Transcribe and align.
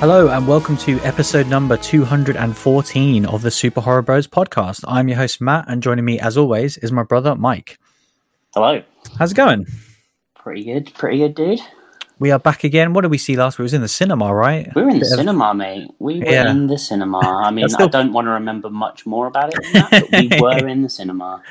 Hello, 0.00 0.28
and 0.28 0.46
welcome 0.46 0.76
to 0.78 0.98
episode 1.00 1.46
number 1.48 1.76
214 1.76 3.24
of 3.26 3.42
the 3.42 3.50
Super 3.50 3.80
Horror 3.80 4.02
Bros 4.02 4.26
podcast. 4.26 4.84
I'm 4.86 5.08
your 5.08 5.16
host, 5.16 5.40
Matt, 5.40 5.64
and 5.68 5.82
joining 5.82 6.04
me, 6.04 6.18
as 6.20 6.36
always, 6.36 6.76
is 6.78 6.92
my 6.92 7.04
brother, 7.04 7.34
Mike. 7.34 7.78
Hello. 8.54 8.82
How's 9.18 9.32
it 9.32 9.36
going? 9.36 9.66
Pretty 10.34 10.64
good. 10.64 10.92
Pretty 10.94 11.18
good, 11.18 11.34
dude. 11.34 11.60
We 12.20 12.30
are 12.30 12.38
back 12.38 12.62
again. 12.62 12.92
What 12.92 13.00
did 13.00 13.10
we 13.10 13.18
see 13.18 13.36
last 13.36 13.58
week? 13.58 13.64
It 13.64 13.64
was 13.64 13.74
in 13.74 13.80
the 13.80 13.88
cinema, 13.88 14.32
right? 14.32 14.72
We 14.76 14.82
were 14.82 14.88
in 14.90 15.00
the 15.00 15.04
cinema, 15.04 15.52
mate. 15.52 15.90
We 15.98 16.20
were 16.20 16.26
Yeah. 16.30 16.48
in 16.48 16.68
the 16.68 16.78
cinema. 16.78 17.18
I 17.18 17.50
mean, 17.50 17.68
still- 17.68 17.86
I 17.88 17.90
don't 17.90 18.12
want 18.12 18.26
to 18.26 18.30
remember 18.30 18.70
much 18.70 19.04
more 19.04 19.26
about 19.26 19.52
it 19.52 19.60
than 19.64 19.72
that, 19.72 19.90
but 19.90 20.20
we 20.20 20.30
were 20.40 20.68
in 20.68 20.82
the 20.82 20.88
cinema. 20.88 21.42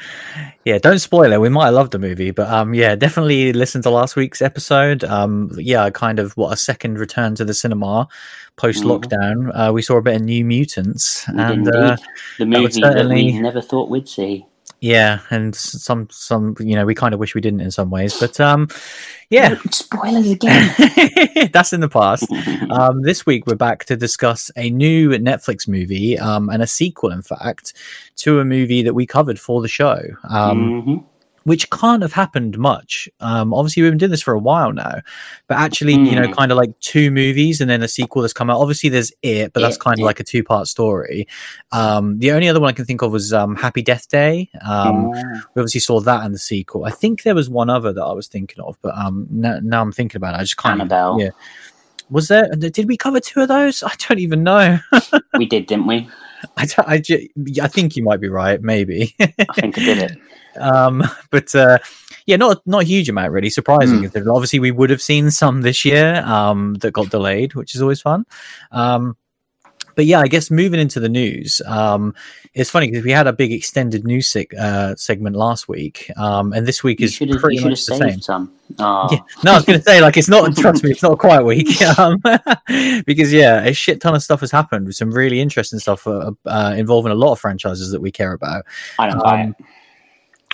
Yeah, 0.63 0.77
don't 0.77 0.99
spoil 0.99 1.33
it. 1.33 1.41
We 1.41 1.49
might 1.49 1.65
have 1.65 1.73
loved 1.73 1.91
the 1.91 1.99
movie, 1.99 2.31
but 2.31 2.49
um, 2.49 2.73
yeah, 2.73 2.95
definitely 2.95 3.51
listen 3.51 3.81
to 3.81 3.89
last 3.89 4.15
week's 4.15 4.41
episode. 4.41 5.03
Um, 5.03 5.51
yeah, 5.57 5.89
kind 5.89 6.17
of 6.17 6.31
what 6.37 6.53
a 6.53 6.57
second 6.57 6.97
return 6.97 7.35
to 7.35 7.43
the 7.43 7.53
cinema 7.53 8.07
post 8.55 8.83
lockdown. 8.85 9.51
Uh, 9.53 9.73
we 9.73 9.81
saw 9.81 9.97
a 9.97 10.01
bit 10.01 10.15
of 10.15 10.21
New 10.21 10.45
Mutants, 10.45 11.25
We 11.27 11.41
and 11.41 11.67
uh, 11.67 11.97
the 12.39 12.45
movie 12.45 12.67
that 12.67 12.73
certainly- 12.93 13.25
we 13.25 13.39
never 13.39 13.61
thought 13.61 13.89
we'd 13.89 14.07
see. 14.07 14.45
Yeah, 14.83 15.21
and 15.29 15.55
some 15.55 16.09
some 16.11 16.57
you 16.59 16.75
know 16.75 16.85
we 16.85 16.93
kind 16.93 17.13
of 17.13 17.19
wish 17.21 17.33
we 17.33 17.39
didn't 17.39 17.61
in 17.61 17.71
some 17.71 17.89
ways, 17.89 18.19
but 18.19 18.37
um, 18.41 18.67
yeah, 19.29 19.55
Spoilers 19.71 20.29
again. 20.29 20.75
that's 21.53 21.71
in 21.71 21.79
the 21.79 21.87
past. 21.87 22.29
Um, 22.69 23.01
this 23.01 23.25
week 23.25 23.47
we're 23.47 23.55
back 23.55 23.85
to 23.85 23.95
discuss 23.95 24.51
a 24.57 24.69
new 24.69 25.11
Netflix 25.11 25.69
movie 25.69 26.19
um, 26.19 26.49
and 26.49 26.61
a 26.61 26.67
sequel, 26.67 27.11
in 27.11 27.21
fact, 27.21 27.73
to 28.17 28.41
a 28.41 28.45
movie 28.45 28.83
that 28.83 28.93
we 28.93 29.05
covered 29.05 29.39
for 29.39 29.61
the 29.61 29.69
show. 29.69 30.01
Um, 30.27 30.83
Mhm. 30.83 31.03
Which 31.43 31.69
can't 31.69 32.01
have 32.01 32.13
happened 32.13 32.57
much. 32.57 33.09
Um, 33.19 33.53
obviously, 33.53 33.83
we've 33.83 33.91
been 33.91 33.97
doing 33.97 34.11
this 34.11 34.21
for 34.21 34.33
a 34.33 34.39
while 34.39 34.71
now, 34.71 35.01
but 35.47 35.57
actually, 35.57 35.93
you 35.93 36.15
know, 36.15 36.27
Mm. 36.27 36.35
kind 36.35 36.51
of 36.51 36.57
like 36.57 36.77
two 36.79 37.11
movies 37.11 37.59
and 37.61 37.69
then 37.69 37.83
a 37.83 37.87
sequel 37.87 38.21
that's 38.21 38.33
come 38.33 38.49
out. 38.49 38.59
Obviously, 38.59 38.89
there's 38.89 39.11
it, 39.21 39.51
but 39.53 39.59
that's 39.59 39.77
kind 39.77 39.95
of 39.95 39.99
yeah. 39.99 40.05
like 40.05 40.19
a 40.19 40.23
two 40.23 40.43
part 40.43 40.67
story. 40.67 41.27
Um, 41.71 42.19
the 42.19 42.31
only 42.31 42.47
other 42.47 42.59
one 42.59 42.69
I 42.69 42.73
can 42.73 42.85
think 42.85 43.01
of 43.01 43.11
was 43.11 43.33
um, 43.33 43.55
Happy 43.55 43.81
Death 43.81 44.07
Day. 44.09 44.49
Um, 44.61 45.11
Ah. 45.13 45.43
we 45.55 45.59
obviously 45.61 45.81
saw 45.81 45.99
that 46.01 46.25
in 46.25 46.31
the 46.31 46.39
sequel. 46.39 46.85
I 46.85 46.91
think 46.91 47.23
there 47.23 47.35
was 47.35 47.49
one 47.49 47.69
other 47.69 47.91
that 47.93 48.03
I 48.03 48.13
was 48.13 48.27
thinking 48.27 48.63
of, 48.63 48.77
but 48.81 48.95
um, 48.97 49.27
now, 49.29 49.59
now 49.61 49.81
I'm 49.81 49.91
thinking 49.91 50.17
about 50.17 50.35
it. 50.35 50.37
I 50.37 50.41
just 50.43 50.57
can't. 50.57 50.79
Annabelle. 50.79 51.19
Yeah. 51.19 51.29
Was 52.09 52.27
there? 52.27 52.47
Did 52.55 52.87
we 52.87 52.95
cover 52.97 53.19
two 53.19 53.41
of 53.41 53.47
those? 53.47 53.81
I 53.83 53.93
don't 54.07 54.19
even 54.19 54.43
know. 54.43 54.77
we 55.37 55.45
did, 55.45 55.65
didn't 55.65 55.87
we? 55.87 56.07
I, 56.57 56.67
I, 56.77 57.03
I 57.61 57.67
think 57.67 57.95
you 57.95 58.03
might 58.03 58.21
be 58.21 58.29
right. 58.29 58.61
Maybe. 58.61 59.15
I 59.19 59.25
think 59.55 59.77
I 59.77 59.81
did 59.81 59.97
it. 59.99 60.17
um 60.61 61.01
but 61.31 61.55
uh 61.55 61.79
yeah 62.27 62.35
not 62.35 62.61
not 62.67 62.83
a 62.83 62.85
huge 62.85 63.09
amount 63.09 63.31
really 63.31 63.49
surprising 63.49 64.03
Mm. 64.03 64.35
obviously 64.35 64.59
we 64.59 64.69
would 64.69 64.91
have 64.91 65.01
seen 65.01 65.31
some 65.31 65.63
this 65.63 65.83
year 65.83 66.17
um 66.27 66.75
that 66.75 66.91
got 66.91 67.09
delayed 67.09 67.55
which 67.55 67.73
is 67.73 67.81
always 67.81 68.01
fun 68.01 68.23
um 68.71 69.17
but 69.95 70.05
yeah 70.05 70.19
i 70.19 70.27
guess 70.27 70.49
moving 70.51 70.79
into 70.79 70.99
the 70.99 71.09
news 71.09 71.61
um 71.65 72.13
it's 72.53 72.69
funny 72.69 72.89
because 72.89 73.03
we 73.03 73.11
had 73.11 73.27
a 73.27 73.33
big 73.33 73.51
extended 73.51 74.05
news 74.05 74.31
seg- 74.31 74.57
uh, 74.57 74.95
segment 74.95 75.35
last 75.35 75.67
week 75.67 76.11
um 76.17 76.53
and 76.53 76.65
this 76.65 76.83
week 76.83 76.99
You 76.99 77.05
is 77.05 77.17
pretty 77.17 77.33
you 77.33 77.39
should 77.39 77.53
have 77.53 77.63
much 77.71 77.85
the 77.85 77.95
same 77.97 78.21
some. 78.21 78.53
Oh. 78.79 79.07
yeah. 79.11 79.19
No, 79.43 79.51
I 79.51 79.55
was 79.55 79.65
going 79.65 79.79
to 79.79 79.83
say, 79.83 80.01
like, 80.01 80.17
it's 80.17 80.29
not, 80.29 80.55
trust 80.57 80.83
me, 80.83 80.91
it's 80.91 81.03
not 81.03 81.19
quite 81.19 81.39
a 81.39 81.43
quiet 81.43 81.45
week. 81.45 81.67
Um, 81.97 82.17
because, 83.05 83.31
yeah, 83.31 83.63
a 83.63 83.73
shit 83.73 84.01
ton 84.01 84.15
of 84.15 84.23
stuff 84.23 84.39
has 84.39 84.51
happened 84.51 84.87
with 84.87 84.95
some 84.95 85.11
really 85.11 85.39
interesting 85.39 85.79
stuff 85.79 86.07
uh, 86.07 86.31
uh, 86.45 86.73
involving 86.75 87.11
a 87.11 87.15
lot 87.15 87.33
of 87.33 87.39
franchises 87.39 87.91
that 87.91 88.01
we 88.01 88.11
care 88.11 88.33
about. 88.33 88.65
I 88.97 89.09
don't 89.09 89.19
buy 89.19 89.41
it. 89.41 89.55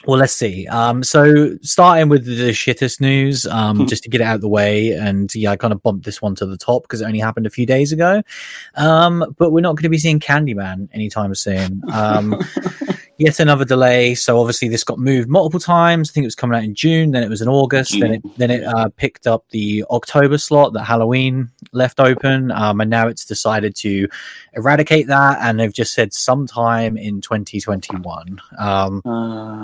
Well, 0.08 0.18
let's 0.18 0.34
see. 0.34 0.66
Um, 0.68 1.04
so 1.04 1.58
starting 1.62 2.08
with 2.10 2.26
the 2.26 2.50
shittest 2.52 3.02
news, 3.02 3.46
um, 3.46 3.78
Hmm. 3.80 3.86
just 3.86 4.04
to 4.04 4.10
get 4.10 4.22
it 4.22 4.24
out 4.24 4.36
of 4.36 4.42
the 4.42 4.48
way, 4.48 4.92
and 4.94 5.34
yeah, 5.36 5.52
I 5.52 5.56
kind 5.58 5.74
of 5.74 5.84
bumped 5.84 6.06
this 6.06 6.22
one 6.22 6.36
to 6.36 6.46
the 6.46 6.58
top 6.58 6.84
because 6.84 7.02
it 7.02 7.06
only 7.06 7.20
happened 7.20 7.46
a 7.46 7.50
few 7.50 7.66
days 7.66 7.92
ago. 7.92 8.24
Um, 8.76 9.36
but 9.38 9.52
we're 9.52 9.62
not 9.62 9.76
going 9.76 9.84
to 9.84 9.90
be 9.90 9.98
seeing 9.98 10.20
Candyman 10.20 10.88
anytime 10.94 11.36
soon. 11.36 11.82
Um, 11.92 12.40
yet 13.20 13.40
another 13.40 13.66
delay. 13.66 14.16
So 14.16 14.40
obviously 14.40 14.68
this 14.70 14.84
got 14.84 14.98
moved 14.98 15.30
multiple 15.30 15.60
times. 15.60 16.10
I 16.10 16.14
think 16.14 16.24
it 16.24 16.28
was 16.28 16.36
coming 16.36 16.58
out 16.58 16.64
in 16.64 16.74
June, 16.74 17.12
then 17.12 17.22
it 17.22 17.30
was 17.30 17.42
in 17.42 17.48
August, 17.48 18.00
then 18.00 18.14
it 18.14 18.38
then 18.38 18.50
it 18.50 18.64
uh, 18.64 18.90
picked 18.96 19.28
up 19.28 19.46
the 19.52 19.86
October 19.92 20.38
slot 20.38 20.74
that 20.74 20.86
Halloween 20.86 21.50
left 21.74 22.00
open, 22.00 22.50
um, 22.52 22.82
and 22.82 22.90
now 22.90 23.08
it's 23.08 23.26
decided 23.26 23.76
to 23.76 24.08
eradicate 24.54 25.08
that, 25.08 25.38
and 25.42 25.60
they've 25.60 25.74
just 25.74 25.94
said 25.94 26.14
sometime 26.14 26.98
in 26.98 27.22
2021. 27.22 28.40
Um, 28.58 29.02
Uh, 29.06 29.62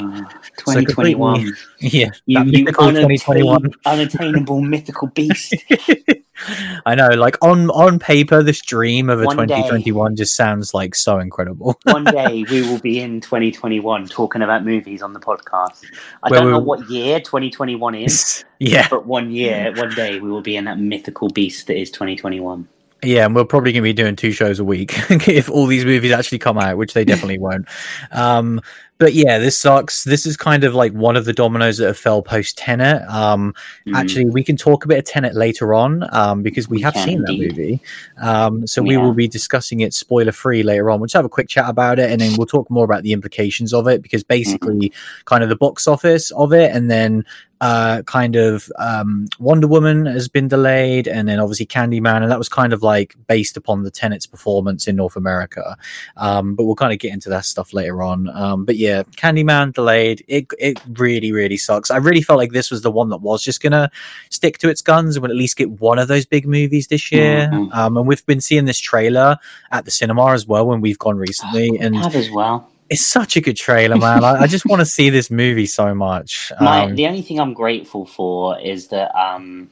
So 0.66 0.74
2021. 0.74 1.54
yeah, 1.80 2.10
you, 2.26 2.44
you 2.44 2.66
2021. 2.66 3.56
unattain- 3.58 3.74
unattainable 3.86 4.62
mythical 4.62 5.08
beast. 5.08 5.56
I 6.86 6.96
know, 6.96 7.08
like 7.10 7.38
on 7.42 7.70
on 7.72 7.98
paper, 7.98 8.44
this 8.44 8.62
dream 8.62 9.10
of 9.10 9.22
a 9.22 9.26
One 9.26 9.38
day. 9.48 9.56
2021 9.56 10.16
just 10.18 10.36
sounds 10.36 10.74
like 10.74 10.94
so 10.94 11.20
incredible. 11.20 11.80
One 11.84 12.04
day 12.20 12.44
we 12.50 12.62
will 12.62 12.80
be 12.80 13.00
in 13.00 13.22
2021 13.52 14.08
talking 14.08 14.42
about 14.42 14.64
movies 14.66 15.02
on 15.02 15.14
the 15.14 15.20
podcast. 15.20 15.86
I 16.24 16.30
Where 16.30 16.42
don't 16.42 16.52
know 16.52 16.60
what 16.60 16.90
year 16.90 17.20
2021 17.20 17.96
is, 17.96 18.44
yeah, 18.60 18.88
but 18.90 19.06
one 19.06 19.32
year, 19.32 19.74
one 19.76 19.94
day 19.96 20.20
we 20.20 20.30
will 20.30 20.42
be 20.42 20.56
in 20.56 20.66
that 20.66 20.80
mythical 20.80 21.30
beast 21.30 21.68
that 21.68 21.78
is 21.78 21.92
2021. 21.92 22.68
yeah, 23.04 23.26
and 23.26 23.36
we're 23.36 23.46
probably 23.46 23.72
going 23.72 23.84
to 23.84 23.90
be 23.90 23.94
doing 23.94 24.16
two 24.16 24.32
shows 24.32 24.60
a 24.60 24.64
week 24.64 24.94
if 25.28 25.50
all 25.50 25.68
these 25.68 25.86
movies 25.86 26.12
actually 26.12 26.40
come 26.40 26.58
out, 26.58 26.78
which 26.78 26.94
they 26.94 27.06
definitely 27.06 27.38
won't. 27.38 27.68
Um, 28.12 28.62
but 28.98 29.14
yeah, 29.14 29.40
this 29.40 29.60
sucks. 29.60 30.06
This 30.06 30.26
is 30.26 30.38
kind 30.38 30.64
of 30.64 30.74
like 30.74 30.94
one 30.94 31.18
of 31.18 31.26
the 31.26 31.34
dominoes 31.34 31.78
that 31.78 31.88
have 31.88 31.98
fell 31.98 32.22
post 32.22 32.58
Tenet. 32.58 33.02
Um, 33.10 33.54
Mm. 33.88 33.96
Actually, 33.96 34.26
we 34.26 34.44
can 34.44 34.58
talk 34.58 34.84
a 34.84 34.88
bit 34.88 34.98
of 34.98 35.06
Tenet 35.06 35.36
later 35.36 35.74
on 35.74 36.08
um, 36.12 36.42
because 36.42 36.68
we, 36.68 36.78
We 36.78 36.84
have 36.84 36.94
can 36.94 37.08
seen 37.08 37.22
that 37.24 37.34
movie. 37.34 37.82
Um, 38.18 38.66
so 38.66 38.82
we 38.82 38.98
will 38.98 39.14
be 39.14 39.28
discussing 39.28 39.82
it 39.82 39.94
spoiler 39.94 40.32
free 40.32 40.64
later 40.64 40.90
on. 40.90 41.00
We'll 41.00 41.06
just 41.08 41.16
have 41.16 41.26
a 41.26 41.30
quick 41.30 41.48
chat 41.48 41.70
about 41.70 42.00
it 42.00 42.10
and 42.10 42.20
then 42.20 42.36
we'll 42.38 42.48
talk 42.48 42.70
more 42.72 42.84
about 42.86 43.04
the 43.04 43.14
implications 43.14 43.74
of 43.74 43.88
it 43.88 44.02
because 44.02 44.24
basically, 44.24 44.92
kind 45.26 45.44
of 45.44 45.50
the 45.50 45.56
box 45.56 45.88
office 45.88 46.32
of 46.32 46.52
it, 46.54 46.76
and 46.76 46.90
then 46.90 47.24
uh, 47.66 48.04
kind 48.04 48.36
of 48.36 48.72
um, 48.78 49.28
Wonder 49.40 49.68
Woman 49.68 50.06
has 50.06 50.28
been 50.28 50.48
delayed, 50.48 51.08
and 51.08 51.28
then 51.28 51.40
obviously 51.40 51.66
Candyman, 51.66 52.22
and 52.22 52.30
that 52.32 52.38
was 52.38 52.50
kind 52.50 52.74
of 52.74 52.84
like 52.84 53.16
based 53.28 53.58
upon 53.58 53.82
the 53.84 53.90
Tenet's 53.90 54.28
performance 54.28 54.88
in 54.88 54.96
North 54.96 55.16
America. 55.16 55.76
Um, 56.18 56.54
but 56.54 56.66
we'll 56.66 56.76
kind 56.76 56.94
of 56.94 57.00
get 57.00 57.12
into 57.12 57.30
that 57.30 57.44
stuff 57.46 57.74
later 57.74 58.04
on. 58.04 58.30
Um, 58.30 58.66
but 58.66 58.76
yeah, 58.78 59.02
Candyman 59.18 59.74
delayed. 59.74 60.24
It 60.28 60.46
it 60.60 60.80
really 60.98 61.32
really 61.32 61.58
sucks. 61.58 61.90
I 61.90 61.98
really 61.98 62.22
felt 62.22 62.38
like 62.38 62.52
this 62.52 62.70
was 62.70 62.82
the 62.84 62.92
one 62.92 63.10
that 63.10 63.22
was 63.22 63.42
just 63.42 63.62
gonna 63.62 63.90
stick 64.30 64.60
to 64.60 64.70
its 64.70 64.84
guns 64.84 65.16
and 65.16 65.22
would 65.24 65.32
at 65.32 65.38
least 65.38 65.58
get 65.58 65.72
one 65.72 65.98
of 65.98 66.08
those 66.08 66.26
big 66.26 66.48
movies 66.48 66.88
this 66.88 67.12
year. 67.12 67.50
Mhm. 67.52 67.74
Um, 67.74 67.98
and 67.98 68.08
we've 68.08 68.26
been 68.28 68.42
seeing 68.42 68.66
this 68.66 68.80
trailer 68.80 69.38
at 69.72 69.86
the 69.86 69.92
cinema 69.92 70.34
as 70.34 70.46
well 70.46 70.68
when 70.68 70.82
we've 70.82 71.00
gone 71.00 71.18
recently, 71.18 71.78
and 71.80 71.96
have 71.96 72.16
as 72.16 72.30
well. 72.30 72.70
It's 72.90 73.06
such 73.06 73.38
a 73.38 73.42
good 73.42 73.58
trailer, 73.58 73.98
man. 73.98 74.24
I, 74.24 74.44
I 74.44 74.48
just 74.48 74.68
want 74.70 74.82
to 74.82 74.86
see 74.88 75.10
this 75.10 75.32
movie 75.32 75.68
so 75.68 75.96
much. 75.96 76.52
My, 76.60 76.88
Um, 76.88 76.94
the 76.94 77.08
only 77.08 77.22
thing 77.22 77.40
I'm 77.40 77.54
grateful 77.54 78.06
for 78.06 78.60
is 78.60 78.88
that 78.90 79.16
um, 79.20 79.72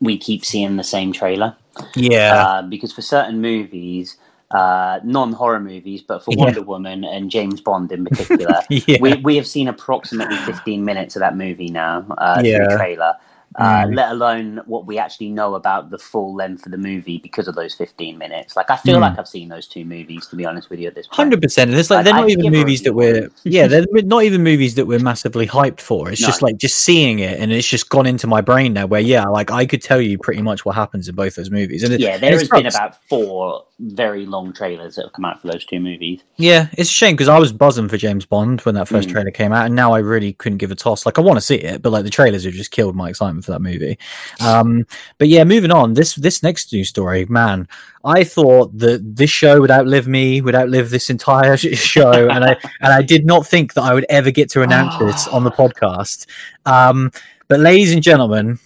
we 0.00 0.18
keep 0.18 0.44
seeing 0.44 0.76
the 0.76 0.84
same 0.84 1.12
trailer. 1.12 1.56
yeah, 1.96 2.30
Uh, 2.30 2.62
because 2.62 2.92
for 2.92 3.02
certain 3.02 3.40
movies, 3.40 4.16
uh, 4.52 5.00
non-horror 5.04 5.60
movies, 5.60 6.02
but 6.02 6.24
for 6.24 6.32
Yeah. 6.32 6.36
Wonder 6.36 6.62
Woman 6.62 7.04
and 7.04 7.30
James 7.30 7.60
Bond 7.60 7.92
in 7.92 8.04
particular, 8.04 8.64
yeah, 8.70 8.98
we 8.98 9.16
we 9.18 9.36
have 9.36 9.46
seen 9.46 9.68
approximately 9.68 10.38
15 10.38 10.84
minutes 10.84 11.16
of 11.16 11.20
that 11.20 11.36
movie 11.36 11.70
now 11.70 12.06
uh, 12.18 12.42
Yeah. 12.44 12.66
trailer. 12.68 13.14
Uh, 13.58 13.82
Mm. 13.84 13.94
Let 13.96 14.10
alone 14.12 14.60
what 14.66 14.86
we 14.86 14.98
actually 14.98 15.28
know 15.30 15.54
about 15.54 15.90
the 15.90 15.98
full 15.98 16.34
length 16.34 16.64
of 16.66 16.72
the 16.72 16.78
movie 16.78 17.18
because 17.18 17.48
of 17.48 17.54
those 17.54 17.74
15 17.74 18.16
minutes. 18.16 18.56
Like 18.56 18.70
I 18.70 18.76
feel 18.76 18.96
Mm. 18.96 19.02
like 19.02 19.18
I've 19.18 19.28
seen 19.28 19.48
those 19.48 19.66
two 19.66 19.84
movies 19.84 20.26
to 20.28 20.36
be 20.36 20.46
honest 20.46 20.70
with 20.70 20.78
you 20.80 20.88
at 20.88 20.94
this 20.94 21.06
point. 21.06 21.16
Hundred 21.16 21.42
percent, 21.42 21.70
and 21.70 21.78
it's 21.78 21.90
like 21.90 21.98
I'd- 22.00 22.04
they're 22.06 22.14
not 22.14 22.24
I'd 22.24 22.30
even 22.30 22.50
movies 22.52 22.82
that 22.82 22.94
we're 22.94 23.28
yeah, 23.44 23.66
they're 23.66 23.84
not 23.92 24.24
even 24.24 24.42
movies 24.42 24.74
that 24.76 24.86
we're 24.86 24.98
massively 25.00 25.46
hyped 25.46 25.80
for. 25.80 26.10
It's 26.10 26.22
No. 26.22 26.28
just 26.28 26.42
like 26.42 26.56
just 26.56 26.78
seeing 26.78 27.18
it, 27.18 27.38
and 27.40 27.52
it's 27.52 27.68
just 27.68 27.88
gone 27.90 28.06
into 28.06 28.26
my 28.26 28.40
brain 28.40 28.72
now. 28.72 28.86
Where 28.86 29.00
yeah, 29.00 29.24
like 29.26 29.50
I 29.50 29.66
could 29.66 29.82
tell 29.82 30.00
you 30.00 30.18
pretty 30.18 30.42
much 30.42 30.64
what 30.64 30.74
happens 30.74 31.08
in 31.08 31.14
both 31.14 31.34
those 31.34 31.50
movies. 31.50 31.82
And 31.82 31.92
it, 31.92 32.00
Yeah, 32.00 32.16
there 32.18 32.32
has 32.38 32.48
been 32.48 32.66
about 32.66 32.96
four 33.08 33.64
very 33.80 34.26
long 34.26 34.52
trailers 34.52 34.94
that 34.94 35.02
have 35.06 35.12
come 35.12 35.24
out 35.24 35.40
for 35.42 35.48
those 35.48 35.64
two 35.64 35.80
movies. 35.80 36.20
Yeah, 36.36 36.68
it's 36.78 36.88
a 36.88 36.92
shame 36.92 37.14
because 37.16 37.28
I 37.28 37.38
was 37.38 37.52
buzzing 37.52 37.88
for 37.88 37.96
James 37.96 38.24
Bond 38.24 38.60
when 38.60 38.76
that 38.76 38.86
first 38.88 39.08
Mm. 39.08 39.12
trailer 39.12 39.30
came 39.32 39.52
out, 39.52 39.66
and 39.66 39.74
now 39.74 39.92
I 39.92 39.98
really 39.98 40.34
couldn't 40.34 40.58
give 40.58 40.70
a 40.70 40.74
toss. 40.76 41.04
Like 41.04 41.18
I 41.18 41.22
want 41.22 41.36
to 41.36 41.40
see 41.40 41.56
it, 41.56 41.82
but 41.82 41.90
like 41.90 42.04
the 42.04 42.10
trailers 42.10 42.44
have 42.44 42.54
just 42.54 42.70
killed 42.70 42.94
my 42.94 43.08
excitement 43.10 43.41
for 43.42 43.52
that 43.52 43.60
movie. 43.62 43.98
Um, 44.40 44.86
but 45.18 45.28
yeah, 45.28 45.44
moving 45.44 45.70
on. 45.70 45.94
This 45.94 46.14
this 46.14 46.42
next 46.42 46.72
news 46.72 46.88
story, 46.88 47.26
man, 47.26 47.68
I 48.04 48.24
thought 48.24 48.76
that 48.78 49.16
this 49.16 49.30
show 49.30 49.60
would 49.60 49.70
outlive 49.70 50.08
me, 50.08 50.40
would 50.40 50.54
outlive 50.54 50.90
this 50.90 51.10
entire 51.10 51.56
show, 51.56 52.28
and 52.30 52.44
I 52.44 52.56
and 52.80 52.92
I 52.92 53.02
did 53.02 53.26
not 53.26 53.46
think 53.46 53.74
that 53.74 53.82
I 53.82 53.94
would 53.94 54.06
ever 54.08 54.30
get 54.30 54.50
to 54.50 54.62
announce 54.62 54.98
this 54.98 55.28
on 55.28 55.44
the 55.44 55.50
podcast. 55.50 56.26
Um, 56.66 57.10
but 57.48 57.60
ladies 57.60 57.92
and 57.92 58.02
gentlemen, 58.02 58.58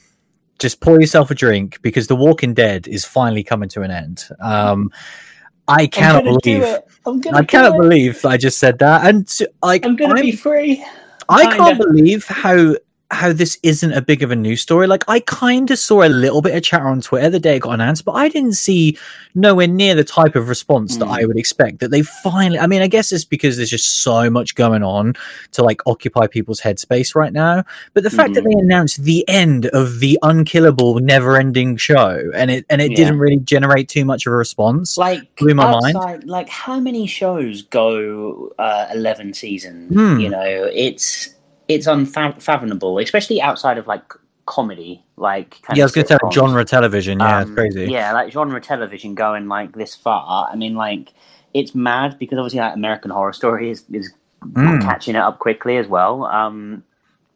just 0.58 0.81
pour 0.81 1.00
yourself 1.00 1.31
a 1.31 1.34
drink 1.34 1.81
because 1.82 2.06
The 2.06 2.17
Walking 2.17 2.55
Dead 2.55 2.88
is 2.88 3.05
finally 3.05 3.43
coming 3.43 3.69
to 3.70 3.82
an 3.82 3.90
end. 3.90 4.29
Um, 4.40 4.90
I 5.69 5.87
cannot 5.87 6.25
believe. 6.25 6.64
I 7.32 7.44
cannot 7.44 7.76
believe 7.76 8.25
I 8.25 8.37
just 8.37 8.58
said 8.58 8.79
that, 8.79 9.06
and 9.06 9.29
like 9.62 9.84
I'm 9.84 9.96
gonna 9.96 10.14
I'm- 10.14 10.22
be 10.25 10.32
free. 10.32 10.84
I 11.29 11.56
can't 11.56 11.79
believe 11.79 12.25
how 12.26 12.76
how 13.12 13.32
this 13.32 13.56
isn't 13.62 13.93
a 13.93 14.03
big 14.03 14.23
of 14.25 14.32
a 14.32 14.37
news 14.37 14.61
story. 14.62 14.87
Like 14.88 15.05
I 15.06 15.20
kind 15.20 15.70
of 15.70 15.79
saw 15.79 16.03
a 16.03 16.08
little 16.08 16.43
bit 16.43 16.56
of 16.56 16.62
chatter 16.64 16.88
on 16.88 17.00
Twitter 17.00 17.31
the 17.31 17.38
day 17.38 17.56
it 17.56 17.61
got 17.61 17.70
announced, 17.75 18.05
but 18.05 18.12
I 18.12 18.29
didn't 18.29 18.55
see 18.55 18.99
nowhere 19.35 19.69
near 19.69 19.94
the 19.94 20.03
type 20.03 20.35
of 20.35 20.49
response 20.49 20.97
that 20.97 21.06
Mm. 21.06 21.20
I 21.20 21.25
would 21.25 21.37
expect. 21.38 21.79
That 21.79 21.93
they 21.93 22.03
finally, 22.03 22.58
I 22.58 22.67
mean, 22.67 22.82
I 22.82 22.88
guess 22.88 23.12
it's 23.12 23.25
because 23.25 23.56
there's 23.58 23.70
just 23.70 24.03
so 24.03 24.29
much 24.29 24.56
going 24.56 24.82
on 24.82 25.14
to 25.53 25.62
like 25.62 25.81
occupy 25.87 26.26
people's 26.26 26.61
headspace 26.61 27.14
right 27.14 27.32
now. 27.32 27.62
But 27.94 28.03
the 28.03 28.11
fact 28.11 28.35
that 28.35 28.43
they 28.43 28.53
announced 28.58 29.03
the 29.05 29.25
end 29.29 29.67
of 29.67 30.00
the 30.00 30.19
unkillable, 30.23 30.99
never-ending 30.99 31.76
show, 31.76 32.31
and 32.35 32.50
it 32.50 32.67
and 32.69 32.82
it 32.82 32.91
Yeah. 32.91 32.97
didn't 32.97 33.19
really 33.20 33.37
generate 33.38 33.88
too 33.88 34.05
much 34.05 34.26
of 34.26 34.32
a 34.32 34.37
response. 34.37 34.97
like 34.99 35.20
blew 35.37 35.55
my 35.55 35.70
mind. 35.81 36.25
Like 36.25 36.49
how 36.49 36.81
many 36.81 37.06
shows 37.06 37.62
go 37.62 38.53
uh, 38.58 38.88
eleven 38.93 39.32
seasons? 39.32 39.93
Hmm. 39.94 40.19
You 40.19 40.31
know, 40.31 40.70
it's 40.73 41.29
it's 41.68 41.86
unfathomable, 41.86 42.98
especially 42.98 43.40
outside 43.40 43.78
of 43.78 43.86
like 43.86 44.02
comedy. 44.46 45.04
Like 45.16 45.60
kind 45.62 45.76
yeah, 45.76 45.84
I 45.84 45.86
of 45.86 45.88
was 45.88 45.92
going 45.94 46.06
to 46.06 46.12
say 46.14 46.30
genre 46.32 46.64
television. 46.64 47.20
Yeah, 47.20 47.40
it's 47.40 47.48
Um, 47.50 47.54
crazy. 47.56 47.86
Yeah, 47.90 48.12
like 48.12 48.32
genre 48.32 48.60
television 48.60 49.14
going 49.14 49.48
like 49.48 49.72
this 49.72 49.94
far. 49.94 50.48
I 50.50 50.56
mean, 50.56 50.74
like 50.74 51.12
it's 51.54 51.74
mad 51.74 52.18
because 52.18 52.38
obviously 52.38 52.60
like 52.60 52.74
American 52.74 53.10
Horror 53.10 53.32
Story 53.32 53.70
is 53.70 53.84
is 53.92 54.12
Mm. 54.44 54.82
catching 54.82 55.16
it 55.16 55.18
up 55.20 55.38
quickly 55.38 55.76
as 55.78 55.88
well. 55.88 56.24
Um, 56.26 56.84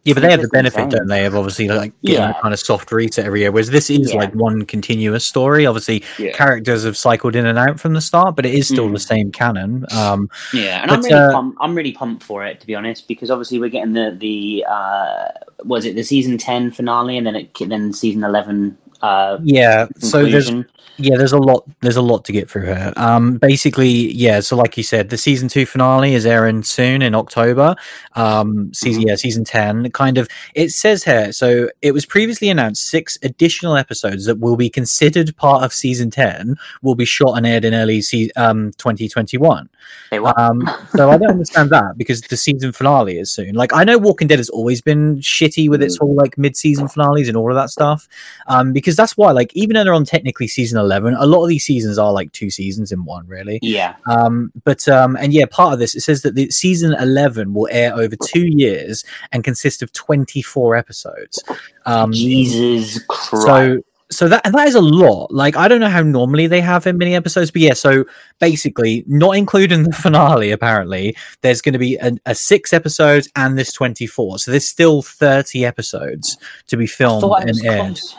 Yeah, 0.05 0.15
but 0.15 0.21
they 0.23 0.31
have 0.31 0.41
the 0.41 0.49
benefit, 0.49 0.85
insane. 0.85 0.99
don't 0.99 1.09
they, 1.09 1.27
of 1.27 1.37
obviously 1.37 1.69
like 1.69 1.93
getting 2.03 2.23
Yeah. 2.23 2.31
a 2.31 2.41
kind 2.41 2.55
of 2.55 2.61
soft 2.61 2.91
reset 2.91 3.27
every 3.27 3.41
year. 3.41 3.53
Whereas 3.53 3.69
this 3.69 3.91
is 3.91 4.13
Yeah. 4.13 4.19
like 4.21 4.35
one 4.35 4.65
continuous 4.65 5.27
story. 5.27 5.67
Obviously, 5.67 6.03
yeah, 6.19 6.33
characters 6.33 6.85
have 6.85 6.97
cycled 6.97 7.37
in 7.37 7.45
and 7.45 7.59
out 7.59 7.79
from 7.79 7.93
the 7.93 8.01
start, 8.01 8.35
but 8.35 8.47
it 8.47 8.55
is 8.55 8.67
still 8.67 8.89
Mm. 8.89 8.95
the 8.95 9.01
same 9.01 9.31
canon. 9.31 9.85
Um, 9.93 10.31
yeah, 10.55 10.81
and 10.83 10.91
I'm 10.91 11.03
really 11.03 11.13
uh, 11.15 11.33
pumped. 11.33 11.59
I'm 11.61 11.75
really 11.75 11.93
pumped 11.93 12.23
for 12.23 12.45
it 12.47 12.61
to 12.61 12.67
be 12.67 12.75
honest, 12.75 13.09
because 13.09 13.31
obviously 13.31 13.59
we're 13.61 13.69
getting 13.69 13.93
the 13.93 14.17
the 14.19 14.65
uh, 14.69 15.29
was 15.65 15.85
it 15.85 15.97
the 15.97 16.03
season 16.03 16.39
ten 16.39 16.71
finale 16.71 17.19
and 17.19 17.27
then 17.27 17.37
it 17.37 17.51
then 17.69 17.93
season 17.93 18.25
eleven. 18.25 18.79
Uh, 19.03 19.39
yeah, 19.43 19.87
so 19.99 20.25
there's 20.27 20.51
yeah, 20.99 21.17
there's 21.17 21.33
a 21.33 21.39
lot 21.39 21.65
there's 21.81 21.97
a 21.97 22.03
lot 22.03 22.27
to 22.27 22.33
get 22.33 22.51
through 22.51 22.67
here. 22.67 22.93
Um, 22.97 23.39
basically, 23.39 23.89
yeah. 24.13 24.41
So 24.41 24.55
like 24.57 24.77
you 24.77 24.83
said, 24.83 25.09
the 25.09 25.17
season 25.17 25.49
two 25.49 25.65
finale 25.65 26.13
is 26.15 26.27
airing 26.27 26.63
soon 26.63 27.01
in 27.01 27.15
October. 27.15 27.75
Um, 28.17 28.73
season 28.75 29.03
Mhm. 29.03 29.09
yeah, 29.09 29.15
season 29.17 29.45
ten. 29.45 29.91
Kind 29.93 30.19
of 30.19 30.29
it 30.55 30.71
says 30.73 31.03
here. 31.03 31.33
So 31.33 31.71
it 31.81 31.93
was 31.93 32.05
previously 32.05 32.51
announced 32.51 32.87
six 32.91 33.17
additional 33.23 33.77
episodes 33.77 34.27
that 34.27 34.39
will 34.41 34.57
be 34.57 34.69
considered 34.69 35.35
part 35.37 35.65
of 35.65 35.73
season 35.73 36.11
ten 36.11 36.57
will 36.83 36.95
be 36.95 37.07
shot 37.07 37.39
and 37.39 37.47
aired 37.47 37.65
in 37.65 37.73
early 37.73 38.03
se- 38.03 38.31
um 38.37 38.73
2021. 38.77 39.71
They 40.11 40.21
what? 40.21 40.39
Um, 40.39 40.69
so 40.95 41.11
I 41.11 41.17
don't 41.17 41.31
understand 41.31 41.71
that 41.71 41.97
because 41.97 42.21
the 42.23 42.37
season 42.37 42.73
finale 42.73 43.19
is 43.19 43.31
soon. 43.31 43.55
Like 43.55 43.73
I 43.73 43.85
know 43.85 43.97
Walking 43.97 44.29
Dead 44.29 44.39
has 44.39 44.51
always 44.51 44.83
been 44.83 45.17
shitty 45.21 45.71
with 45.71 45.83
its 45.83 45.97
Mm. 45.97 46.01
whole 46.01 46.15
like 46.15 46.37
mid-season 46.37 46.89
finales 46.89 47.29
and 47.29 47.37
all 47.39 47.49
of 47.49 47.55
that 47.57 47.71
stuff. 47.71 48.07
Um, 48.49 48.73
because 48.75 48.90
that's 48.97 49.17
why 49.17 49.33
like 49.33 49.55
even 49.55 49.75
though 49.75 49.85
they're 49.85 49.95
on 49.95 50.05
technically 50.05 50.49
season 50.49 50.79
eleven, 50.79 51.15
a 51.15 51.27
lot 51.27 51.43
of 51.43 51.49
these 51.49 51.65
seasons 51.65 51.99
are 51.99 52.13
like 52.13 52.33
two 52.33 52.51
seasons 52.51 52.93
in 52.93 53.05
one, 53.05 53.27
really. 53.27 53.59
yeah, 53.63 53.97
Um, 54.07 54.53
but 54.65 54.89
um, 54.89 55.17
and 55.17 55.33
yeah, 55.33 55.47
part 55.51 55.73
of 55.73 55.79
this 55.79 55.95
it 55.95 56.01
says 56.01 56.23
that 56.23 56.35
the 56.35 56.51
season 56.51 56.95
eleven 56.95 57.55
will 57.55 57.69
air 57.71 57.95
over 57.95 58.17
two 58.17 58.47
years 58.47 59.05
and 59.33 59.45
consist 59.45 59.83
of 59.83 59.93
twenty-four 59.93 60.77
episodes. 60.77 61.43
Um, 61.87 62.13
Jesus 62.13 63.03
Christ. 63.05 63.47
so 63.47 63.83
so 64.11 64.27
that 64.29 64.43
that 64.45 64.67
is 64.67 64.75
a 64.75 64.81
lot. 64.81 65.33
Like 65.33 65.57
I 65.57 65.69
don't 65.69 65.81
know 65.81 65.89
how 65.89 66.03
normally 66.03 66.49
they 66.49 66.61
have 66.61 66.87
in 66.87 66.99
many 66.99 67.15
episodes, 67.15 67.51
but 67.51 67.63
yeah. 67.63 67.75
So 67.75 68.05
basically, 68.41 69.05
not 69.07 69.37
including 69.37 69.85
the 69.85 69.93
finale, 69.93 70.51
apparently 70.51 71.17
there's 71.43 71.61
going 71.63 71.75
to 71.75 71.79
be 71.79 71.97
a, 71.97 72.13
a 72.27 72.35
six 72.35 72.73
episodes 72.73 73.29
and 73.37 73.57
this 73.57 73.73
twenty 73.73 74.07
four. 74.07 74.39
So 74.39 74.51
there's 74.51 74.67
still 74.67 75.03
thirty 75.03 75.65
episodes 75.65 76.37
to 76.67 76.77
be 76.77 76.87
filmed 76.87 77.23
and 77.41 77.65
aired. 77.65 77.81
close. 77.97 78.17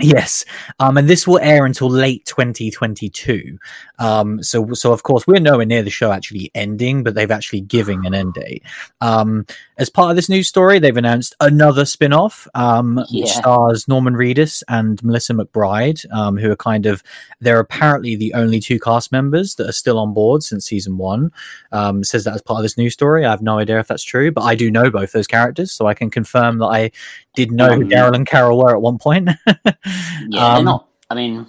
Yes, 0.00 0.44
um, 0.80 0.96
and 0.96 1.08
this 1.08 1.26
will 1.26 1.38
air 1.38 1.64
until 1.64 1.88
late 1.88 2.26
2022. 2.26 3.58
Um, 4.00 4.42
so, 4.42 4.72
so 4.72 4.92
of 4.92 5.04
course, 5.04 5.24
we're 5.26 5.38
nowhere 5.38 5.66
near 5.66 5.82
the 5.84 5.90
show 5.90 6.10
actually 6.10 6.50
ending, 6.54 7.04
but 7.04 7.14
they've 7.14 7.30
actually 7.30 7.60
giving 7.60 8.04
an 8.04 8.12
end 8.12 8.34
date. 8.34 8.64
Um, 9.00 9.46
as 9.78 9.90
part 9.90 10.10
of 10.10 10.16
this 10.16 10.28
news 10.28 10.48
story, 10.48 10.80
they've 10.80 10.96
announced 10.96 11.36
another 11.40 11.84
spin-off, 11.84 12.48
um, 12.54 13.04
which 13.12 13.28
stars 13.28 13.86
Norman 13.86 14.14
Reedus 14.14 14.64
and 14.68 15.02
Melissa 15.04 15.32
McBride, 15.32 16.04
um, 16.12 16.36
who 16.36 16.50
are 16.50 16.56
kind 16.56 16.86
of 16.86 17.02
they're 17.40 17.60
apparently 17.60 18.16
the 18.16 18.34
only 18.34 18.58
two 18.58 18.80
cast 18.80 19.12
members 19.12 19.54
that 19.56 19.68
are 19.68 19.72
still 19.72 19.98
on 19.98 20.12
board 20.12 20.42
since 20.42 20.66
season 20.66 20.96
one. 20.98 21.30
Um, 21.70 22.02
says 22.02 22.24
that 22.24 22.34
as 22.34 22.42
part 22.42 22.58
of 22.58 22.64
this 22.64 22.78
news 22.78 22.94
story. 22.94 23.24
I 23.24 23.30
have 23.30 23.42
no 23.42 23.58
idea 23.58 23.78
if 23.78 23.88
that's 23.88 24.02
true, 24.02 24.32
but 24.32 24.42
I 24.42 24.56
do 24.56 24.70
know 24.70 24.90
both 24.90 25.12
those 25.12 25.26
characters, 25.26 25.70
so 25.70 25.86
I 25.86 25.94
can 25.94 26.10
confirm 26.10 26.58
that 26.58 26.66
I 26.66 26.90
did 27.34 27.50
know 27.50 27.74
who 27.74 27.82
Um, 27.82 27.88
Daryl 27.88 28.14
and 28.14 28.26
Carol 28.26 28.58
were 28.58 28.74
at 28.74 28.82
one 28.82 28.98
point. 28.98 29.28
Yeah, 29.84 29.92
they're 30.28 30.42
Um, 30.58 30.64
not. 30.64 30.88
I 31.10 31.14
mean, 31.14 31.46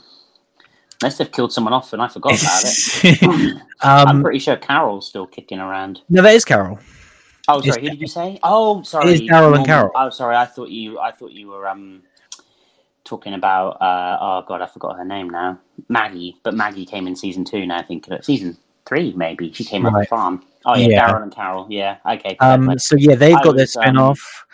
unless 1.02 1.18
they've 1.18 1.32
killed 1.32 1.54
someone 1.54 1.74
off 1.74 1.94
and 1.94 2.02
I 2.02 2.08
forgot 2.08 2.40
about 2.42 2.62
it. 2.66 3.62
I'm 3.82 4.08
um, 4.08 4.24
pretty 4.24 4.40
sure 4.40 4.56
Carol's 4.58 5.08
still 5.08 5.28
kicking 5.28 5.60
around. 5.60 6.02
no, 6.10 6.22
that 6.22 6.34
is 6.34 6.46
Carol. 6.46 6.80
Oh, 7.48 7.60
It's- 7.60 7.74
sorry. 7.74 7.86
Who 7.86 7.90
did 7.92 8.02
you 8.02 8.08
say? 8.08 8.40
Oh, 8.44 8.82
sorry. 8.84 9.12
It 9.12 9.22
is 9.22 9.30
Daryl 9.30 9.56
and 9.56 9.66
Carol. 9.66 9.92
Oh, 9.96 10.10
sorry. 10.10 10.36
I 10.36 10.46
thought 10.46 10.70
you. 10.70 11.00
I 11.00 11.12
thought 11.12 11.32
you 11.32 11.50
were 11.50 11.68
um 11.68 12.02
talking 13.04 13.34
about. 13.36 13.80
Uh, 13.82 14.18
oh 14.20 14.44
God, 14.48 14.62
I 14.62 14.66
forgot 14.66 14.98
her 14.98 15.06
name 15.06 15.30
now. 15.30 15.60
Maggie, 15.88 16.38
but 16.44 16.56
Maggie 16.56 16.86
came 16.86 17.08
in 17.08 17.16
season 17.16 17.46
two. 17.46 17.66
Now 17.68 17.78
I 17.78 17.84
think 17.84 18.10
uh, 18.10 18.22
season 18.22 18.58
three 18.88 19.14
maybe. 19.16 19.54
She 19.54 19.64
came 19.64 19.86
off 19.86 19.94
Right. 19.94 20.02
the 20.02 20.08
farm. 20.08 20.44
Oh 20.66 20.76
yeah, 20.76 20.88
Yeah. 20.88 21.10
Daryl 21.12 21.24
and 21.24 21.36
Carol. 21.36 21.68
Yeah. 21.70 21.98
Okay. 22.06 22.36
Um, 22.40 22.80
so 22.80 22.96
yeah, 22.96 23.14
they've 23.16 23.36
I 23.36 23.44
got 23.44 23.56
their 23.56 23.64
was, 23.64 23.76
um, 23.78 23.84
spin-off. 23.84 24.46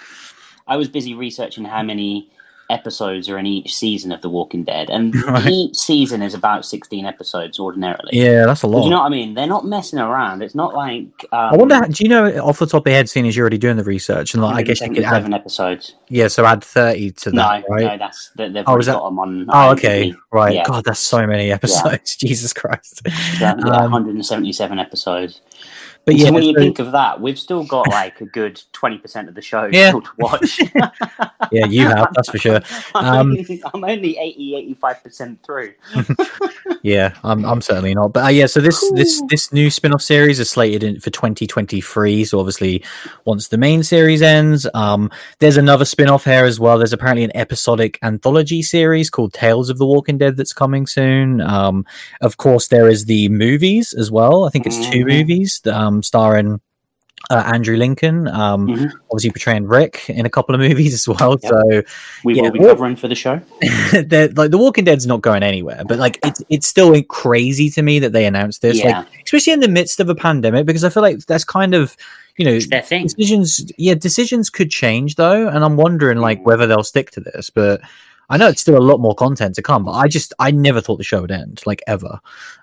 I 0.68 0.76
was 0.76 0.90
busy 0.90 1.14
researching 1.14 1.64
how 1.64 1.82
many 1.84 2.30
episodes 2.72 3.30
are 3.30 3.38
in 3.38 3.46
each 3.46 3.76
season 3.76 4.12
of 4.12 4.22
The 4.22 4.30
Walking 4.30 4.64
Dead, 4.64 4.90
and 4.90 5.14
Right. 5.26 5.46
each 5.48 5.76
season 5.76 6.22
is 6.22 6.34
about 6.34 6.66
sixteen 6.66 7.06
episodes 7.06 7.60
ordinarily. 7.60 8.10
yeah, 8.14 8.46
that's 8.46 8.64
a 8.64 8.68
lot. 8.68 8.84
you 8.86 8.90
know 8.90 9.00
what 9.00 9.06
I 9.06 9.10
mean? 9.10 9.34
They're 9.34 9.46
not 9.48 9.66
messing 9.66 10.00
around. 10.00 10.42
It's 10.42 10.56
not 10.56 10.74
like 10.74 11.06
um, 11.32 11.54
I 11.54 11.56
wonder. 11.58 11.76
how- 11.76 11.82
Do 11.86 12.04
you 12.04 12.10
know 12.10 12.26
off 12.44 12.60
the 12.60 12.66
top 12.66 12.86
of 12.86 12.90
your 12.90 12.96
head, 12.98 13.10
seeing 13.10 13.28
as 13.28 13.36
you're 13.36 13.44
already 13.44 13.58
doing 13.58 13.78
the 13.78 13.84
research, 13.84 14.34
and 14.34 14.42
like, 14.42 14.56
I 14.56 14.62
guess 14.64 14.82
you 14.82 14.90
could 14.90 15.04
add, 15.04 15.32
episodes. 15.34 15.96
yeah, 16.10 16.28
so 16.28 16.46
add 16.46 16.64
thirty 16.64 17.12
to 17.12 17.32
No, 17.32 17.44
that, 17.44 17.64
right? 17.70 17.84
no, 17.86 17.98
that's 17.98 18.32
they- 18.36 18.50
they've 18.50 18.64
Oh, 18.68 18.78
that- 18.78 18.86
got 18.86 19.06
them 19.06 19.20
on. 19.20 19.46
Oh, 19.50 19.72
okay, 19.74 20.14
right. 20.32 20.56
Yeah. 20.56 20.64
God, 20.66 20.84
that's 20.86 21.00
so 21.00 21.28
many 21.28 21.52
episodes. 21.52 22.16
Jesus 22.18 22.54
Christ. 22.54 23.02
Yeah, 23.06 23.56
yeah, 23.58 23.72
Um, 23.84 23.92
177 23.92 24.80
episodes. 24.80 25.42
But 26.06 26.18
so 26.18 26.26
yeah, 26.26 26.32
when 26.32 26.44
you 26.44 26.56
think 26.56 26.80
of 26.80 26.92
that, 26.94 27.22
we've 27.22 27.38
still 27.38 27.64
got 27.64 27.88
like 27.90 28.22
a 28.22 28.26
good 28.26 28.62
20% 28.74 29.28
of 29.28 29.36
the 29.36 29.42
show 29.42 29.70
Yeah. 29.72 29.90
still 29.90 30.02
to 30.02 30.10
watch. 30.18 30.60
yeah, 31.52 31.66
you 31.68 31.86
have 31.88 32.10
that's 32.14 32.30
for 32.32 32.40
sure. 32.40 32.60
I'm, 32.96 33.06
Um, 33.06 33.28
only, 33.32 33.62
I'm 33.74 33.84
only 33.84 34.18
80, 34.18 34.76
85% 34.82 35.38
through. 35.44 35.74
Yeah, 36.84 37.14
I'm, 37.24 37.46
I'm 37.46 37.62
certainly 37.62 37.94
not. 37.94 38.12
But 38.14 38.26
uh, 38.26 38.30
yeah, 38.30 38.48
so 38.48 38.60
this 38.60 38.80
this 38.96 39.20
Cool. 39.20 39.28
this 39.28 39.54
new 39.54 39.70
spin-off 39.70 40.02
series 40.02 40.40
is 40.40 40.50
slated 40.50 40.82
in, 40.82 41.00
for 41.00 41.12
2023. 41.12 42.26
So 42.26 42.40
obviously, 42.40 42.84
once 43.26 43.50
the 43.50 43.58
main 43.60 43.84
series 43.84 44.24
ends, 44.24 44.66
um, 44.74 45.12
there's 45.38 45.58
another 45.58 45.86
spin-off 45.86 46.26
here 46.26 46.44
as 46.46 46.60
well. 46.60 46.80
There's 46.80 46.94
apparently 46.94 47.24
an 47.24 47.36
episodic 47.36 48.00
anthology 48.02 48.64
series 48.64 49.12
called 49.12 49.32
Tales 49.32 49.70
of 49.70 49.78
the 49.78 49.86
Walking 49.86 50.18
Dead 50.18 50.38
that's 50.38 50.54
coming 50.54 50.88
soon. 50.88 51.40
Um, 51.42 51.86
of 52.22 52.38
course, 52.38 52.70
there 52.70 52.88
is 52.88 53.06
the 53.06 53.30
movies 53.30 53.94
as 53.94 54.10
well. 54.10 54.46
I 54.46 54.50
think 54.50 54.66
it's 54.66 54.90
two 54.90 55.06
Mhm. 55.06 55.20
movies 55.20 55.60
um, 55.92 56.04
starring. 56.04 56.62
Uh, 57.30 57.44
Andrew 57.54 57.78
Lincoln, 57.78 58.28
um, 58.28 58.68
Mhm. 58.68 58.92
obviously 59.12 59.30
portraying 59.30 59.66
Rick 59.66 60.10
in 60.10 60.26
a 60.26 60.30
couple 60.30 60.56
of 60.56 60.60
movies 60.70 60.94
as 60.94 61.08
well. 61.08 61.38
Yep. 61.42 61.52
So 61.52 61.82
We 62.26 62.34
Yeah, 62.34 62.42
will 62.42 62.52
be 62.52 62.60
covering 62.60 62.96
for 62.96 63.08
the 63.08 63.16
show. 63.16 63.40
like 63.62 64.10
the 64.52 64.58
Walking 64.58 64.84
Dead's 64.86 65.06
not 65.06 65.22
going 65.22 65.44
anywhere, 65.44 65.84
but 65.88 66.00
like 66.00 66.20
it's 66.26 66.42
it's 66.50 66.68
still 66.68 67.00
crazy 67.04 67.70
to 67.70 67.84
me 67.84 68.00
that 68.00 68.12
they 68.12 68.26
announced 68.26 68.64
this, 68.64 68.78
yeah, 68.78 68.98
like 68.98 69.08
especially 69.24 69.54
in 69.54 69.60
the 69.60 69.68
midst 69.68 70.00
of 70.00 70.10
a 70.10 70.16
pandemic, 70.16 70.66
because 70.66 70.84
I 70.84 70.90
feel 70.90 71.04
like 71.04 71.20
that's 71.28 71.44
kind 71.46 71.76
of 71.76 71.96
you 72.38 72.44
know 72.46 72.60
decisions. 72.60 73.72
Yeah, 73.78 73.94
decisions 73.94 74.50
could 74.50 74.72
change 74.72 75.16
though, 75.16 75.48
and 75.48 75.64
I'm 75.64 75.78
wondering 75.78 76.18
like 76.18 76.40
Mm. 76.40 76.46
whether 76.46 76.66
they'll 76.66 76.84
stick 76.84 77.12
to 77.12 77.20
this. 77.22 77.52
But 77.52 77.82
I 78.32 78.38
know 78.38 78.48
it's 78.48 78.62
still 78.62 78.78
a 78.78 78.82
lot 78.82 79.00
more 79.00 79.14
content 79.14 79.54
to 79.56 79.62
come. 79.62 79.84
But 79.84 79.92
I 79.92 80.08
just 80.08 80.34
I 80.40 80.50
never 80.52 80.82
thought 80.82 80.98
the 80.98 81.04
show 81.04 81.22
would 81.22 81.32
end 81.32 81.62
like 81.66 81.84
ever. 81.86 82.20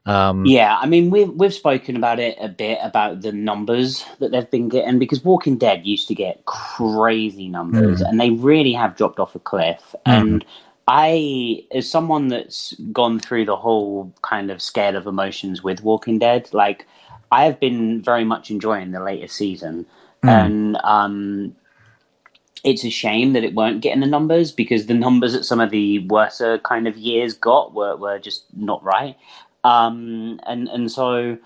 Um, 0.06 0.44
Yeah, 0.46 0.78
I 0.80 0.86
mean 0.86 1.10
we've 1.10 1.30
we've 1.30 1.54
spoken 1.54 1.94
about 1.94 2.18
it 2.18 2.36
a 2.40 2.48
bit 2.48 2.78
about 2.82 3.20
the 3.20 3.32
numbers 3.32 4.04
that 4.18 4.32
they've 4.32 4.50
been 4.50 4.68
getting 4.68 4.98
because 4.98 5.22
Walking 5.22 5.58
Dead 5.58 5.86
used 5.86 6.08
to 6.08 6.14
get 6.14 6.44
crazy 6.46 7.48
numbers 7.48 8.00
Mm. 8.00 8.08
and 8.08 8.20
they 8.20 8.30
really 8.30 8.72
have 8.72 8.96
dropped 8.96 9.20
off 9.20 9.34
a 9.34 9.38
cliff. 9.38 9.94
Mhm. 10.06 10.12
And 10.18 10.44
I, 10.90 11.64
as 11.74 11.90
someone 11.90 12.28
that's 12.28 12.72
gone 12.92 13.20
through 13.20 13.44
the 13.44 13.56
whole 13.56 14.10
kind 14.22 14.50
of 14.50 14.62
scale 14.62 14.96
of 14.96 15.06
emotions 15.06 15.62
with 15.62 15.82
Walking 15.84 16.18
Dead, 16.18 16.48
like 16.54 16.86
I 17.30 17.44
have 17.44 17.60
been 17.60 18.00
very 18.00 18.24
much 18.24 18.50
enjoying 18.50 18.92
the 18.92 19.02
latest 19.02 19.36
season, 19.36 19.84
Mm. 20.24 20.28
and 20.28 20.76
um, 20.84 21.54
it's 22.64 22.84
a 22.84 22.90
shame 22.90 23.32
that 23.34 23.44
it 23.44 23.54
weren't 23.54 23.80
getting 23.80 24.00
the 24.00 24.06
numbers 24.06 24.52
because 24.52 24.86
the 24.86 24.94
numbers 24.94 25.32
that 25.32 25.44
some 25.44 25.60
of 25.60 25.70
the 25.70 26.00
worse 26.00 26.42
kind 26.64 26.88
of 26.88 26.96
years 26.96 27.34
got 27.34 27.74
were, 27.74 27.96
were 27.96 28.18
just 28.18 28.44
not 28.56 28.82
right. 28.82 29.16
Um, 29.64 30.40
and 30.46 30.68
and 30.68 30.90
so 30.90 31.38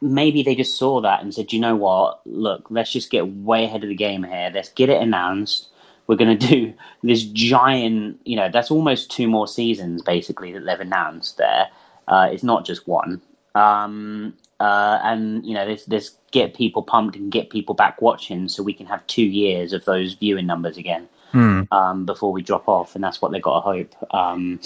maybe 0.00 0.42
they 0.42 0.54
just 0.54 0.78
saw 0.78 1.00
that 1.00 1.22
and 1.22 1.34
said, 1.34 1.52
you 1.52 1.60
know 1.60 1.76
what? 1.76 2.20
Look, 2.26 2.66
let's 2.70 2.92
just 2.92 3.10
get 3.10 3.26
way 3.28 3.64
ahead 3.64 3.82
of 3.82 3.88
the 3.88 3.94
game 3.94 4.22
here. 4.22 4.50
Let's 4.52 4.68
get 4.70 4.88
it 4.88 5.00
announced. 5.00 5.68
we're 6.06 6.16
going 6.16 6.38
to 6.38 6.46
do 6.46 6.74
this 7.02 7.24
giant, 7.24 8.20
you 8.24 8.36
know, 8.36 8.48
that's 8.52 8.70
almost 8.70 9.10
two 9.10 9.28
more 9.28 9.48
seasons 9.48 10.02
basically 10.02 10.52
that 10.52 10.64
they've 10.64 10.80
announced 10.80 11.38
there. 11.38 11.68
Uh, 12.08 12.28
it's 12.30 12.44
not 12.44 12.64
just 12.64 12.86
one. 12.86 13.20
Um, 13.54 14.34
uh, 14.60 14.98
and, 15.02 15.44
you 15.44 15.54
know, 15.54 15.66
this, 15.66 15.84
this 15.84 16.16
get 16.30 16.54
people 16.54 16.82
pumped 16.82 17.16
and 17.16 17.30
get 17.30 17.50
people 17.50 17.74
back 17.74 18.00
watching 18.00 18.48
so 18.48 18.62
we 18.62 18.72
can 18.72 18.86
have 18.86 19.06
two 19.06 19.24
years 19.24 19.72
of 19.72 19.84
those 19.84 20.14
viewing 20.14 20.46
numbers 20.46 20.76
again 20.76 21.08
Hmm. 21.32 21.62
um, 21.72 22.06
before 22.06 22.32
we 22.32 22.40
drop 22.40 22.68
off. 22.68 22.94
And 22.94 23.02
that's 23.04 23.20
what 23.20 23.32
they've 23.32 23.42
got 23.42 23.56
to 23.56 23.60
hope. 23.60 24.14
Um, 24.14 24.60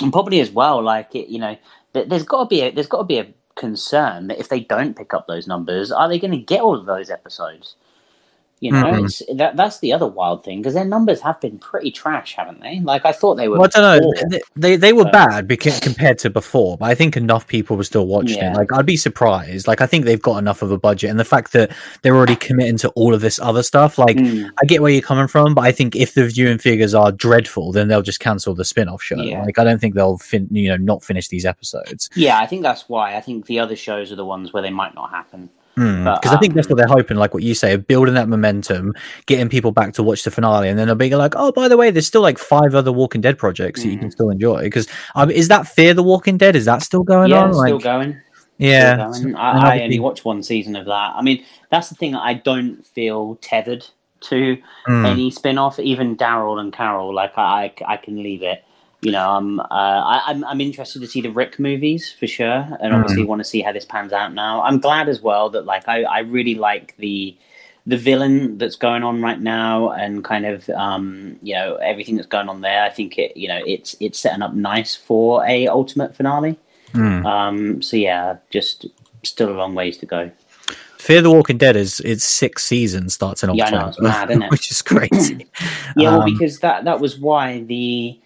and 0.00 0.12
probably 0.12 0.40
as 0.40 0.50
well, 0.50 0.82
like, 0.82 1.14
it, 1.14 1.28
you 1.28 1.38
know, 1.38 1.56
th- 1.94 2.08
there's 2.08 2.24
got 2.24 2.44
to 2.44 2.48
be 2.48 2.62
a, 2.62 2.70
there's 2.70 2.88
got 2.88 2.98
to 2.98 3.04
be 3.04 3.18
a 3.18 3.28
concern 3.54 4.28
that 4.28 4.40
if 4.40 4.48
they 4.48 4.60
don't 4.60 4.96
pick 4.96 5.14
up 5.14 5.26
those 5.26 5.46
numbers, 5.46 5.92
are 5.92 6.08
they 6.08 6.18
going 6.18 6.32
to 6.32 6.38
get 6.38 6.60
all 6.60 6.74
of 6.74 6.86
those 6.86 7.10
episodes? 7.10 7.76
You 8.62 8.70
know, 8.70 8.84
Mhm. 8.84 9.04
it's, 9.06 9.22
that 9.34 9.56
that's 9.56 9.80
the 9.80 9.92
other 9.92 10.06
wild 10.06 10.44
thing 10.44 10.60
because 10.60 10.74
their 10.74 10.84
numbers 10.84 11.20
have 11.22 11.40
been 11.40 11.58
pretty 11.58 11.90
trash, 11.90 12.36
haven't 12.36 12.60
they? 12.60 12.78
Like 12.78 13.04
I 13.04 13.10
thought 13.10 13.34
they 13.34 13.48
were. 13.48 13.58
Well, 13.58 13.68
I 13.74 13.80
don't 13.80 14.00
know. 14.04 14.12
They, 14.30 14.40
they 14.54 14.76
they 14.76 14.92
were 14.92 15.10
bad 15.10 15.48
because 15.48 15.80
compared 15.80 16.18
to 16.20 16.30
before, 16.30 16.76
but 16.78 16.86
I 16.88 16.94
think 16.94 17.16
enough 17.16 17.48
people 17.48 17.76
were 17.76 17.82
still 17.82 18.06
watching 18.06 18.36
Yeah. 18.38 18.52
it. 18.52 18.56
Like 18.56 18.72
I'd 18.72 18.86
be 18.86 18.96
surprised. 18.96 19.66
Like 19.66 19.80
I 19.80 19.86
think 19.86 20.04
they've 20.04 20.22
got 20.22 20.38
enough 20.38 20.62
of 20.62 20.70
a 20.70 20.78
budget, 20.78 21.10
and 21.10 21.18
the 21.18 21.24
fact 21.24 21.52
that 21.54 21.72
they're 22.02 22.14
already 22.14 22.36
committing 22.36 22.76
to 22.78 22.90
all 22.90 23.14
of 23.14 23.20
this 23.20 23.40
other 23.40 23.64
stuff. 23.64 23.98
Like 23.98 24.16
Mm, 24.16 24.48
I 24.62 24.64
get 24.66 24.80
where 24.80 24.92
you're 24.92 25.02
coming 25.02 25.26
from, 25.26 25.54
but 25.54 25.62
I 25.64 25.72
think 25.72 25.96
if 25.96 26.14
the 26.14 26.24
viewing 26.28 26.58
figures 26.58 26.94
are 26.94 27.10
dreadful, 27.10 27.72
then 27.72 27.88
they'll 27.88 28.00
just 28.00 28.20
cancel 28.20 28.54
the 28.54 28.64
spin-off 28.64 29.02
show. 29.02 29.20
Yeah. 29.20 29.42
Like 29.42 29.58
I 29.58 29.64
don't 29.64 29.80
think 29.80 29.96
they'll 29.96 30.18
fin- 30.18 30.46
you 30.52 30.68
know 30.68 30.76
not 30.76 31.02
finish 31.02 31.26
these 31.26 31.44
episodes 31.44 32.08
yeah, 32.14 32.38
I 32.38 32.46
think 32.46 32.62
that's 32.62 32.88
why. 32.88 33.16
I 33.16 33.20
think 33.20 33.46
the 33.46 33.58
other 33.58 33.74
shows 33.74 34.12
are 34.12 34.16
the 34.16 34.24
ones 34.24 34.52
where 34.52 34.62
they 34.62 34.70
might 34.70 34.94
not 34.94 35.10
happen. 35.10 35.50
Because 35.74 36.18
But, 36.22 36.26
I 36.26 36.36
think 36.38 36.54
that's 36.54 36.66
um, 36.66 36.72
what 36.72 36.76
they're 36.78 36.94
hoping. 36.96 37.16
Like 37.16 37.32
what 37.34 37.42
you 37.42 37.54
say, 37.54 37.72
of 37.74 37.86
building 37.86 38.14
that 38.14 38.28
momentum, 38.28 38.94
getting 39.26 39.48
people 39.48 39.72
back 39.72 39.94
to 39.94 40.02
watch 40.02 40.22
the 40.24 40.30
finale, 40.30 40.68
and 40.68 40.78
then 40.78 40.86
they'll 40.86 40.94
be 40.96 41.10
like, 41.14 41.34
"Oh, 41.36 41.50
by 41.52 41.68
the 41.68 41.76
way, 41.76 41.90
there's 41.90 42.06
still 42.06 42.20
like 42.20 42.38
five 42.38 42.74
other 42.74 42.92
Walking 42.92 43.20
Dead 43.20 43.38
projects 43.38 43.82
that 43.82 43.88
you 43.88 43.98
can 43.98 44.08
Mhm. 44.08 44.12
still 44.12 44.30
enjoy." 44.30 44.62
Because 44.62 44.86
um, 45.14 45.30
is 45.30 45.48
that 45.48 45.66
Fear 45.66 45.94
the 45.94 46.02
Walking 46.02 46.36
Dead? 46.36 46.56
Is 46.56 46.66
that 46.66 46.82
still 46.82 47.02
going 47.02 47.30
yeah, 47.30 47.42
on? 47.42 47.48
it's 47.50 47.58
Like, 47.58 47.68
still 47.68 47.78
going. 47.78 48.20
yeah, 48.58 49.08
Still 49.10 49.30
going. 49.30 49.36
I, 49.36 49.78
I 49.78 49.82
only 49.82 49.98
watched 49.98 50.24
one 50.24 50.42
season 50.42 50.76
of 50.76 50.84
that. 50.86 51.14
I 51.16 51.22
mean, 51.22 51.42
that's 51.70 51.88
the 51.88 51.94
thing. 51.94 52.14
I 52.14 52.34
don't 52.34 52.84
feel 52.86 53.36
tethered 53.36 53.86
to 54.22 54.58
Mm. 54.88 55.06
any 55.06 55.30
spin-off. 55.30 55.78
Even 55.78 56.16
Daryl 56.16 56.60
and 56.60 56.72
Carol, 56.72 57.14
like 57.14 57.36
I, 57.36 57.72
I, 57.88 57.94
I 57.94 57.96
can 57.96 58.22
leave 58.22 58.42
it. 58.42 58.62
You 59.02 59.10
know, 59.10 59.30
I'm, 59.30 59.58
uh, 59.58 59.64
I, 59.68 60.22
I'm, 60.26 60.44
I'm 60.44 60.60
interested 60.60 61.00
to 61.00 61.08
see 61.08 61.20
the 61.20 61.30
Rick 61.30 61.58
movies 61.58 62.12
for 62.12 62.28
sure, 62.28 62.68
and 62.80 62.94
obviously 62.94 63.24
want 63.24 63.40
to 63.40 63.44
see 63.44 63.60
how 63.60 63.72
this 63.72 63.84
pans 63.84 64.12
out. 64.12 64.32
Now, 64.32 64.62
I'm 64.62 64.78
glad 64.78 65.08
as 65.08 65.20
well 65.20 65.50
that 65.50 65.64
like 65.64 65.88
I, 65.88 66.04
I 66.04 66.20
really 66.20 66.54
like 66.54 66.96
the, 66.98 67.36
the 67.84 67.96
villain 67.96 68.58
that's 68.58 68.76
going 68.76 69.02
on 69.02 69.20
right 69.20 69.40
now, 69.40 69.90
and 69.90 70.22
kind 70.22 70.46
of, 70.46 70.70
um, 70.70 71.36
you 71.42 71.52
know, 71.52 71.74
everything 71.76 72.14
that's 72.14 72.28
going 72.28 72.48
on 72.48 72.60
there. 72.60 72.84
I 72.84 72.90
think 72.90 73.18
it, 73.18 73.36
you 73.36 73.48
know, 73.48 73.60
it's 73.66 73.96
it's 73.98 74.20
setting 74.20 74.40
up 74.40 74.54
nice 74.54 74.94
for 74.94 75.44
a 75.46 75.66
ultimate 75.66 76.14
finale. 76.14 76.56
Mm. 76.92 77.24
Um, 77.24 77.82
so 77.82 77.96
yeah, 77.96 78.36
just 78.50 78.86
still 79.24 79.50
a 79.50 79.56
long 79.56 79.74
ways 79.74 79.98
to 79.98 80.06
go. 80.06 80.30
Fear 80.98 81.22
the 81.22 81.32
Walking 81.32 81.58
Dead 81.58 81.74
is 81.74 81.98
it's 82.04 82.22
six 82.22 82.64
seasons 82.64 83.14
starts 83.14 83.42
in 83.42 83.52
Yeah, 83.52 83.64
October, 83.64 83.82
know, 83.82 83.88
it's 83.88 84.00
mad, 84.00 84.50
which 84.52 84.70
is 84.70 84.80
crazy. 84.80 85.48
Yeah, 85.96 86.10
well, 86.10 86.22
Um, 86.22 86.32
because 86.32 86.60
that 86.60 86.84
that 86.84 87.00
was 87.00 87.18
why 87.18 87.62
the 87.62 88.20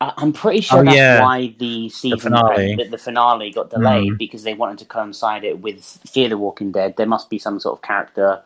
I'm 0.00 0.32
pretty 0.32 0.62
sure 0.62 0.78
Oh, 0.80 0.84
that's 0.84 0.96
yeah. 0.96 1.20
why 1.20 1.54
the 1.58 1.88
season 1.90 2.18
finale. 2.18 2.74
the, 2.76 2.84
the 2.84 2.98
finale 2.98 3.50
got 3.50 3.68
delayed 3.70 4.12
Mm. 4.14 4.18
because 4.18 4.42
they 4.44 4.54
wanted 4.54 4.78
to 4.78 4.84
coincide 4.86 5.44
it 5.44 5.60
with 5.60 5.84
Fear 6.08 6.30
the 6.30 6.38
Walking 6.38 6.72
Dead. 6.72 6.96
There 6.96 7.06
must 7.06 7.28
be 7.28 7.38
some 7.38 7.60
sort 7.60 7.78
of 7.78 7.82
character 7.82 8.40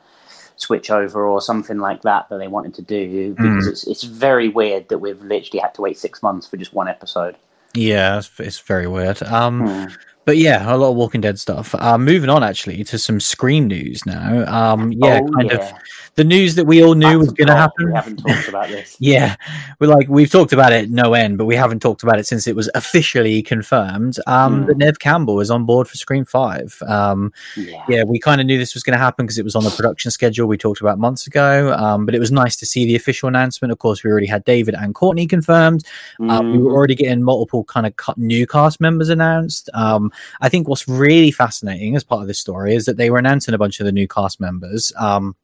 switch 0.56 0.90
over 0.90 1.25
or 1.26 1.40
something 1.40 1.78
like 1.78 2.02
that 2.02 2.28
that 2.28 2.38
they 2.38 2.49
wanted 2.49 2.75
to 2.75 2.82
do 2.82 3.34
because 3.34 3.66
Mm. 3.66 3.70
it's 3.70 3.87
it's 3.87 4.02
very 4.04 4.49
weird 4.49 4.88
that 4.88 4.99
we've 4.99 5.20
literally 5.23 5.61
had 5.61 5.75
to 5.75 5.82
wait 5.82 5.96
six 5.99 6.23
months 6.23 6.46
for 6.46 6.56
just 6.56 6.73
one 6.75 6.88
episode. 6.88 7.37
yeah, 7.75 8.18
it's, 8.18 8.30
it's 8.38 8.61
very 8.61 8.87
weird. 8.87 9.20
Um, 9.25 9.66
Hmm. 9.66 9.84
But 10.25 10.38
yeah, 10.38 10.73
a 10.73 10.76
lot 10.76 10.90
of 10.90 10.97
Walking 10.97 11.21
Dead 11.21 11.38
stuff. 11.38 11.75
Uh, 11.78 11.99
moving 11.99 12.31
on 12.31 12.43
actually 12.43 12.83
to 12.85 12.99
some 12.99 13.21
Scream 13.21 13.66
news 13.66 14.07
now. 14.07 14.45
Um, 14.47 14.93
yeah, 14.93 15.21
Oh, 15.23 15.33
kind 15.33 15.50
yeah. 15.50 15.57
of 15.57 15.73
the 16.16 16.25
news 16.25 16.54
that 16.54 16.64
we 16.64 16.83
all 16.83 16.95
knew 16.95 17.07
I 17.09 17.16
was 17.16 17.33
going 17.33 17.49
to 17.49 17.54
happen. 17.57 17.87
We 17.88 17.93
haven't 17.95 18.16
talked 18.19 18.49
about 18.49 18.69
this. 18.69 18.97
Yeah, 19.00 19.35
we're 19.81 19.88
like 19.88 20.09
we've 20.09 20.31
talked 20.31 20.52
about 20.52 20.73
it 20.73 20.88
no 20.90 21.12
end, 21.14 21.37
but 21.38 21.45
we 21.45 21.57
haven't 21.57 21.81
talked 21.81 22.02
about 22.04 22.19
it 22.19 22.26
since 22.26 22.47
it 22.47 22.57
was 22.57 22.71
officially 22.75 23.43
confirmed. 23.43 24.19
Um, 24.26 24.61
Hmm. 24.62 24.66
that 24.66 24.76
Neve 24.78 24.99
Campbell 24.99 25.40
is 25.40 25.50
on 25.50 25.66
board 25.66 25.88
for 25.88 25.97
Scream 25.97 26.25
Five. 26.25 26.76
Um, 26.87 27.33
Yeah. 27.57 27.83
yeah, 27.88 28.04
we 28.04 28.19
kind 28.19 28.40
of 28.40 28.47
knew 28.47 28.57
this 28.59 28.73
was 28.75 28.83
going 28.83 28.97
to 28.97 29.02
happen 29.04 29.26
because 29.26 29.38
it 29.38 29.45
was 29.45 29.57
on 29.57 29.64
the 29.64 29.71
production 29.71 30.11
schedule 30.11 30.47
we 30.47 30.57
talked 30.57 30.81
about 30.81 30.99
months 30.99 31.26
ago. 31.26 31.75
Um, 31.75 32.07
but 32.07 32.14
it 32.14 32.19
was 32.21 32.31
nice 32.33 32.57
to 32.57 32.66
see 32.66 32.87
the 32.87 32.97
official 32.97 33.28
announcement. 33.28 33.73
Of 33.73 33.78
course, 33.78 34.02
we 34.04 34.11
already 34.11 34.26
had 34.26 34.45
David 34.45 34.75
and 34.75 34.95
Courtney 34.95 35.26
confirmed. 35.26 35.85
Um, 36.28 36.52
we 36.52 36.59
were 36.59 36.73
already 36.73 36.95
getting 36.95 37.23
multiple 37.23 37.64
kind 37.64 37.87
of 37.87 37.93
new 38.16 38.47
cast 38.47 38.81
members 38.81 39.09
announced. 39.11 39.69
Um, 39.75 40.12
I 40.40 40.49
think 40.49 40.68
what's 40.68 40.88
really 40.88 41.30
fascinating 41.30 41.97
as 41.97 42.04
part 42.04 42.23
of 42.23 42.28
this 42.28 42.40
story 42.40 42.75
is 42.75 42.85
that 42.87 42.97
they 42.97 43.11
were 43.11 43.18
announcing 43.18 43.54
a 43.54 43.59
bunch 43.59 43.80
of 43.80 43.87
the 43.87 43.92
new 43.92 44.09
cast 44.09 44.40
members. 44.40 44.92
Um, 44.97 45.37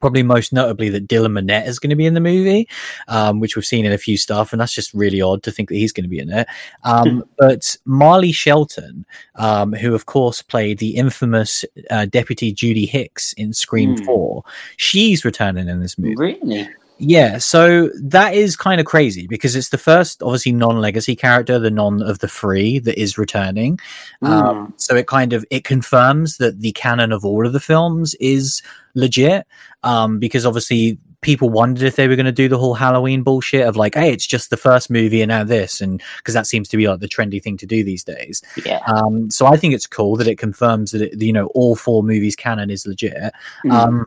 probably 0.00 0.22
most 0.22 0.52
notably 0.52 0.88
that 0.88 1.06
Dylan 1.06 1.38
Minnette 1.38 1.66
is 1.66 1.78
going 1.78 1.90
to 1.90 1.96
be 1.96 2.06
in 2.06 2.14
the 2.14 2.20
movie, 2.20 2.68
um, 3.08 3.40
which 3.40 3.56
we've 3.56 3.64
seen 3.64 3.84
in 3.84 3.92
a 3.92 3.98
few 3.98 4.16
stuff, 4.16 4.52
and 4.52 4.60
that's 4.60 4.74
just 4.74 4.92
really 4.94 5.20
odd 5.20 5.42
to 5.42 5.50
think 5.50 5.68
that 5.68 5.76
he's 5.76 5.92
going 5.92 6.04
to 6.04 6.08
be 6.08 6.18
in 6.18 6.30
it. 6.30 6.46
Um, 6.84 7.24
but 7.38 7.76
Marley 7.84 8.32
Shelton, 8.32 9.06
um, 9.36 9.72
who 9.72 9.94
of 9.94 10.06
course 10.06 10.42
played 10.42 10.78
the 10.78 10.96
infamous 10.96 11.64
uh, 11.90 12.06
Deputy 12.06 12.52
Judy 12.52 12.86
Hicks 12.86 13.32
in 13.34 13.52
Scream 13.52 13.96
Hmm. 13.96 14.04
Four, 14.04 14.44
she's 14.76 15.24
returning 15.24 15.68
in 15.68 15.80
this 15.80 15.98
movie. 15.98 16.16
Really? 16.16 16.68
Yeah, 16.98 17.38
so 17.38 17.90
that 18.02 18.34
is 18.34 18.56
kind 18.56 18.80
of 18.80 18.86
crazy 18.86 19.26
because 19.26 19.56
it's 19.56 19.70
the 19.70 19.78
first, 19.78 20.22
obviously, 20.22 20.52
non-legacy 20.52 21.16
character, 21.16 21.58
the 21.58 21.70
non 21.70 22.02
of 22.02 22.20
the 22.20 22.28
free 22.28 22.78
that 22.80 23.00
is 23.00 23.18
returning. 23.18 23.80
Um, 24.22 24.72
so 24.76 24.94
it 24.94 25.08
kind 25.08 25.32
of 25.32 25.44
it 25.50 25.64
confirms 25.64 26.36
that 26.36 26.60
the 26.60 26.72
canon 26.72 27.10
of 27.10 27.24
all 27.24 27.46
of 27.46 27.52
the 27.52 27.60
films 27.60 28.14
is 28.20 28.62
legit. 28.94 29.46
Um, 29.82 30.18
because 30.18 30.46
obviously 30.46 30.98
people 31.24 31.50
wondered 31.50 31.82
if 31.82 31.96
they 31.96 32.06
were 32.06 32.16
going 32.16 32.26
to 32.26 32.32
do 32.32 32.48
the 32.48 32.58
whole 32.58 32.74
Halloween 32.74 33.22
bullshit 33.22 33.66
of 33.66 33.76
like, 33.76 33.94
hey, 33.94 34.12
it's 34.12 34.26
just 34.26 34.50
the 34.50 34.56
first 34.56 34.90
movie 34.90 35.22
and 35.22 35.30
now 35.30 35.42
this, 35.42 35.80
and 35.80 36.00
because 36.18 36.34
that 36.34 36.46
seems 36.46 36.68
to 36.68 36.76
be 36.76 36.86
like 36.86 37.00
the 37.00 37.08
trendy 37.08 37.42
thing 37.42 37.56
to 37.56 37.66
do 37.66 37.82
these 37.82 38.04
days. 38.04 38.42
Yeah. 38.64 38.80
Um, 38.86 39.30
so 39.30 39.46
I 39.46 39.56
think 39.56 39.74
it's 39.74 39.86
cool 39.86 40.16
that 40.16 40.28
it 40.28 40.38
confirms 40.38 40.92
that 40.92 41.02
it, 41.02 41.20
you 41.20 41.32
know 41.32 41.46
all 41.48 41.74
four 41.74 42.04
movies 42.04 42.36
canon 42.36 42.70
is 42.70 42.86
legit. 42.86 43.32
Mm. 43.64 43.72
Um, 43.72 44.06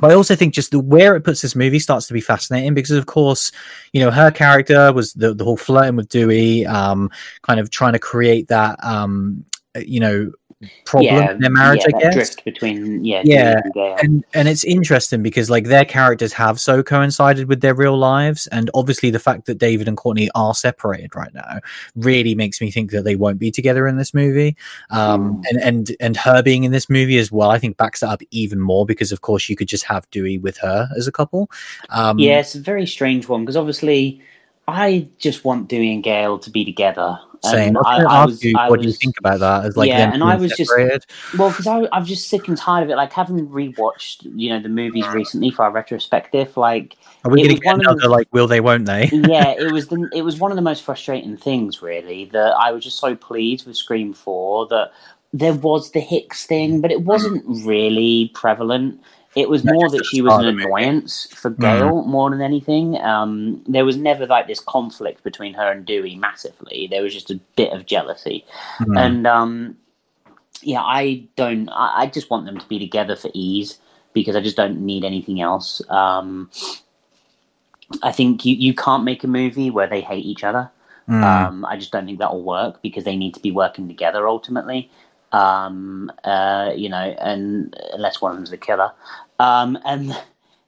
but 0.00 0.10
I 0.10 0.14
also 0.14 0.34
think 0.34 0.54
just 0.54 0.70
the 0.70 0.80
where 0.80 1.16
it 1.16 1.24
puts 1.24 1.42
this 1.42 1.56
movie 1.56 1.78
starts 1.78 2.06
to 2.08 2.14
be 2.14 2.20
fascinating 2.20 2.74
because, 2.74 2.96
of 2.96 3.06
course, 3.06 3.52
you 3.92 4.00
know 4.00 4.10
her 4.10 4.30
character 4.30 4.92
was 4.92 5.12
the 5.14 5.34
the 5.34 5.44
whole 5.44 5.56
flirting 5.56 5.96
with 5.96 6.08
Dewey, 6.08 6.66
um, 6.66 7.10
kind 7.42 7.60
of 7.60 7.70
trying 7.70 7.92
to 7.94 7.98
create 7.98 8.48
that, 8.48 8.82
um, 8.84 9.44
you 9.76 10.00
know, 10.00 10.32
problem 10.84 11.14
yeah, 11.14 11.30
in 11.30 11.38
their 11.38 11.50
marriage. 11.50 11.82
yeah, 11.88 11.96
I 11.96 12.00
guess. 12.00 12.14
drift 12.14 12.44
between 12.44 13.04
yeah, 13.04 13.22
Yeah, 13.24 13.60
and 13.74 13.98
And 14.02 14.24
and 14.34 14.48
it's 14.48 14.64
interesting 14.64 15.22
because 15.22 15.48
like 15.48 15.66
their 15.66 15.84
characters 15.84 16.32
have 16.32 16.58
so 16.58 16.82
coincided 16.82 17.48
with 17.48 17.60
their 17.60 17.74
real 17.74 17.96
lives, 17.96 18.46
and 18.48 18.70
obviously 18.74 19.10
the 19.10 19.20
fact 19.20 19.46
that 19.46 19.58
David 19.58 19.86
and 19.86 19.96
Courtney 19.96 20.28
are 20.34 20.54
separated 20.54 21.14
right 21.14 21.32
now 21.32 21.60
really 21.94 22.34
makes 22.34 22.60
me 22.60 22.70
think 22.70 22.90
that 22.90 23.04
they 23.04 23.14
won't 23.14 23.38
be 23.38 23.50
together 23.50 23.86
in 23.86 23.96
this 23.96 24.12
movie. 24.14 24.56
Um, 24.90 25.18
Mm. 25.18 25.42
and 25.50 25.62
and 25.62 25.96
and 26.00 26.16
her 26.16 26.42
being 26.42 26.64
in 26.64 26.72
this 26.72 26.88
movie 26.90 27.18
as 27.18 27.30
well, 27.30 27.50
I 27.50 27.58
think 27.58 27.76
backs 27.76 28.00
that 28.00 28.08
up 28.08 28.22
even 28.30 28.60
more 28.60 28.84
because 28.86 29.12
of 29.12 29.20
course 29.20 29.48
you 29.48 29.56
could 29.56 29.68
just 29.68 29.84
have 29.84 30.08
Dewey 30.10 30.38
with 30.38 30.58
her 30.58 30.88
as 30.96 31.06
a 31.06 31.12
couple. 31.12 31.50
Um, 31.90 32.18
yeah, 32.18 32.40
it's 32.40 32.54
a 32.54 32.60
very 32.60 32.86
strange 32.86 33.28
one 33.28 33.42
because 33.42 33.56
obviously 33.56 34.20
I 34.66 35.08
just 35.18 35.44
want 35.44 35.68
Dewey 35.68 35.92
and 35.94 36.02
Gale 36.02 36.38
to 36.40 36.50
be 36.50 36.64
together. 36.64 37.18
Same. 37.44 37.76
And 37.76 37.78
I 37.78 37.98
I, 37.98 38.02
I 38.02 38.16
ask 38.22 38.28
was, 38.28 38.44
you, 38.44 38.54
I 38.58 38.68
what 38.68 38.80
do 38.80 38.86
you 38.86 38.92
think 38.92 39.18
about 39.18 39.40
that? 39.40 39.64
As 39.64 39.76
like 39.76 39.88
Yeah, 39.88 40.12
and 40.12 40.22
I 40.22 40.36
was 40.36 40.52
just- 40.52 40.72
Well, 41.38 41.50
because 41.50 41.66
I'm 41.66 42.04
just 42.04 42.28
sick 42.28 42.48
and 42.48 42.56
tired 42.56 42.84
of 42.84 42.90
it. 42.90 42.96
Like 42.96 43.12
having 43.12 43.48
rewatched, 43.48 44.28
you 44.34 44.50
know, 44.50 44.60
the 44.60 44.68
movies 44.68 45.06
recently 45.08 45.50
for 45.50 45.62
our 45.64 45.70
retrospective. 45.70 46.56
Like, 46.56 46.96
Are 47.24 47.30
we 47.30 47.42
going 47.42 47.54
to 47.56 47.60
get 47.60 47.74
another 47.74 48.00
the- 48.00 48.08
like 48.08 48.28
will 48.32 48.46
they 48.46 48.60
won't 48.60 48.86
they? 48.86 49.08
yeah, 49.12 49.50
it 49.50 49.72
was 49.72 49.88
the 49.88 50.08
it 50.14 50.22
was 50.22 50.38
one 50.38 50.50
of 50.50 50.56
the 50.56 50.62
most 50.62 50.82
frustrating 50.82 51.36
things, 51.36 51.82
really. 51.82 52.26
That 52.26 52.54
I 52.58 52.72
was 52.72 52.84
just 52.84 52.98
so 52.98 53.14
pleased 53.14 53.66
with 53.66 53.76
Scream 53.76 54.12
Four 54.12 54.66
that 54.68 54.92
there 55.32 55.54
was 55.54 55.92
the 55.92 56.00
Hicks 56.00 56.46
thing, 56.46 56.80
but 56.80 56.90
it 56.90 57.02
wasn't 57.02 57.44
really 57.66 58.30
prevalent. 58.34 59.00
It 59.36 59.48
was 59.48 59.64
more 59.64 59.88
that 59.90 60.04
she 60.06 60.22
was 60.22 60.32
an 60.34 60.40
of 60.40 60.46
the 60.46 60.52
movie. 60.52 60.64
annoyance 60.64 61.28
for 61.34 61.50
Mm. 61.50 61.60
Gale 61.60 62.02
more 62.04 62.30
than 62.30 62.40
anything. 62.40 63.00
Um, 63.00 63.62
there 63.68 63.84
was 63.84 63.96
never 63.96 64.26
like 64.26 64.46
this 64.46 64.58
conflict 64.60 65.22
between 65.22 65.54
her 65.54 65.70
and 65.70 65.84
Dewey 65.84 66.16
massively. 66.16 66.88
There 66.90 67.02
was 67.02 67.12
just 67.14 67.30
a 67.30 67.38
bit 67.56 67.72
of 67.72 67.86
jealousy, 67.86 68.44
Hmm. 68.78 68.96
and 68.96 69.26
um, 69.26 69.76
yeah, 70.62 70.82
I 70.82 71.24
don't. 71.36 71.68
I, 71.68 72.02
I 72.02 72.06
just 72.06 72.30
want 72.30 72.46
them 72.46 72.58
to 72.58 72.66
be 72.68 72.78
together 72.78 73.14
for 73.16 73.30
ease 73.34 73.78
because 74.14 74.34
I 74.34 74.40
just 74.40 74.56
don't 74.56 74.80
need 74.80 75.04
anything 75.04 75.40
else. 75.40 75.82
Um, 75.90 76.50
I 78.02 78.12
think 78.12 78.44
you, 78.44 78.54
you 78.56 78.74
can't 78.74 79.04
make 79.04 79.24
a 79.24 79.28
movie 79.28 79.70
where 79.70 79.86
they 79.86 80.00
hate 80.00 80.24
each 80.24 80.42
other. 80.44 80.70
Mm. 81.08 81.22
Um, 81.22 81.64
I 81.64 81.76
just 81.76 81.90
don't 81.92 82.04
think 82.06 82.18
that 82.18 82.32
will 82.32 82.42
work 82.42 82.82
because 82.82 83.04
they 83.04 83.16
need 83.16 83.34
to 83.34 83.40
be 83.40 83.50
working 83.50 83.88
together 83.88 84.26
ultimately. 84.28 84.90
Um, 85.32 86.10
uh, 86.24 86.72
you 86.74 86.88
know, 86.88 87.14
and 87.20 87.76
unless 87.92 88.20
one 88.20 88.32
of 88.32 88.38
them's 88.38 88.50
the 88.50 88.56
killer. 88.56 88.92
Um, 89.38 89.78
and 89.84 90.16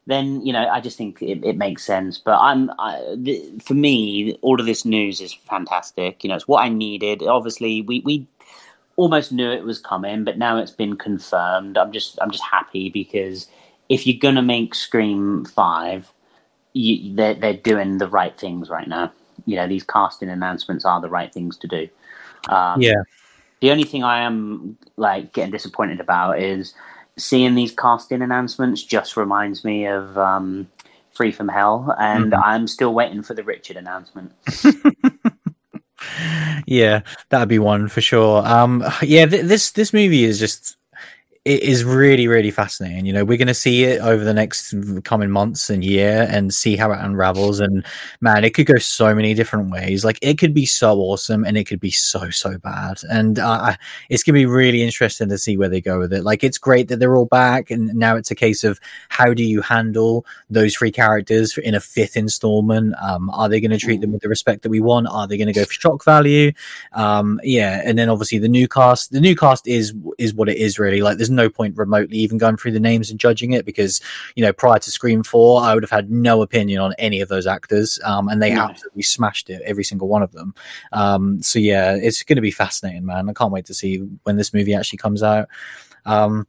then 0.07 0.45
you 0.45 0.53
know 0.53 0.69
I 0.69 0.81
just 0.81 0.99
think 0.99 1.23
it, 1.23 1.45
it 1.45 1.57
makes 1.57 1.85
sense. 1.85 2.19
But 2.19 2.39
I'm 2.39 2.71
I, 2.79 3.15
the, 3.17 3.43
for 3.63 3.75
me, 3.75 4.39
all 4.43 4.61
of 4.61 4.67
this 4.67 4.85
news 4.85 5.21
is 5.21 5.33
fantastic. 5.33 6.23
You 6.23 6.31
know, 6.31 6.37
it's 6.37 6.49
what 6.49 6.63
I 6.63 6.69
needed. 6.69 7.23
Obviously, 7.23 7.83
we 7.83 8.01
we 8.01 8.27
almost 8.97 9.33
knew 9.33 9.51
it 9.51 9.65
was 9.65 9.79
coming, 9.79 10.25
but 10.25 10.39
now 10.39 10.59
it's 10.59 10.73
been 10.73 10.97
confirmed. 10.97 11.79
I'm 11.79 11.93
just 11.93 12.19
I'm 12.21 12.31
just 12.31 12.45
happy 12.45 12.91
because 12.91 13.47
if 13.89 14.07
you're 14.07 14.19
gonna 14.19 14.43
make 14.43 14.75
Scream 14.75 15.45
Five, 15.45 16.13
you, 16.73 17.15
they're 17.15 17.35
they're 17.35 17.55
doing 17.55 17.99
the 17.99 18.09
right 18.09 18.39
things 18.39 18.69
right 18.69 18.89
now. 18.89 19.13
You 19.47 19.57
know, 19.57 19.67
these 19.67 19.85
casting 19.85 20.29
announcements 20.29 20.85
are 20.85 21.01
the 21.01 21.09
right 21.09 21.33
things 21.33 21.57
to 21.59 21.69
do. 21.69 21.89
Um, 22.49 22.81
yeah. 22.81 23.03
The 23.61 23.71
only 23.71 23.85
thing 23.85 24.03
I 24.05 24.23
am 24.23 24.77
like 24.97 25.33
getting 25.33 25.53
disappointed 25.53 26.01
about 26.01 26.41
is 26.41 26.75
seeing 27.19 27.55
these 27.55 27.73
casting 27.73 28.23
announcements. 28.23 28.83
Just 28.83 29.17
reminds 29.17 29.65
me 29.65 29.87
of 29.87 30.17
um, 30.17 30.69
Free 31.13 31.33
from 31.33 31.49
Hell, 31.49 31.95
and 31.99 32.33
Mhm. 32.33 32.43
I'm 32.43 32.67
still 32.67 32.95
waiting 32.95 33.23
for 33.23 33.35
the 33.35 33.45
Richard 33.45 33.77
announcement. 33.77 34.33
yeah, 36.67 37.03
that'd 37.29 37.49
be 37.49 37.59
one 37.59 37.89
for 37.89 38.01
sure. 38.01 38.47
Um, 38.47 38.85
yeah, 39.03 39.27
th- 39.27 39.45
this 39.45 39.73
this 39.73 39.93
movie 39.93 40.25
is 40.25 40.39
just 40.39 40.77
it 41.47 41.63
is 41.63 41.85
really 41.85 42.29
really 42.29 42.51
fascinating. 42.51 43.07
You 43.07 43.15
know, 43.15 43.25
we're 43.25 43.39
going 43.39 43.49
to 43.49 43.55
see 43.55 43.85
it 43.85 44.03
over 44.03 44.25
the 44.25 44.35
next 44.35 44.75
coming 45.05 45.31
months 45.31 45.71
and 45.71 45.83
year 45.83 46.27
and 46.31 46.53
see 46.53 46.77
how 46.77 46.93
it 46.93 46.99
unravels. 47.01 47.61
And 47.61 47.85
man, 48.21 48.45
it 48.45 48.53
could 48.53 48.67
go 48.67 48.77
so 48.77 49.15
many 49.15 49.33
different 49.33 49.71
ways. 49.71 50.05
Like 50.05 50.19
it 50.21 50.39
could 50.39 50.53
be 50.53 50.67
so 50.67 50.99
awesome, 50.99 51.45
and 51.45 51.57
it 51.57 51.65
could 51.65 51.81
be 51.81 51.91
so 51.91 52.29
so 52.29 52.59
bad. 52.59 53.01
And 53.11 53.39
uh, 53.39 53.75
it's 54.11 54.23
going 54.23 54.35
to 54.35 54.41
be 54.41 54.45
really 54.47 54.83
interesting 54.83 55.31
to 55.31 55.39
see 55.39 55.57
where 55.57 55.71
they 55.71 55.81
go 55.81 55.99
with 55.99 56.13
it. 56.13 56.25
Like 56.25 56.45
it's 56.45 56.59
great 56.59 56.89
that 56.89 56.99
they're 56.99 57.17
all 57.17 57.25
back, 57.25 57.71
and 57.71 57.95
now 57.95 58.17
it's 58.17 58.31
a 58.31 58.35
case 58.35 58.63
of 58.63 58.79
how 59.09 59.33
do 59.33 59.43
you 59.43 59.63
handle 59.63 60.27
those 60.51 60.75
three 60.75 60.93
characters 60.93 61.57
in 61.57 61.75
a 61.75 61.81
fifth 61.81 62.19
installment? 62.19 62.95
Um, 63.03 63.31
are 63.31 63.49
they 63.49 63.61
going 63.61 63.71
to 63.71 63.79
treat 63.79 64.03
them 64.03 64.13
with 64.13 64.21
the 64.21 64.29
respect 64.29 64.63
that 64.63 64.71
we 64.71 64.81
want? 64.81 65.07
Are 65.11 65.27
they 65.27 65.39
going 65.39 65.47
to 65.47 65.55
go 65.55 65.65
for 65.65 65.73
shock 65.73 66.05
value? 66.05 66.53
Um, 66.93 67.41
yeah, 67.43 67.81
and 67.83 67.99
then 67.99 68.11
obviously 68.11 68.39
the 68.39 68.49
new 68.49 68.69
cast. 68.69 69.13
The 69.13 69.21
new 69.21 69.35
cast 69.35 69.67
is 69.67 69.95
is 70.19 70.35
what 70.35 70.51
it 70.51 70.59
is 70.59 70.79
really. 70.79 71.01
Like, 71.01 71.17
there's 71.17 71.30
no 71.31 71.49
point 71.49 71.77
remotely 71.77 72.19
even 72.19 72.39
going 72.39 72.57
through 72.57 72.73
the 72.73 72.81
names 72.81 73.11
and 73.11 73.19
judging 73.21 73.53
it 73.53 73.65
because 73.65 74.01
you 74.37 74.45
know 74.45 74.53
prior 74.53 74.79
to 74.79 74.91
Scream 74.91 75.23
Four, 75.23 75.63
I 75.63 75.75
would 75.75 75.83
have 75.83 75.91
had 75.91 76.11
no 76.11 76.43
opinion 76.43 76.81
on 76.81 76.95
any 76.99 77.21
of 77.21 77.29
those 77.29 77.47
actors, 77.47 77.99
um, 78.05 78.29
and 78.29 78.43
they 78.43 78.53
No. 78.55 78.63
absolutely 78.63 79.03
smashed 79.03 79.51
it, 79.51 79.63
every 79.65 79.85
single 79.85 80.09
one 80.09 80.23
of 80.23 80.33
them. 80.33 80.55
Um, 80.93 81.43
so 81.43 81.59
yeah, 81.59 81.95
it's 81.95 82.23
going 82.23 82.37
to 82.37 82.43
be 82.43 82.51
fascinating, 82.51 83.07
man. 83.07 83.29
I 83.29 83.33
can't 83.33 83.53
wait 83.53 83.67
to 83.67 83.75
see 83.75 83.99
when 84.25 84.37
this 84.37 84.53
movie 84.55 84.75
actually 84.75 84.99
comes 84.99 85.23
out. 85.23 85.49
Um, 86.07 86.47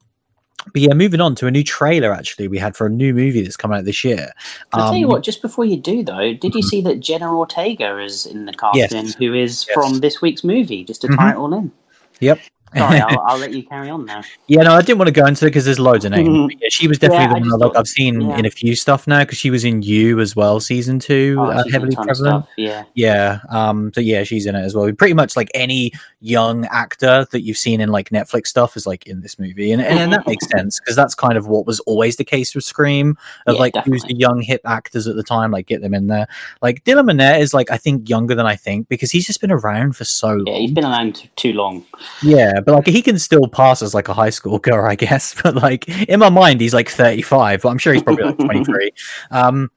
but 0.74 0.82
yeah, 0.84 0.94
moving 0.94 1.22
on 1.22 1.34
to 1.36 1.48
a 1.48 1.52
new 1.52 1.64
trailer. 1.64 2.14
Actually, 2.14 2.48
we 2.48 2.60
had 2.60 2.76
for 2.76 2.86
a 2.86 2.90
new 2.90 3.16
movie 3.16 3.42
that's 3.42 3.58
coming 3.58 3.80
out 3.80 3.86
this 3.86 4.04
year. 4.04 4.32
I'll 4.74 4.90
tell 4.92 4.96
you 4.96 5.08
Um, 5.08 5.12
what, 5.14 5.24
just 5.24 5.42
before 5.42 5.66
you 5.66 5.76
do 5.76 6.04
though, 6.04 6.34
did 6.34 6.54
you 6.54 6.62
see 6.62 6.82
that 6.82 7.00
Jenna 7.00 7.36
Ortega 7.36 7.98
is 8.00 8.28
in 8.28 8.46
the 8.46 8.54
casting, 8.54 9.06
Yes. 9.06 9.16
who 9.16 9.34
is 9.34 9.66
Yes. 9.68 9.74
from 9.74 10.00
this 10.02 10.22
week's 10.22 10.44
movie? 10.44 10.84
Just 10.84 11.02
to 11.02 11.08
Mhm. 11.08 11.18
tie 11.18 11.32
it 11.32 11.36
all 11.38 11.52
in. 11.56 11.72
Yep. 12.20 12.40
Sorry, 12.76 13.00
I'll, 13.02 13.20
I'll 13.28 13.38
let 13.38 13.52
you 13.54 13.64
carry 13.64 13.90
on 13.90 14.06
now. 14.06 14.22
Yeah, 14.48 14.64
no, 14.64 14.74
I 14.74 14.82
didn't 14.82 14.98
want 14.98 15.08
to 15.08 15.12
go 15.14 15.26
into 15.26 15.46
it 15.46 15.50
because 15.50 15.66
there's 15.66 15.80
loads 15.80 16.06
of 16.06 16.12
names. 16.12 16.28
Mhm. 16.28 16.50
Yeah, 16.60 16.68
she 16.70 16.88
was 16.88 17.00
definitely 17.00 17.26
Yeah, 17.26 17.34
the 17.34 17.50
one 17.50 17.60
like 17.60 17.74
thought- 17.74 17.78
I've 17.78 17.88
seen 17.88 18.22
yeah. 18.22 18.38
in 18.38 18.46
a 18.46 18.50
few 18.52 18.76
stuff 18.76 19.08
now 19.08 19.20
because 19.22 19.38
she 19.38 19.50
was 19.50 19.66
in 19.66 19.82
You 19.82 20.20
as 20.20 20.36
well, 20.36 20.60
season 20.60 21.00
two, 21.00 21.36
Oh, 21.40 21.46
uh, 21.46 21.64
she's 21.64 21.66
in 21.66 21.70
a 21.70 21.72
heavily 21.74 21.96
prevalent. 21.96 22.46
Yeah. 22.58 22.84
Yeah, 22.94 23.40
um, 23.50 23.92
so 23.94 24.02
yeah, 24.02 24.24
she's 24.24 24.46
in 24.46 24.56
it 24.56 24.62
as 24.62 24.76
well. 24.76 24.92
Pretty 24.94 25.14
much 25.14 25.36
like 25.36 25.50
any 25.54 25.92
young 26.22 26.66
actor 26.66 27.26
that 27.32 27.42
you've 27.42 27.58
seen 27.58 27.82
in 27.82 27.90
like 27.90 28.10
Netflix 28.10 28.48
stuff 28.48 28.78
is 28.78 28.86
like 28.88 29.06
in 29.08 29.22
this 29.22 29.38
movie, 29.40 29.72
and 29.72 29.82
and, 29.82 30.14
that 30.14 30.26
makes 30.28 30.48
sense 30.56 30.80
because 30.80 30.96
that's 30.96 31.16
kind 31.16 31.38
of 31.38 31.48
what 31.48 31.66
was 31.66 31.80
always 31.82 32.16
the 32.18 32.24
case 32.24 32.54
with 32.56 32.64
Scream 32.64 33.18
of 33.48 33.58
like 33.58 33.76
who's 33.86 34.04
the 34.04 34.16
young 34.16 34.42
hip 34.42 34.62
actors 34.66 35.08
at 35.08 35.16
the 35.16 35.24
time, 35.24 35.52
like 35.52 35.68
get 35.68 35.82
them 35.82 35.94
in 35.94 36.08
there. 36.08 36.28
Like 36.62 36.84
Dylan 36.84 37.10
Minnette 37.12 37.40
is 37.40 37.54
like 37.54 37.70
I 37.72 37.78
think 37.78 38.08
younger 38.10 38.36
than 38.36 38.46
I 38.46 38.56
think 38.56 38.88
because 38.88 39.12
he's 39.12 39.26
just 39.28 39.42
been 39.42 39.52
around 39.52 39.96
for 39.96 40.04
so 40.06 40.30
long. 40.36 40.48
Yeah, 40.48 40.58
he's 40.60 40.72
been 40.72 40.86
around 40.86 41.16
t- 41.16 41.30
too 41.36 41.54
long. 41.54 41.86
Yeah, 42.24 42.60
but 42.62 42.74
like 42.76 42.88
he 42.88 43.02
can 43.02 43.20
still 43.20 43.48
pass 43.48 43.82
as 43.82 43.94
like 43.94 44.08
a 44.08 44.14
high 44.14 44.30
school 44.30 44.60
girl, 44.60 44.86
I 44.86 44.96
guess. 44.96 45.36
But 45.44 45.56
like 45.56 45.88
in 46.10 46.20
my 46.20 46.30
mind, 46.30 46.62
he's 46.62 46.74
like 46.74 46.90
35, 46.90 47.62
but 47.62 47.70
I'm 47.70 47.78
sure 47.78 47.94
he's 47.94 48.04
probably 48.04 48.26
like 48.26 48.38
23. 48.40 48.92
Um, 49.32 49.72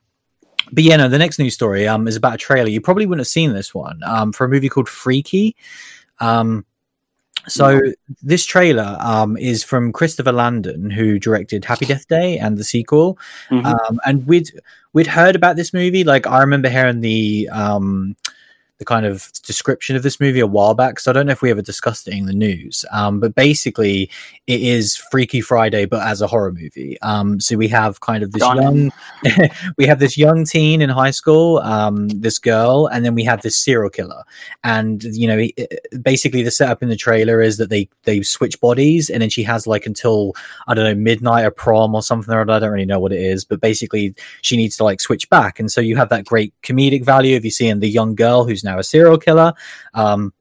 but 0.73 0.83
yeah, 0.85 0.97
no, 0.97 1.09
the 1.09 1.19
next 1.19 1.39
news 1.39 1.55
story 1.55 1.87
um 1.89 2.09
is 2.09 2.17
about 2.17 2.35
a 2.35 2.39
trailer. 2.39 2.69
You 2.69 2.81
probably 2.81 3.07
wouldn't 3.07 3.21
have 3.21 3.29
seen 3.29 3.53
this 3.53 3.75
one 3.75 4.01
um 4.05 4.33
for 4.33 4.45
a 4.45 4.49
movie 4.49 4.69
called 4.69 4.89
Freaky. 4.89 5.57
Um, 6.21 6.65
so 7.47 7.79
No. 7.79 7.93
this 8.23 8.47
trailer 8.47 8.97
um 9.01 9.37
is 9.37 9.63
from 9.63 9.93
Christopher 9.93 10.33
Landon, 10.33 10.91
who 10.91 11.19
directed 11.19 11.65
Happy 11.65 11.85
Death 11.85 12.09
Day 12.09 12.39
and 12.39 12.57
the 12.57 12.65
sequel. 12.65 13.19
Mhm. 13.51 13.65
Um, 13.67 14.01
and 14.07 14.27
we'd 14.27 14.51
we'd 14.95 15.07
heard 15.07 15.37
about 15.37 15.57
this 15.57 15.75
movie. 15.75 16.05
Like 16.05 16.27
I 16.27 16.41
remember 16.41 16.71
hearing 16.71 17.01
the 17.01 17.49
um 17.53 18.17
the 18.79 18.85
kind 18.85 19.07
of 19.07 19.31
description 19.45 19.95
of 19.95 20.03
this 20.03 20.19
movie 20.19 20.41
a 20.41 20.47
while 20.47 20.75
back. 20.75 20.99
So 20.99 21.11
I 21.11 21.15
don't 21.15 21.27
know 21.27 21.33
if 21.33 21.43
we 21.43 21.51
ever 21.51 21.63
discussed 21.63 22.09
it 22.09 22.15
in 22.15 22.27
the 22.27 22.33
news. 22.33 22.85
Um, 22.91 23.21
but 23.21 23.35
basically, 23.35 24.11
it 24.49 24.61
is 24.61 24.97
Freaky 24.97 25.41
Friday, 25.41 25.85
but 25.85 26.03
as 26.07 26.21
a 26.21 26.27
horror 26.27 26.53
movie. 26.53 27.01
Um, 27.01 27.39
so 27.41 27.57
we 27.57 27.69
have 27.69 28.01
kind 28.01 28.25
of 28.25 28.33
this 28.33 28.43
it. 28.43 28.57
young, 28.57 28.93
we 29.79 29.87
have 29.87 30.01
this 30.01 30.19
young 30.19 30.45
teen 30.45 30.83
in 30.83 30.91
high 30.91 31.13
school, 31.13 31.59
um, 31.59 32.09
this 32.09 32.39
girl, 32.39 32.87
and 32.87 33.05
then 33.05 33.15
we 33.15 33.23
have 33.25 33.43
this 33.43 33.57
serial 33.57 33.91
killer. 33.91 34.25
And 34.65 35.03
you 35.05 35.29
know, 35.29 35.39
it- 35.39 35.87
basically 36.03 36.43
the 36.43 36.51
setup 36.51 36.83
in 36.83 36.89
the 36.89 36.97
trailer 36.97 37.41
is 37.41 37.59
that 37.59 37.71
they 37.71 37.89
they 38.03 38.23
switch 38.23 38.61
bodies, 38.61 39.09
and 39.09 39.23
then 39.23 39.31
she 39.31 39.45
has 39.45 39.67
like 39.69 39.87
until 39.87 40.33
I 40.67 40.75
don't 40.75 40.85
know 40.85 40.95
midnight 40.95 41.45
or 41.45 41.51
prom 41.53 41.95
or 41.95 42.03
something 42.03 42.35
or 42.35 42.41
other. 42.41 42.55
I 42.55 42.59
don't 42.59 42.73
really 42.73 42.87
know 42.87 42.99
what 42.99 43.13
it 43.13 43.21
is, 43.21 43.45
but 43.45 43.61
basically 43.61 44.15
she 44.43 44.57
needs 44.57 44.77
to 44.79 44.85
like 44.85 45.01
switch 45.01 45.31
back. 45.31 45.61
And 45.61 45.71
so 45.71 45.81
you 45.81 45.97
have 45.97 46.09
that 46.09 46.25
great 46.25 46.53
comedic 46.63 47.05
value 47.05 47.37
of 47.37 47.45
you 47.45 47.51
seeing 47.53 47.79
the 47.79 47.89
young 47.89 48.15
girl 48.17 48.45
now 48.65 48.79
a 48.79 48.85
serial 48.85 49.19
killer. 49.19 49.53
Um, 49.95 50.33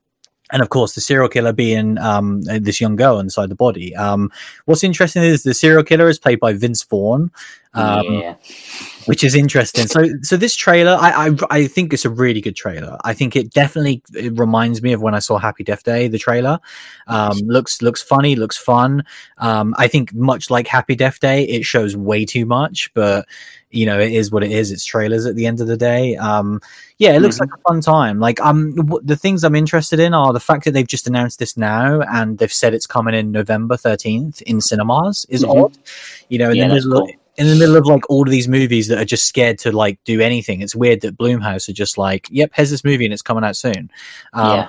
and 0.51 0.61
of 0.61 0.69
course, 0.69 0.93
the 0.93 1.01
serial 1.01 1.29
killer 1.29 1.51
being 1.51 1.97
um, 1.97 2.41
this 2.43 2.79
young 2.79 2.95
girl 2.95 3.19
inside 3.19 3.49
the 3.49 3.55
body. 3.55 3.95
Um, 3.95 4.31
what's 4.65 4.83
interesting 4.83 5.23
is 5.23 5.43
the 5.43 5.53
serial 5.53 5.83
killer 5.83 6.07
is 6.09 6.19
played 6.19 6.39
by 6.39 6.53
Vince 6.53 6.83
Vaughn, 6.83 7.31
um, 7.73 8.13
yeah. 8.13 8.35
Which 9.05 9.23
is 9.23 9.35
interesting. 9.35 9.87
So, 9.87 10.05
so 10.21 10.37
this 10.37 10.55
trailer, 10.55 10.97
I, 10.99 11.27
I, 11.27 11.35
I 11.49 11.67
think 11.67 11.93
it's 11.93 12.05
a 12.05 12.09
really 12.09 12.41
good 12.41 12.55
trailer. 12.55 12.97
I 13.03 13.13
think 13.13 13.35
it 13.35 13.51
definitely 13.51 14.01
it 14.13 14.37
reminds 14.37 14.81
me 14.81 14.93
of 14.93 15.01
when 15.01 15.15
I 15.15 15.19
saw 15.19 15.37
Happy 15.37 15.63
Death 15.63 15.83
Day. 15.83 16.07
The 16.07 16.19
trailer 16.19 16.59
um, 17.07 17.37
looks 17.45 17.81
looks 17.81 18.01
funny, 18.01 18.35
looks 18.35 18.57
fun. 18.57 19.03
Um, 19.37 19.73
I 19.77 19.87
think 19.87 20.13
much 20.13 20.49
like 20.49 20.67
Happy 20.67 20.95
Death 20.95 21.19
Day, 21.19 21.43
it 21.43 21.63
shows 21.65 21.95
way 21.95 22.25
too 22.25 22.45
much, 22.45 22.93
but 22.93 23.27
you 23.71 23.87
know, 23.87 23.99
it 23.99 24.11
is 24.11 24.31
what 24.31 24.43
it 24.43 24.51
is. 24.51 24.71
It's 24.71 24.85
trailers 24.85 25.25
at 25.25 25.35
the 25.35 25.47
end 25.47 25.59
of 25.59 25.65
the 25.65 25.75
day. 25.77 26.15
Um, 26.17 26.61
yeah, 26.99 27.13
it 27.13 27.21
looks 27.21 27.37
Mhm. 27.37 27.41
like 27.41 27.49
a 27.55 27.61
fun 27.67 27.81
time. 27.81 28.19
Like, 28.19 28.39
um, 28.39 28.75
w- 28.75 29.01
the 29.03 29.15
things 29.15 29.43
I'm 29.43 29.55
interested 29.55 29.99
in 29.99 30.13
are 30.13 30.31
the 30.31 30.39
fact 30.39 30.65
that 30.65 30.71
they've 30.71 30.85
just 30.85 31.07
announced 31.07 31.39
this 31.39 31.57
now 31.57 32.01
and 32.01 32.37
they've 32.37 32.53
said 32.53 32.75
it's 32.75 32.85
coming 32.85 33.15
in 33.15 33.31
November 33.31 33.75
13th 33.75 34.43
in 34.43 34.61
cinemas 34.61 35.25
is 35.27 35.43
Mhm. 35.43 35.63
odd. 35.65 35.77
You 36.29 36.37
know, 36.37 36.51
in 36.51 36.57
Yeah, 36.57 36.67
the 36.67 36.73
that's 36.75 36.85
middle 36.85 37.07
cool. 37.07 37.15
In 37.35 37.47
the 37.47 37.55
middle 37.55 37.75
of 37.75 37.87
like 37.87 38.07
all 38.11 38.21
of 38.21 38.29
these 38.29 38.47
movies 38.47 38.89
that 38.89 38.99
are 38.99 39.05
just 39.05 39.25
scared 39.25 39.57
to 39.59 39.71
like 39.71 39.97
do 40.03 40.21
anything. 40.21 40.61
It's 40.61 40.75
weird 40.75 41.01
that 41.01 41.17
Blumhouse 41.17 41.67
are 41.67 41.73
just 41.73 41.97
like, 41.97 42.27
yep, 42.29 42.51
here's 42.53 42.69
this 42.69 42.83
movie 42.83 43.05
and 43.05 43.13
it's 43.13 43.23
coming 43.23 43.43
out 43.43 43.55
soon. 43.55 43.89
Um, 44.33 44.57
yeah. 44.57 44.67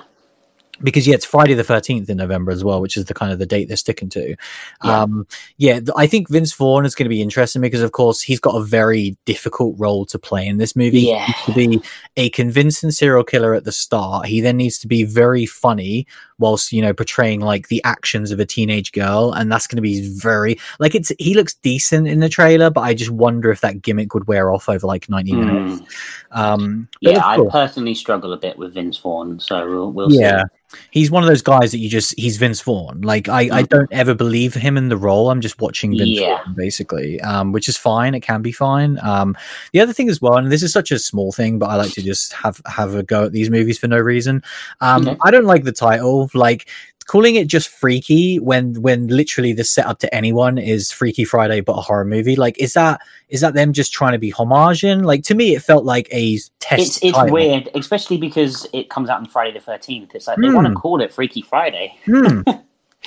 because 0.81 1.07
yeah, 1.07 1.13
it's 1.13 1.25
Friday 1.25 1.53
the 1.53 1.63
thirteenth 1.63 2.09
in 2.09 2.17
November 2.17 2.51
as 2.51 2.63
well, 2.63 2.81
which 2.81 2.97
is 2.97 3.05
the 3.05 3.13
kind 3.13 3.31
of 3.31 3.37
the 3.37 3.45
date 3.45 3.67
they're 3.67 3.77
sticking 3.77 4.09
to. 4.09 4.35
Yeah. 4.83 5.01
Um, 5.01 5.27
yeah, 5.57 5.79
I 5.95 6.07
think 6.07 6.27
Vince 6.27 6.53
Vaughn 6.53 6.85
is 6.85 6.95
going 6.95 7.05
to 7.05 7.09
be 7.09 7.21
interesting 7.21 7.61
because, 7.61 7.81
of 7.81 7.91
course, 7.91 8.21
he's 8.21 8.39
got 8.39 8.55
a 8.55 8.63
very 8.63 9.15
difficult 9.25 9.75
role 9.77 10.05
to 10.07 10.17
play 10.17 10.47
in 10.47 10.57
this 10.57 10.75
movie. 10.75 11.01
Yeah. 11.01 11.27
To 11.45 11.53
be 11.53 11.81
a 12.17 12.29
convincing 12.31 12.89
serial 12.89 13.23
killer 13.23 13.53
at 13.53 13.63
the 13.63 13.71
start. 13.71 14.25
He 14.25 14.41
then 14.41 14.57
needs 14.57 14.79
to 14.79 14.87
be 14.87 15.03
very 15.03 15.45
funny 15.45 16.07
whilst 16.39 16.71
you 16.73 16.81
know 16.81 16.93
portraying 16.93 17.41
like 17.41 17.67
the 17.69 17.81
actions 17.83 18.31
of 18.31 18.39
a 18.39 18.45
teenage 18.45 18.91
girl, 18.91 19.31
and 19.33 19.51
that's 19.51 19.67
going 19.67 19.77
to 19.77 19.81
be 19.81 20.09
very 20.17 20.57
like 20.79 20.95
it's. 20.95 21.11
He 21.19 21.33
looks 21.35 21.53
decent 21.55 22.07
in 22.07 22.19
the 22.19 22.29
trailer, 22.29 22.69
but 22.69 22.81
I 22.81 22.93
just 22.93 23.11
wonder 23.11 23.51
if 23.51 23.61
that 23.61 23.81
gimmick 23.81 24.13
would 24.13 24.27
wear 24.27 24.51
off 24.51 24.67
over 24.69 24.85
like 24.87 25.09
ninety 25.09 25.33
minutes. 25.33 25.81
Mm. 25.81 26.37
Um, 26.37 26.87
Yeah, 27.01 27.11
it's 27.11 27.19
I 27.19 27.35
cool. 27.37 27.49
personally 27.49 27.93
struggle 27.95 28.33
a 28.33 28.37
bit 28.37 28.57
with 28.57 28.73
Vince 28.73 28.97
Vaughn, 28.97 29.39
so 29.39 29.65
we'll, 29.69 29.91
we'll 29.91 30.11
yeah 30.11 30.43
see. 30.71 30.77
he's 30.91 31.09
one 31.11 31.23
of 31.23 31.29
those 31.29 31.41
guys 31.41 31.71
that 31.71 31.77
you 31.77 31.87
just 31.87 32.13
he's 32.19 32.35
vince 32.37 32.59
vaughn 32.61 32.99
like 33.01 33.29
i 33.29 33.41
i 33.43 33.63
Mhm. 33.63 33.69
don't 33.69 33.93
ever 33.93 34.13
believe 34.13 34.53
him 34.53 34.75
in 34.77 34.89
the 34.89 34.97
role 34.97 35.29
i'm 35.29 35.39
just 35.39 35.61
watching 35.61 35.91
vince 35.97 36.09
Yeah. 36.19 36.43
vaughn 36.43 36.55
basically 36.55 37.21
um 37.21 37.51
which 37.53 37.69
is 37.69 37.77
fine 37.77 38.13
it 38.15 38.21
can 38.21 38.41
be 38.41 38.51
fine 38.51 38.99
um 39.01 39.37
the 39.71 39.79
other 39.79 39.93
thing 39.93 40.09
as 40.09 40.21
well 40.21 40.35
and 40.37 40.51
this 40.51 40.63
is 40.63 40.73
such 40.73 40.91
a 40.91 40.99
small 40.99 41.31
thing 41.31 41.59
but 41.59 41.67
i 41.69 41.75
like 41.75 41.91
to 41.93 42.01
just 42.01 42.33
have 42.33 42.61
have 42.65 42.95
a 42.95 43.03
go 43.03 43.23
at 43.25 43.31
these 43.31 43.49
movies 43.49 43.77
for 43.79 43.87
no 43.87 43.97
reason 43.99 44.43
um 44.81 45.07
Okay. 45.07 45.17
i 45.23 45.31
don't 45.31 45.45
like 45.45 45.63
the 45.63 45.71
title 45.71 46.24
like 46.33 46.67
calling 47.07 47.35
it 47.35 47.47
just 47.47 47.67
freaky 47.69 48.37
when 48.39 48.81
when 48.81 49.07
literally 49.09 49.53
the 49.53 49.63
setup 49.63 49.99
to 49.99 50.11
anyone 50.15 50.57
is 50.57 50.91
freaky 50.91 51.23
friday 51.23 51.61
but 51.61 51.73
a 51.73 51.81
horror 51.81 52.03
movie 52.03 52.35
like 52.35 52.57
is 52.59 52.73
that 52.73 52.99
is 53.29 53.41
that 53.41 53.53
them 53.53 53.73
just 53.73 53.93
trying 53.93 54.13
to 54.13 54.17
be 54.17 54.31
homaging 54.31 55.03
like 55.05 55.21
to 55.23 55.35
me 55.35 55.53
it 55.53 55.61
felt 55.61 55.85
like 55.85 56.07
a 56.11 56.39
test 56.59 56.81
It's 56.81 57.03
it's 57.03 57.15
title. 57.15 57.31
weird, 57.31 57.69
especially 57.75 58.17
because 58.17 58.65
it 58.73 58.89
comes 58.89 59.07
out 59.07 59.19
on 59.19 59.27
Friday 59.27 59.53
the 59.53 59.59
thirteenth. 59.63 60.15
It's 60.15 60.25
like 60.25 60.37
they 60.39 60.49
want 60.49 60.65
to 60.65 60.71
Hmm. 60.71 60.77
call 60.77 60.99
it 61.01 61.13
Freaky 61.13 61.43
Friday. 61.43 61.95
Hmm. 62.05 62.41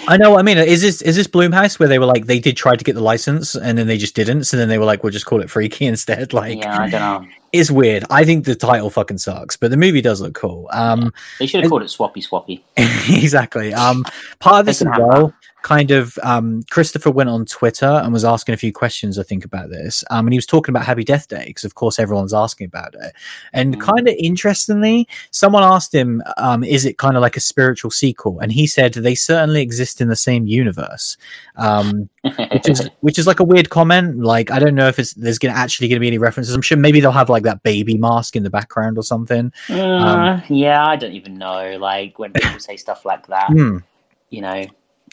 I 0.06 0.16
know. 0.16 0.30
what 0.30 0.38
I 0.40 0.42
mean, 0.42 0.58
is 0.58 0.80
this 0.82 1.02
is 1.02 1.16
this 1.16 1.26
Blumhouse 1.26 1.78
where 1.78 1.88
they 1.88 1.98
were 1.98 2.06
like 2.06 2.26
they 2.26 2.38
did 2.38 2.56
try 2.56 2.76
to 2.76 2.84
get 2.84 2.94
the 2.94 3.02
license 3.02 3.54
and 3.54 3.76
then 3.76 3.86
they 3.86 3.98
just 3.98 4.14
didn't, 4.14 4.44
so 4.44 4.56
then 4.56 4.68
they 4.68 4.78
were 4.78 4.84
like, 4.84 5.02
we'll 5.02 5.12
just 5.12 5.26
call 5.26 5.40
it 5.40 5.50
Freaky 5.50 5.86
instead. 5.92 6.32
Like, 6.32 6.58
yeah, 6.58 6.80
I 6.82 6.90
don't 6.90 7.00
know. 7.24 7.28
it's 7.52 7.70
weird. 7.70 8.04
I 8.10 8.24
think 8.24 8.44
the 8.44 8.54
title 8.54 8.90
fucking 8.90 9.18
sucks, 9.18 9.56
but 9.56 9.70
the 9.70 9.76
movie 9.76 10.00
does 10.00 10.20
look 10.20 10.34
cool. 10.34 10.68
Um, 10.72 11.12
They 11.38 11.46
should 11.46 11.62
have 11.62 11.70
called 11.70 11.82
it 11.82 11.86
Swappy 11.90 12.22
Swappy. 12.26 12.60
exactly. 12.76 13.74
Um, 13.74 14.04
part 14.38 14.60
of 14.60 14.66
this 14.66 14.82
as 14.82 14.88
well, 14.98 15.32
kind 15.68 15.90
of, 15.90 16.18
um, 16.22 16.62
Christopher 16.70 17.10
went 17.10 17.28
on 17.28 17.44
Twitter 17.44 17.84
and 18.02 18.10
was 18.12 18.24
asking 18.24 18.54
a 18.54 18.58
few 18.58 18.72
questions, 18.72 19.18
I 19.18 19.22
think, 19.22 19.44
about 19.44 19.68
this. 19.68 20.02
Um, 20.10 20.26
and 20.26 20.32
he 20.32 20.38
was 20.38 20.46
talking 20.46 20.72
about 20.72 20.86
Happy 20.86 21.04
Death 21.04 21.28
Day 21.28 21.44
because, 21.48 21.64
of 21.64 21.74
course, 21.74 21.98
everyone's 21.98 22.32
asking 22.32 22.66
about 22.68 22.94
it. 22.94 23.12
And 23.52 23.76
Mm. 23.76 23.80
kind 23.80 24.08
of 24.08 24.14
interestingly, 24.18 25.06
someone 25.30 25.62
asked 25.62 25.94
him, 25.94 26.22
um, 26.38 26.64
is 26.64 26.86
it 26.86 26.96
kind 26.96 27.16
of 27.16 27.22
like 27.22 27.36
a 27.36 27.40
spiritual 27.40 27.90
sequel? 27.90 28.40
And 28.40 28.50
he 28.50 28.66
said 28.66 28.94
they 28.94 29.14
certainly 29.14 29.60
exist 29.60 30.00
in 30.00 30.08
the 30.08 30.16
same 30.16 30.46
universe. 30.46 31.16
Um, 31.56 32.08
which 32.22 32.68
is 32.68 32.88
which 33.00 33.18
is 33.18 33.26
like 33.26 33.40
a 33.40 33.44
weird 33.44 33.68
comment. 33.68 34.22
Like 34.22 34.50
I 34.50 34.58
don't 34.58 34.74
know 34.74 34.88
if 34.88 34.98
it's 34.98 35.12
there's 35.14 35.38
gonna 35.38 35.54
actually 35.54 35.88
gonna 35.88 36.00
be 36.00 36.06
any 36.08 36.18
references. 36.18 36.54
I'm 36.54 36.62
sure 36.62 36.78
maybe 36.78 37.00
they'll 37.00 37.10
have 37.12 37.28
like 37.28 37.42
that 37.44 37.62
baby 37.62 37.96
mask 37.98 38.36
in 38.36 38.42
the 38.42 38.50
background 38.50 38.96
or 38.96 39.02
something. 39.02 39.52
Uh, 39.68 40.40
yeah, 40.48 40.86
I 40.86 40.96
don't 40.96 41.12
even 41.12 41.34
know. 41.36 41.76
Like 41.78 42.18
when 42.18 42.32
people 42.32 42.58
say 42.60 42.76
stuff 42.76 43.04
like 43.04 43.26
that, 43.26 43.48
Hmm. 43.48 43.78
you 44.30 44.40
know. 44.40 44.64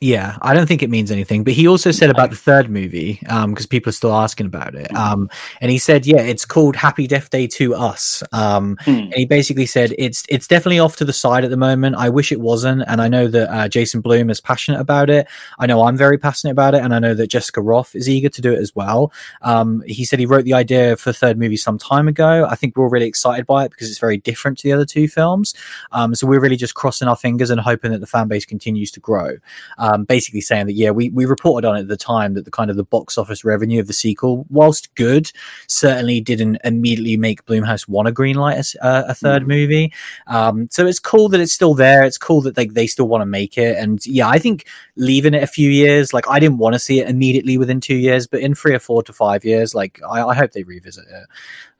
Yeah, 0.02 0.38
I 0.42 0.54
don't 0.54 0.68
think 0.68 0.84
it 0.84 0.90
means 0.90 1.10
anything. 1.12 1.44
But 1.44 1.54
he 1.54 1.68
also 1.68 1.92
said 1.92 2.10
about 2.10 2.30
the 2.30 2.36
third 2.36 2.70
movie, 2.70 3.20
because 3.22 3.66
people 3.66 3.90
are 3.90 3.94
still 3.94 4.14
asking 4.14 4.46
about 4.46 4.76
it. 4.76 4.94
Um, 4.96 5.30
and 5.62 5.72
he 5.72 5.78
said, 5.78 6.06
yeah, 6.06 6.22
it's 6.22 6.46
called 6.46 6.76
Happy 6.76 7.08
Death 7.08 7.30
Day 7.30 7.48
to 7.48 7.76
Us. 7.76 8.22
Um, 8.32 8.78
Hmm. 8.86 8.90
and 8.90 9.14
he 9.14 9.26
basically 9.26 9.66
said 9.66 9.94
it's 9.98 10.26
it's 10.28 10.48
definitely 10.48 10.80
off 10.80 10.96
to 10.98 11.06
the 11.06 11.14
side 11.14 11.44
at 11.44 11.50
the 11.50 11.58
moment. 11.58 11.96
I 11.96 12.10
wish 12.10 12.32
it 12.32 12.42
wasn't, 12.42 12.84
and 12.88 13.02
I 13.02 13.08
know 13.08 13.28
that 13.28 13.50
uh, 13.54 13.68
Jason 13.70 14.02
Blum 14.02 14.30
is 14.30 14.42
passionate 14.42 14.80
about 14.80 15.10
it. 15.10 15.28
I 15.60 15.66
know 15.66 15.84
I'm 15.84 15.98
very 15.98 16.18
passionate 16.18 16.52
about 16.52 16.76
it, 16.76 16.84
and 16.84 16.94
I 16.94 17.00
know 17.00 17.14
that 17.14 17.28
Jessica 17.28 17.62
Rothe 17.62 17.96
is 17.96 18.10
eager 18.10 18.30
to 18.30 18.42
do 18.42 18.52
it 18.54 18.60
as 18.60 18.76
well. 18.76 19.12
Um, 19.42 19.82
he 19.86 20.04
said 20.06 20.20
he 20.20 20.26
wrote 20.26 20.44
the 20.46 20.54
idea 20.54 20.98
for 20.98 21.10
the 21.10 21.14
third 21.18 21.38
movie 21.40 21.58
some 21.58 21.78
time 21.78 22.08
ago. 22.08 22.46
I 22.50 22.56
think 22.56 22.76
we're 22.76 22.84
all 22.84 22.90
really 22.90 23.08
excited 23.08 23.46
by 23.46 23.66
it 23.66 23.72
because 23.72 23.90
it's 23.90 24.00
very 24.00 24.18
different 24.18 24.58
to 24.60 24.64
the 24.68 24.74
other 24.74 24.86
two 24.86 25.08
films. 25.08 25.54
Um, 25.92 26.16
so 26.16 26.28
we're 26.28 26.42
really 26.42 26.58
just 26.58 26.74
crossing 26.76 27.08
our 27.08 27.16
fingers 27.16 27.50
and 27.50 27.62
hoping 27.62 27.92
that 27.92 28.02
the 28.02 28.08
fan 28.08 28.28
base 28.28 28.46
continues 28.46 28.92
to 28.92 29.00
grow. 29.00 29.38
Um, 29.86 30.06
basically 30.06 30.42
saying 30.42 30.66
that 30.68 30.74
yeah, 30.74 30.92
we 30.92 31.10
we 31.10 31.26
reported 31.26 31.68
on 31.68 31.76
it 31.78 31.82
at 31.82 31.88
the 31.90 31.98
time 31.98 32.34
that 32.34 32.46
the 32.46 32.52
kind 32.52 32.70
of 32.72 32.76
the 32.78 32.84
box 32.84 33.18
office 33.18 33.44
revenue 33.44 33.80
of 33.82 33.88
the 33.88 33.94
sequel, 33.94 34.46
whilst 34.50 34.94
good, 34.96 35.32
certainly 35.68 36.22
didn't 36.22 36.58
immediately 36.64 37.18
make 37.18 37.46
Blumhouse 37.46 37.88
want 37.88 38.08
to 38.08 38.14
greenlight 38.14 38.56
a, 38.56 38.60
s- 38.60 38.76
uh, 38.82 39.04
a 39.08 39.14
third 39.14 39.44
Mhm. 39.44 39.48
movie. 39.48 39.94
Um, 40.28 40.68
so 40.72 40.88
it's 40.88 41.00
cool 41.00 41.30
that 41.30 41.40
it's 41.42 41.54
still 41.54 41.74
there. 41.76 42.04
It's 42.04 42.18
cool 42.18 42.42
that 42.42 42.56
they 42.56 42.68
they 42.68 42.88
still 42.88 43.08
want 43.08 43.22
to 43.22 43.26
make 43.26 43.58
it. 43.58 43.78
And 43.78 44.04
yeah, 44.06 44.28
I 44.30 44.40
think 44.40 44.66
leaving 44.96 45.34
it 45.34 45.44
a 45.44 45.48
few 45.48 45.70
years, 45.70 46.14
like 46.14 46.28
I 46.30 46.40
didn't 46.40 46.58
want 46.58 46.74
to 46.74 46.80
see 46.80 47.00
it 47.02 47.10
immediately 47.10 47.58
within 47.58 47.80
two 47.82 47.96
years, 47.98 48.28
but 48.28 48.40
in 48.40 48.56
three 48.56 48.74
or 48.74 48.80
four 48.80 49.04
to 49.04 49.14
five 49.14 49.44
years, 49.46 49.76
like 49.76 50.00
I, 50.10 50.24
I 50.24 50.34
hope 50.36 50.52
they 50.54 50.64
revisit 50.64 51.06
it. 51.12 51.28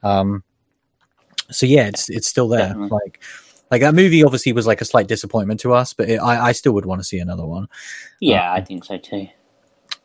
Um, 0.06 0.44
so 1.50 1.64
yeah, 1.66 1.86
it's 1.88 2.08
it's 2.10 2.28
still 2.28 2.48
there. 2.48 2.68
Definitely. 2.68 2.98
Like 3.04 3.20
like 3.70 3.80
that 3.80 3.94
movie 3.94 4.24
obviously 4.24 4.52
was 4.52 4.66
like 4.66 4.80
a 4.80 4.84
slight 4.84 5.08
disappointment 5.08 5.60
to 5.60 5.72
us, 5.74 5.92
but 5.92 6.08
it, 6.08 6.16
I 6.16 6.48
I 6.48 6.52
still 6.52 6.72
would 6.72 6.86
want 6.86 7.00
to 7.00 7.04
see 7.04 7.18
another 7.18 7.46
one. 7.46 7.68
Yeah, 8.20 8.50
um, 8.50 8.56
I 8.56 8.60
think 8.62 8.84
so 8.84 8.98
too. 8.98 9.28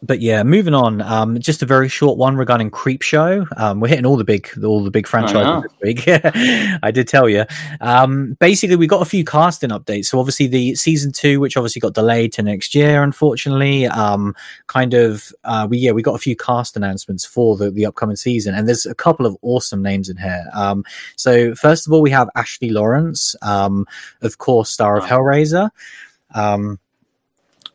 But 0.03 0.19
yeah, 0.19 0.41
moving 0.41 0.73
on. 0.73 1.01
Um, 1.01 1.39
just 1.39 1.61
a 1.61 1.65
very 1.67 1.87
short 1.87 2.17
one 2.17 2.35
regarding 2.35 2.71
Creep 2.71 3.03
Show. 3.03 3.45
Um, 3.55 3.79
we're 3.79 3.89
hitting 3.89 4.05
all 4.05 4.17
the 4.17 4.23
big, 4.23 4.49
all 4.63 4.83
the 4.83 4.89
big 4.89 5.05
franchises 5.05 5.63
this 5.63 5.79
week. 5.81 6.03
I 6.83 6.89
did 6.91 7.07
tell 7.07 7.29
you. 7.29 7.45
Um, 7.81 8.35
basically, 8.39 8.77
we 8.77 8.87
got 8.87 9.03
a 9.03 9.05
few 9.05 9.23
casting 9.23 9.69
updates. 9.69 10.07
So 10.07 10.19
obviously, 10.19 10.47
the 10.47 10.73
season 10.73 11.11
two, 11.11 11.39
which 11.39 11.55
obviously 11.55 11.81
got 11.81 11.93
delayed 11.93 12.33
to 12.33 12.41
next 12.41 12.73
year, 12.73 13.03
unfortunately. 13.03 13.85
Um, 13.85 14.35
kind 14.65 14.95
of, 14.95 15.31
uh, 15.43 15.67
we 15.69 15.77
yeah, 15.77 15.91
we 15.91 16.01
got 16.01 16.15
a 16.15 16.19
few 16.19 16.35
cast 16.35 16.75
announcements 16.75 17.23
for 17.23 17.55
the 17.55 17.69
the 17.69 17.85
upcoming 17.85 18.15
season, 18.15 18.55
and 18.55 18.67
there's 18.67 18.87
a 18.87 18.95
couple 18.95 19.27
of 19.27 19.37
awesome 19.43 19.83
names 19.83 20.09
in 20.09 20.17
here. 20.17 20.45
Um, 20.53 20.83
so 21.15 21.53
first 21.53 21.85
of 21.85 21.93
all, 21.93 22.01
we 22.01 22.09
have 22.09 22.27
Ashley 22.35 22.71
Laurence, 22.71 23.35
um, 23.43 23.85
of 24.21 24.39
course, 24.39 24.71
star 24.71 24.97
of. 24.97 25.03
Hellraiser. 25.11 25.69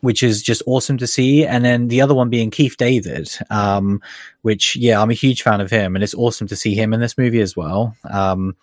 Which 0.01 0.21
is 0.21 0.43
just 0.43 0.61
awesome 0.67 0.97
to 0.99 1.07
see. 1.07 1.45
And 1.45 1.65
then 1.65 1.87
the 1.87 2.01
other 2.01 2.13
one 2.13 2.29
being 2.29 2.51
Keith 2.51 2.77
David, 2.77 3.29
um, 3.49 3.99
which 4.43 4.75
yeah, 4.75 5.01
I'm 5.01 5.09
a 5.09 5.13
huge 5.15 5.41
fan 5.41 5.59
of 5.59 5.71
him, 5.71 5.95
and 5.95 6.03
it's 6.03 6.13
awesome 6.13 6.47
to 6.49 6.55
see 6.55 6.75
him 6.75 6.93
in 6.93 6.99
this 6.99 7.17
movie 7.17 7.41
as 7.41 7.55
well. 7.57 7.95
Um, 8.09 8.55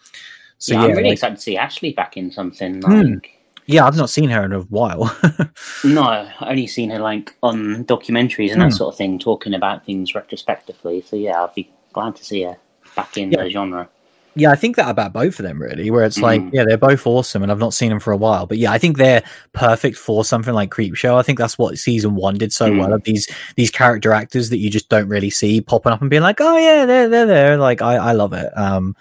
so 0.59 0.75
yeah, 0.75 0.81
yeah, 0.81 0.85
I'm 0.87 0.91
really 0.93 1.03
like- 1.05 1.13
excited 1.15 1.37
to 1.37 1.43
see 1.43 1.57
Ashley 1.57 1.93
back 1.93 2.17
in 2.17 2.31
something. 2.31 2.81
Hmm. 2.83 2.93
Like, 3.15 3.31
yeah, 3.67 3.87
I've 3.87 3.97
not 3.97 4.11
seen 4.11 4.29
her 4.31 4.45
in 4.45 4.53
a 4.53 4.61
while. 4.61 5.15
no, 5.85 6.03
I 6.03 6.33
only 6.43 6.67
seen 6.67 6.91
her 6.91 6.99
like 7.01 7.35
on 7.43 7.85
documentaries 7.87 8.53
and 8.53 8.63
Hmm. 8.63 8.69
that 8.69 8.75
sort 8.77 8.93
of 8.95 8.99
thing, 8.99 9.19
talking 9.19 9.55
about 9.55 9.85
things 9.85 10.15
retrospectively. 10.15 11.03
So 11.03 11.17
yeah, 11.17 11.43
I'd 11.43 11.55
be 11.55 11.69
glad 11.93 12.15
to 12.17 12.25
see 12.25 12.43
her 12.43 12.57
back 12.95 13.17
in 13.17 13.33
Yeah. 13.33 13.43
the 13.43 13.51
genre. 13.51 13.89
Yeah, 14.37 14.51
I 14.51 14.57
think 14.57 14.77
that 14.77 14.89
about 14.89 15.13
both 15.13 15.39
of 15.39 15.45
them 15.45 15.61
really, 15.61 15.91
where 15.91 16.05
it's 16.05 16.19
like, 16.19 16.41
Mm. 16.41 16.51
yeah, 16.53 16.65
they're 16.65 16.77
both 16.77 17.07
awesome, 17.07 17.43
and 17.43 17.51
I've 17.53 17.59
not 17.59 17.75
seen 17.75 17.91
them 17.91 18.01
for 18.01 18.13
a 18.13 18.17
while. 18.17 18.47
But 18.47 18.59
yeah, 18.59 18.73
I 18.73 18.79
think 18.79 18.97
they're 18.99 19.23
perfect 19.53 19.97
for 19.97 20.25
something 20.25 20.55
like 20.55 20.71
Creep 20.71 20.95
Show. 20.97 21.17
I 21.17 21.23
think 21.23 21.39
that's 21.39 21.57
what 21.59 21.79
season 21.79 22.15
one 22.17 22.35
did 22.37 22.53
so 22.53 22.71
Mm. 22.71 22.79
well 22.81 22.93
of 22.93 23.05
these 23.05 23.29
these 23.57 23.71
character 23.71 24.13
actors 24.13 24.51
that 24.51 24.59
you 24.59 24.71
just 24.71 24.89
don't 24.89 25.09
really 25.09 25.31
see 25.31 25.61
popping 25.61 25.93
up 25.93 26.01
and 26.01 26.11
being 26.11 26.23
like, 26.23 26.41
oh 26.41 26.57
yeah, 26.57 26.85
they're 26.87 27.09
they're 27.09 27.27
there. 27.27 27.57
Like 27.57 27.83
I 27.83 27.95
I 27.97 28.13
love 28.13 28.33
it. 28.33 28.51
Um, 28.57 28.97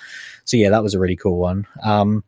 so 0.46 0.58
yeah, 0.58 0.70
that 0.70 0.84
was 0.84 0.94
a 0.94 1.00
really 1.00 1.16
cool 1.16 1.38
one. 1.38 1.66
Um. 1.84 2.24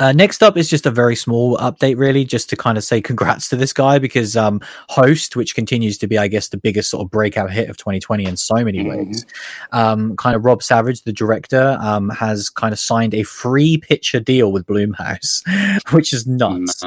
Uh, 0.00 0.12
next 0.12 0.42
up 0.42 0.56
is 0.56 0.68
just 0.68 0.86
a 0.86 0.90
very 0.90 1.14
small 1.14 1.56
update, 1.58 1.96
really, 1.96 2.24
just 2.24 2.50
to 2.50 2.56
kind 2.56 2.76
of 2.76 2.82
say 2.84 3.00
congrats 3.00 3.48
to 3.48 3.56
this 3.56 3.72
guy 3.72 3.98
because 3.98 4.36
um, 4.36 4.60
Host, 4.88 5.36
which 5.36 5.54
continues 5.54 5.98
to 5.98 6.06
be, 6.06 6.18
I 6.18 6.26
guess, 6.28 6.48
the 6.48 6.56
biggest 6.56 6.90
sort 6.90 7.04
of 7.04 7.10
breakout 7.10 7.50
hit 7.52 7.70
of 7.70 7.76
2020 7.76 8.24
in 8.24 8.36
so 8.36 8.56
many 8.64 8.78
Mhm. 8.80 8.88
ways, 9.06 9.26
um, 9.72 10.16
kind 10.16 10.34
of 10.34 10.44
Rob 10.44 10.62
Savage, 10.62 11.02
the 11.02 11.12
director, 11.12 11.78
um, 11.80 12.08
has 12.10 12.50
kind 12.50 12.72
of 12.72 12.78
signed 12.80 13.14
a 13.14 13.22
free 13.22 13.76
picture 13.78 14.18
deal 14.20 14.50
with 14.50 14.66
Blumhouse, 14.66 15.42
which 15.92 16.12
is 16.12 16.26
nuts. 16.26 16.82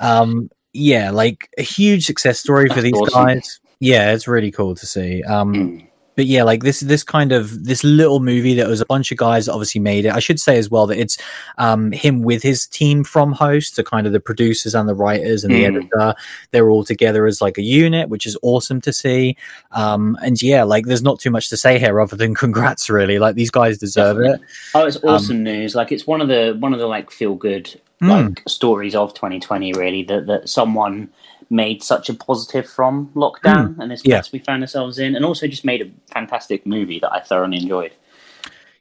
Um, 0.00 0.50
yeah, 0.72 1.10
like 1.10 1.50
a 1.58 1.62
huge 1.62 2.06
success 2.06 2.40
story 2.40 2.68
for 2.70 2.80
these 2.80 2.94
awesome. 2.94 3.24
guys. 3.26 3.60
Yeah, 3.78 4.12
it's 4.12 4.26
really 4.26 4.50
cool 4.50 4.74
to 4.74 4.86
see. 4.86 5.22
Um, 5.24 5.52
Mm. 5.54 5.86
But 6.14 6.26
yeah, 6.26 6.42
like 6.42 6.62
this 6.62 6.80
this 6.80 7.02
kind 7.02 7.32
of 7.32 7.64
this 7.64 7.82
little 7.82 8.20
movie 8.20 8.54
that 8.54 8.68
was 8.68 8.80
a 8.80 8.86
bunch 8.86 9.10
of 9.10 9.18
guys 9.18 9.46
that 9.46 9.52
obviously 9.52 9.80
made 9.80 10.04
it. 10.04 10.12
I 10.12 10.18
should 10.18 10.38
say 10.40 10.58
as 10.58 10.70
well 10.70 10.86
that 10.88 10.98
it's 10.98 11.16
um 11.58 11.90
him 11.92 12.22
with 12.22 12.42
his 12.42 12.66
team 12.66 13.02
from 13.04 13.32
Host, 13.32 13.76
the 13.76 13.84
kind 13.84 14.06
of 14.06 14.12
the 14.12 14.20
producers 14.20 14.74
and 14.74 14.88
the 14.88 14.94
writers 14.94 15.44
and 15.44 15.54
the 15.54 15.64
Mm. 15.64 15.76
editor. 15.76 16.14
They're 16.50 16.70
all 16.70 16.84
together 16.84 17.26
as 17.26 17.40
like 17.40 17.56
a 17.58 17.62
unit, 17.62 18.08
which 18.08 18.26
is 18.26 18.36
awesome 18.42 18.80
to 18.82 18.92
see. 18.92 19.36
Um 19.70 20.18
and 20.22 20.40
yeah, 20.42 20.64
like 20.64 20.86
there's 20.86 21.02
not 21.02 21.18
too 21.20 21.30
much 21.30 21.48
to 21.50 21.56
say 21.56 21.78
here 21.78 22.00
other 22.00 22.16
than 22.16 22.34
congrats 22.44 22.90
really. 22.90 23.18
Like 23.18 23.34
these 23.34 23.50
guys 23.50 23.78
deserve 23.78 24.18
it. 24.20 24.40
Oh, 24.74 24.86
it's 24.86 25.02
awesome 25.04 25.42
news! 25.42 25.74
Like 25.74 25.92
it's 25.92 26.06
one 26.06 26.20
of 26.20 26.28
the 26.28 26.56
one 26.58 26.72
of 26.72 26.78
the 26.78 26.86
like 26.86 27.10
feel 27.10 27.34
good 27.34 27.74
Mm. 28.02 28.08
like 28.30 28.42
stories 28.48 28.96
of 28.96 29.14
2020. 29.14 29.72
Really, 29.74 30.02
that 30.04 30.26
that 30.26 30.48
someone 30.48 31.08
made 31.52 31.82
such 31.82 32.08
a 32.08 32.14
positive 32.14 32.68
from 32.68 33.08
lockdown 33.14 33.78
and 33.78 33.90
this 33.90 34.00
Hmm. 34.02 34.10
Yeah. 34.10 34.16
mess 34.16 34.32
we 34.32 34.38
found 34.40 34.62
ourselves 34.62 34.98
in, 34.98 35.14
and 35.14 35.24
also 35.24 35.46
just 35.46 35.64
made 35.64 35.82
a 35.82 35.90
fantastic 36.12 36.66
movie 36.66 36.98
that 37.00 37.12
I 37.12 37.20
thoroughly 37.20 37.58
enjoyed. 37.58 37.92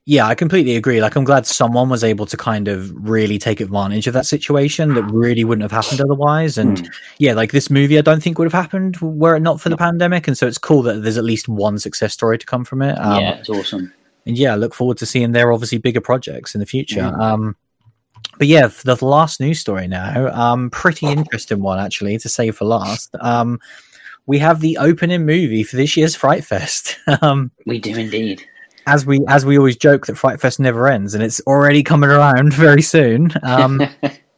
Yeah, 0.05 0.25
I 0.25 0.33
completely 0.33 0.75
agree. 0.75 0.99
Like, 0.99 1.15
I'm 1.15 1.23
glad 1.23 1.45
someone 1.45 1.87
was 1.89 2.03
able 2.03 2.25
to 2.25 2.35
kind 2.35 2.67
of 2.67 2.91
really 3.07 3.37
take 3.37 3.61
advantage 3.61 4.07
of 4.07 4.13
that 4.15 4.25
situation 4.25 4.95
that 4.95 5.03
really 5.03 5.43
wouldn't 5.43 5.61
have 5.69 5.71
happened 5.83 6.01
otherwise. 6.01 6.57
And 6.57 6.77
Mm. 6.79 6.87
yeah, 7.19 7.33
like 7.33 7.51
this 7.51 7.69
movie, 7.69 7.99
I 7.99 8.01
don't 8.01 8.23
think 8.23 8.39
would 8.39 8.51
have 8.51 8.61
happened 8.63 8.97
were 8.99 9.35
it 9.35 9.41
not 9.41 9.61
for 9.61 9.69
the 9.69 9.77
pandemic. 9.77 10.27
And 10.27 10.35
so 10.35 10.47
it's 10.47 10.57
cool 10.57 10.81
that 10.83 11.03
there's 11.03 11.17
at 11.17 11.23
least 11.23 11.47
one 11.47 11.77
success 11.77 12.13
story 12.13 12.39
to 12.39 12.45
come 12.47 12.65
from 12.65 12.81
it. 12.81 12.93
Um, 12.97 13.21
yeah, 13.21 13.31
it's 13.37 13.49
awesome. 13.49 13.93
And 14.25 14.37
yeah, 14.37 14.53
I 14.53 14.55
look 14.55 14.73
forward 14.73 14.97
to 14.97 15.05
seeing 15.05 15.33
their 15.33 15.51
obviously 15.53 15.77
bigger 15.77 16.01
projects 16.01 16.55
in 16.55 16.59
the 16.59 16.65
future. 16.65 17.01
Mhm. 17.01 17.19
Um, 17.21 17.55
but 18.37 18.47
yeah, 18.47 18.67
the 18.67 18.97
last 19.01 19.39
news 19.39 19.59
story 19.59 19.87
now, 19.87 20.27
um, 20.33 20.69
pretty 20.69 21.05
interesting 21.07 21.61
one 21.61 21.79
actually 21.79 22.17
to 22.19 22.29
save 22.29 22.55
for 22.57 22.65
last. 22.65 23.15
Um, 23.19 23.59
we 24.25 24.39
have 24.39 24.59
the 24.61 24.77
opening 24.77 25.25
movie 25.25 25.63
for 25.63 25.75
this 25.75 25.97
year's 25.97 26.15
Fright 26.15 26.43
Fest. 26.43 26.97
um, 27.21 27.51
We 27.65 27.79
do 27.79 27.95
indeed. 27.97 28.43
as 28.87 29.05
we 29.05 29.19
as 29.27 29.45
we 29.45 29.57
always 29.57 29.77
joke 29.77 30.07
that 30.07 30.17
Fright 30.17 30.39
Fest 30.39 30.59
never 30.59 30.87
ends, 30.87 31.13
and 31.13 31.23
it's 31.23 31.41
already 31.41 31.83
coming 31.83 32.09
around 32.09 32.53
very 32.67 32.81
soon. 32.81 33.31
Um, 33.43 33.81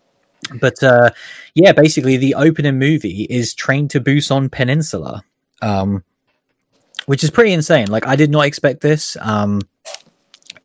but 0.60 0.82
uh, 0.84 1.12
yeah, 1.56 1.72
basically 1.72 2.18
the 2.18 2.36
opening 2.36 2.80
movie 2.80 3.28
is 3.30 3.54
Train 3.54 3.88
to 3.90 4.02
Busan 4.02 4.52
Peninsula, 4.52 5.24
um, 5.62 6.04
which 7.06 7.24
is 7.24 7.32
pretty 7.32 7.54
insane. 7.54 7.88
Like 7.88 8.08
I 8.08 8.16
did 8.16 8.32
not 8.32 8.46
expect 8.46 8.82
this. 8.82 9.16
Um, 9.20 9.62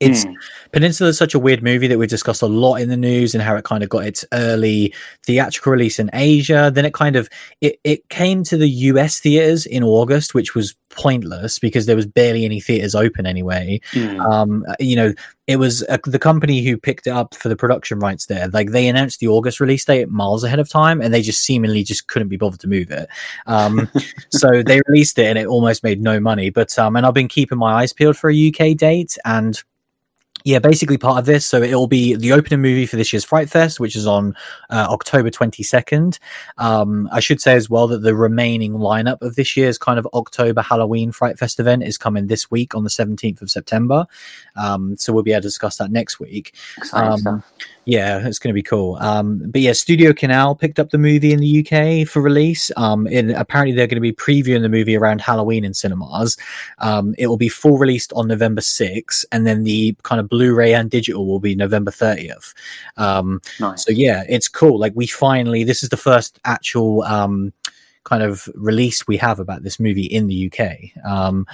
it's 0.00 0.24
Hmm. 0.24 0.32
Peninsula 0.72 1.10
is 1.10 1.18
such 1.18 1.34
a 1.34 1.38
weird 1.38 1.62
movie 1.62 1.86
that 1.86 1.98
we've 1.98 2.08
discussed 2.08 2.42
a 2.42 2.46
lot 2.46 2.76
in 2.76 2.88
the 2.88 2.96
news 2.96 3.34
and 3.34 3.42
how 3.42 3.56
it 3.56 3.64
kind 3.64 3.82
of 3.82 3.88
got 3.88 4.04
its 4.04 4.24
early 4.32 4.92
theatrical 5.24 5.72
release 5.72 5.98
in 5.98 6.10
Asia. 6.12 6.70
Then 6.72 6.84
it 6.84 6.94
kind 6.94 7.16
of 7.16 7.28
it, 7.60 7.78
it 7.84 8.08
came 8.08 8.44
to 8.44 8.56
the 8.56 8.68
US 8.68 9.20
theaters 9.20 9.66
in 9.66 9.82
August, 9.82 10.34
which 10.34 10.54
was 10.54 10.74
pointless 10.90 11.58
because 11.58 11.86
there 11.86 11.96
was 11.96 12.06
barely 12.06 12.44
any 12.44 12.60
theaters 12.60 12.94
open 12.94 13.26
anyway. 13.26 13.80
Hmm. 13.92 14.20
Um, 14.20 14.64
you 14.80 14.96
know, 14.96 15.12
it 15.46 15.56
was 15.56 15.82
uh, 15.88 15.98
the 16.04 16.18
company 16.18 16.62
who 16.62 16.76
picked 16.76 17.06
it 17.06 17.10
up 17.10 17.34
for 17.34 17.48
the 17.48 17.56
production 17.56 17.98
rights 17.98 18.26
there. 18.26 18.48
Like 18.48 18.70
they 18.70 18.88
announced 18.88 19.20
the 19.20 19.28
August 19.28 19.60
release 19.60 19.84
date 19.84 20.10
miles 20.10 20.44
ahead 20.44 20.58
of 20.58 20.68
time, 20.68 21.00
and 21.00 21.12
they 21.14 21.22
just 21.22 21.40
seemingly 21.40 21.82
just 21.82 22.06
couldn't 22.08 22.28
be 22.28 22.36
bothered 22.36 22.60
to 22.60 22.68
move 22.68 22.90
it. 22.90 23.08
Um, 23.46 23.88
so 24.30 24.62
they 24.62 24.80
released 24.86 25.18
it, 25.18 25.26
and 25.26 25.38
it 25.38 25.46
almost 25.46 25.82
made 25.82 26.02
no 26.02 26.20
money. 26.20 26.50
But 26.50 26.78
um, 26.78 26.96
and 26.96 27.06
I've 27.06 27.14
been 27.14 27.28
keeping 27.28 27.58
my 27.58 27.72
eyes 27.74 27.92
peeled 27.92 28.16
for 28.16 28.30
a 28.30 28.48
UK 28.48 28.76
date, 28.76 29.16
and 29.24 29.62
yeah, 30.48 30.58
basically 30.58 30.96
part 30.96 31.18
of 31.18 31.26
this. 31.26 31.44
So 31.44 31.60
it 31.60 31.74
will 31.74 31.86
be 31.86 32.16
the 32.16 32.32
opening 32.32 32.62
movie 32.62 32.86
for 32.86 32.96
this 32.96 33.12
year's 33.12 33.22
Fright 33.22 33.50
Fest, 33.50 33.78
which 33.78 33.94
is 33.94 34.06
on 34.06 34.34
uh, 34.70 34.86
October 34.88 35.28
22nd. 35.28 36.18
Um, 36.56 37.06
I 37.12 37.20
should 37.20 37.42
say 37.42 37.52
as 37.52 37.68
well 37.68 37.86
that 37.88 37.98
the 37.98 38.14
remaining 38.14 38.72
lineup 38.72 39.20
of 39.20 39.34
this 39.34 39.58
year's 39.58 39.76
kind 39.76 39.98
of 39.98 40.08
October 40.14 40.62
Halloween 40.62 41.12
Fright 41.12 41.38
Fest 41.38 41.60
event 41.60 41.82
is 41.82 41.98
coming 41.98 42.28
this 42.28 42.50
week 42.50 42.74
on 42.74 42.82
the 42.82 42.88
17th 42.88 43.42
of 43.42 43.50
September. 43.50 44.06
Um, 44.56 44.96
so 44.96 45.12
we'll 45.12 45.22
be 45.22 45.32
able 45.32 45.42
to 45.42 45.48
discuss 45.48 45.76
that 45.76 45.90
next 45.90 46.18
week. 46.18 46.54
Um. 46.94 47.44
Yeah, 47.88 48.26
it's 48.26 48.38
going 48.38 48.50
to 48.50 48.54
be 48.54 48.62
cool. 48.62 48.96
Um, 48.96 49.40
but 49.46 49.62
yeah, 49.62 49.72
Studio 49.72 50.12
Canal 50.12 50.54
picked 50.54 50.78
up 50.78 50.90
the 50.90 50.98
movie 50.98 51.32
in 51.32 51.40
the 51.40 51.66
UK 51.66 52.06
for 52.06 52.20
release. 52.20 52.70
Um, 52.76 53.06
and 53.10 53.30
apparently 53.30 53.74
they're 53.74 53.86
going 53.86 53.96
to 53.96 54.02
be 54.02 54.12
previewing 54.12 54.60
the 54.60 54.68
movie 54.68 54.94
around 54.94 55.22
Halloween 55.22 55.64
in 55.64 55.72
cinemas. 55.72 56.36
Um, 56.80 57.14
it 57.16 57.28
will 57.28 57.38
be 57.38 57.48
full 57.48 57.78
released 57.78 58.12
on 58.12 58.28
November 58.28 58.60
6th, 58.60 59.24
and 59.32 59.46
then 59.46 59.64
the 59.64 59.96
kind 60.02 60.20
of 60.20 60.28
Blu-ray 60.28 60.74
and 60.74 60.90
digital 60.90 61.26
will 61.26 61.40
be 61.40 61.54
November 61.54 61.90
30th. 61.90 62.52
Um, 62.98 63.40
Nice. 63.58 63.86
so 63.86 63.90
yeah, 63.90 64.22
it's 64.28 64.48
cool. 64.48 64.78
Like 64.78 64.92
we 64.94 65.06
finally, 65.06 65.64
this 65.64 65.82
is 65.82 65.88
the 65.88 65.96
first 65.96 66.38
actual 66.44 67.04
um, 67.04 67.54
kind 68.08 68.22
of 68.22 68.48
release 68.54 69.06
we 69.06 69.18
have 69.18 69.38
about 69.38 69.62
this 69.62 69.78
movie 69.78 70.06
in 70.06 70.26
the 70.28 70.50
UK. 70.50 71.04
Um, 71.04 71.46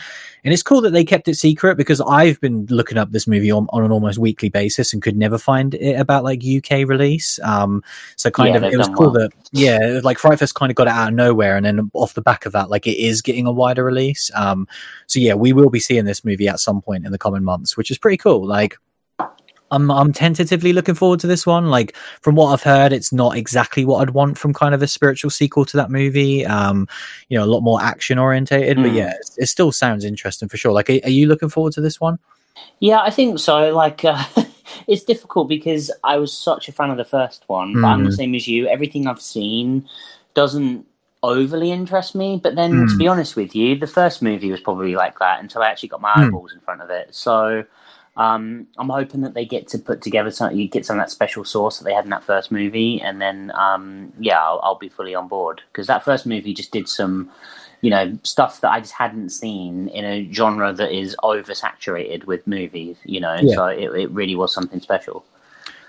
and 0.45 0.53
it's 0.53 0.63
cool 0.63 0.81
that 0.83 0.91
they 0.91 1.05
kept 1.05 1.27
it 1.27 1.35
secret 1.35 1.77
because 1.77 2.01
I've 2.01 2.41
been 2.41 2.67
looking 2.67 2.97
up 2.97 3.11
this 3.11 3.27
movie 3.27 3.51
on, 3.51 3.67
on 3.71 3.83
an 3.83 3.91
almost 3.91 4.19
weekly 4.19 4.51
basis 4.51 4.93
and 4.93 5.03
could 5.03 5.17
never 5.17 5.37
find 5.37 5.75
it 5.75 5.99
about 5.99 6.23
like 6.23 6.45
UK 6.45 6.87
release. 6.87 7.41
Um, 7.43 7.83
so 8.17 8.31
kind 8.31 8.51
Yeah, 8.51 8.57
of 8.57 8.73
it 8.73 8.77
was 8.79 8.89
cool 8.89 9.11
well. 9.11 9.15
that 9.15 9.33
yeah, 9.51 10.01
like 10.05 10.19
Fright 10.19 10.39
Fest 10.39 10.55
kind 10.55 10.71
of 10.71 10.77
got 10.77 10.87
it 10.87 10.93
out 10.93 11.09
of 11.09 11.15
nowhere, 11.15 11.57
and 11.57 11.67
then 11.67 11.91
off 11.95 12.15
the 12.15 12.23
back 12.23 12.47
of 12.47 12.53
that, 12.53 12.71
like 12.71 12.87
it 12.87 12.99
is 12.99 13.21
getting 13.21 13.47
a 13.47 13.53
wider 13.53 13.85
release. 13.85 14.31
Um, 14.35 14.69
so 15.07 15.19
yeah, 15.19 15.35
we 15.35 15.53
will 15.53 15.71
be 15.71 15.81
seeing 15.81 16.05
this 16.05 16.25
movie 16.25 16.47
at 16.49 16.61
some 16.61 16.81
point 16.81 17.05
in 17.05 17.11
the 17.13 17.19
coming 17.19 17.43
months, 17.43 17.77
which 17.77 17.91
is 17.91 17.99
pretty 17.99 18.17
cool. 18.19 18.47
Like. 18.47 18.77
I'm 19.75 19.91
I'm 19.91 20.13
tentatively 20.13 20.73
looking 20.73 20.95
forward 20.95 21.21
to 21.21 21.27
this 21.27 21.47
one. 21.47 21.67
Like 21.71 21.97
from 22.23 22.35
what 22.35 22.53
I've 22.53 22.63
heard, 22.63 22.93
it's 22.93 23.13
not 23.13 23.37
exactly 23.37 23.85
what 23.85 24.01
I'd 24.01 24.11
want 24.11 24.39
from 24.39 24.53
kind 24.55 24.75
of 24.75 24.83
a 24.83 24.87
spiritual 24.87 25.31
sequel 25.31 25.65
to 25.67 25.77
that 25.77 25.91
movie. 25.91 26.47
Um, 26.47 26.87
you 27.29 27.37
know, 27.39 27.45
a 27.45 27.47
lot 27.47 27.61
more 27.63 27.83
action 27.83 28.19
orientated, 28.19 28.77
but 28.77 28.93
Mm. 28.93 28.95
yeah, 28.97 29.11
it, 29.11 29.31
it 29.39 29.47
still 29.47 29.73
sounds 29.73 30.05
interesting 30.05 30.49
for 30.49 30.57
sure. 30.57 30.73
Like, 30.73 30.89
are, 30.91 31.01
are 31.05 31.11
you 31.11 31.27
looking 31.27 31.49
forward 31.49 31.73
to 31.75 31.81
this 31.81 32.01
one? 32.01 32.19
Yeah, 32.81 33.01
I 33.01 33.11
think 33.11 33.39
so. 33.39 33.75
Like, 33.75 34.05
uh, 34.05 34.23
it's 34.87 35.03
difficult 35.05 35.49
because 35.49 35.91
I 36.05 36.17
was 36.19 36.33
such 36.33 36.69
a 36.69 36.73
fan 36.73 36.91
of 36.91 36.97
the 36.97 37.05
first 37.05 37.45
one, 37.49 37.75
but 37.81 37.89
I'm 37.89 38.05
the 38.05 38.11
Mm. 38.11 38.17
same 38.17 38.35
as 38.35 38.47
you. 38.47 38.69
Everything 38.69 39.07
I've 39.07 39.21
seen 39.21 39.89
doesn't 40.35 40.87
overly 41.23 41.71
interest 41.73 42.15
me. 42.15 42.39
But 42.43 42.55
then, 42.55 42.87
to 42.87 42.95
Mm. 42.95 42.99
be 42.99 43.09
honest 43.09 43.35
with 43.35 43.57
you, 43.57 43.77
the 43.77 43.87
first 43.87 44.23
movie 44.23 44.51
was 44.51 44.61
probably 44.61 44.95
like 44.95 45.19
that 45.19 45.41
until 45.41 45.63
I 45.63 45.69
actually 45.69 45.89
got 45.89 46.01
my 46.01 46.13
Mm. 46.13 46.27
eyeballs 46.29 46.53
in 46.53 46.61
front 46.61 46.83
of 46.83 46.91
it. 46.91 47.15
So. 47.15 47.65
Um, 48.17 48.69
I'm 48.79 48.89
hoping 48.89 49.23
that 49.23 49.35
they 49.35 49.45
get 49.45 49.67
to 49.69 49.79
put 49.79 50.01
together 50.01 50.31
some, 50.31 50.55
you 50.55 50.69
get 50.69 50.87
some 50.87 50.99
of 50.99 51.03
that 51.03 51.11
special 51.11 51.45
sauce 51.45 51.79
that 51.79 51.85
they 51.85 51.93
had 51.93 52.05
in 52.05 52.11
that 52.11 52.23
first 52.23 52.53
movie, 52.53 53.01
and 53.03 53.21
then 53.21 53.51
um, 53.55 54.13
yeah, 54.21 54.41
I'll, 54.41 54.61
I'll 54.63 54.79
be 54.79 54.89
fully 54.89 55.15
on 55.15 55.27
board 55.29 55.63
because 55.73 55.89
that 55.89 56.05
first 56.05 56.25
movie 56.25 56.55
just 56.55 56.71
did 56.71 56.89
some, 56.89 57.29
you 57.81 57.91
know, 57.91 58.17
stuff 58.23 58.61
that 58.61 58.71
I 58.71 58.79
just 58.81 58.93
hadn't 58.93 59.31
seen 59.31 59.89
in 59.89 60.05
a 60.05 60.33
genre 60.33 60.73
that 60.73 60.93
is 60.93 61.17
oversaturated 61.25 62.25
with 62.25 62.47
movies. 62.47 62.97
You 63.05 63.21
know, 63.21 63.37
Yeah. 63.41 63.55
so 63.57 63.67
it, 63.67 63.91
it 63.99 64.11
really 64.11 64.37
was 64.37 64.55
something 64.55 64.81
special. 64.81 65.25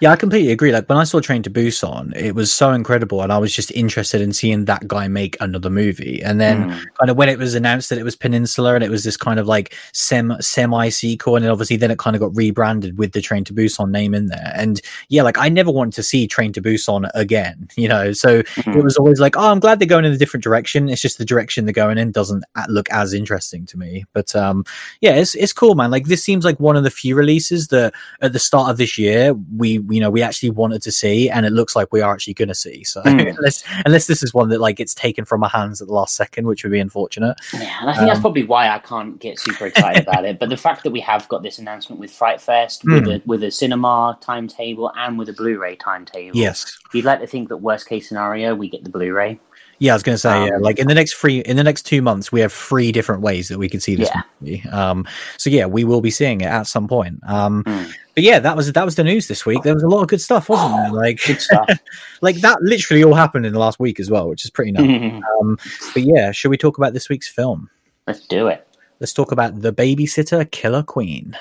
Yeah, 0.02 0.12
I 0.12 0.18
completely 0.18 0.52
agree. 0.52 0.74
Like 0.74 0.90
when 0.90 0.98
I 0.98 1.06
saw 1.06 1.22
Train 1.22 1.42
to 1.44 1.50
Busan, 1.50 2.14
it 2.18 2.36
was 2.36 2.52
so 2.52 2.72
incredible, 2.74 3.22
and 3.22 3.32
I 3.32 3.38
was 3.38 3.54
just 3.56 3.72
interested 3.72 4.20
in 4.20 4.34
seeing 4.34 4.66
that 4.66 4.88
guy 4.90 5.08
make 5.08 5.38
another 5.40 5.70
movie. 5.70 6.22
And 6.22 6.40
then, 6.42 6.66
Mm. 6.66 6.84
kind 7.00 7.10
of 7.10 7.16
when 7.16 7.30
it 7.30 7.40
was 7.40 7.56
announced 7.56 7.90
that 7.90 7.98
it 7.98 8.04
was 8.04 8.16
Peninsula, 8.16 8.76
and 8.76 8.84
it 8.84 8.90
was 8.92 9.06
this 9.06 9.16
kind 9.16 9.40
of 9.40 9.48
like 9.48 9.74
sem 9.94 10.36
semi 10.42 10.90
sequel, 10.90 11.38
and 11.38 11.46
then 11.46 11.52
obviously 11.52 11.78
then 11.78 11.92
it 11.92 11.98
kind 11.98 12.14
of 12.14 12.20
got 12.20 12.36
rebranded 12.36 12.98
with 12.98 13.14
the 13.14 13.22
Train 13.22 13.46
to 13.46 13.54
Busan 13.54 13.90
name 13.90 14.14
in 14.14 14.26
there. 14.28 14.52
And 14.54 14.82
yeah, 15.08 15.24
like 15.24 15.38
I 15.38 15.48
never 15.48 15.72
wanted 15.72 15.94
to 15.94 16.04
see 16.04 16.28
Train 16.28 16.52
to 16.54 16.62
Busan 16.62 17.10
again, 17.14 17.70
you 17.78 17.88
know. 17.88 18.12
So 18.12 18.42
Mhm. 18.44 18.76
it 18.76 18.84
was 18.84 18.98
always 18.98 19.22
like, 19.22 19.38
oh, 19.38 19.50
I'm 19.50 19.62
glad 19.62 19.80
they're 19.80 19.88
going 19.88 20.04
in 20.06 20.12
a 20.12 20.18
different 20.18 20.44
direction. 20.44 20.90
It's 20.90 21.02
just 21.02 21.20
the 21.20 21.26
direction 21.26 21.64
they're 21.66 21.74
going 21.74 21.98
in 21.98 22.12
doesn't 22.12 22.44
look 22.68 22.90
as 22.92 23.14
interesting 23.14 23.66
to 23.68 23.78
me. 23.78 24.04
But 24.14 24.36
um, 24.36 24.66
yeah, 25.00 25.16
it's 25.16 25.36
it's 25.36 25.54
cool, 25.54 25.76
man. 25.76 25.90
Like 25.90 26.06
this 26.08 26.22
seems 26.24 26.44
like 26.44 26.60
one 26.60 26.76
of 26.76 26.84
the 26.84 26.92
few 26.92 27.16
releases 27.16 27.70
that 27.70 27.94
at 28.22 28.34
the 28.34 28.40
start 28.40 28.70
of 28.70 28.78
this 28.78 28.98
year 28.98 29.34
we 29.56 29.85
you 29.90 30.00
know 30.00 30.10
we 30.10 30.22
actually 30.22 30.50
wanted 30.50 30.82
to 30.84 30.92
see, 30.92 31.30
and 31.30 31.46
it 31.46 31.52
looks 31.54 31.76
like 31.76 31.92
we 31.92 32.02
are 32.02 32.14
actually 32.14 32.34
going 32.34 32.48
to 32.50 32.56
see. 32.56 32.84
So 32.84 33.02
Mm. 33.04 33.36
unless 33.38 33.64
unless 33.86 34.08
this 34.08 34.24
is 34.24 34.34
one 34.34 34.50
that 34.50 34.60
like 34.60 34.76
gets 34.78 34.94
taken 34.94 35.26
from 35.26 35.44
our 35.44 35.50
hands 35.50 35.82
at 35.82 35.88
the 35.88 35.94
last 35.94 36.16
second, 36.16 36.48
which 36.48 36.64
would 36.64 36.72
be 36.72 36.80
unfortunate. 36.80 37.36
Yeah, 37.54 37.78
and 37.82 37.90
I 37.90 37.94
think 37.94 38.08
that's 38.08 38.18
Um, 38.18 38.22
probably 38.22 38.44
why 38.44 38.70
I 38.70 38.80
can't 38.80 39.20
get 39.20 39.40
super 39.40 39.66
excited 39.68 40.04
about 40.08 40.26
it. 40.26 40.40
But 40.40 40.50
the 40.50 40.58
fact 40.58 40.84
that 40.84 40.92
we 40.92 41.00
have 41.02 41.28
got 41.30 41.44
this 41.44 41.60
announcement 41.60 42.00
with 42.00 42.12
Fright 42.12 42.40
Fest, 42.42 42.84
with 42.86 43.04
Mm. 43.06 43.16
a 43.16 43.22
with 43.26 43.44
a 43.44 43.52
cinema 43.52 44.18
timetable 44.22 44.92
and 44.98 45.18
with 45.20 45.30
a 45.30 45.34
Blu-ray 45.34 45.76
timetable, 45.78 46.38
Yes. 46.38 46.78
you'd 46.94 47.06
like 47.06 47.20
to 47.22 47.28
think 47.28 47.50
that 47.50 47.58
worst 47.58 47.88
case 47.88 48.08
scenario 48.08 48.56
we 48.56 48.70
get 48.70 48.84
the 48.84 48.90
Blu-ray. 48.90 49.40
Yeah, 49.80 49.92
I 49.92 49.96
was 49.96 50.04
going 50.04 50.14
to 50.14 50.20
say, 50.20 50.46
yeah, 50.46 50.56
Um, 50.56 50.62
like 50.62 50.80
in 50.80 50.88
the 50.88 50.94
next 50.94 51.16
three, 51.16 51.40
in 51.40 51.58
the 51.58 51.64
next 51.64 51.84
two 51.84 52.02
months, 52.02 52.32
we 52.32 52.40
have 52.40 52.54
three 52.54 52.92
different 52.92 53.22
ways 53.22 53.50
that 53.50 53.58
we 53.58 53.68
can 53.68 53.80
see 53.82 53.96
this 53.96 54.10
Yeah. 54.14 54.22
movie. 54.40 54.64
Um, 54.70 55.06
so 55.38 55.50
yeah, 55.50 55.66
we 55.66 55.84
will 55.84 56.02
be 56.02 56.12
seeing 56.12 56.42
it 56.42 56.48
at 56.48 56.68
some 56.68 56.88
point. 56.88 57.20
Um, 57.28 57.64
Mm. 57.66 57.92
but 58.16 58.24
yeah, 58.24 58.40
that 58.40 58.56
was 58.56 58.72
that 58.72 58.86
was 58.86 58.96
the 58.96 59.04
news 59.04 59.28
this 59.28 59.46
week. 59.46 59.64
There 59.64 59.74
was 59.74 59.84
a 59.84 59.88
lot 59.90 60.02
of 60.02 60.08
good 60.08 60.22
stuff, 60.22 60.48
wasn't 60.50 60.76
there? 60.76 60.92
Like, 61.02 61.20
Good 61.26 61.42
stuff. 61.42 61.70
like 62.22 62.38
that 62.38 62.62
literally 62.62 63.04
all 63.04 63.14
happened 63.16 63.46
in 63.46 63.52
the 63.54 63.60
last 63.60 63.80
week 63.80 64.00
as 64.00 64.10
well, 64.10 64.30
which 64.30 64.46
is 64.46 64.52
pretty 64.52 64.72
nice. 64.72 65.22
Um, 65.42 65.58
but 65.94 66.04
yeah, 66.04 66.32
should 66.32 66.50
we 66.52 66.58
talk 66.58 66.78
about 66.78 66.94
this 66.94 67.10
week's 67.10 67.28
film? 67.28 67.70
Let's 68.08 68.26
do 68.28 68.48
it. 68.48 68.66
Let's 69.02 69.12
talk 69.14 69.32
about 69.34 69.62
The 69.62 69.74
Babysitter 69.74 70.50
Killer 70.52 70.84
Queen. 70.84 71.36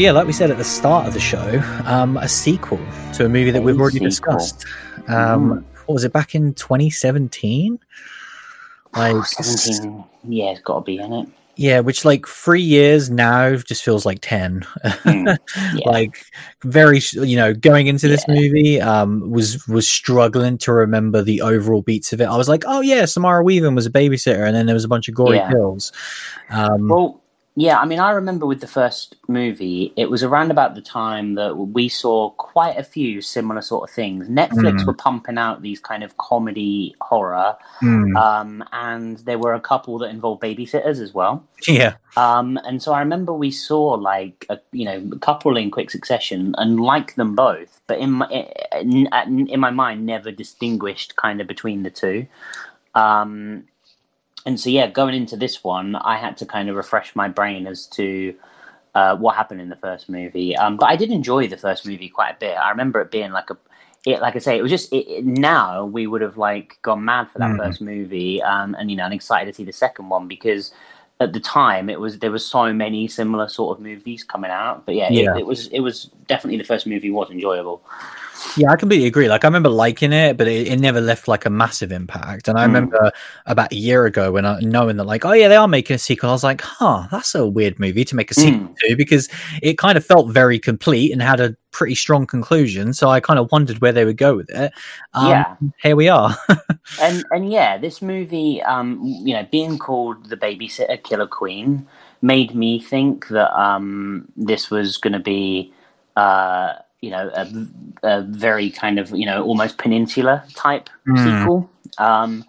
So 0.00 0.04
yeah, 0.04 0.12
like 0.12 0.26
we 0.26 0.32
said 0.32 0.50
at 0.50 0.56
the 0.56 0.64
start 0.64 1.06
of 1.06 1.12
the 1.12 1.20
show, 1.20 1.62
um, 1.84 2.16
a 2.16 2.26
sequel 2.26 2.80
to 3.12 3.26
a 3.26 3.28
movie 3.28 3.50
that 3.50 3.58
A 3.58 3.60
we've 3.60 3.78
already 3.78 3.98
sequel. 3.98 4.08
discussed. 4.38 4.64
Um, 5.08 5.62
What 5.84 5.92
was 5.92 6.04
it 6.04 6.12
back 6.14 6.34
in 6.34 6.54
2017? 6.54 7.78
Like, 8.96 9.14
Oh, 9.14 9.22
Seventeen. 9.26 10.04
Yeah, 10.26 10.52
it's 10.52 10.62
got 10.62 10.76
to 10.76 10.80
be 10.80 10.96
in 10.96 11.12
it. 11.12 11.28
yeah, 11.56 11.80
which 11.80 12.06
like 12.06 12.26
three 12.26 12.62
years 12.62 13.10
now 13.10 13.54
just 13.56 13.84
feels 13.84 14.06
like 14.06 14.20
ten. 14.22 14.60
Mm, 15.04 15.36
yeah. 15.74 15.90
like 15.90 16.24
very, 16.64 17.00
you 17.12 17.36
know, 17.36 17.52
going 17.52 17.86
into 17.86 18.08
this 18.08 18.24
Yeah. 18.26 18.34
movie, 18.36 18.80
um, 18.80 19.30
was 19.30 19.68
was 19.68 19.86
struggling 19.86 20.56
to 20.64 20.72
remember 20.72 21.20
the 21.20 21.42
overall 21.42 21.82
beats 21.82 22.14
of 22.14 22.22
it. 22.22 22.24
I 22.24 22.38
was 22.38 22.48
like, 22.48 22.64
oh 22.66 22.80
yeah, 22.80 23.04
Samara 23.04 23.44
Weaving 23.44 23.74
was 23.74 23.84
a 23.84 23.90
babysitter, 23.90 24.46
and 24.46 24.56
then 24.56 24.64
there 24.64 24.72
was 24.74 24.84
a 24.84 24.88
bunch 24.88 25.08
of 25.08 25.14
gory 25.14 25.36
Yeah. 25.36 25.50
kills. 25.50 25.92
Um, 26.48 26.88
Well, 26.88 27.20
yeah, 27.56 27.78
I 27.78 27.84
mean, 27.84 27.98
I 27.98 28.12
remember 28.12 28.46
with 28.46 28.60
the 28.60 28.66
first 28.68 29.16
movie, 29.28 29.92
it 29.96 30.08
was 30.08 30.22
around 30.22 30.50
about 30.50 30.74
the 30.76 30.80
time 30.80 31.34
that 31.34 31.56
we 31.56 31.88
saw 31.88 32.30
quite 32.30 32.78
a 32.78 32.84
few 32.84 33.20
similar 33.20 33.60
sort 33.60 33.88
of 33.90 33.94
things. 33.94 34.28
Netflix 34.28 34.80
Mm. 34.80 34.86
were 34.86 34.94
pumping 34.94 35.36
out 35.36 35.60
these 35.60 35.80
kind 35.80 36.02
of 36.04 36.16
comedy 36.16 36.94
horror, 37.00 37.56
mm, 37.82 38.16
um, 38.16 38.64
and 38.72 39.18
there 39.18 39.38
were 39.38 39.52
a 39.54 39.60
couple 39.60 39.98
that 39.98 40.10
involved 40.10 40.40
babysitters 40.42 41.00
as 41.00 41.12
well. 41.12 41.42
yeah, 41.68 41.94
Um, 42.16 42.58
and 42.64 42.80
so 42.82 42.92
I 42.92 43.00
remember 43.00 43.32
we 43.34 43.50
saw 43.50 43.82
like 43.94 44.46
a, 44.48 44.58
you 44.72 44.84
know 44.84 45.10
a 45.12 45.18
couple 45.18 45.56
in 45.56 45.70
quick 45.70 45.90
succession 45.90 46.54
and 46.56 46.80
liked 46.80 47.16
them 47.16 47.34
both, 47.34 47.80
but 47.86 47.98
in 47.98 48.12
my 48.12 48.28
in, 48.80 49.08
in 49.48 49.60
my 49.60 49.70
mind 49.70 50.06
never 50.06 50.30
distinguished 50.30 51.16
kind 51.16 51.40
of 51.40 51.46
between 51.46 51.82
the 51.82 51.90
two. 51.90 52.26
Um, 52.94 53.64
and 54.46 54.58
so 54.58 54.70
yeah, 54.70 54.86
going 54.88 55.14
into 55.14 55.36
this 55.36 55.62
one, 55.62 55.96
I 55.96 56.16
had 56.16 56.36
to 56.38 56.46
kind 56.46 56.68
of 56.68 56.76
refresh 56.76 57.14
my 57.14 57.28
brain 57.28 57.66
as 57.66 57.86
to 57.88 58.34
uh, 58.94 59.16
what 59.16 59.36
happened 59.36 59.60
in 59.60 59.68
the 59.68 59.76
first 59.76 60.08
movie. 60.08 60.56
Um, 60.56 60.76
but 60.76 60.86
I 60.86 60.96
did 60.96 61.10
enjoy 61.10 61.46
the 61.46 61.56
first 61.56 61.86
movie 61.86 62.08
quite 62.08 62.30
a 62.30 62.38
bit. 62.38 62.56
I 62.56 62.70
remember 62.70 63.00
it 63.00 63.10
being 63.10 63.32
like 63.32 63.50
a 63.50 63.56
it, 64.06 64.22
like 64.22 64.34
I 64.34 64.38
say, 64.38 64.56
it 64.56 64.62
was 64.62 64.70
just 64.70 64.90
it, 64.92 65.06
it- 65.08 65.24
now 65.26 65.84
we 65.84 66.06
would 66.06 66.22
have 66.22 66.38
like 66.38 66.78
gone 66.82 67.04
mad 67.04 67.30
for 67.30 67.38
that 67.38 67.50
Mm. 67.50 67.58
first 67.58 67.80
movie, 67.82 68.42
um, 68.42 68.74
and 68.78 68.90
you 68.90 68.96
know, 68.96 69.04
I'm 69.04 69.12
excited 69.12 69.52
to 69.52 69.56
see 69.56 69.64
the 69.64 69.72
second 69.72 70.08
one 70.08 70.26
because 70.26 70.72
at 71.20 71.34
the 71.34 71.40
time 71.40 71.90
it 71.90 72.00
was 72.00 72.18
there 72.18 72.30
was 72.30 72.46
so 72.46 72.72
many 72.72 73.06
similar 73.06 73.46
sort 73.46 73.76
of 73.76 73.82
movies 73.84 74.24
coming 74.24 74.50
out. 74.50 74.86
But 74.86 74.94
yeah, 74.94 75.10
Yeah. 75.12 75.34
It, 75.34 75.40
it 75.40 75.46
was 75.46 75.66
it 75.68 75.80
was 75.80 76.04
definitely 76.28 76.56
the 76.56 76.64
first 76.64 76.86
movie 76.86 77.10
was 77.10 77.30
enjoyable. 77.30 77.82
Yeah, 78.56 78.70
I 78.70 78.76
completely 78.76 79.06
agree. 79.06 79.28
Like, 79.28 79.44
I 79.44 79.48
remember 79.48 79.68
liking 79.68 80.12
it, 80.12 80.36
but 80.36 80.48
it, 80.48 80.68
it 80.68 80.78
never 80.80 81.00
left 81.00 81.28
like 81.28 81.46
a 81.46 81.50
massive 81.50 81.92
impact. 81.92 82.48
And 82.48 82.58
I 82.58 82.62
Mm. 82.62 82.66
remember 82.66 83.12
about 83.46 83.72
a 83.72 83.76
year 83.76 84.06
ago 84.06 84.32
when 84.32 84.44
I 84.44 84.58
knowing 84.60 84.96
that, 84.96 85.04
like, 85.04 85.24
oh 85.24 85.32
yeah, 85.32 85.48
they 85.48 85.56
are 85.56 85.68
making 85.68 85.94
a 85.94 85.98
sequel. 85.98 86.30
I 86.30 86.32
was 86.32 86.44
like, 86.44 86.60
huh, 86.60 87.06
that's 87.10 87.34
a 87.34 87.46
weird 87.46 87.78
movie 87.78 88.04
to 88.04 88.16
make 88.16 88.30
a 88.30 88.34
sequel 88.34 88.60
to 88.88 88.96
because 88.96 89.28
it 89.62 89.78
kind 89.78 89.96
of 89.96 90.04
felt 90.04 90.32
very 90.32 90.58
complete 90.58 91.12
and 91.12 91.22
had 91.22 91.40
a 91.40 91.56
pretty 91.70 91.94
strong 91.94 92.26
conclusion. 92.26 92.92
So 92.92 93.08
I 93.08 93.20
kind 93.20 93.38
of 93.38 93.50
wondered 93.52 93.80
where 93.80 93.92
they 93.92 94.04
would 94.04 94.16
go 94.16 94.36
with 94.36 94.50
it. 94.50 94.72
Um, 95.14 95.28
Yeah. 95.28 95.56
here 95.82 95.96
we 95.96 96.08
are. 96.08 96.36
and 97.00 97.24
and 97.30 97.50
yeah, 97.50 97.78
this 97.78 98.02
movie, 98.02 98.62
um, 98.62 99.00
you 99.24 99.34
know, 99.34 99.46
being 99.50 99.78
called 99.78 100.28
the 100.28 100.36
babysitter 100.36 101.02
killer 101.02 101.26
queen, 101.26 101.86
made 102.22 102.54
me 102.54 102.80
think 102.80 103.28
that 103.28 103.56
um, 103.58 104.26
this 104.36 104.70
was 104.70 104.98
going 104.98 105.12
to 105.12 105.20
be, 105.20 105.72
uh, 106.16 106.74
you 107.00 107.10
know, 107.10 107.30
a, 107.34 107.48
a 108.02 108.22
very 108.22 108.70
kind 108.70 108.98
of 108.98 109.10
you 109.10 109.26
know 109.26 109.42
almost 109.42 109.78
peninsula 109.78 110.44
type 110.54 110.88
Hmm. 111.06 111.16
sequel. 111.24 111.70
Um, 111.98 112.44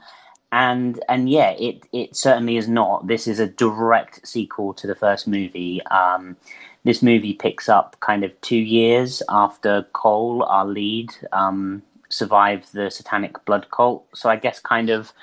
and 0.51 1.01
and 1.07 1.29
yeah, 1.29 1.51
it 1.51 1.83
it 1.93 2.15
certainly 2.15 2.57
is 2.57 2.67
not. 2.67 3.07
This 3.07 3.27
is 3.27 3.39
a 3.39 3.47
direct 3.47 4.27
sequel 4.27 4.73
to 4.75 4.87
the 4.87 4.95
first 4.95 5.27
movie. 5.27 5.81
Um, 5.85 6.35
this 6.83 7.01
movie 7.01 7.33
picks 7.33 7.69
up 7.69 7.95
kind 7.99 8.23
of 8.23 8.39
two 8.41 8.57
years 8.57 9.21
after 9.29 9.83
Cole, 9.93 10.43
our 10.43 10.65
lead, 10.65 11.11
um, 11.31 11.83
survived 12.09 12.73
the 12.73 12.89
satanic 12.89 13.43
blood 13.45 13.67
cult. 13.71 14.05
So 14.15 14.29
I 14.29 14.35
guess 14.35 14.59
kind 14.59 14.89
of, 14.89 15.13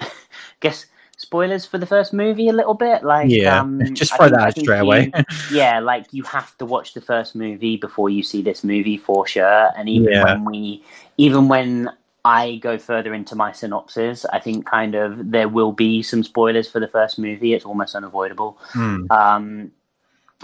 guess 0.60 0.86
spoilers 1.16 1.64
for 1.66 1.78
the 1.78 1.86
first 1.86 2.12
movie 2.12 2.48
a 2.48 2.52
little 2.52 2.74
bit. 2.74 3.02
Like 3.02 3.30
yeah, 3.30 3.60
um, 3.60 3.82
just 3.94 4.14
throw 4.16 4.28
that 4.28 4.38
I 4.40 4.46
out 4.48 4.54
think 4.54 4.64
straight 4.66 4.78
you- 4.78 4.84
away. 4.84 5.12
yeah, 5.50 5.80
like 5.80 6.06
you 6.12 6.22
have 6.24 6.56
to 6.58 6.66
watch 6.66 6.94
the 6.94 7.00
first 7.00 7.34
movie 7.34 7.76
before 7.76 8.10
you 8.10 8.22
see 8.22 8.42
this 8.42 8.62
movie 8.64 8.96
for 8.96 9.26
sure. 9.26 9.70
And 9.76 9.88
even 9.88 10.12
Yeah. 10.12 10.24
when 10.24 10.44
we, 10.44 10.84
even 11.16 11.48
when 11.48 11.90
I 12.24 12.56
go 12.56 12.76
further 12.76 13.14
into 13.14 13.34
my 13.36 13.52
synopsis, 13.52 14.24
I 14.26 14.40
think 14.40 14.66
kind 14.66 14.94
of 14.94 15.30
there 15.30 15.48
will 15.48 15.72
be 15.72 16.02
some 16.02 16.22
spoilers 16.24 16.68
for 16.68 16.80
the 16.80 16.88
first 16.88 17.18
movie. 17.18 17.54
It's 17.54 17.64
almost 17.64 17.94
unavoidable. 17.94 18.58
Hmm. 18.72 19.06
Um, 19.10 19.72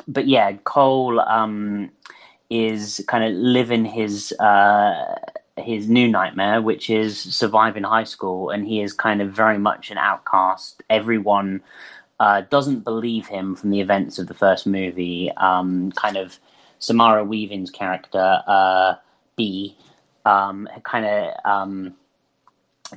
but 0.08 0.26
yeah, 0.26 0.52
Cole 0.64 1.20
um, 1.20 1.90
is 2.48 3.04
kind 3.08 3.24
of 3.24 3.32
living 3.32 3.84
his 3.84 4.32
uh, 4.40 5.16
his 5.56 5.88
new 5.88 6.08
nightmare, 6.08 6.62
which 6.62 6.88
is 6.88 7.18
surviving 7.18 7.82
high 7.82 8.04
school, 8.04 8.50
and 8.50 8.66
he 8.66 8.80
is 8.80 8.92
kind 8.92 9.20
of 9.20 9.32
very 9.32 9.58
much 9.58 9.90
an 9.90 9.98
outcast. 9.98 10.82
Everyone 10.88 11.62
uh, 12.18 12.42
doesn't 12.42 12.80
believe 12.84 13.26
him 13.26 13.54
from 13.54 13.70
the 13.70 13.80
events 13.80 14.18
of 14.18 14.28
the 14.28 14.34
first 14.34 14.66
movie. 14.66 15.30
Um, 15.36 15.92
kind 15.92 16.16
of 16.16 16.38
Samara 16.78 17.24
Weaving's 17.24 17.70
character, 17.70 18.42
uh, 18.46 18.94
B, 19.36 19.76
um, 20.24 20.68
kind 20.84 21.04
of 21.04 21.34
um, 21.44 21.94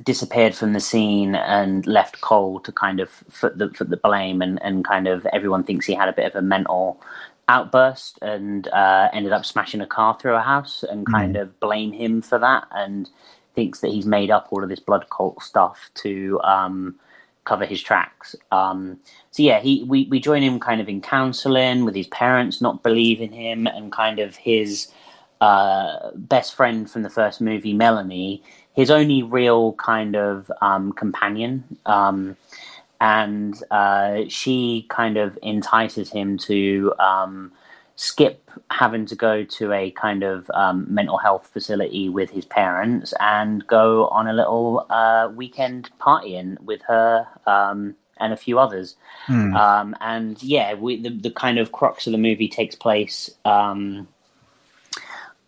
disappeared 0.03 0.55
from 0.55 0.73
the 0.73 0.79
scene 0.79 1.35
and 1.35 1.85
left 1.85 2.21
Cole 2.21 2.59
to 2.61 2.71
kind 2.71 2.99
of 2.99 3.09
foot 3.09 3.57
the 3.57 3.69
foot 3.69 3.89
the 3.89 3.97
blame, 3.97 4.41
and, 4.41 4.61
and 4.61 4.85
kind 4.85 5.07
of 5.07 5.25
everyone 5.27 5.63
thinks 5.63 5.85
he 5.85 5.93
had 5.93 6.09
a 6.09 6.13
bit 6.13 6.25
of 6.25 6.35
a 6.35 6.41
mental 6.41 7.01
outburst 7.47 8.17
and 8.21 8.67
uh, 8.69 9.09
ended 9.13 9.31
up 9.31 9.45
smashing 9.45 9.81
a 9.81 9.87
car 9.87 10.17
through 10.19 10.35
a 10.35 10.41
house 10.41 10.83
and 10.83 11.05
kind 11.05 11.35
of 11.35 11.59
blame 11.59 11.91
him 11.91 12.21
for 12.21 12.39
that 12.39 12.65
and 12.71 13.09
thinks 13.53 13.79
that 13.79 13.91
he's 13.91 14.05
made 14.05 14.31
up 14.31 14.47
all 14.51 14.63
of 14.63 14.69
this 14.69 14.79
blood 14.79 15.05
cult 15.09 15.41
stuff 15.41 15.89
to 15.95 16.39
um, 16.43 16.95
cover 17.45 17.65
his 17.65 17.81
tracks. 17.81 18.35
Um, 18.51 18.99
so 19.31 19.43
yeah, 19.43 19.59
he 19.59 19.83
we, 19.83 20.05
we 20.05 20.19
join 20.19 20.41
him 20.41 20.59
kind 20.59 20.81
of 20.81 20.89
in 20.89 21.01
counselling 21.01 21.85
with 21.85 21.95
his 21.95 22.07
parents 22.07 22.61
not 22.61 22.83
believing 22.83 23.31
him 23.31 23.67
and 23.67 23.91
kind 23.91 24.19
of 24.19 24.35
his 24.35 24.91
uh, 25.41 26.11
best 26.15 26.55
friend 26.55 26.89
from 26.89 27.03
the 27.03 27.09
first 27.09 27.41
movie, 27.41 27.73
Melanie, 27.73 28.41
his 28.73 28.89
only 28.89 29.23
real 29.23 29.73
kind 29.73 30.15
of 30.15 30.51
um, 30.61 30.91
companion. 30.93 31.63
Um, 31.85 32.35
and 32.99 33.55
uh, 33.71 34.21
she 34.27 34.85
kind 34.89 35.17
of 35.17 35.37
entices 35.43 36.11
him 36.11 36.37
to 36.37 36.93
um, 36.99 37.51
skip 37.95 38.49
having 38.71 39.05
to 39.05 39.15
go 39.15 39.43
to 39.43 39.71
a 39.71 39.91
kind 39.91 40.23
of 40.23 40.49
um, 40.53 40.85
mental 40.89 41.17
health 41.17 41.49
facility 41.51 42.09
with 42.09 42.29
his 42.29 42.45
parents 42.45 43.13
and 43.19 43.65
go 43.67 44.07
on 44.07 44.27
a 44.27 44.33
little 44.33 44.85
uh, 44.89 45.29
weekend 45.33 45.89
partying 45.99 46.59
with 46.61 46.81
her 46.83 47.27
um, 47.47 47.95
and 48.17 48.33
a 48.33 48.37
few 48.37 48.59
others. 48.59 48.95
Hmm. 49.25 49.55
Um, 49.55 49.95
and 50.01 50.41
yeah, 50.43 50.73
we, 50.73 51.01
the, 51.01 51.09
the 51.09 51.31
kind 51.31 51.57
of 51.57 51.71
crux 51.71 52.07
of 52.07 52.11
the 52.11 52.17
movie 52.17 52.47
takes 52.47 52.75
place 52.75 53.29
um, 53.45 54.07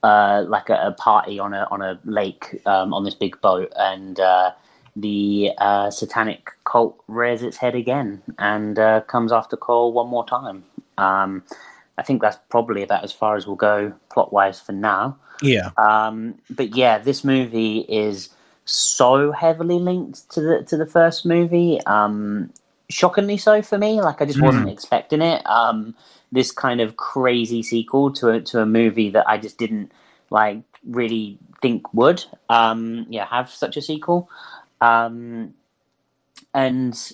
uh, 0.03 0.45
like 0.47 0.69
a, 0.69 0.87
a 0.87 0.91
party 0.91 1.39
on 1.39 1.53
a 1.53 1.67
on 1.71 1.81
a 1.81 1.99
lake 2.05 2.61
um, 2.65 2.93
on 2.93 3.03
this 3.03 3.15
big 3.15 3.39
boat, 3.41 3.71
and 3.75 4.19
uh, 4.19 4.51
the 4.99 5.51
uh, 5.59 5.91
satanic 5.91 6.51
cult 6.63 6.99
rears 7.07 7.43
its 7.43 7.57
head 7.57 7.75
again 7.75 8.21
and 8.39 8.79
uh, 8.79 9.01
comes 9.01 9.31
after 9.31 9.55
Cole 9.55 9.93
one 9.93 10.07
more 10.07 10.25
time. 10.25 10.63
Um, 10.97 11.43
I 11.97 12.03
think 12.03 12.21
that's 12.21 12.37
probably 12.49 12.83
about 12.83 13.03
as 13.03 13.11
far 13.11 13.35
as 13.35 13.45
we'll 13.45 13.55
go 13.55 13.93
plot 14.09 14.33
wise 14.33 14.59
for 14.59 14.71
now. 14.71 15.17
yeah. 15.41 15.69
Um, 15.77 16.35
but 16.49 16.75
yeah, 16.75 16.97
this 16.97 17.23
movie 17.23 17.79
is 17.87 18.29
so 18.65 19.31
heavily 19.31 19.79
linked 19.79 20.29
to 20.31 20.41
the 20.41 20.63
to 20.63 20.77
the 20.77 20.85
first 20.85 21.25
movie. 21.25 21.79
Um, 21.85 22.51
shockingly 22.89 23.37
so 23.37 23.61
for 23.61 23.77
me. 23.77 24.01
Like 24.01 24.21
I 24.21 24.25
just 24.25 24.41
wasn't 24.41 24.69
expecting 24.69 25.21
it. 25.21 25.45
Um, 25.47 25.95
this 26.31 26.51
kind 26.51 26.81
of 26.81 26.97
crazy 26.97 27.63
sequel 27.63 28.11
to 28.13 28.29
a 28.29 28.41
to 28.41 28.61
a 28.61 28.65
movie 28.65 29.09
that 29.11 29.27
I 29.27 29.37
just 29.37 29.57
didn't 29.57 29.91
like 30.29 30.63
really 30.85 31.37
think 31.61 31.93
would. 31.93 32.23
Um, 32.49 33.05
yeah, 33.09 33.25
have 33.27 33.49
such 33.49 33.77
a 33.77 33.81
sequel. 33.81 34.29
Um, 34.81 35.53
and 36.53 37.11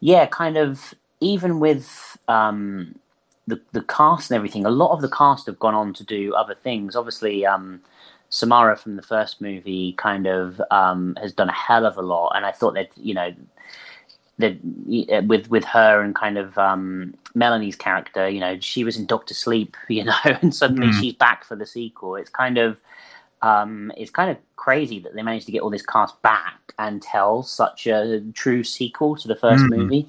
yeah, 0.00 0.26
kind 0.26 0.56
of 0.56 0.94
even 1.20 1.60
with 1.60 2.18
um, 2.28 2.98
the 3.46 3.60
the 3.72 3.82
cast 3.82 4.30
and 4.30 4.36
everything, 4.36 4.66
a 4.66 4.70
lot 4.70 4.92
of 4.92 5.02
the 5.02 5.10
cast 5.10 5.46
have 5.46 5.58
gone 5.58 5.74
on 5.74 5.92
to 5.94 6.04
do 6.04 6.34
other 6.34 6.54
things. 6.54 6.96
Obviously, 6.96 7.46
um, 7.46 7.80
Samara 8.30 8.76
from 8.76 8.96
the 8.96 9.02
first 9.02 9.40
movie 9.40 9.92
kind 9.94 10.26
of 10.26 10.60
um, 10.70 11.16
has 11.20 11.32
done 11.32 11.48
a 11.48 11.52
hell 11.54 11.86
of 11.86 11.96
a 11.98 12.02
lot, 12.02 12.32
and 12.36 12.44
I 12.46 12.52
thought 12.52 12.74
that 12.74 12.90
you 12.96 13.14
know 13.14 13.34
that 14.38 14.56
with 15.26 15.48
with 15.50 15.64
her 15.64 16.02
and 16.02 16.14
kind 16.14 16.38
of 16.38 16.58
um, 16.58 17.14
Melanie's 17.34 17.76
character, 17.76 18.28
you 18.28 18.40
know, 18.40 18.58
she 18.60 18.84
was 18.84 18.96
in 18.96 19.06
Doctor 19.06 19.34
Sleep, 19.34 19.76
you 19.88 20.04
know, 20.04 20.14
and 20.24 20.54
suddenly 20.54 20.88
Mm. 20.88 21.00
she's 21.00 21.14
back 21.14 21.44
for 21.44 21.56
the 21.56 21.66
sequel. 21.66 22.16
It's 22.16 22.30
kind 22.30 22.58
of 22.58 22.78
um, 23.46 23.92
it's 23.96 24.10
kind 24.10 24.30
of 24.30 24.36
crazy 24.56 24.98
that 25.00 25.14
they 25.14 25.22
managed 25.22 25.46
to 25.46 25.52
get 25.52 25.62
all 25.62 25.70
this 25.70 25.84
cast 25.86 26.20
back 26.22 26.74
and 26.78 27.00
tell 27.00 27.42
such 27.42 27.86
a 27.86 28.20
true 28.34 28.64
sequel 28.64 29.16
to 29.16 29.28
the 29.28 29.36
first 29.36 29.64
Mm. 29.64 29.76
movie. 29.76 30.08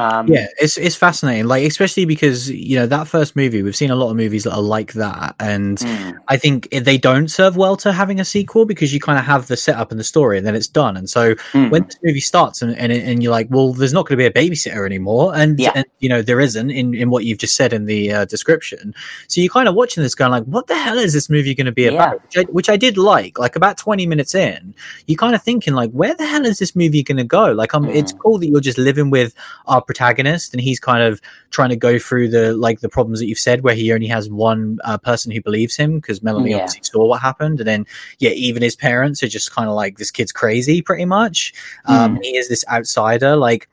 Um, 0.00 0.26
yeah 0.28 0.46
it's 0.58 0.76
it's 0.78 0.96
fascinating 0.96 1.46
like 1.46 1.64
especially 1.66 2.04
because 2.04 2.50
you 2.50 2.76
know 2.76 2.86
that 2.86 3.06
first 3.06 3.36
movie 3.36 3.62
we've 3.62 3.76
seen 3.76 3.90
a 3.90 3.94
lot 3.94 4.10
of 4.10 4.16
movies 4.16 4.44
that 4.44 4.52
are 4.54 4.62
like 4.62 4.92
that 4.94 5.34
and 5.38 5.78
mm, 5.78 6.16
i 6.28 6.36
think 6.36 6.70
they 6.70 6.96
don't 6.96 7.28
serve 7.28 7.56
well 7.56 7.76
to 7.76 7.92
having 7.92 8.18
a 8.20 8.24
sequel 8.24 8.64
because 8.64 8.94
you 8.94 9.00
kind 9.00 9.18
of 9.18 9.24
have 9.24 9.46
the 9.48 9.56
setup 9.56 9.90
and 9.90 10.00
the 10.00 10.04
story 10.04 10.38
and 10.38 10.46
then 10.46 10.54
it's 10.54 10.66
done 10.68 10.96
and 10.96 11.10
so 11.10 11.34
mm. 11.52 11.70
when 11.70 11.84
this 11.84 11.98
movie 12.02 12.20
starts 12.20 12.62
and, 12.62 12.76
and 12.76 12.92
and 12.92 13.22
you're 13.22 13.32
like 13.32 13.48
well 13.50 13.72
there's 13.72 13.92
not 13.92 14.06
going 14.06 14.18
to 14.18 14.22
be 14.22 14.26
a 14.26 14.32
babysitter 14.50 14.86
anymore 14.86 15.32
and, 15.34 15.58
Yeah. 15.58 15.72
and 15.74 15.84
you 15.98 16.08
know 16.08 16.22
there 16.22 16.40
isn't 16.40 16.70
in 16.70 16.94
in 16.94 17.10
what 17.10 17.24
you've 17.24 17.38
just 17.38 17.56
said 17.56 17.72
in 17.72 17.86
the 17.86 18.12
uh, 18.12 18.24
description 18.24 18.94
so 19.28 19.40
you're 19.40 19.52
kind 19.52 19.68
of 19.68 19.74
watching 19.74 20.02
this 20.02 20.14
going 20.14 20.30
like 20.30 20.44
what 20.44 20.66
the 20.66 20.76
hell 20.76 20.98
is 20.98 21.12
this 21.12 21.28
movie 21.28 21.54
going 21.54 21.66
to 21.66 21.72
be 21.72 21.82
Yeah. 21.84 21.90
about 21.92 22.22
which 22.22 22.36
I, 22.38 22.42
which 22.50 22.68
I 22.70 22.76
did 22.76 22.96
like 22.96 23.38
like 23.38 23.56
about 23.56 23.76
20 23.76 24.06
minutes 24.06 24.34
in 24.34 24.74
you're 25.06 25.16
kind 25.18 25.34
of 25.34 25.42
thinking 25.42 25.74
like 25.74 25.90
where 25.90 26.14
the 26.14 26.26
hell 26.26 26.46
is 26.46 26.58
this 26.58 26.74
movie 26.76 27.02
going 27.02 27.18
to 27.18 27.24
go 27.24 27.52
like 27.52 27.74
um 27.74 27.88
it's 27.88 28.10
Mm. 28.10 28.18
cool 28.18 28.38
that 28.38 28.46
you're 28.48 28.60
just 28.60 28.78
living 28.78 29.10
with 29.10 29.34
our 29.66 29.82
protagonist 29.90 30.54
and 30.54 30.60
he's 30.60 30.78
kind 30.78 31.02
of 31.02 31.20
trying 31.50 31.70
to 31.70 31.76
go 31.76 31.98
through 31.98 32.28
the 32.28 32.52
like 32.54 32.78
the 32.80 32.88
problems 32.88 33.18
that 33.18 33.26
you've 33.26 33.38
said 33.48 33.62
where 33.62 33.74
he 33.74 33.92
only 33.92 34.06
has 34.06 34.30
one 34.30 34.78
uh, 34.84 34.96
person 34.98 35.32
who 35.32 35.42
believes 35.42 35.76
him 35.76 35.96
because 35.98 36.22
melanie 36.22 36.50
Yeah. 36.50 36.58
obviously 36.58 36.82
saw 36.84 37.04
what 37.04 37.20
happened 37.20 37.58
and 37.60 37.66
then 37.66 37.86
yeah 38.20 38.30
even 38.30 38.62
his 38.62 38.76
parents 38.76 39.22
are 39.24 39.28
just 39.28 39.50
kind 39.52 39.68
of 39.68 39.74
like 39.74 39.98
this 39.98 40.12
kid's 40.12 40.30
crazy 40.32 40.80
pretty 40.80 41.06
much 41.06 41.52
um 41.86 42.16
Mm. 42.16 42.22
he 42.22 42.36
is 42.36 42.48
this 42.48 42.64
outsider 42.68 43.34
like 43.36 43.68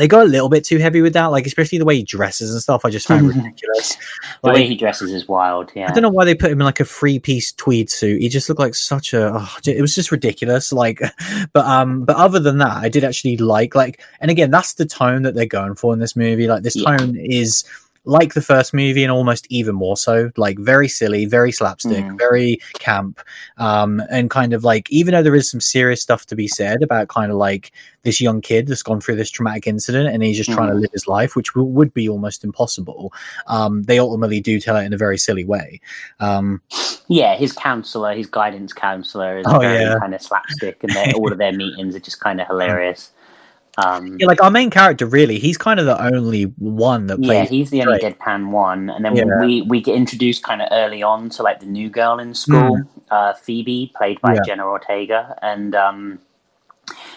they 0.00 0.08
go 0.08 0.22
a 0.22 0.24
little 0.24 0.48
bit 0.48 0.64
too 0.64 0.78
heavy 0.78 1.02
with 1.02 1.12
that 1.12 1.26
like 1.26 1.46
especially 1.46 1.78
the 1.78 1.84
way 1.84 1.96
he 1.96 2.02
dresses 2.02 2.50
and 2.52 2.60
stuff 2.60 2.84
i 2.84 2.90
just 2.90 3.06
found 3.06 3.26
ridiculous 3.28 3.96
the 4.42 4.48
like, 4.48 4.54
way 4.54 4.66
he 4.66 4.76
dresses 4.76 5.12
is 5.12 5.28
wild. 5.28 5.70
Yeah, 5.74 5.88
I 5.88 5.92
don't 5.92 6.02
know 6.02 6.10
why 6.10 6.24
they 6.24 6.34
put 6.34 6.50
him 6.50 6.60
in 6.60 6.64
like 6.64 6.80
a 6.80 6.84
three 6.84 7.18
piece 7.18 7.52
tweed 7.52 7.90
suit. 7.90 8.22
He 8.22 8.28
just 8.28 8.48
looked 8.48 8.60
like 8.60 8.74
such 8.74 9.12
a. 9.12 9.32
Oh, 9.34 9.56
it 9.66 9.80
was 9.80 9.94
just 9.94 10.10
ridiculous. 10.10 10.72
Like, 10.72 11.00
but 11.52 11.66
um, 11.66 12.04
but 12.04 12.16
other 12.16 12.38
than 12.38 12.58
that, 12.58 12.76
I 12.78 12.88
did 12.88 13.04
actually 13.04 13.36
like 13.36 13.74
like, 13.74 14.00
and 14.20 14.30
again, 14.30 14.50
that's 14.50 14.74
the 14.74 14.86
tone 14.86 15.22
that 15.22 15.34
they're 15.34 15.46
going 15.46 15.74
for 15.74 15.92
in 15.92 15.98
this 15.98 16.16
movie. 16.16 16.46
Like, 16.46 16.62
this 16.62 16.76
Yeah. 16.76 16.96
tone 16.96 17.16
is 17.16 17.64
like 18.04 18.32
the 18.34 18.40
first 18.40 18.72
movie 18.72 19.02
and 19.02 19.12
almost 19.12 19.46
even 19.50 19.74
more 19.74 19.96
so 19.96 20.30
like 20.38 20.58
very 20.58 20.88
silly 20.88 21.26
very 21.26 21.52
slapstick 21.52 22.04
Mm. 22.06 22.18
very 22.18 22.58
camp 22.78 23.20
um 23.58 24.02
and 24.10 24.30
kind 24.30 24.54
of 24.54 24.64
like 24.64 24.90
even 24.90 25.12
though 25.12 25.22
there 25.22 25.34
is 25.34 25.50
some 25.50 25.60
serious 25.60 26.00
stuff 26.00 26.24
to 26.26 26.34
be 26.34 26.48
said 26.48 26.82
about 26.82 27.08
kind 27.08 27.30
of 27.30 27.36
like 27.36 27.72
this 28.02 28.18
young 28.20 28.40
kid 28.40 28.66
that's 28.66 28.82
gone 28.82 29.00
through 29.02 29.16
this 29.16 29.30
traumatic 29.30 29.66
incident 29.66 30.08
and 30.08 30.22
he's 30.22 30.36
just 30.38 30.50
trying 30.50 30.68
to 30.68 30.74
Mhm. 30.74 30.80
live 30.80 30.90
his 30.92 31.06
life 31.06 31.36
which 31.36 31.52
w- 31.52 31.70
would 31.70 31.92
be 31.92 32.08
almost 32.08 32.42
impossible 32.42 33.12
um 33.48 33.82
they 33.82 33.98
ultimately 33.98 34.40
do 34.40 34.58
tell 34.60 34.76
it 34.76 34.84
in 34.84 34.94
a 34.94 34.98
very 34.98 35.18
silly 35.18 35.44
way 35.44 35.78
um 36.20 36.60
Yeah, 37.08 37.34
his 37.34 37.52
counselor, 37.52 38.14
his 38.14 38.28
guidance 38.28 38.72
counselor, 38.72 39.38
is 39.38 39.46
Oh, 39.48 39.58
very 39.58 39.82
yeah. 39.82 39.98
kind 39.98 40.14
of 40.14 40.22
slapstick, 40.22 40.84
and 40.84 40.96
all 41.16 41.30
of 41.32 41.38
their 41.38 41.52
meetings 41.52 41.96
are 41.96 42.00
just 42.00 42.20
kind 42.20 42.40
of 42.40 42.46
hilarious. 42.52 43.10
Um, 43.84 44.16
yeah, 44.18 44.26
like 44.26 44.42
our 44.42 44.50
main 44.50 44.70
character 44.70 45.06
really 45.06 45.38
he's 45.38 45.56
kind 45.56 45.78
of 45.80 45.86
the 45.86 46.00
only 46.02 46.44
one 46.58 47.06
that 47.06 47.22
yeah, 47.22 47.44
he's 47.44 47.70
the 47.70 47.82
only 47.82 47.98
straight. 47.98 48.18
deadpan 48.18 48.50
one, 48.50 48.90
and 48.90 49.04
then 49.04 49.16
Yeah. 49.16 49.40
we 49.40 49.62
we 49.62 49.80
get 49.80 49.94
introduced 49.96 50.42
kind 50.42 50.60
of 50.62 50.68
early 50.70 51.02
on 51.02 51.28
to 51.30 51.42
like 51.42 51.60
the 51.60 51.66
new 51.66 51.88
girl 51.88 52.18
in 52.18 52.34
school, 52.34 52.80
uh, 53.10 53.32
Phoebe, 53.34 53.92
played 53.94 54.20
by. 54.20 54.34
Yeah. 54.34 54.40
Jenna 54.44 54.66
Ortega, 54.66 55.38
and 55.42 55.74
um, 55.74 56.18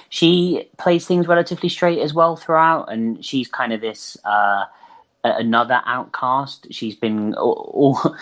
she 0.09 0.69
plays 0.77 1.07
things 1.07 1.27
relatively 1.27 1.69
straight 1.69 1.99
as 1.99 2.13
well 2.13 2.35
throughout, 2.35 2.91
and 2.91 3.23
she's 3.23 3.47
kind 3.47 3.73
of 3.73 3.81
this. 3.81 4.17
Uh, 4.23 4.65
another 5.25 5.81
outcast. 5.85 6.67
She's 6.69 6.97
been 6.97 7.33
all, 7.35 7.71
all 7.73 8.15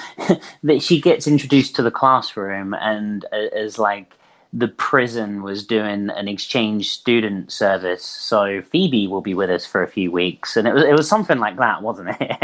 that 0.63 0.83
she 0.83 1.01
gets 1.01 1.25
introduced 1.25 1.75
to 1.77 1.81
the 1.81 1.89
classroom, 1.89 2.75
and 2.75 3.25
as 3.33 3.79
like 3.79 4.13
the 4.53 4.67
prison 4.67 5.43
was 5.43 5.65
doing 5.65 6.09
an 6.09 6.27
exchange 6.27 6.89
student 6.91 7.51
service, 7.51 8.03
so 8.03 8.61
Phoebe 8.61 9.07
will 9.07 9.21
be 9.21 9.33
with 9.33 9.49
us 9.49 9.65
for 9.65 9.81
a 9.81 9.87
few 9.87 10.11
weeks, 10.11 10.57
and 10.57 10.67
it 10.67 10.73
was 10.73 10.83
it 10.83 10.93
was 10.93 11.07
something 11.07 11.39
like 11.39 11.57
that, 11.57 11.81
wasn't 11.81 12.09
it? 12.19 12.37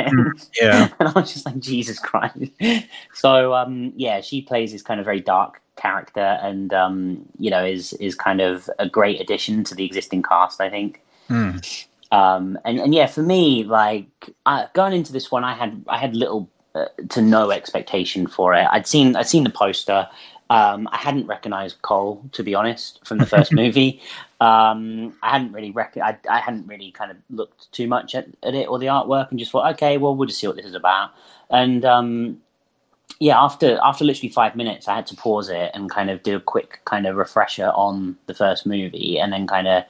yeah 0.61 0.89
and 0.99 1.09
I 1.09 1.11
was 1.11 1.33
just 1.33 1.45
like, 1.45 1.59
Jesus 1.59 1.99
Christ. 1.99 2.51
So 3.13 3.53
um, 3.53 3.91
yeah, 3.95 4.21
she 4.21 4.41
plays 4.41 4.71
this 4.71 4.81
kind 4.81 4.99
of 4.99 5.05
very 5.05 5.19
dark 5.19 5.61
character, 5.75 6.39
and 6.41 6.73
um, 6.73 7.25
you 7.39 7.49
know 7.49 7.65
is 7.65 7.93
is 7.93 8.15
kind 8.15 8.41
of 8.41 8.69
a 8.79 8.87
great 8.87 9.19
addition 9.19 9.63
to 9.65 9.75
the 9.75 9.85
existing 9.85 10.23
cast, 10.23 10.61
I 10.61 10.69
think 10.69 11.01
Mm. 11.29 11.85
um, 12.11 12.57
and 12.63 12.79
and 12.79 12.93
yeah, 12.93 13.05
for 13.07 13.21
me, 13.21 13.63
like 13.63 14.29
I, 14.45 14.67
going 14.73 14.93
into 14.93 15.11
this 15.11 15.31
one, 15.31 15.43
I 15.43 15.53
had 15.53 15.83
I 15.87 15.97
had 15.97 16.15
little 16.15 16.49
uh, 16.73 16.85
to 17.09 17.21
no 17.21 17.51
expectation 17.51 18.27
for 18.27 18.53
it. 18.53 18.65
I'd 18.71 18.87
seen 18.87 19.15
I'd 19.15 19.27
seen 19.27 19.43
the 19.43 19.49
poster. 19.49 20.07
Um, 20.49 20.87
I 20.91 20.97
hadn't 20.97 21.27
recognized 21.27 21.81
Cole, 21.81 22.23
to 22.31 22.43
be 22.43 22.55
honest, 22.55 23.05
from 23.05 23.17
the 23.17 23.25
first 23.25 23.51
movie. 23.61 24.01
Um, 24.39 25.17
I 25.21 25.31
hadn't 25.31 25.51
really 25.51 25.71
rec- 25.71 25.97
I, 25.97 26.17
I 26.29 26.39
hadn't 26.39 26.67
really 26.67 26.91
kind 26.91 27.11
of 27.11 27.17
looked 27.29 27.71
too 27.71 27.87
much 27.87 28.15
at, 28.15 28.27
at 28.43 28.55
it 28.55 28.67
or 28.69 28.79
the 28.79 28.85
artwork, 28.87 29.29
and 29.29 29.39
just 29.39 29.51
thought, 29.51 29.73
okay, 29.73 29.97
well, 29.97 30.15
we'll 30.15 30.27
just 30.27 30.39
see 30.39 30.47
what 30.47 30.55
this 30.55 30.65
is 30.65 30.75
about. 30.75 31.11
And 31.49 31.83
um, 31.83 32.41
yeah, 33.19 33.41
after 33.41 33.79
after 33.83 34.05
literally 34.05 34.29
five 34.29 34.55
minutes, 34.55 34.87
I 34.87 34.95
had 34.95 35.07
to 35.07 35.15
pause 35.15 35.49
it 35.49 35.71
and 35.73 35.89
kind 35.89 36.09
of 36.09 36.23
do 36.23 36.35
a 36.35 36.41
quick 36.41 36.81
kind 36.85 37.07
of 37.07 37.15
refresher 37.15 37.69
on 37.69 38.17
the 38.27 38.33
first 38.33 38.65
movie, 38.65 39.19
and 39.19 39.33
then 39.33 39.47
kind 39.47 39.67
of 39.67 39.83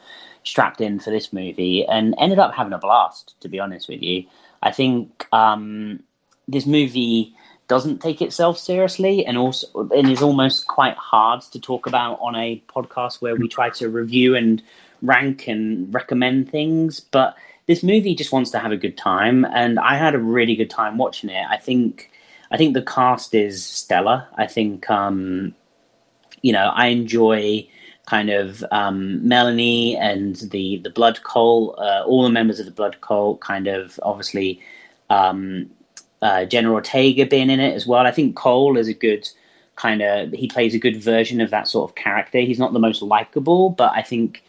strapped 0.43 0.81
in 0.81 0.99
for 0.99 1.11
this 1.11 1.33
movie, 1.33 1.85
and 1.85 2.15
ended 2.17 2.39
up 2.39 2.53
having 2.53 2.73
a 2.73 2.77
blast. 2.79 3.35
To 3.41 3.49
be 3.49 3.59
honest 3.59 3.89
with 3.89 4.01
you, 4.01 4.25
I 4.63 4.71
think 4.71 5.27
um, 5.33 6.01
this 6.47 6.65
movie 6.65 7.35
doesn't 7.67 8.01
take 8.01 8.21
itself 8.21 8.57
seriously, 8.57 9.25
and 9.25 9.37
also 9.37 9.89
and 9.89 10.09
is 10.09 10.21
almost 10.21 10.67
quite 10.67 10.95
hard 10.95 11.41
to 11.41 11.59
talk 11.59 11.87
about 11.87 12.19
on 12.21 12.35
a 12.35 12.61
podcast 12.67 13.21
where 13.21 13.35
we 13.35 13.47
try 13.47 13.69
to 13.71 13.89
review 13.89 14.35
and 14.35 14.61
rank 15.01 15.47
and 15.47 15.93
recommend 15.93 16.49
things, 16.51 16.99
but. 16.99 17.35
This 17.67 17.83
movie 17.83 18.15
just 18.15 18.31
wants 18.31 18.51
to 18.51 18.59
have 18.59 18.71
a 18.71 18.77
good 18.77 18.95
time, 18.95 19.43
and 19.43 19.77
I 19.77 19.97
had 19.97 20.15
a 20.15 20.19
really 20.19 20.55
good 20.55 20.69
time 20.69 20.97
watching 20.97 21.29
it. 21.29 21.45
I 21.49 21.57
think 21.57 22.09
I 22.49 22.55
think 22.55 22.73
the 22.73 22.81
cast 22.81 23.33
is 23.33 23.65
stellar. 23.65 24.27
I 24.35 24.47
think 24.47 24.89
um, 24.89 25.53
you 26.41 26.53
know 26.53 26.71
I 26.73 26.87
enjoy 26.87 27.67
kind 28.05 28.29
of 28.29 28.63
um, 28.71 29.27
Melanie 29.27 29.97
and 29.97 30.35
the 30.37 30.77
the 30.77 30.89
Blood 30.89 31.21
Cult, 31.23 31.77
uh, 31.77 32.03
all 32.05 32.23
the 32.23 32.29
members 32.29 32.59
of 32.59 32.65
the 32.65 32.71
Blood 32.71 33.01
Cult, 33.01 33.41
kind 33.41 33.67
of 33.67 33.99
obviously 34.01 34.61
um, 35.09 35.69
uh, 36.21 36.45
Jenna 36.45 36.71
Ortega 36.71 37.25
being 37.25 37.49
in 37.49 37.59
it 37.59 37.73
as 37.75 37.85
well. 37.85 38.05
I 38.05 38.11
think 38.11 38.35
Cole 38.35 38.77
is 38.77 38.87
a 38.87 38.93
good 38.93 39.27
kind 39.75 40.01
of 40.01 40.31
he 40.31 40.47
plays 40.47 40.73
a 40.73 40.79
good 40.79 41.01
version 41.01 41.39
of 41.39 41.51
that 41.51 41.67
sort 41.67 41.89
of 41.89 41.95
character. 41.95 42.39
He's 42.39 42.59
not 42.59 42.73
the 42.73 42.79
most 42.79 43.01
likable, 43.01 43.69
but 43.69 43.91
I 43.93 44.01
think 44.01 44.43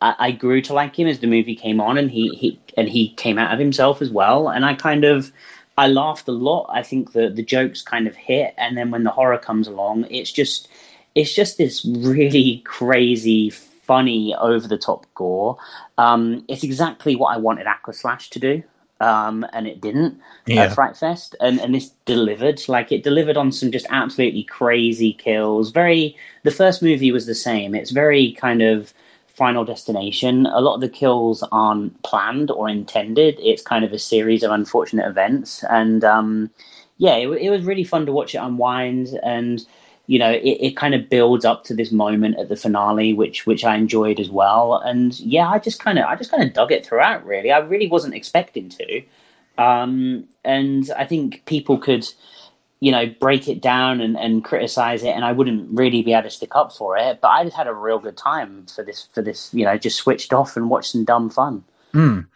I, 0.00 0.14
I 0.18 0.30
grew 0.32 0.60
to 0.62 0.74
like 0.74 0.96
him 0.96 1.08
as 1.08 1.20
the 1.20 1.26
movie 1.26 1.56
came 1.56 1.80
on, 1.80 1.98
and 1.98 2.10
he, 2.10 2.28
he 2.34 2.60
and 2.76 2.88
he 2.88 3.10
came 3.14 3.38
out 3.38 3.52
of 3.52 3.58
himself 3.58 4.00
as 4.02 4.10
well. 4.10 4.48
And 4.48 4.64
I 4.64 4.74
kind 4.74 5.04
of 5.04 5.32
I 5.76 5.88
laughed 5.88 6.28
a 6.28 6.32
lot. 6.32 6.70
I 6.70 6.82
think 6.82 7.12
the 7.12 7.30
the 7.30 7.42
jokes 7.42 7.82
kind 7.82 8.06
of 8.06 8.14
hit, 8.14 8.54
and 8.56 8.76
then 8.76 8.90
when 8.90 9.04
the 9.04 9.10
horror 9.10 9.38
comes 9.38 9.66
along, 9.66 10.06
it's 10.10 10.30
just 10.30 10.68
it's 11.14 11.34
just 11.34 11.58
this 11.58 11.84
really 11.84 12.62
crazy, 12.64 13.50
funny, 13.50 14.34
over 14.34 14.68
the 14.68 14.78
top 14.78 15.06
gore. 15.14 15.56
Um, 15.96 16.44
it's 16.48 16.64
exactly 16.64 17.16
what 17.16 17.34
I 17.34 17.38
wanted 17.38 17.66
Aquaslash 17.66 18.28
to 18.30 18.38
do, 18.38 18.62
um, 19.00 19.46
and 19.52 19.66
it 19.66 19.80
didn't 19.80 20.20
yeah 20.46 20.62
at 20.62 20.74
Fright 20.74 20.96
Fest, 20.96 21.34
and 21.40 21.60
and 21.60 21.74
this 21.74 21.90
delivered. 22.04 22.60
Like 22.68 22.92
it 22.92 23.02
delivered 23.02 23.36
on 23.36 23.52
some 23.52 23.70
just 23.70 23.86
absolutely 23.90 24.44
crazy 24.44 25.12
kills. 25.12 25.70
Very. 25.70 26.16
The 26.42 26.50
first 26.50 26.82
movie 26.82 27.12
was 27.12 27.26
the 27.26 27.34
same. 27.34 27.74
It's 27.74 27.90
very 27.90 28.32
kind 28.32 28.62
of 28.62 28.92
Final 29.28 29.64
Destination. 29.64 30.46
A 30.46 30.60
lot 30.60 30.76
of 30.76 30.80
the 30.80 30.88
kills 30.88 31.42
aren't 31.50 32.00
planned 32.02 32.50
or 32.50 32.68
intended. 32.68 33.36
It's 33.40 33.62
kind 33.62 33.84
of 33.84 33.92
a 33.92 33.98
series 33.98 34.42
of 34.42 34.50
unfortunate 34.50 35.08
events, 35.08 35.64
and 35.64 36.04
um, 36.04 36.50
yeah, 36.98 37.16
it, 37.16 37.28
it 37.28 37.50
was 37.50 37.62
really 37.62 37.84
fun 37.84 38.06
to 38.06 38.12
watch 38.12 38.34
it 38.34 38.38
unwind 38.38 39.18
and 39.22 39.66
you 40.06 40.18
know 40.18 40.30
it, 40.30 40.58
it 40.60 40.76
kind 40.76 40.94
of 40.94 41.08
builds 41.08 41.44
up 41.44 41.64
to 41.64 41.74
this 41.74 41.90
moment 41.90 42.38
at 42.38 42.48
the 42.48 42.56
finale 42.56 43.14
which 43.14 43.46
which 43.46 43.64
i 43.64 43.76
enjoyed 43.76 44.20
as 44.20 44.30
well. 44.30 44.74
And 44.84 45.18
yeah 45.20 45.48
i 45.48 45.58
just 45.58 45.80
kind 45.80 45.98
of 45.98 46.04
i 46.06 46.16
just 46.16 46.30
kind 46.30 46.42
of 46.42 46.52
dug 46.52 46.72
it 46.72 46.86
throughout 46.86 47.24
really. 47.24 47.50
I 47.50 47.58
really 47.58 47.88
wasn't 47.88 48.14
expecting 48.14 48.68
to. 48.70 49.02
Um 49.58 50.28
and 50.44 50.90
i 50.96 51.04
think 51.04 51.44
people 51.46 51.78
could 51.78 52.06
you 52.80 52.92
know 52.92 53.06
break 53.18 53.48
it 53.48 53.62
down 53.62 54.00
and, 54.00 54.16
and 54.18 54.44
criticize 54.44 55.04
it 55.04 55.10
and 55.10 55.24
i 55.24 55.32
wouldn't 55.32 55.70
really 55.70 56.02
be 56.02 56.12
able 56.12 56.24
to 56.24 56.30
stick 56.30 56.54
up 56.54 56.72
for 56.72 56.96
it. 56.98 57.20
But 57.20 57.28
i 57.28 57.44
just 57.44 57.56
had 57.56 57.66
a 57.66 57.74
real 57.74 57.98
good 57.98 58.16
time 58.16 58.66
for 58.66 58.82
this 58.84 59.08
for 59.12 59.22
this 59.22 59.52
you 59.54 59.64
know 59.64 59.78
just 59.78 59.98
switched 59.98 60.32
off 60.32 60.56
and 60.56 60.70
watched 60.70 60.92
some 60.92 61.04
dumb 61.04 61.30
fun. 61.30 61.64
Mm. 61.94 62.26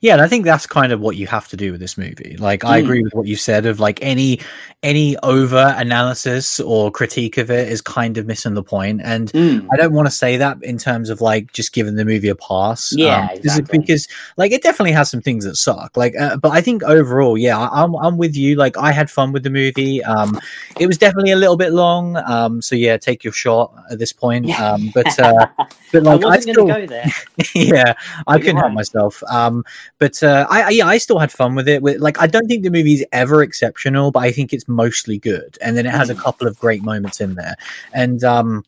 Yeah, 0.00 0.14
and 0.14 0.22
I 0.22 0.28
think 0.28 0.44
that's 0.44 0.66
kind 0.66 0.92
of 0.92 1.00
what 1.00 1.16
you 1.16 1.26
have 1.26 1.48
to 1.48 1.56
do 1.56 1.72
with 1.72 1.80
this 1.80 1.96
movie. 1.98 2.36
Like, 2.38 2.64
I 2.64 2.80
Mm. 2.80 2.84
agree 2.84 3.02
with 3.02 3.14
what 3.14 3.26
you 3.26 3.36
said 3.36 3.66
of 3.66 3.80
like 3.80 3.98
any 4.02 4.40
any 4.84 5.16
over 5.18 5.74
analysis 5.78 6.58
or 6.58 6.90
critique 6.90 7.38
of 7.38 7.52
it 7.52 7.68
is 7.68 7.80
kind 7.80 8.18
of 8.18 8.26
missing 8.26 8.54
the 8.54 8.64
point. 8.64 9.00
And 9.04 9.30
Mm. 9.32 9.68
I 9.72 9.76
don't 9.76 9.92
want 9.92 10.06
to 10.08 10.10
say 10.14 10.36
that 10.38 10.56
in 10.62 10.76
terms 10.76 11.08
of 11.08 11.20
like 11.20 11.52
just 11.52 11.72
giving 11.72 11.94
the 11.94 12.04
movie 12.04 12.28
a 12.28 12.34
pass. 12.34 12.92
Yeah, 12.96 13.28
this 13.28 13.52
is 13.52 13.58
exactly. 13.60 13.78
because 13.78 14.08
like 14.36 14.50
it 14.50 14.62
definitely 14.64 14.90
has 14.92 15.08
some 15.08 15.20
things 15.20 15.44
that 15.44 15.54
suck. 15.56 15.96
Like, 15.96 16.16
uh, 16.18 16.36
but 16.36 16.50
I 16.50 16.60
think 16.60 16.82
overall, 16.82 17.38
yeah, 17.38 17.58
I, 17.58 17.84
I'm 17.84 17.94
I'm 17.94 18.16
with 18.18 18.34
you. 18.34 18.56
Like, 18.56 18.76
I 18.76 18.90
had 18.90 19.08
fun 19.10 19.30
with 19.30 19.44
the 19.44 19.50
movie. 19.50 20.02
Um, 20.02 20.40
it 20.80 20.88
was 20.88 20.98
definitely 20.98 21.30
a 21.30 21.36
little 21.36 21.56
bit 21.56 21.72
long. 21.72 22.16
Um, 22.16 22.60
so 22.60 22.74
yeah, 22.74 22.96
take 22.96 23.22
your 23.22 23.32
shot 23.32 23.72
at 23.90 23.98
this 24.00 24.12
point. 24.12 24.50
Um, 24.58 24.90
but 24.94 25.06
uh, 25.20 25.46
but 25.92 26.02
like 26.02 26.22
I, 26.22 26.26
wasn't 26.26 26.54
still 26.54 26.66
going 26.66 26.80
to 26.80 26.86
go 26.86 26.92
there 26.92 27.06
yeah, 27.54 27.94
I 28.26 28.34
you're 28.34 28.40
couldn't 28.40 28.56
help 28.56 28.72
myself. 28.72 29.22
Um, 29.28 29.64
but 29.98 30.22
uh, 30.22 30.46
I, 30.50 30.62
I 30.62 30.68
yeah, 30.70 30.86
I 30.86 30.98
still 30.98 31.18
had 31.18 31.32
fun 31.32 31.54
with 31.54 31.68
it. 31.68 31.82
With 31.82 32.00
like, 32.00 32.20
I 32.20 32.26
don't 32.26 32.46
think 32.46 32.62
the 32.62 32.70
movie's 32.70 33.04
ever 33.12 33.42
exceptional, 33.42 34.10
but 34.10 34.20
I 34.20 34.32
think 34.32 34.52
it's 34.52 34.68
mostly 34.68 35.18
good. 35.18 35.58
And 35.60 35.76
then 35.76 35.86
it 35.86 35.90
has 35.90 36.10
a 36.10 36.14
Mm. 36.14 36.18
couple 36.18 36.46
of 36.46 36.58
great 36.58 36.82
moments 36.82 37.20
in 37.20 37.34
there. 37.34 37.56
And 37.92 38.22
um, 38.24 38.64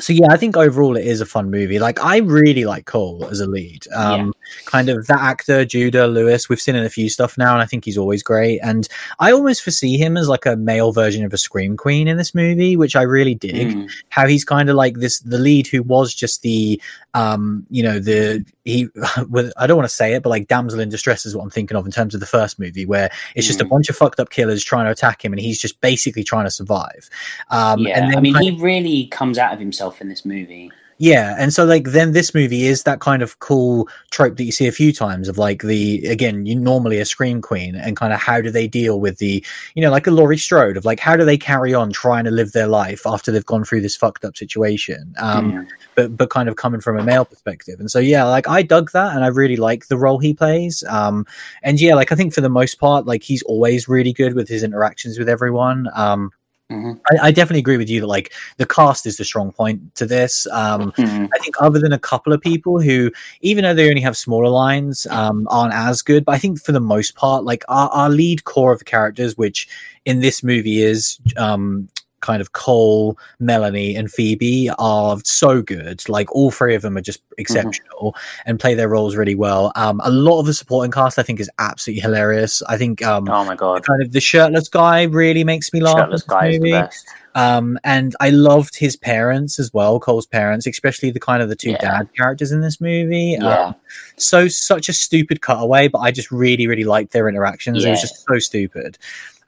so 0.00 0.12
yeah, 0.12 0.26
I 0.30 0.36
think 0.36 0.56
overall 0.56 0.96
it 0.96 1.06
is 1.06 1.20
a 1.20 1.26
fun 1.26 1.50
movie. 1.50 1.78
Like, 1.78 2.02
I 2.02 2.18
really 2.18 2.64
like 2.64 2.86
Cole 2.86 3.26
as 3.30 3.38
a 3.40 3.46
lead. 3.46 3.86
Um, 3.94 4.32
kind 4.66 4.88
of 4.88 5.06
that 5.06 5.20
actor 5.20 5.64
Judah 5.64 6.06
Lewis. 6.08 6.48
We've 6.48 6.60
seen 6.60 6.74
in 6.74 6.84
a 6.84 6.90
few 6.90 7.08
stuff 7.08 7.38
now, 7.38 7.52
and 7.52 7.62
I 7.62 7.66
think 7.66 7.84
he's 7.84 7.96
always 7.96 8.22
great. 8.22 8.58
And 8.60 8.88
I 9.20 9.30
almost 9.30 9.62
foresee 9.62 9.96
him 9.96 10.16
as 10.16 10.28
like 10.28 10.46
a 10.46 10.56
male 10.56 10.90
version 10.92 11.24
of 11.24 11.32
a 11.32 11.38
scream 11.38 11.76
queen 11.76 12.08
in 12.08 12.16
this 12.16 12.34
movie, 12.34 12.76
which 12.76 12.96
I 12.96 13.02
really 13.02 13.34
dig 13.36 13.54
Mm. 13.54 13.90
how 14.08 14.26
he's 14.26 14.44
kind 14.44 14.68
of 14.68 14.74
like 14.76 14.96
this 14.96 15.20
the 15.20 15.38
lead 15.38 15.66
who 15.68 15.82
was 15.82 16.12
just 16.12 16.42
the 16.42 16.80
um 17.14 17.64
you 17.70 17.82
know 17.82 18.00
the 18.00 18.44
he 18.64 18.88
with 19.30 19.52
i 19.56 19.66
don't 19.68 19.76
want 19.76 19.88
to 19.88 19.94
say 19.94 20.14
it 20.14 20.22
but 20.24 20.30
like 20.30 20.48
damsel 20.48 20.80
in 20.80 20.88
distress 20.88 21.24
is 21.24 21.36
what 21.36 21.44
i'm 21.44 21.50
thinking 21.50 21.76
of 21.76 21.86
in 21.86 21.92
terms 21.92 22.12
of 22.14 22.18
the 22.20 22.26
first 22.26 22.58
movie 22.58 22.84
where 22.84 23.08
it's 23.36 23.46
just 23.46 23.60
a 23.60 23.64
Mm. 23.64 23.68
bunch 23.70 23.88
of 23.88 23.96
fucked 23.96 24.18
up 24.18 24.30
killers 24.30 24.64
trying 24.64 24.84
to 24.86 24.90
attack 24.90 25.24
him 25.24 25.32
and 25.32 25.40
he's 25.40 25.60
just 25.60 25.80
basically 25.80 26.24
trying 26.24 26.44
to 26.44 26.50
survive 26.50 27.08
um 27.50 27.78
yeah 27.80 27.96
and 28.00 28.10
then 28.10 28.18
i 28.18 28.20
mean 28.20 28.34
he 28.36 28.50
really 28.60 29.06
comes 29.06 29.38
out 29.38 29.52
of 29.52 29.60
himself 29.60 29.73
in 30.00 30.08
this 30.08 30.24
movie. 30.24 30.70
Yeah, 30.98 31.34
and 31.36 31.52
so 31.52 31.64
like 31.64 31.86
then 31.86 32.12
this 32.12 32.34
movie 32.34 32.66
is 32.66 32.84
that 32.84 33.00
kind 33.00 33.20
of 33.20 33.40
cool 33.40 33.88
trope 34.12 34.36
that 34.36 34.44
you 34.44 34.52
see 34.52 34.68
a 34.68 34.72
few 34.72 34.92
times 34.92 35.28
of 35.28 35.38
like 35.38 35.62
the 35.62 36.06
again 36.06 36.46
you 36.46 36.54
normally 36.54 37.00
a 37.00 37.04
scream 37.04 37.42
queen 37.42 37.74
and 37.74 37.96
kind 37.96 38.12
of 38.12 38.20
how 38.20 38.40
do 38.40 38.48
they 38.48 38.68
deal 38.68 39.00
with 39.00 39.18
the 39.18 39.44
you 39.74 39.82
know 39.82 39.90
like 39.90 40.06
a 40.06 40.12
Laurie 40.12 40.38
Strode 40.38 40.76
of 40.76 40.84
like 40.84 41.00
how 41.00 41.16
do 41.16 41.24
they 41.24 41.36
carry 41.36 41.74
on 41.74 41.90
trying 41.92 42.24
to 42.26 42.30
live 42.30 42.52
their 42.52 42.68
life 42.68 43.02
after 43.06 43.32
they've 43.32 43.44
gone 43.44 43.64
through 43.64 43.80
this 43.80 43.96
fucked 43.96 44.24
up 44.24 44.36
situation? 44.36 45.14
Um 45.18 45.44
Mm. 45.52 45.66
but 45.96 46.16
but 46.16 46.30
kind 46.30 46.48
of 46.48 46.54
coming 46.54 46.80
from 46.80 46.96
a 46.96 47.02
male 47.02 47.24
perspective. 47.24 47.80
And 47.80 47.90
so 47.90 47.98
yeah 47.98 48.22
like 48.24 48.48
I 48.48 48.62
dug 48.62 48.92
that 48.92 49.16
and 49.16 49.24
I 49.24 49.28
really 49.28 49.56
like 49.56 49.88
the 49.88 49.98
role 49.98 50.20
he 50.20 50.32
plays. 50.32 50.84
Um 50.88 51.26
and 51.64 51.80
yeah 51.80 51.96
like 51.96 52.12
I 52.12 52.14
think 52.14 52.32
for 52.32 52.40
the 52.40 52.48
most 52.48 52.78
part 52.78 53.04
like 53.04 53.24
he's 53.24 53.42
always 53.42 53.88
really 53.88 54.12
good 54.12 54.34
with 54.34 54.48
his 54.48 54.62
interactions 54.62 55.18
with 55.18 55.28
everyone. 55.28 55.88
Um 55.94 56.30
Mhm. 56.72 56.98
I, 57.10 57.28
I 57.28 57.30
definitely 57.30 57.60
agree 57.60 57.76
with 57.76 57.90
you 57.90 58.00
that 58.00 58.06
like 58.06 58.32
the 58.56 58.64
cast 58.64 59.04
is 59.04 59.18
the 59.18 59.24
strong 59.24 59.52
point 59.52 59.94
to 59.96 60.06
this 60.06 60.46
um 60.46 60.92
Mm. 60.92 61.28
I 61.34 61.38
think 61.38 61.56
other 61.60 61.78
than 61.78 61.92
a 61.92 61.98
couple 61.98 62.32
of 62.32 62.40
people 62.40 62.80
who, 62.80 63.10
even 63.40 63.64
though 63.64 63.74
they 63.74 63.88
only 63.88 64.00
have 64.00 64.16
smaller 64.16 64.48
lines, 64.48 65.06
um, 65.10 65.46
aren't 65.50 65.74
as 65.74 66.02
good. 66.02 66.24
But 66.24 66.36
I 66.36 66.38
think 66.38 66.60
for 66.60 66.72
the 66.72 66.80
most 66.80 67.14
part, 67.16 67.44
like 67.44 67.64
our, 67.68 67.88
our 67.90 68.08
lead 68.08 68.44
core 68.44 68.72
of 68.72 68.84
characters, 68.84 69.36
which 69.36 69.68
in 70.04 70.20
this 70.20 70.42
movie 70.42 70.82
is 70.82 71.18
um, 71.36 71.88
kind 72.24 72.40
of 72.40 72.52
Cole, 72.52 73.16
Melanie, 73.38 73.94
and 73.94 74.10
Phoebe, 74.10 74.70
are 74.78 75.18
so 75.24 75.62
good. 75.62 76.06
Like 76.08 76.32
all 76.34 76.50
three 76.50 76.74
of 76.74 76.82
them 76.82 76.96
are 76.96 77.00
just 77.02 77.20
exceptional 77.38 78.16
and 78.46 78.58
play 78.58 78.74
their 78.74 78.88
roles 78.88 79.14
really 79.14 79.34
well. 79.34 79.70
Um, 79.76 80.00
a 80.04 80.10
lot 80.10 80.40
of 80.40 80.46
the 80.46 80.54
supporting 80.54 80.90
cast, 80.90 81.18
I 81.18 81.22
think, 81.22 81.38
is 81.38 81.50
absolutely 81.58 82.00
hilarious. 82.00 82.62
I 82.68 82.76
think 82.76 83.02
um, 83.04 83.28
Oh 83.28 83.44
my 83.44 83.54
god, 83.54 83.84
kind 83.86 84.02
of 84.02 84.12
the 84.12 84.20
shirtless 84.20 84.68
guy 84.68 85.02
really 85.04 85.44
makes 85.44 85.72
me 85.72 85.80
laugh. 85.80 85.98
shirtless 85.98 86.22
guy 86.22 86.46
is 86.48 86.60
the 86.60 86.70
best. 86.72 87.06
Um, 87.36 87.78
and 87.82 88.14
I 88.20 88.30
loved 88.30 88.76
his 88.76 88.96
parents 88.96 89.58
as 89.58 89.74
well, 89.74 89.98
Cole's 89.98 90.24
parents, 90.26 90.68
especially 90.68 91.10
the 91.10 91.18
kind 91.18 91.42
of 91.42 91.48
the 91.48 91.56
two 91.56 91.70
Yeah. 91.70 91.78
dad 91.78 92.08
characters 92.16 92.52
in 92.52 92.60
this 92.60 92.80
movie. 92.80 93.36
Yeah. 93.40 93.58
Um, 93.58 93.74
so 94.16 94.46
such 94.46 94.88
a 94.88 94.92
stupid 94.92 95.40
cutaway, 95.42 95.88
but 95.88 95.98
I 95.98 96.12
just 96.12 96.30
really, 96.30 96.68
really 96.68 96.84
liked 96.84 97.12
their 97.12 97.28
interactions. 97.28 97.84
It 97.84 97.90
was 97.90 98.00
just 98.00 98.24
so 98.28 98.38
stupid. 98.38 98.98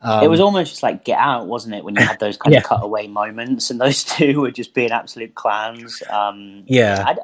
Um, 0.03 0.23
it 0.23 0.29
was 0.29 0.41
almost 0.41 0.71
just 0.73 0.83
like 0.83 1.05
Get 1.05 1.19
Out, 1.19 1.47
wasn't 1.47 1.75
it? 1.75 1.85
When 1.85 1.95
you 1.97 2.03
had 2.05 2.21
those 2.21 2.37
kind 2.37 2.53
Yeah. 2.53 2.61
of 2.61 2.65
cutaway 2.67 3.07
moments, 3.07 3.71
and 3.71 3.81
those 3.81 4.05
two 4.17 4.41
were 4.41 4.51
just 4.51 4.75
being 4.75 4.91
absolute 4.93 5.35
clowns. 5.35 6.03
Um, 6.11 6.63
Yeah. 6.67 7.03
I, 7.07 7.17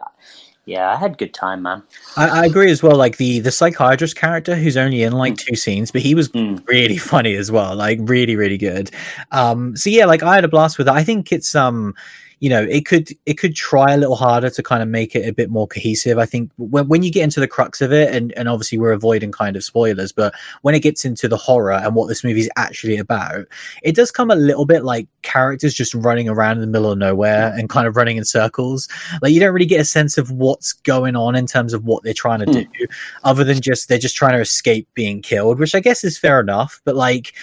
yeah, 0.65 0.93
I 0.93 0.97
had 0.97 1.13
a 1.13 1.15
good 1.17 1.35
time, 1.35 1.63
man. 1.63 1.83
I, 2.17 2.43
I 2.43 2.45
agree 2.47 2.71
as 2.71 2.83
well. 2.85 2.97
Like 2.97 3.17
the 3.17 3.41
the 3.41 3.51
psychiatrist 3.51 4.17
character, 4.17 4.55
who's 4.55 4.77
only 4.77 5.03
in 5.03 5.13
like 5.13 5.35
Mm. 5.35 5.39
two 5.49 5.57
scenes, 5.57 5.91
but 5.91 6.03
he 6.03 6.15
was 6.15 6.29
Mm. 6.31 6.67
really 6.69 6.97
funny 7.13 7.35
as 7.35 7.51
well. 7.51 7.75
Like 7.75 7.99
really, 8.03 8.37
really 8.37 8.59
good. 8.59 8.91
Um, 9.33 9.77
so 9.77 9.91
yeah, 9.91 10.07
like 10.07 10.23
I 10.23 10.35
had 10.37 10.45
a 10.45 10.49
blast 10.49 10.79
with 10.79 10.87
it. 10.89 10.95
I 10.95 11.03
think 11.05 11.33
it's 11.33 11.55
um, 11.57 11.95
you 12.43 12.49
know, 12.49 12.61
it 12.61 12.87
could 12.87 13.09
it 13.25 13.35
could 13.35 13.55
try 13.55 13.95
a 13.95 13.97
little 13.97 14.17
harder 14.17 14.51
to 14.51 14.63
kind 14.65 14.83
of 14.83 14.89
make 14.89 15.15
it 15.15 15.29
a 15.29 15.33
bit 15.33 15.49
more 15.49 15.69
cohesive. 15.69 16.19
I 16.19 16.27
think 16.27 16.51
when 16.59 16.89
when 16.89 17.05
you 17.05 17.13
get 17.13 17.23
into 17.23 17.39
the 17.39 17.47
crux 17.47 17.81
of 17.81 17.93
it, 17.93 18.13
and 18.13 18.33
and 18.33 18.49
obviously 18.49 18.79
we're 18.79 18.91
avoiding 18.91 19.31
kind 19.31 19.55
of 19.55 19.63
spoilers, 19.63 20.11
but 20.11 20.35
when 20.63 20.75
it 20.75 20.81
gets 20.81 21.05
into 21.05 21.29
the 21.29 21.37
horror 21.37 21.75
and 21.75 21.95
what 21.95 22.09
this 22.09 22.25
movie's 22.25 22.51
actually 22.57 22.97
about, 22.97 23.47
it 23.85 23.95
does 23.95 24.11
come 24.11 24.29
a 24.29 24.35
little 24.35 24.65
bit 24.65 24.83
like 24.83 25.07
characters 25.23 25.73
just 25.73 25.95
running 25.95 26.29
around 26.29 26.57
in 26.57 26.63
the 26.63 26.67
middle 26.67 26.91
of 26.91 26.99
nowhere 26.99 27.55
and 27.57 27.69
kind 27.71 27.87
of 27.87 27.95
running 27.95 28.17
in 28.17 28.25
circles. 28.25 28.89
Like 29.23 29.33
you 29.33 29.39
don't 29.39 29.55
really 29.55 29.65
get 29.65 29.81
a 29.81 29.85
sense 29.85 30.19
of 30.19 30.33
what's 30.33 30.73
going 30.73 31.15
on 31.15 31.37
in 31.37 31.47
terms 31.47 31.73
of 31.73 31.85
what 31.85 32.03
they're 32.03 32.13
trying 32.13 32.41
to 32.41 32.47
hmm. 32.47 32.53
do, 32.53 32.87
other 33.23 33.45
than 33.45 33.61
just 33.61 33.89
they're 33.89 33.99
just 33.99 34.17
trying 34.17 34.33
to 34.33 34.41
escape 34.41 34.89
being 34.95 35.23
killed, 35.23 35.61
which 35.61 35.77
I 35.77 35.81
guess 35.81 36.03
is 36.03 36.19
fair 36.19 36.41
enough. 36.41 36.81
But 36.85 36.97
like 36.97 37.35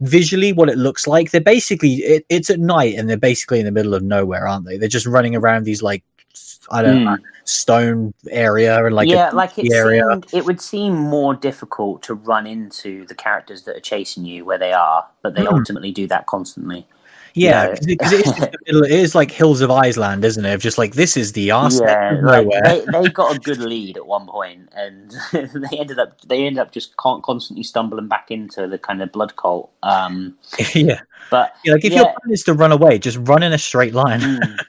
visually, 0.00 0.52
what 0.52 0.68
it 0.68 0.78
looks 0.78 1.06
like, 1.06 1.30
they're 1.30 1.40
basically 1.40 1.94
it, 1.96 2.24
it's 2.28 2.50
at 2.50 2.60
night 2.60 2.94
and 2.96 3.08
they're 3.08 3.16
basically 3.16 3.58
in 3.60 3.66
the 3.66 3.72
middle 3.72 3.94
of 3.94 4.02
nowhere, 4.02 4.46
aren't 4.46 4.66
they? 4.66 4.76
They're 4.76 4.88
just 4.88 5.06
running 5.06 5.36
around 5.36 5.64
these 5.64 5.82
like 5.82 6.02
I 6.70 6.82
don't 6.82 7.04
know 7.04 7.16
Mm. 7.16 7.22
stone 7.44 8.14
area 8.30 8.84
and 8.84 8.94
like 8.94 9.08
yeah, 9.08 9.30
a 9.30 9.34
like 9.34 9.58
it 9.58 9.70
area. 9.72 10.04
seemed, 10.08 10.26
it 10.32 10.44
would 10.44 10.60
seem 10.60 10.94
more 10.94 11.34
difficult 11.34 12.02
to 12.04 12.14
run 12.14 12.46
into 12.46 13.04
the 13.06 13.14
characters 13.14 13.64
that 13.64 13.76
are 13.76 13.80
chasing 13.80 14.24
you 14.24 14.44
where 14.44 14.58
they 14.58 14.72
are, 14.72 15.06
but 15.22 15.34
they 15.34 15.42
Mm. 15.42 15.58
ultimately 15.58 15.90
do 15.92 16.06
that 16.06 16.26
constantly. 16.26 16.86
Yeah, 17.34 17.64
know. 17.64 17.70
because 17.70 17.86
it, 17.88 17.98
'cause 17.98 18.12
it 18.12 18.26
is 18.26 18.32
just 18.32 18.50
the 18.52 18.58
middle. 18.66 18.82
It 18.84 18.90
is 18.92 19.14
like 19.14 19.30
Hills 19.30 19.60
of 19.60 19.70
Iceland, 19.70 20.24
isn't 20.24 20.44
it? 20.44 20.52
Of 20.52 20.60
just 20.60 20.78
like 20.78 20.94
this 20.94 21.16
is 21.16 21.32
the 21.32 21.50
arse 21.50 21.80
yeah, 21.80 22.18
like 22.22 22.46
nowhere. 22.46 22.62
they, 22.62 22.84
they 22.84 23.08
got 23.08 23.36
a 23.36 23.38
good 23.38 23.58
lead 23.58 23.96
at 23.96 24.06
one 24.06 24.26
point, 24.26 24.68
and 24.74 25.10
they 25.32 25.78
ended 25.78 25.98
up 25.98 26.20
they 26.22 26.44
ended 26.44 26.58
up 26.58 26.72
just 26.72 26.96
con- 26.96 27.22
constantly 27.22 27.62
stumbling 27.62 28.08
back 28.08 28.30
into 28.30 28.66
the 28.66 28.78
kind 28.78 29.02
of 29.02 29.12
blood 29.12 29.34
cult. 29.36 29.70
Um, 29.82 30.36
yeah. 30.74 31.00
but 31.30 31.54
Yeah, 31.64 31.74
like 31.74 31.84
if 31.84 31.92
your 31.92 32.04
plan 32.04 32.32
is 32.32 32.42
to 32.44 32.54
run 32.54 32.72
away, 32.72 32.98
just 32.98 33.18
run 33.22 33.42
in 33.42 33.52
a 33.52 33.58
straight 33.58 33.94
line. 33.94 34.20
mm, 34.20 34.64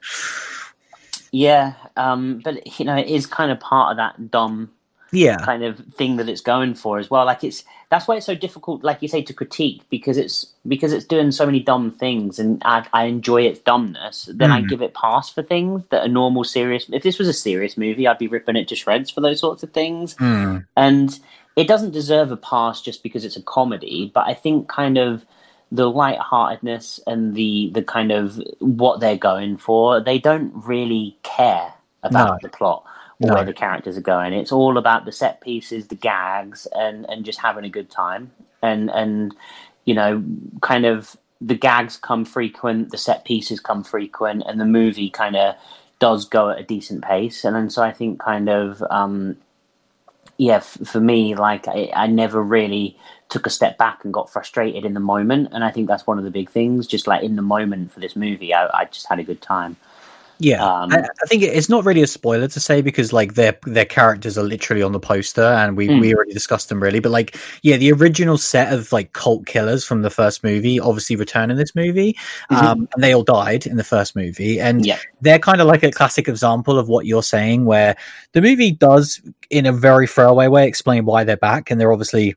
yeah, 1.32 1.74
um, 1.98 2.42
but 2.44 2.80
you 2.80 2.86
know, 2.86 2.96
it 2.96 3.08
is 3.08 3.26
kind 3.26 3.52
of 3.52 3.60
part 3.60 3.92
of 3.92 3.98
that 3.98 4.32
dumb 4.32 4.72
yeah, 5.12 5.38
kind 5.38 5.64
of 5.64 5.78
thing 5.96 6.16
that 6.18 6.30
it's 6.30 6.42
going 6.42 6.76
for 6.76 6.98
as 6.98 7.10
well. 7.10 7.26
Like 7.26 7.44
it's 7.44 7.64
that's 7.94 8.08
why 8.08 8.16
it's 8.16 8.26
so 8.26 8.34
difficult, 8.34 8.84
like 8.84 9.04
you 9.04 9.08
say, 9.08 9.22
to 9.22 9.34
critique 9.34 9.84
because 9.92 10.18
it's 10.18 10.48
because 10.68 10.92
it's 10.92 11.06
doing 11.06 11.30
so 11.32 11.46
many 11.46 11.60
dumb 11.60 11.92
things, 11.92 12.40
and 12.40 12.60
I, 12.66 12.88
I 12.92 13.04
enjoy 13.06 13.44
its 13.44 13.60
dumbness. 13.60 14.30
Then 14.34 14.50
I 14.52 14.64
Mm. 14.64 14.70
give 14.70 14.82
it 14.82 14.96
pass 14.96 15.30
for 15.30 15.44
things 15.44 15.86
that 15.92 16.04
are 16.04 16.08
normal, 16.10 16.44
serious. 16.44 16.88
If 16.92 17.04
this 17.04 17.20
was 17.20 17.28
a 17.28 17.34
serious 17.34 17.78
movie, 17.78 18.08
I'd 18.08 18.18
be 18.18 18.28
ripping 18.28 18.56
it 18.56 18.68
to 18.70 18.76
shreds 18.76 19.12
for 19.12 19.22
those 19.22 19.40
sorts 19.40 19.62
of 19.62 19.74
things. 19.74 20.16
Hmm. 20.18 20.58
And 20.76 21.20
it 21.56 21.68
doesn't 21.68 21.92
deserve 21.92 22.32
a 22.32 22.38
pass 22.38 22.82
just 22.82 23.04
because 23.04 23.26
it's 23.26 23.38
a 23.38 23.44
comedy, 23.44 24.10
but 24.12 24.26
I 24.28 24.34
think 24.34 24.68
kind 24.70 24.98
of 24.98 25.24
the 25.72 25.88
lightheartedness 25.90 27.00
and 27.06 27.36
the 27.36 27.70
the 27.76 27.84
kind 27.84 28.12
of 28.12 28.42
what 28.60 29.02
they're 29.02 29.18
going 29.18 29.58
for, 29.58 30.00
they 30.00 30.18
don't 30.18 30.52
really 30.66 31.16
care 31.22 31.72
about 32.02 32.36
No. 32.36 32.40
the 32.42 32.50
plot 32.50 32.84
where 33.32 33.46
the 33.46 33.54
characters 33.54 33.98
are 33.98 34.02
going. 34.02 34.34
It's 34.34 34.52
all 34.52 34.78
about 34.78 35.06
the 35.06 35.12
set 35.12 35.42
pieces, 35.42 35.88
the 35.88 35.96
gags, 35.96 36.68
and 36.74 37.06
and 37.10 37.26
just 37.26 37.40
having 37.40 37.66
a 37.66 37.70
good 37.70 37.90
time. 37.90 38.32
And 38.62 38.90
and 38.90 39.36
you 39.86 39.94
know, 39.94 40.24
kind 40.62 40.86
of 40.86 41.16
the 41.42 41.56
gags 41.56 41.98
come 41.98 42.26
frequent, 42.26 42.92
the 42.92 42.98
set 42.98 43.26
pieces 43.26 43.60
come 43.60 43.84
frequent, 43.84 44.44
and 44.48 44.60
the 44.60 44.66
movie 44.66 45.10
kind 45.10 45.36
of 45.36 45.56
does 46.00 46.26
go 46.26 46.50
at 46.50 46.60
a 46.60 46.64
decent 46.64 47.04
pace. 47.04 47.46
And 47.46 47.56
then 47.56 47.70
so 47.70 47.82
I 47.84 47.92
think 47.92 48.20
kind 48.20 48.50
of 48.50 48.84
um, 48.90 49.38
yeah, 50.38 50.58
f- 50.58 50.78
for 50.86 51.00
me, 51.00 51.36
like 51.36 51.68
I, 51.68 51.92
I 51.96 52.08
never 52.08 52.42
really 52.42 52.98
took 53.30 53.46
a 53.46 53.50
step 53.50 53.78
back 53.78 54.04
and 54.04 54.14
got 54.14 54.32
frustrated 54.32 54.86
in 54.86 54.94
the 54.94 55.00
moment, 55.00 55.50
and 55.52 55.64
I 55.64 55.72
think 55.72 55.88
that's 55.88 56.08
one 56.08 56.18
of 56.18 56.24
the 56.24 56.32
big 56.32 56.50
things. 56.50 56.88
Just 56.88 57.08
like 57.08 57.24
in 57.24 57.36
the 57.36 57.42
moment 57.42 57.92
for 57.92 58.00
this 58.00 58.16
movie, 58.16 58.54
I, 58.54 58.68
I 58.74 58.86
just 58.86 59.08
had 59.08 59.20
a 59.20 59.24
good 59.24 59.42
time. 59.42 59.78
Yeah, 60.44 60.64
Um, 60.64 60.92
I, 60.92 60.98
I 61.00 61.26
think 61.28 61.42
it's 61.44 61.70
not 61.70 61.86
really 61.86 62.02
a 62.02 62.08
spoiler 62.08 62.48
to 62.50 62.60
say 62.60 62.82
because 62.82 63.14
like 63.14 63.36
their 63.36 63.58
their 63.66 63.86
characters 63.86 64.38
are 64.38 64.44
literally 64.44 64.84
on 64.84 64.92
the 64.92 65.00
poster 65.00 65.42
and 65.44 65.78
we 65.78 65.88
Mm. 65.88 66.02
we 66.02 66.14
already 66.14 66.34
discussed 66.34 66.70
them 66.70 66.84
really. 66.84 67.00
But 67.00 67.12
like 67.12 67.38
yeah, 67.62 67.78
the 67.78 67.92
original 67.94 68.38
set 68.38 68.74
of 68.74 68.92
like 68.92 69.14
cult 69.14 69.46
killers 69.46 69.86
from 69.86 70.02
the 70.02 70.10
first 70.10 70.44
movie 70.44 70.80
obviously 70.80 71.16
return 71.16 71.50
in 71.50 71.58
this 71.58 71.74
movie, 71.76 72.18
Mhm. 72.52 72.62
um, 72.64 72.90
and 72.94 73.04
they 73.04 73.14
all 73.14 73.24
died 73.24 73.66
in 73.66 73.78
the 73.78 73.84
first 73.84 74.16
movie, 74.16 74.60
and 74.60 74.86
Yeah. 74.86 74.98
they're 75.22 75.40
kind 75.40 75.62
of 75.62 75.68
like 75.68 75.84
a 75.84 75.92
classic 75.92 76.28
example 76.28 76.78
of 76.78 76.90
what 76.90 77.06
you're 77.06 77.24
saying, 77.24 77.66
where 77.66 77.96
the 78.34 78.42
movie 78.42 78.72
does 78.72 79.22
in 79.50 79.66
a 79.66 79.72
very 79.72 80.08
throwaway 80.08 80.48
way 80.48 80.68
explain 80.68 81.06
why 81.06 81.24
they're 81.24 81.38
back, 81.38 81.72
and 81.72 81.80
they're 81.80 81.94
obviously 81.94 82.36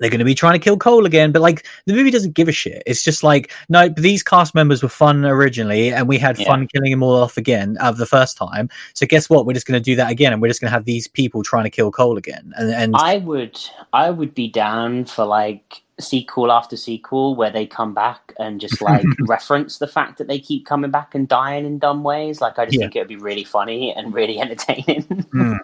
they're 0.00 0.10
going 0.10 0.18
to 0.20 0.24
be 0.24 0.34
trying 0.34 0.54
to 0.54 0.58
kill 0.58 0.76
Cole 0.76 1.06
again. 1.06 1.32
But 1.32 1.42
like 1.42 1.66
the 1.86 1.92
movie 1.92 2.10
doesn't 2.10 2.34
give 2.34 2.48
a 2.48 2.52
shit. 2.52 2.82
It's 2.86 3.02
just 3.02 3.22
like 3.22 3.52
no, 3.68 3.88
these 3.88 4.22
cast 4.22 4.54
members 4.54 4.82
were 4.82 4.88
fun 4.88 5.24
originally, 5.24 5.92
and 5.92 6.08
we 6.08 6.18
had 6.18 6.38
Yeah. 6.38 6.46
fun 6.46 6.68
killing 6.68 6.90
them 6.90 7.02
all 7.02 7.16
off 7.22 7.36
again 7.36 7.76
of 7.78 7.98
the 7.98 8.06
first 8.06 8.36
time. 8.36 8.68
So 8.94 9.06
guess 9.06 9.28
what? 9.30 9.46
We're 9.46 9.52
just 9.54 9.66
going 9.66 9.80
to 9.80 9.84
do 9.84 9.96
that 9.96 10.10
again, 10.10 10.32
and 10.32 10.40
we're 10.42 10.48
just 10.48 10.60
going 10.60 10.70
to 10.70 10.74
have 10.74 10.84
these 10.84 11.06
people 11.08 11.42
trying 11.42 11.64
to 11.64 11.70
kill 11.70 11.90
Cole 11.90 12.16
again. 12.16 12.52
And 12.56 12.70
and 12.72 12.94
I 12.96 13.18
would 13.18 13.58
I 13.92 14.10
would 14.10 14.34
be 14.34 14.48
down 14.48 15.04
for 15.04 15.24
like 15.24 15.82
sequel 16.00 16.50
after 16.50 16.76
sequel 16.76 17.36
where 17.36 17.50
they 17.50 17.66
come 17.66 17.94
back 17.94 18.32
and 18.38 18.60
just 18.60 18.80
like 18.82 19.04
reference 19.20 19.78
the 19.78 19.86
fact 19.86 20.18
that 20.18 20.26
they 20.26 20.38
keep 20.38 20.66
coming 20.66 20.90
back 20.90 21.14
and 21.14 21.28
dying 21.28 21.64
in 21.66 21.78
dumb 21.78 22.02
ways. 22.02 22.40
Like 22.40 22.58
I 22.58 22.64
just 22.64 22.78
Yeah. 22.78 22.86
think 22.86 22.96
it 22.96 23.00
would 23.00 23.08
be 23.08 23.16
really 23.16 23.44
funny 23.44 23.92
and 23.94 24.12
really 24.12 24.40
entertaining. 24.40 25.02
Mm. 25.04 25.58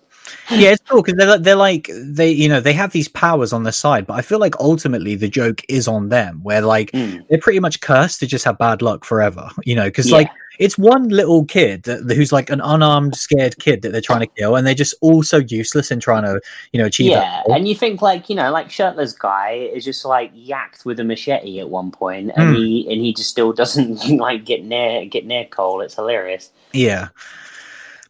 Yeah, 0.51 0.71
it's 0.71 0.83
cool 0.89 1.03
because 1.03 1.17
they're 1.19 1.39
they're 1.39 1.55
like 1.57 1.91
they 1.95 2.31
you 2.31 2.49
know 2.49 2.61
they 2.61 2.73
have 2.73 2.93
these 2.93 3.09
powers 3.09 3.53
on 3.53 3.63
their 3.63 3.73
side, 3.73 4.07
but 4.07 4.15
I 4.15 4.23
feel 4.23 4.39
like 4.39 4.55
ultimately 4.61 5.15
the 5.15 5.29
joke 5.29 5.63
is 5.69 5.87
on 5.89 6.09
them, 6.09 6.41
where 6.43 6.61
like 6.63 6.91
Mm. 6.93 7.27
they're 7.29 7.39
pretty 7.39 7.61
much 7.61 7.81
cursed 7.81 8.21
to 8.21 8.27
just 8.27 8.45
have 8.45 8.59
bad 8.59 8.83
luck 8.83 9.05
forever, 9.05 9.49
you 9.65 9.75
know, 9.75 9.85
because 9.85 10.11
Yeah. 10.11 10.17
like 10.19 10.31
it's 10.59 10.77
one 10.77 11.09
little 11.11 11.45
kid 11.45 11.85
that, 11.85 12.03
who's 12.17 12.33
like 12.33 12.51
an 12.51 12.61
unarmed, 12.61 13.15
scared 13.15 13.57
kid 13.61 13.81
that 13.83 13.93
they're 13.93 14.01
trying 14.01 14.21
to 14.21 14.27
kill, 14.27 14.57
and 14.57 14.67
they're 14.67 14.75
just 14.75 14.95
all 15.03 15.23
so 15.23 15.37
useless 15.37 15.93
in 15.93 16.01
trying 16.01 16.25
to, 16.25 16.41
you 16.73 16.81
know, 16.81 16.87
achieve 16.87 17.13
yeah, 17.13 17.43
and 17.49 17.69
you 17.69 17.77
think 17.77 18.03
like 18.03 18.29
you 18.29 18.35
know, 18.35 18.51
like 18.51 18.69
shirtless 18.71 19.13
guy 19.13 19.71
is 19.73 19.85
just 19.85 20.05
like 20.05 20.35
yacked 20.35 20.85
with 20.85 20.99
a 20.99 21.05
machete 21.05 21.61
at 21.61 21.69
one 21.71 21.91
point, 21.93 22.33
and 22.37 22.57
Mm. 22.57 22.57
he 22.57 22.91
and 22.93 23.01
he 23.01 23.13
just 23.15 23.31
still 23.31 23.53
doesn't 23.53 24.05
like 24.19 24.45
get 24.45 24.65
near 24.65 25.05
get 25.05 25.27
near 25.27 25.45
Cole. 25.45 25.81
It's 25.81 25.95
hilarious. 25.95 26.51
Yeah. 26.73 27.09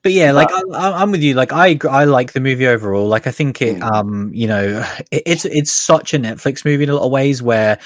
But 0.02 0.12
yeah, 0.12 0.32
like 0.32 0.48
But- 0.48 0.74
I, 0.76 1.02
I'm 1.02 1.10
with 1.10 1.22
you. 1.22 1.34
Like 1.34 1.52
I, 1.52 1.78
I 1.90 2.04
like 2.04 2.32
the 2.32 2.40
movie 2.40 2.66
overall. 2.66 3.06
Like 3.08 3.26
I 3.26 3.30
think 3.30 3.60
it, 3.62 3.76
Mm. 3.78 3.82
um, 3.82 4.30
you 4.32 4.46
know, 4.46 4.84
it, 5.10 5.22
it's 5.26 5.44
it's 5.44 5.72
such 5.72 6.14
a 6.14 6.18
Netflix 6.18 6.64
movie 6.64 6.84
in 6.84 6.90
a 6.90 6.94
lot 6.94 7.04
of 7.04 7.10
ways 7.10 7.42
where 7.42 7.78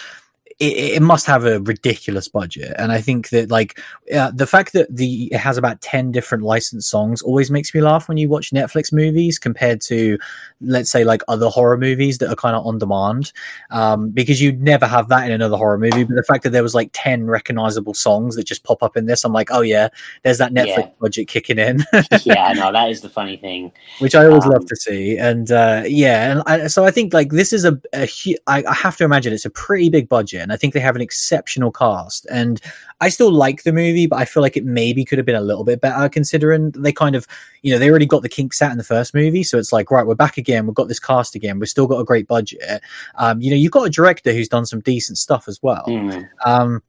it, 0.58 0.96
it, 0.96 1.02
must 1.02 1.26
have 1.26 1.44
a 1.44 1.60
ridiculous 1.60 2.28
budget. 2.28 2.74
And 2.78 2.92
i 2.92 3.00
think 3.00 3.30
that 3.30 3.50
like 3.50 3.80
uh, 4.14 4.30
the 4.30 4.46
fact 4.46 4.72
that 4.72 4.94
the 4.94 5.28
it 5.32 5.38
has 5.38 5.58
about 5.58 5.80
10 5.80 6.12
different 6.12 6.44
licensed 6.44 6.90
songs 6.90 7.22
always 7.22 7.50
makes 7.50 7.74
me 7.74 7.80
laugh 7.80 8.08
when 8.08 8.16
you 8.16 8.28
watch 8.28 8.50
netflix 8.50 8.92
movies 8.92 9.38
compared 9.38 9.80
to 9.82 10.18
let's 10.60 10.90
say 10.90 11.04
like 11.04 11.22
other 11.28 11.48
horror 11.48 11.76
movies 11.76 12.18
that 12.18 12.30
are 12.30 12.36
kind 12.36 12.54
of 12.54 12.64
on 12.66 12.78
demand. 12.78 13.32
Um, 13.70 14.10
because 14.10 14.40
you'd 14.40 14.62
never 14.62 14.86
have 14.86 15.08
that 15.08 15.24
in 15.26 15.32
another 15.32 15.56
horror 15.56 15.78
movie 15.78 16.04
but 16.04 16.14
the 16.14 16.22
fact 16.22 16.42
that 16.44 16.50
there 16.50 16.62
was 16.62 16.74
like 16.74 16.90
10 16.92 17.26
recognizable 17.26 17.94
songs 17.94 18.36
that 18.36 18.44
just 18.44 18.64
pop 18.64 18.82
up 18.82 18.96
in 18.96 19.06
this 19.06 19.24
i'm 19.24 19.32
like 19.32 19.50
oh 19.50 19.60
yeah 19.60 19.88
there's 20.22 20.38
that 20.38 20.52
netflix 20.52 20.78
yeah. 20.78 20.90
budget 21.00 21.28
kicking 21.28 21.58
in. 21.58 21.84
Yeah 22.24 22.52
no 22.52 22.72
that 22.72 22.90
is 22.90 23.00
the 23.00 23.08
funny 23.08 23.36
thing. 23.36 23.72
Which 23.98 24.14
i 24.14 24.26
always 24.26 24.44
um, 24.44 24.52
love 24.52 24.66
to 24.66 24.76
see. 24.76 25.16
And 25.16 25.50
uh, 25.50 25.82
yeah 25.86 26.32
and 26.32 26.42
I, 26.46 26.66
so 26.66 26.84
i 26.84 26.90
think 26.90 27.12
like 27.12 27.30
this 27.30 27.52
is 27.52 27.64
a, 27.64 27.80
a 27.94 28.08
I, 28.46 28.64
I 28.68 28.74
have 28.74 28.96
to 28.98 29.04
imagine 29.04 29.32
it's 29.32 29.44
a 29.44 29.50
pretty 29.50 29.88
big 29.88 30.08
budget 30.08 30.42
I 30.52 30.56
think 30.56 30.74
they 30.74 30.80
have 30.80 30.96
an 30.96 31.02
exceptional 31.02 31.72
cast. 31.72 32.26
And 32.30 32.60
I 33.00 33.08
still 33.08 33.32
like 33.32 33.62
the 33.64 33.72
movie, 33.72 34.06
but 34.06 34.16
I 34.16 34.24
feel 34.24 34.42
like 34.42 34.56
it 34.56 34.64
maybe 34.64 35.04
could 35.04 35.18
have 35.18 35.26
been 35.26 35.34
a 35.34 35.40
little 35.40 35.64
bit 35.64 35.80
better 35.80 36.08
considering 36.08 36.70
they 36.72 36.92
kind 36.92 37.14
of, 37.14 37.26
you 37.62 37.72
know, 37.72 37.78
they 37.78 37.90
already 37.90 38.06
got 38.06 38.22
the 38.22 38.28
kinks 38.28 38.62
out 38.62 38.70
in 38.70 38.78
the 38.78 38.84
first 38.84 39.14
movie. 39.14 39.42
So 39.42 39.58
it's 39.58 39.72
like, 39.72 39.90
right, 39.90 40.06
we're 40.06 40.14
back 40.14 40.36
again. 40.36 40.66
We've 40.66 40.74
got 40.74 40.88
this 40.88 41.00
cast 41.00 41.34
again. 41.34 41.58
We've 41.58 41.68
still 41.68 41.86
got 41.86 41.98
a 41.98 42.04
great 42.04 42.28
budget. 42.28 42.82
Um, 43.16 43.40
you 43.40 43.50
know, 43.50 43.56
you've 43.56 43.72
got 43.72 43.86
a 43.86 43.90
director 43.90 44.32
who's 44.32 44.48
done 44.48 44.66
some 44.66 44.80
decent 44.80 45.18
stuff 45.18 45.48
as 45.48 45.60
well. 45.62 45.84
Mm. 45.88 46.28
Um, 46.44 46.82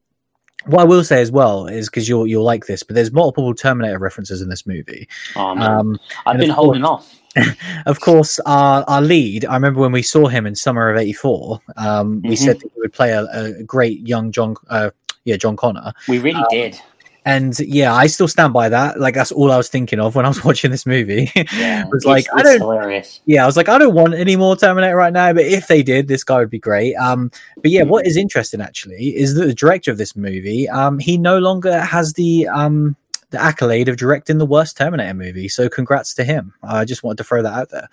what 0.66 0.82
I 0.82 0.84
will 0.84 1.04
say 1.04 1.22
as 1.22 1.32
well 1.32 1.68
is 1.68 1.90
because 1.90 2.08
you'll 2.08 2.28
you'll 2.28 2.44
like 2.44 2.66
this, 2.66 2.84
but 2.84 2.96
there's 2.96 3.12
multiple 3.12 3.54
Terminator 3.54 4.00
references 4.00 4.42
in 4.42 4.50
this 4.50 4.66
movie. 4.66 5.08
Oh, 5.36 5.58
um, 5.58 6.00
I've 6.26 6.38
been 6.38 6.50
holding 6.50 6.86
off. 6.86 7.20
of 7.86 8.00
course, 8.00 8.40
our, 8.46 8.84
our 8.88 9.02
lead, 9.02 9.46
I 9.46 9.56
remember 9.56 9.82
when 9.82 9.92
we 9.92 10.04
saw 10.04 10.28
him 10.28 10.46
in 10.46 10.56
summer 10.56 10.90
of 10.90 10.98
84, 10.98 11.60
um, 11.78 12.18
mm-hmm. 12.18 12.30
we 12.30 12.36
said 12.36 12.60
that 12.60 12.72
he 12.74 12.80
would 12.80 12.94
play 12.94 13.12
a, 13.12 13.24
a 13.24 13.64
great 13.64 14.06
young 14.08 14.32
John, 14.32 14.56
uh, 14.70 14.92
yeah, 15.26 15.38
John 15.38 15.56
Connor. 15.56 15.94
We 16.08 16.20
really 16.20 16.40
um, 16.40 16.46
did. 16.50 16.80
And 17.26 17.58
yeah, 17.60 17.94
I 17.94 18.08
still 18.08 18.28
stand 18.28 18.54
by 18.54 18.70
that. 18.70 19.00
Like 19.00 19.16
that's 19.16 19.32
all 19.32 19.52
I 19.52 19.58
was 19.58 19.70
thinking 19.70 20.00
of 20.00 20.16
when 20.16 20.26
I 20.26 20.30
was 20.30 20.44
watching 20.46 20.72
this 20.72 20.86
movie. 20.86 21.32
Yeah, 21.54 21.86
was 21.86 22.06
like, 22.06 22.26
I 22.34 22.42
don't. 22.42 22.60
Hilarious. 22.60 23.22
Yeah, 23.26 23.44
I 23.44 23.46
was 23.46 23.56
like, 23.56 23.70
I 23.70 23.78
don't 23.78 23.94
want 23.94 24.16
any 24.16 24.36
more 24.36 24.56
Terminator 24.56 24.96
right 24.96 25.14
now. 25.14 25.34
But 25.34 25.46
if 25.46 25.68
they 25.68 25.84
did, 25.84 26.08
this 26.08 26.24
guy 26.24 26.40
would 26.40 26.50
be 26.50 26.60
great. 26.60 26.96
Um, 26.96 27.32
but 27.58 27.70
yeah, 27.70 27.82
mm-hmm. 27.82 27.92
what 27.92 28.08
is 28.08 28.18
interesting 28.18 28.60
actually 28.60 29.16
is 29.16 29.36
that 29.36 29.46
the 29.46 29.54
director 29.54 29.92
of 29.92 29.98
this 29.98 30.16
movie, 30.16 30.68
um, 30.70 31.00
he 31.00 31.18
no 31.18 31.38
longer 31.38 31.80
has 31.80 32.14
the 32.14 32.48
um 32.48 32.96
the 33.34 33.42
accolade 33.42 33.90
of 33.90 33.98
directing 33.98 34.38
the 34.38 34.46
worst 34.46 34.78
Terminator 34.78 35.14
movie. 35.14 35.50
So 35.50 35.68
congrats 35.68 36.14
to 36.16 36.24
him. 36.24 36.54
I 36.64 36.86
just 36.86 37.04
wanted 37.04 37.18
to 37.18 37.24
throw 37.26 37.42
that 37.42 37.54
out 37.54 37.70
there. 37.70 37.90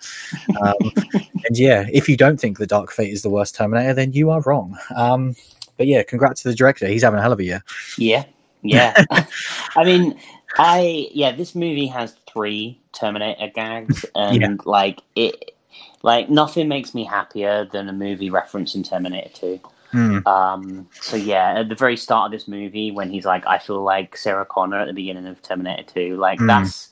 Um, 0.61 0.91
and 1.45 1.57
yeah, 1.57 1.87
if 1.91 2.07
you 2.07 2.15
don't 2.15 2.39
think 2.39 2.57
The 2.57 2.67
Dark 2.67 2.91
Fate 2.91 3.11
is 3.11 3.23
the 3.23 3.29
worst 3.29 3.55
Terminator, 3.55 3.93
then 3.93 4.13
you 4.13 4.29
are 4.29 4.41
wrong. 4.41 4.77
Um, 4.95 5.35
but 5.77 5.87
yeah, 5.87 6.03
congrats 6.03 6.43
to 6.43 6.49
the 6.49 6.55
director. 6.55 6.87
He's 6.87 7.03
having 7.03 7.19
a 7.19 7.21
hell 7.23 7.33
of 7.33 7.39
a 7.39 7.43
year. 7.43 7.63
Yeah, 7.97 8.23
yeah. 8.63 9.03
I 9.75 9.83
mean, 9.83 10.19
I 10.57 11.09
yeah, 11.13 11.31
this 11.31 11.55
movie 11.55 11.87
has 11.87 12.15
three 12.31 12.79
Terminator 12.93 13.51
gags, 13.53 14.05
and 14.15 14.41
yeah. 14.41 14.55
like 14.65 15.01
it, 15.15 15.55
like 16.03 16.29
nothing 16.29 16.67
makes 16.67 16.93
me 16.93 17.03
happier 17.03 17.65
than 17.65 17.89
a 17.89 17.93
movie 17.93 18.29
referencing 18.29 18.87
Terminator 18.87 19.29
Two. 19.33 19.59
Mm. 19.93 20.25
Um, 20.25 20.87
so 21.01 21.17
yeah, 21.17 21.59
at 21.59 21.69
the 21.69 21.75
very 21.75 21.97
start 21.97 22.27
of 22.27 22.31
this 22.31 22.47
movie, 22.47 22.91
when 22.91 23.09
he's 23.09 23.25
like, 23.25 23.45
"I 23.45 23.57
feel 23.57 23.81
like 23.81 24.15
Sarah 24.15 24.45
Connor" 24.45 24.79
at 24.79 24.87
the 24.87 24.93
beginning 24.93 25.27
of 25.27 25.41
Terminator 25.41 25.83
Two, 25.83 26.17
like 26.17 26.39
mm. 26.39 26.47
that's 26.47 26.89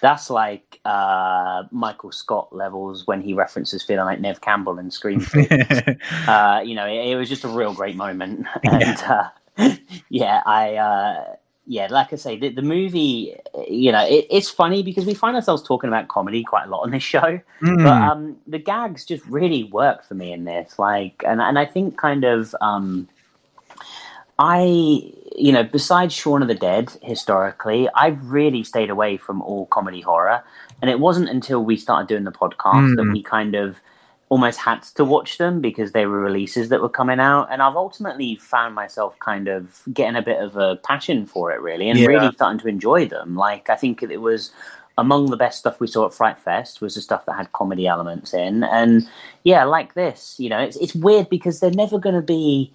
that's 0.00 0.28
like 0.28 0.80
uh, 0.84 1.64
Michael 1.70 2.12
Scott 2.12 2.54
levels 2.54 3.06
when 3.06 3.22
he 3.22 3.32
references 3.32 3.82
feeling 3.82 4.04
like 4.04 4.20
Neve 4.20 4.40
Campbell 4.40 4.78
in 4.78 4.90
Scream. 4.90 5.26
uh, 6.28 6.60
you 6.64 6.74
know, 6.74 6.86
it, 6.86 7.08
it, 7.10 7.16
was 7.16 7.28
just 7.28 7.44
a 7.44 7.48
real 7.48 7.72
great 7.72 7.96
moment, 7.96 8.46
and 8.64 8.82
yeah, 8.82 8.96
uh, 9.08 9.28
yeah 10.08 10.42
I 10.46 10.74
uh, 10.76 11.36
yeah, 11.68 11.88
like 11.90 12.12
I 12.12 12.16
say, 12.16 12.38
the, 12.38 12.50
the 12.50 12.62
movie, 12.62 13.36
you 13.68 13.90
know, 13.90 14.04
it, 14.06 14.26
it's 14.30 14.48
funny 14.48 14.84
because 14.84 15.04
we 15.04 15.14
find 15.14 15.34
ourselves 15.34 15.64
talking 15.64 15.88
about 15.88 16.06
comedy 16.06 16.44
quite 16.44 16.66
a 16.66 16.70
lot 16.70 16.82
on 16.82 16.92
this 16.92 17.02
show, 17.14 17.40
mm. 17.60 17.82
but 17.82 17.86
um, 17.86 18.36
the 18.46 18.58
gags 18.58 19.04
just 19.04 19.24
really 19.26 19.64
work 19.64 20.04
for 20.04 20.14
me 20.14 20.32
in 20.32 20.44
this. 20.44 20.78
Like, 20.78 21.24
and 21.26 21.40
and 21.40 21.58
I 21.58 21.64
think 21.64 21.98
kind 21.98 22.24
of, 22.24 22.54
um, 22.60 23.08
I, 24.38 24.62
you 25.36 25.52
know, 25.52 25.64
besides 25.64 26.14
Shaun 26.14 26.40
of 26.40 26.48
the 26.48 26.54
Dead, 26.54 26.96
historically, 27.02 27.88
I've 27.94 28.30
really 28.30 28.62
stayed 28.62 28.90
away 28.90 29.16
from 29.16 29.42
all 29.42 29.66
comedy 29.66 30.00
horror, 30.00 30.44
and 30.80 30.88
it 30.88 31.00
wasn't 31.00 31.28
until 31.28 31.64
we 31.64 31.76
started 31.76 32.06
doing 32.06 32.24
the 32.24 32.32
podcast 32.32 32.92
mm. 32.92 32.96
that 32.96 33.10
we 33.12 33.24
kind 33.24 33.56
of 33.56 33.80
almost 34.28 34.58
had 34.58 34.82
to 34.82 35.04
watch 35.04 35.38
them 35.38 35.60
because 35.60 35.92
they 35.92 36.04
were 36.04 36.20
releases 36.20 36.68
that 36.68 36.82
were 36.82 36.88
coming 36.88 37.20
out. 37.20 37.48
And 37.50 37.62
i've 37.62 37.76
ultimately 37.76 38.36
found 38.36 38.74
myself 38.74 39.18
kind 39.20 39.48
of 39.48 39.82
getting 39.92 40.16
a 40.16 40.22
bit 40.22 40.40
of 40.42 40.56
a 40.56 40.76
passion 40.76 41.26
for 41.26 41.52
it 41.52 41.60
really 41.60 41.88
and 41.88 41.98
yeah. 41.98 42.06
really 42.06 42.32
starting 42.34 42.58
to 42.60 42.68
enjoy 42.68 43.06
them. 43.06 43.36
Like 43.36 43.70
i 43.70 43.76
think 43.76 44.02
it 44.02 44.20
was 44.20 44.50
among 44.98 45.26
the 45.26 45.36
best 45.36 45.58
stuff 45.58 45.78
we 45.78 45.86
saw 45.86 46.06
at 46.06 46.14
fright 46.14 46.38
fest 46.38 46.80
was 46.80 46.94
the 46.94 47.02
stuff 47.02 47.26
that 47.26 47.36
had 47.36 47.52
comedy 47.52 47.86
elements 47.86 48.32
in. 48.34 48.64
And 48.64 49.08
yeah 49.44 49.64
like 49.64 49.94
this 49.94 50.36
you 50.38 50.48
know 50.48 50.58
it's, 50.58 50.76
it's 50.76 50.94
weird 50.94 51.28
because 51.28 51.60
they're 51.60 51.70
never 51.70 51.98
going 51.98 52.16
to 52.16 52.22
be 52.22 52.72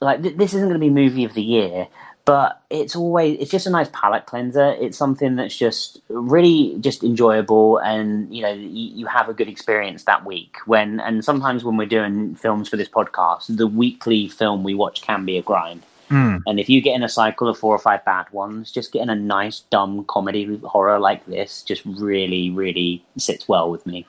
like 0.00 0.22
th- 0.22 0.36
this 0.36 0.52
isn't 0.52 0.68
going 0.68 0.80
to 0.80 0.86
be 0.86 0.90
movie 0.90 1.24
of 1.24 1.34
the 1.34 1.42
year 1.42 1.88
but 2.24 2.62
it's 2.70 2.94
always 2.94 3.38
it's 3.40 3.50
just 3.50 3.66
a 3.66 3.70
nice 3.70 3.88
palate 3.92 4.26
cleanser. 4.26 4.76
It's 4.80 4.96
something 4.96 5.36
that's 5.36 5.56
just 5.56 6.00
really 6.08 6.76
just 6.80 7.02
enjoyable 7.02 7.78
and 7.78 8.32
you 8.34 8.42
know 8.42 8.52
you, 8.52 8.68
you, 8.68 9.06
have 9.06 9.28
a 9.28 9.34
good 9.34 9.48
experience 9.48 10.04
that 10.04 10.24
week. 10.24 10.56
When 10.66 11.00
and 11.00 11.24
sometimes 11.24 11.64
when 11.64 11.76
we're 11.76 11.86
doing 11.86 12.34
films 12.34 12.68
for 12.68 12.76
this 12.76 12.88
podcast 12.88 13.56
the 13.56 13.66
weekly 13.66 14.28
film 14.28 14.62
we 14.62 14.74
watch 14.74 15.02
can 15.02 15.24
be 15.24 15.36
a 15.36 15.42
grind. 15.42 15.82
Mm. 16.10 16.40
and 16.46 16.60
if 16.60 16.68
you 16.68 16.82
get 16.82 16.94
in 16.94 17.02
a 17.02 17.08
cycle 17.08 17.48
of 17.48 17.56
four 17.56 17.74
or 17.74 17.78
five 17.78 18.04
bad 18.04 18.30
ones 18.32 18.70
just 18.70 18.92
getting 18.92 19.08
a 19.08 19.14
nice 19.14 19.60
dumb 19.70 20.04
comedy 20.04 20.60
horror 20.64 20.98
like 20.98 21.24
this 21.24 21.62
just 21.62 21.82
really 21.86 22.50
really 22.50 23.02
sits 23.16 23.48
well 23.48 23.70
with 23.70 23.86
me 23.86 24.04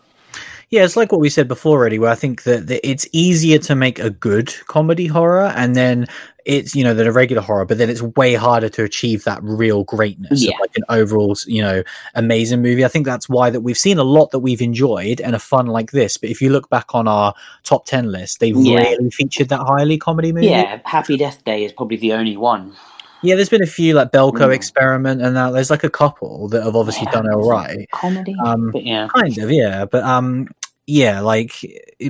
yeah, 0.74 0.84
it's 0.84 0.96
like 0.96 1.12
what 1.12 1.22
we 1.22 1.30
said 1.30 1.48
before 1.48 1.78
already, 1.78 2.00
where 2.00 2.10
I 2.10 2.16
think 2.16 2.44
that, 2.44 2.66
that, 2.66 2.90
it's 2.90 3.08
easier 3.12 3.60
to 3.60 3.76
make 3.76 4.00
a 4.00 4.10
good 4.10 4.52
comedy 4.66 5.06
horror 5.06 5.54
and 5.56 5.76
then 5.76 6.08
it's 6.46 6.74
you 6.74 6.84
know 6.84 6.96
than 6.96 7.06
a 7.06 7.12
regular 7.12 7.44
horror, 7.44 7.64
but 7.64 7.78
then 7.78 7.92
it's 7.92 8.02
way 8.02 8.34
harder 8.34 8.70
to 8.70 8.84
achieve 8.84 9.24
that 9.26 9.40
real 9.44 9.84
greatness 9.84 10.44
yeah. 10.44 10.56
of 10.56 10.62
like 10.62 10.76
an 10.76 10.84
overall 10.90 11.38
you 11.46 11.62
know 11.62 11.84
amazing 12.16 12.64
movie. 12.64 12.84
I 12.84 12.88
think 12.88 13.06
that's 13.06 13.30
why 13.30 13.52
that 13.52 13.62
we've 13.62 13.78
seen 13.78 14.00
a 14.00 14.04
lot 14.04 14.32
that 14.32 14.40
we've 14.40 14.64
enjoyed 14.64 15.22
and 15.22 15.36
a 15.36 15.40
fun 15.40 15.68
like 15.68 15.92
this. 15.92 16.18
But 16.18 16.32
if 16.32 16.42
you 16.42 16.50
look 16.50 16.72
back 16.72 16.96
on 16.96 17.08
our 17.08 17.36
top 17.62 17.86
ten 17.86 18.12
list, 18.12 18.40
they've 18.40 18.58
yeah. 18.58 18.80
really 18.80 19.12
featured 19.12 19.50
that 19.50 19.60
highly 19.60 20.00
comedy 20.00 20.32
movie. 20.32 20.48
Yeah, 20.48 20.82
Happy 20.86 21.18
Death 21.18 21.44
Day 21.44 21.66
is 21.66 21.72
probably 21.72 21.98
the 21.98 22.14
only 22.14 22.36
one. 22.36 22.74
Yeah, 23.22 23.36
there's 23.36 23.50
been 23.50 23.64
a 23.64 23.68
few 23.68 23.94
like 23.94 24.12
Belko 24.12 24.34
mm. 24.34 24.54
Experiment, 24.54 25.22
and 25.22 25.36
now 25.36 25.52
there's 25.52 25.70
like 25.70 25.86
a 25.86 25.90
couple 25.90 26.50
that 26.50 26.64
have 26.64 26.76
obviously 26.76 27.06
yeah, 27.06 27.12
done 27.12 27.32
all 27.32 27.48
right. 27.48 27.88
Comedy, 27.92 28.36
um, 28.44 28.72
but 28.72 28.84
yeah, 28.84 29.08
kind 29.16 29.38
of, 29.38 29.50
yeah. 29.50 29.86
But 29.86 30.04
um, 30.04 30.50
yeah, 30.86 31.22
like, 31.22 31.54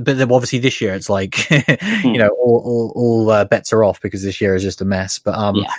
but 0.02 0.18
then 0.18 0.32
obviously 0.32 0.60
this 0.60 0.82
year 0.82 0.94
it's 0.94 1.10
like, 1.10 1.32
mm. 1.32 2.04
you 2.04 2.18
know, 2.18 2.30
all 2.30 2.62
all, 2.66 2.94
all 2.96 3.30
uh, 3.30 3.46
bets 3.46 3.72
are 3.74 3.84
off 3.84 4.02
because 4.02 4.24
this 4.24 4.42
year 4.42 4.56
is 4.56 4.64
just 4.64 4.82
a 4.82 4.86
mess. 4.86 5.20
But 5.20 5.36
um, 5.36 5.56
yeah. 5.56 5.74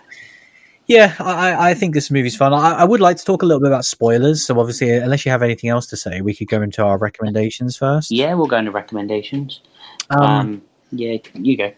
Yeah, 0.87 1.15
I, 1.19 1.71
I 1.71 1.75
think 1.75 1.95
this 1.95 2.11
movie's 2.11 2.37
fun. 2.37 2.53
I, 2.53 2.73
I 2.73 2.85
would 2.85 3.01
like 3.01 3.17
to 3.17 3.25
talk 3.25 3.43
a 3.43 3.47
little 3.47 3.61
bit 3.61 3.69
about 3.69 3.87
spoilers. 3.87 4.45
So 4.45 4.61
obviously, 4.61 4.91
unless 4.91 5.25
you 5.25 5.33
have 5.33 5.43
anything 5.43 5.71
else 5.71 5.87
to 5.87 5.97
say, 5.97 6.21
we 6.21 6.35
could 6.35 6.49
go 6.49 6.61
into 6.61 6.83
our 6.83 6.99
recommendations 6.99 7.75
first. 7.75 8.11
Yeah, 8.11 8.35
we'll 8.35 8.49
go 8.49 8.59
into 8.59 8.71
recommendations. 8.71 9.63
Um, 10.11 10.21
um 10.21 10.63
yeah, 10.95 11.19
you 11.35 11.57
go. 11.57 11.73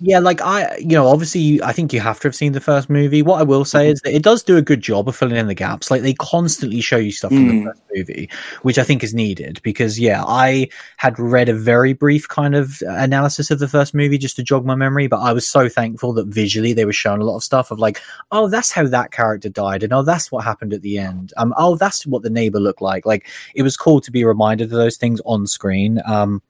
Yeah, 0.00 0.18
like 0.18 0.40
I, 0.40 0.76
you 0.78 0.96
know, 0.96 1.06
obviously, 1.06 1.62
I 1.62 1.72
think 1.72 1.92
you 1.92 2.00
have 2.00 2.20
to 2.20 2.28
have 2.28 2.34
seen 2.34 2.52
the 2.52 2.60
first 2.60 2.88
movie. 2.88 3.20
What 3.20 3.40
I 3.40 3.42
will 3.42 3.66
say 3.66 3.84
mm-hmm. 3.84 3.92
is 3.92 4.00
that 4.00 4.14
it 4.14 4.22
does 4.22 4.42
do 4.42 4.56
a 4.56 4.62
good 4.62 4.80
job 4.80 5.08
of 5.08 5.16
filling 5.16 5.36
in 5.36 5.46
the 5.46 5.54
gaps. 5.54 5.90
Like 5.90 6.02
they 6.02 6.14
constantly 6.14 6.80
show 6.80 6.96
you 6.96 7.12
stuff 7.12 7.30
mm. 7.30 7.36
from 7.36 7.48
the 7.48 7.54
mm. 7.54 7.66
first 7.66 7.82
movie, 7.94 8.30
which 8.62 8.78
I 8.78 8.82
think 8.82 9.04
is 9.04 9.12
needed 9.12 9.60
because, 9.62 10.00
yeah, 10.00 10.24
I 10.26 10.68
had 10.96 11.18
read 11.18 11.50
a 11.50 11.54
very 11.54 11.92
brief 11.92 12.28
kind 12.28 12.54
of 12.54 12.82
analysis 12.86 13.50
of 13.50 13.58
the 13.58 13.68
first 13.68 13.94
movie 13.94 14.16
just 14.16 14.36
to 14.36 14.42
jog 14.42 14.64
my 14.64 14.74
memory, 14.74 15.06
but 15.06 15.20
I 15.20 15.32
was 15.34 15.46
so 15.46 15.68
thankful 15.68 16.14
that 16.14 16.28
visually 16.28 16.72
they 16.72 16.86
were 16.86 16.92
showing 16.92 17.20
a 17.20 17.24
lot 17.24 17.36
of 17.36 17.44
stuff 17.44 17.70
of 17.70 17.78
like, 17.78 18.00
oh, 18.32 18.48
that's 18.48 18.72
how 18.72 18.86
that 18.86 19.12
character 19.12 19.50
died, 19.50 19.82
and 19.82 19.92
oh, 19.92 20.02
that's 20.02 20.32
what 20.32 20.44
happened 20.44 20.72
at 20.72 20.82
the 20.82 20.98
end. 20.98 21.34
Um, 21.36 21.52
oh, 21.58 21.76
that's 21.76 22.06
what 22.06 22.22
the 22.22 22.30
neighbor 22.30 22.60
looked 22.60 22.82
like. 22.82 23.04
Like 23.04 23.28
it 23.54 23.62
was 23.62 23.76
cool 23.76 24.00
to 24.00 24.10
be 24.10 24.24
reminded 24.24 24.64
of 24.64 24.70
those 24.70 24.96
things 24.96 25.20
on 25.26 25.46
screen. 25.46 26.00
Um, 26.06 26.42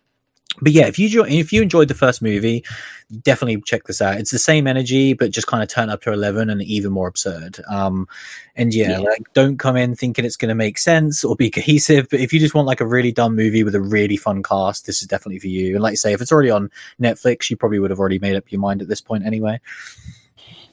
but 0.60 0.72
yeah, 0.72 0.86
if 0.86 0.98
you 0.98 1.24
if 1.24 1.52
you 1.52 1.62
enjoyed 1.62 1.88
the 1.88 1.94
first 1.94 2.20
movie, 2.22 2.64
definitely 3.22 3.60
check 3.62 3.84
this 3.84 4.02
out. 4.02 4.18
It's 4.18 4.32
the 4.32 4.38
same 4.38 4.66
energy, 4.66 5.14
but 5.14 5.30
just 5.30 5.46
kind 5.46 5.62
of 5.62 5.68
turn 5.68 5.90
up 5.90 6.02
to 6.02 6.12
eleven 6.12 6.50
and 6.50 6.60
even 6.62 6.92
more 6.92 7.06
absurd. 7.06 7.60
Um, 7.70 8.08
and 8.56 8.74
yeah, 8.74 8.90
yeah. 8.90 8.98
like 8.98 9.22
don't 9.32 9.58
come 9.58 9.76
in 9.76 9.94
thinking 9.94 10.24
it's 10.24 10.36
going 10.36 10.48
to 10.48 10.54
make 10.54 10.76
sense 10.78 11.24
or 11.24 11.36
be 11.36 11.50
cohesive. 11.50 12.08
But 12.10 12.20
if 12.20 12.32
you 12.32 12.40
just 12.40 12.54
want 12.54 12.66
like 12.66 12.80
a 12.80 12.86
really 12.86 13.12
dumb 13.12 13.36
movie 13.36 13.62
with 13.62 13.74
a 13.74 13.80
really 13.80 14.16
fun 14.16 14.42
cast, 14.42 14.86
this 14.86 15.02
is 15.02 15.08
definitely 15.08 15.38
for 15.38 15.46
you. 15.46 15.74
And 15.74 15.82
like 15.82 15.92
I 15.92 15.96
say, 15.96 16.12
if 16.12 16.20
it's 16.20 16.32
already 16.32 16.50
on 16.50 16.70
Netflix, 17.00 17.48
you 17.48 17.56
probably 17.56 17.78
would 17.78 17.90
have 17.90 18.00
already 18.00 18.18
made 18.18 18.36
up 18.36 18.50
your 18.50 18.60
mind 18.60 18.82
at 18.82 18.88
this 18.88 19.00
point 19.00 19.24
anyway. 19.24 19.60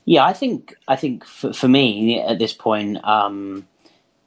Yeah, 0.05 0.25
I 0.25 0.33
think 0.33 0.75
I 0.87 0.95
think 0.95 1.23
for, 1.23 1.53
for 1.53 1.67
me 1.67 2.19
at 2.19 2.39
this 2.39 2.53
point, 2.53 3.03
um, 3.03 3.67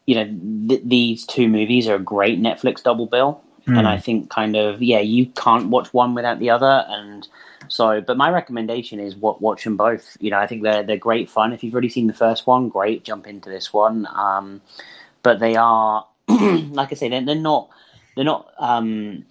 you 0.06 0.14
know, 0.14 0.68
th- 0.68 0.82
these 0.84 1.26
two 1.26 1.48
movies 1.48 1.88
are 1.88 1.96
a 1.96 2.00
great 2.00 2.40
Netflix 2.40 2.82
double 2.82 3.06
bill. 3.06 3.42
Hmm. 3.66 3.78
and 3.78 3.88
I 3.88 3.98
think 3.98 4.30
kind 4.30 4.56
of 4.56 4.82
yeah, 4.82 5.00
you 5.00 5.26
can't 5.26 5.68
watch 5.68 5.92
one 5.92 6.14
without 6.14 6.38
the 6.38 6.50
other, 6.50 6.84
and 6.88 7.26
so. 7.68 8.00
But 8.00 8.16
my 8.16 8.30
recommendation 8.30 9.00
is 9.00 9.14
what 9.16 9.42
watch 9.42 9.64
them 9.64 9.76
both. 9.76 10.16
You 10.20 10.30
know, 10.30 10.38
I 10.38 10.46
think 10.46 10.62
they're 10.62 10.82
they're 10.82 10.96
great 10.96 11.28
fun. 11.28 11.52
If 11.52 11.62
you've 11.62 11.74
already 11.74 11.88
seen 11.88 12.06
the 12.06 12.14
first 12.14 12.46
one, 12.46 12.68
great, 12.68 13.04
jump 13.04 13.26
into 13.26 13.50
this 13.50 13.72
one. 13.72 14.06
Um, 14.14 14.60
but 15.22 15.40
they 15.40 15.56
are, 15.56 16.06
like 16.28 16.92
I 16.92 16.94
say, 16.94 17.08
they're, 17.08 17.24
they're 17.24 17.34
not 17.34 17.68
they're 18.14 18.24
not. 18.24 18.52
Um, 18.58 19.24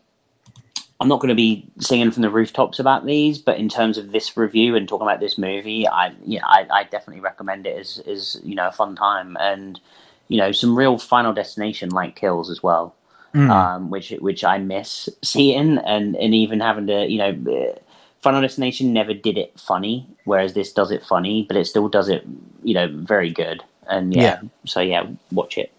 I'm 1.01 1.07
not 1.07 1.21
going 1.21 1.29
to 1.29 1.35
be 1.35 1.65
singing 1.79 2.11
from 2.11 2.23
the 2.23 2.29
rooftops 2.29 2.77
about 2.77 3.05
these, 3.05 3.37
but 3.37 3.57
in 3.57 3.69
terms 3.69 3.97
of 3.97 4.11
this 4.11 4.35
review 4.35 4.75
and 4.75 4.87
talking 4.87 5.07
about 5.07 5.21
this 5.21 5.37
movie, 5.37 5.87
I 5.87 6.13
yeah, 6.25 6.45
I, 6.45 6.67
I 6.69 6.83
definitely 6.83 7.21
recommend 7.21 7.65
it 7.65 7.77
as 7.77 7.99
as 8.07 8.39
you 8.43 8.55
know 8.55 8.67
a 8.67 8.71
fun 8.71 8.95
time 8.95 9.37
and 9.39 9.79
you 10.27 10.37
know 10.37 10.51
some 10.51 10.77
real 10.77 10.97
Final 10.97 11.33
Destination 11.33 11.89
like 11.89 12.15
kills 12.15 12.49
as 12.49 12.61
well 12.61 12.95
Mm. 13.33 13.49
um, 13.49 13.89
which 13.89 14.09
which 14.19 14.43
I 14.43 14.57
miss 14.57 15.07
seeing, 15.23 15.77
and 15.77 16.15
and 16.15 16.33
even 16.33 16.59
having 16.59 16.87
to 16.87 17.05
you 17.07 17.17
know, 17.19 17.75
Final 18.21 18.41
Destination 18.41 18.91
never 18.91 19.13
did 19.13 19.37
it 19.37 19.57
funny, 19.59 20.07
whereas 20.25 20.53
this 20.53 20.73
does 20.73 20.91
it 20.91 21.05
funny, 21.05 21.45
but 21.47 21.55
it 21.55 21.65
still 21.65 21.87
does 21.89 22.09
it 22.09 22.25
you 22.63 22.73
know 22.73 22.87
very 22.87 23.29
good, 23.29 23.63
and 23.87 24.13
yeah, 24.15 24.21
Yeah. 24.21 24.41
so 24.65 24.79
yeah, 24.79 25.05
watch 25.31 25.57
it. 25.57 25.71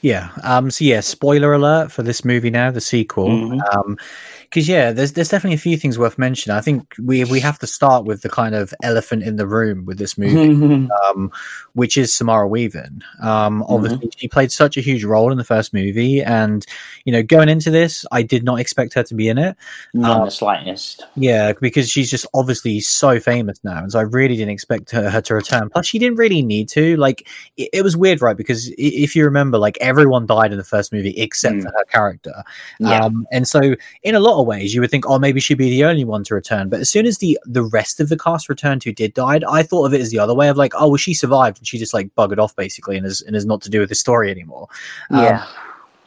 Yeah. 0.00 0.30
Um. 0.42 0.70
So 0.70 0.84
yeah. 0.84 1.00
Spoiler 1.00 1.52
alert 1.52 1.92
for 1.92 2.02
this 2.02 2.24
movie 2.24 2.50
now, 2.50 2.70
the 2.70 2.80
sequel. 2.80 3.28
Mhm. 3.28 3.74
Um. 3.74 3.96
Because 4.54 4.68
yeah, 4.68 4.92
there's 4.92 5.14
there's 5.14 5.30
definitely 5.30 5.56
a 5.56 5.58
few 5.58 5.76
things 5.76 5.98
worth 5.98 6.16
mentioning. 6.16 6.56
I 6.56 6.60
think 6.60 6.94
we 7.02 7.24
we 7.24 7.40
have 7.40 7.58
to 7.58 7.66
start 7.66 8.04
with 8.04 8.22
the 8.22 8.28
kind 8.28 8.54
of 8.54 8.72
elephant 8.84 9.24
in 9.24 9.34
the 9.34 9.48
room 9.48 9.84
with 9.84 9.98
this 9.98 10.16
movie. 10.16 10.88
um, 11.08 11.32
which 11.72 11.96
is 11.96 12.14
Samara 12.14 12.46
Weaving. 12.46 13.02
Um, 13.20 13.64
obviously, 13.68 14.08
she 14.16 14.28
played 14.28 14.52
such 14.52 14.76
a 14.76 14.80
huge 14.80 15.02
role 15.02 15.32
in 15.32 15.38
the 15.38 15.44
first 15.44 15.74
movie, 15.74 16.22
and 16.22 16.64
you 17.04 17.12
know, 17.12 17.20
going 17.24 17.48
into 17.48 17.68
this, 17.72 18.06
I 18.12 18.22
did 18.22 18.44
not 18.44 18.60
expect 18.60 18.94
her 18.94 19.02
to 19.02 19.14
be 19.14 19.28
in 19.28 19.38
it. 19.38 19.56
Not 19.92 20.20
Uh, 20.20 20.24
the 20.26 20.30
slightest. 20.30 21.04
Yeah, 21.16 21.52
because 21.60 21.90
she's 21.90 22.08
just 22.08 22.24
obviously 22.32 22.78
so 22.78 23.18
famous 23.18 23.58
now, 23.64 23.78
and 23.78 23.90
so 23.90 23.98
I 23.98 24.02
really 24.02 24.36
didn't 24.36 24.50
expect 24.52 24.92
her, 24.92 25.10
her 25.10 25.20
to 25.22 25.34
return. 25.34 25.68
Plus, 25.70 25.84
she 25.86 25.98
didn't 25.98 26.16
really 26.16 26.42
need 26.42 26.68
to. 26.68 26.96
Like, 26.96 27.28
it, 27.56 27.70
it 27.72 27.82
was 27.82 27.96
weird, 27.96 28.22
right? 28.22 28.36
Because 28.36 28.72
if 28.78 29.16
you 29.16 29.24
remember, 29.24 29.58
like 29.58 29.76
everyone 29.80 30.26
died 30.26 30.52
in 30.52 30.58
the 30.58 30.64
first 30.64 30.92
movie 30.92 31.10
except 31.16 31.56
Mm. 31.56 31.62
for 31.62 31.68
her 31.70 31.84
character. 31.90 32.44
Yeah, 32.78 33.04
Um, 33.04 33.26
and 33.32 33.48
so, 33.48 33.74
in 34.04 34.14
a 34.14 34.20
lot 34.20 34.40
of 34.40 34.43
ways, 34.44 34.74
you 34.74 34.80
would 34.80 34.90
think, 34.90 35.08
oh, 35.08 35.18
maybe 35.18 35.40
she'd 35.40 35.58
be 35.58 35.70
the 35.70 35.84
only 35.84 36.04
one 36.04 36.24
to 36.24 36.34
return. 36.34 36.68
But 36.68 36.80
as 36.80 36.90
soon 36.90 37.06
as 37.06 37.18
the 37.18 37.38
the 37.44 37.62
rest 37.62 38.00
of 38.00 38.08
the 38.08 38.18
cast 38.18 38.48
returned 38.48 38.84
who 38.84 38.92
did 38.92 39.14
died, 39.14 39.44
I 39.44 39.62
thought 39.62 39.86
of 39.86 39.94
it 39.94 40.00
as 40.00 40.10
the 40.10 40.18
other 40.18 40.34
way 40.34 40.48
of 40.48 40.56
like, 40.56 40.72
oh, 40.76 40.88
well, 40.88 40.96
she 40.96 41.14
survived 41.14 41.58
and 41.58 41.66
she 41.66 41.78
just 41.78 41.94
like 41.94 42.14
buggered 42.14 42.38
off 42.38 42.54
basically 42.56 42.96
and 42.96 43.06
is 43.06 43.22
and 43.22 43.34
is 43.36 43.46
not 43.46 43.62
to 43.62 43.70
do 43.70 43.80
with 43.80 43.88
the 43.88 43.94
story 43.94 44.30
anymore. 44.30 44.68
Um, 45.10 45.24
yeah, 45.24 45.46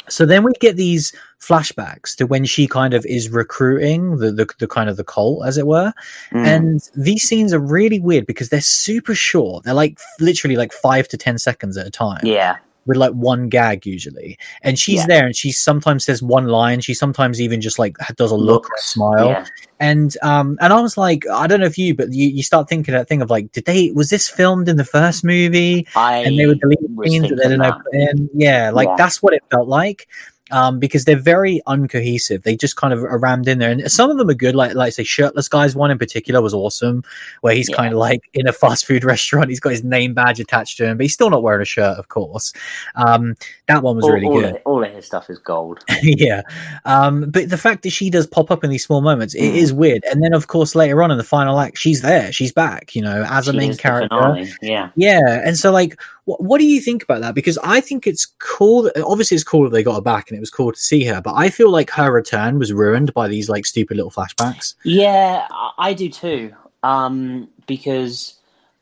So 0.10 0.26
then 0.26 0.44
we 0.44 0.54
get 0.60 0.76
these 0.76 1.14
flashbacks 1.40 2.16
to 2.16 2.26
when 2.26 2.46
she 2.46 2.68
kind 2.68 2.94
of 2.94 3.06
is 3.06 3.30
recruiting 3.30 4.18
the 4.18 4.32
the, 4.32 4.48
the 4.60 4.68
kind 4.68 4.90
of 4.90 4.98
the 4.98 5.04
cult, 5.04 5.46
as 5.46 5.58
it 5.58 5.68
were. 5.68 5.94
Mm. 6.32 6.46
And 6.46 6.90
these 6.96 7.24
scenes 7.24 7.54
are 7.54 7.60
really 7.60 8.00
weird 8.00 8.26
because 8.26 8.50
they're 8.50 8.62
super 8.62 9.16
short. 9.16 9.64
They're 9.64 9.74
like 9.74 10.00
literally 10.20 10.56
like 10.56 10.74
five 10.74 11.08
to 11.10 11.18
ten 11.18 11.38
seconds 11.38 11.78
at 11.78 11.86
a 11.88 11.92
time 11.92 12.22
yeah, 12.24 12.58
with 12.88 12.98
like 12.98 13.12
one 13.14 13.50
gag 13.50 13.86
usually. 13.86 14.38
And 14.64 14.80
she's 14.80 15.02
Yeah. 15.02 15.08
there 15.08 15.26
and 15.28 15.36
she 15.36 15.52
sometimes 15.52 16.06
says 16.06 16.24
one 16.24 16.48
line. 16.48 16.82
She 16.82 16.94
sometimes 16.94 17.40
even 17.40 17.62
just 17.62 17.78
like 17.78 17.98
does 18.16 18.32
a 18.32 18.36
look 18.36 18.70
or 18.70 18.76
a 18.78 18.82
smile. 18.82 19.28
Yeah. 19.28 19.46
And 19.80 20.16
um 20.24 20.58
and 20.62 20.74
I 20.74 20.80
was 20.82 20.98
like, 20.98 21.28
I 21.30 21.46
don't 21.46 21.60
know 21.60 21.68
if 21.68 21.78
you, 21.78 21.94
but 21.94 22.12
you, 22.14 22.28
you 22.30 22.42
start 22.42 22.68
thinking 22.68 22.94
that 22.94 23.08
thing 23.08 23.22
of 23.22 23.30
like, 23.30 23.52
did 23.52 23.66
they 23.66 23.92
was 23.92 24.10
this 24.10 24.28
filmed 24.28 24.68
in 24.70 24.78
the 24.78 24.86
first 24.86 25.24
movie? 25.24 25.86
I 25.96 26.18
and 26.20 26.40
they 26.40 26.46
delete 26.46 26.80
was 26.96 27.10
scenes 27.12 27.30
that 27.30 27.36
they 27.36 27.44
didn't 27.44 27.60
know 27.60 27.78
that. 27.92 28.16
put. 28.18 28.30
Yeah, 28.34 28.72
like 28.72 28.88
Yeah. 28.88 28.96
that's 28.98 29.22
what 29.22 29.34
it 29.34 29.44
felt 29.52 29.68
like. 29.68 30.08
Um, 30.52 30.80
because 30.80 31.06
they're 31.06 31.16
very 31.18 31.62
uncohesive. 31.68 32.44
They 32.44 32.56
just 32.56 32.76
kind 32.78 32.94
of 32.94 33.04
are 33.04 33.18
rammed 33.20 33.48
in 33.48 33.60
there, 33.60 33.72
and 33.72 33.92
some 33.92 34.10
of 34.10 34.18
them 34.18 34.30
are 34.30 34.34
good. 34.34 34.56
Like, 34.56 34.76
like 34.76 34.94
say, 34.94 35.04
shirtless 35.04 35.48
guys 35.50 35.76
one 35.76 35.92
in 35.92 35.98
particular 35.98 36.42
was 36.42 36.54
awesome, 36.54 37.04
where 37.42 37.54
he's 37.54 37.70
Yeah. 37.70 37.76
kind 37.76 37.94
of 37.94 38.00
like 38.00 38.22
in 38.34 38.48
a 38.48 38.54
fast 38.54 38.86
food 38.86 39.04
restaurant. 39.04 39.50
He's 39.50 39.60
got 39.60 39.72
his 39.72 39.84
name 39.84 40.14
badge 40.14 40.40
attached 40.40 40.78
to 40.78 40.86
him, 40.86 40.98
but 40.98 41.04
he's 41.04 41.14
still 41.14 41.30
not 41.30 41.44
wearing 41.44 41.62
a 41.62 41.66
shirt, 41.66 41.98
of 41.98 42.08
course. 42.08 42.54
Um, 42.96 43.36
that 43.68 43.84
one 43.84 43.96
was 43.98 44.06
all, 44.06 44.12
really 44.12 44.26
all 44.28 44.42
good. 44.42 44.56
Of, 44.56 44.62
all 44.66 44.84
of 44.84 44.92
his 44.94 45.06
stuff 45.06 45.30
is 45.30 45.38
gold. 45.40 45.80
yeah. 46.02 46.42
Um, 46.86 47.30
but 47.30 47.50
the 47.50 47.58
fact 47.58 47.84
that 47.84 47.90
she 47.92 48.10
does 48.10 48.26
pop 48.28 48.50
up 48.52 48.64
in 48.64 48.70
these 48.70 48.86
small 48.86 49.02
moments, 49.02 49.36
it 49.36 49.42
Mm. 49.42 49.56
is 49.56 49.74
weird. 49.74 50.04
And 50.12 50.24
then, 50.24 50.34
of 50.34 50.48
course, 50.48 50.76
later 50.76 51.02
on 51.04 51.12
in 51.12 51.18
the 51.18 51.24
final 51.24 51.60
act, 51.60 51.78
she's 51.78 52.02
there. 52.02 52.32
She's 52.32 52.52
back. 52.52 52.96
You 52.96 53.02
know, 53.02 53.26
as 53.30 53.48
a 53.48 53.54
main 53.54 53.76
character. 53.76 54.10
finale, 54.10 54.50
Yeah. 54.62 54.90
Yeah, 54.96 55.42
and 55.44 55.58
so 55.58 55.72
like, 55.72 56.00
what, 56.28 56.44
what 56.44 56.60
do 56.60 56.66
you 56.68 56.82
think 56.82 57.04
about 57.04 57.22
that? 57.22 57.34
Because 57.36 57.58
I 57.64 57.80
think 57.80 58.06
it's 58.06 58.26
cool. 58.40 58.84
That, 58.84 59.02
obviously, 59.04 59.36
it's 59.36 59.46
cool 59.46 59.64
that 59.64 59.70
they 59.70 59.82
got 59.82 59.96
her 59.96 60.02
back, 60.02 60.30
and 60.30 60.36
it 60.36 60.42
was 60.42 60.50
cool 60.50 60.74
to 60.74 60.80
see 60.80 61.06
her. 61.06 61.22
But 61.22 61.36
I 61.36 61.50
feel 61.50 61.72
like 61.72 61.90
her 61.92 62.12
return 62.12 62.60
was 62.60 62.74
ruined 62.74 63.14
by 63.14 63.30
these 63.30 63.48
like 63.48 63.66
stupid 63.66 63.96
little 63.96 64.12
flashbacks. 64.12 64.76
Yeah, 64.84 65.48
I- 65.78 65.94
do 65.94 66.10
too. 66.10 66.54
Um, 66.84 67.48
because 67.66 68.36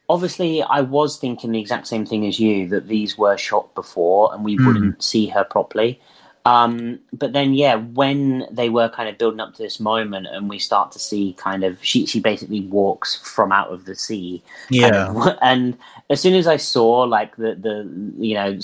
obviously, 0.10 0.64
I 0.64 0.82
was 0.82 1.18
thinking 1.18 1.52
the 1.52 1.60
exact 1.60 1.86
same 1.86 2.04
thing 2.06 2.26
as 2.26 2.40
you 2.40 2.68
that 2.70 2.88
these 2.88 3.16
were 3.16 3.38
shot 3.38 3.74
before 3.76 4.34
and 4.34 4.44
we 4.44 4.56
Hmm. 4.56 4.66
wouldn't 4.66 5.04
see 5.04 5.28
her 5.28 5.44
properly. 5.44 6.02
Um, 6.46 7.00
but 7.12 7.34
then, 7.34 7.56
yeah, 7.56 7.76
when 7.76 8.46
they 8.52 8.70
were 8.70 8.88
kind 8.90 9.10
of 9.10 9.18
building 9.18 9.40
up 9.40 9.54
to 9.56 9.64
this 9.64 9.80
moment, 9.80 10.28
and 10.28 10.48
we 10.48 10.60
start 10.60 10.92
to 10.92 11.00
see 11.00 11.34
kind 11.40 11.64
of 11.64 11.84
she 11.84 12.06
she 12.06 12.20
basically 12.20 12.62
walks 12.62 13.16
from 13.16 13.52
out 13.52 13.70
of 13.72 13.86
the 13.86 13.96
sea, 13.96 14.44
Yeah, 14.70 15.10
of. 15.10 15.38
and 15.42 15.76
as 16.12 16.22
soon 16.22 16.36
as 16.36 16.46
I 16.46 16.58
saw 16.58 17.02
like 17.02 17.36
the 17.38 17.56
the 17.56 17.90
you 18.20 18.36
know 18.36 18.60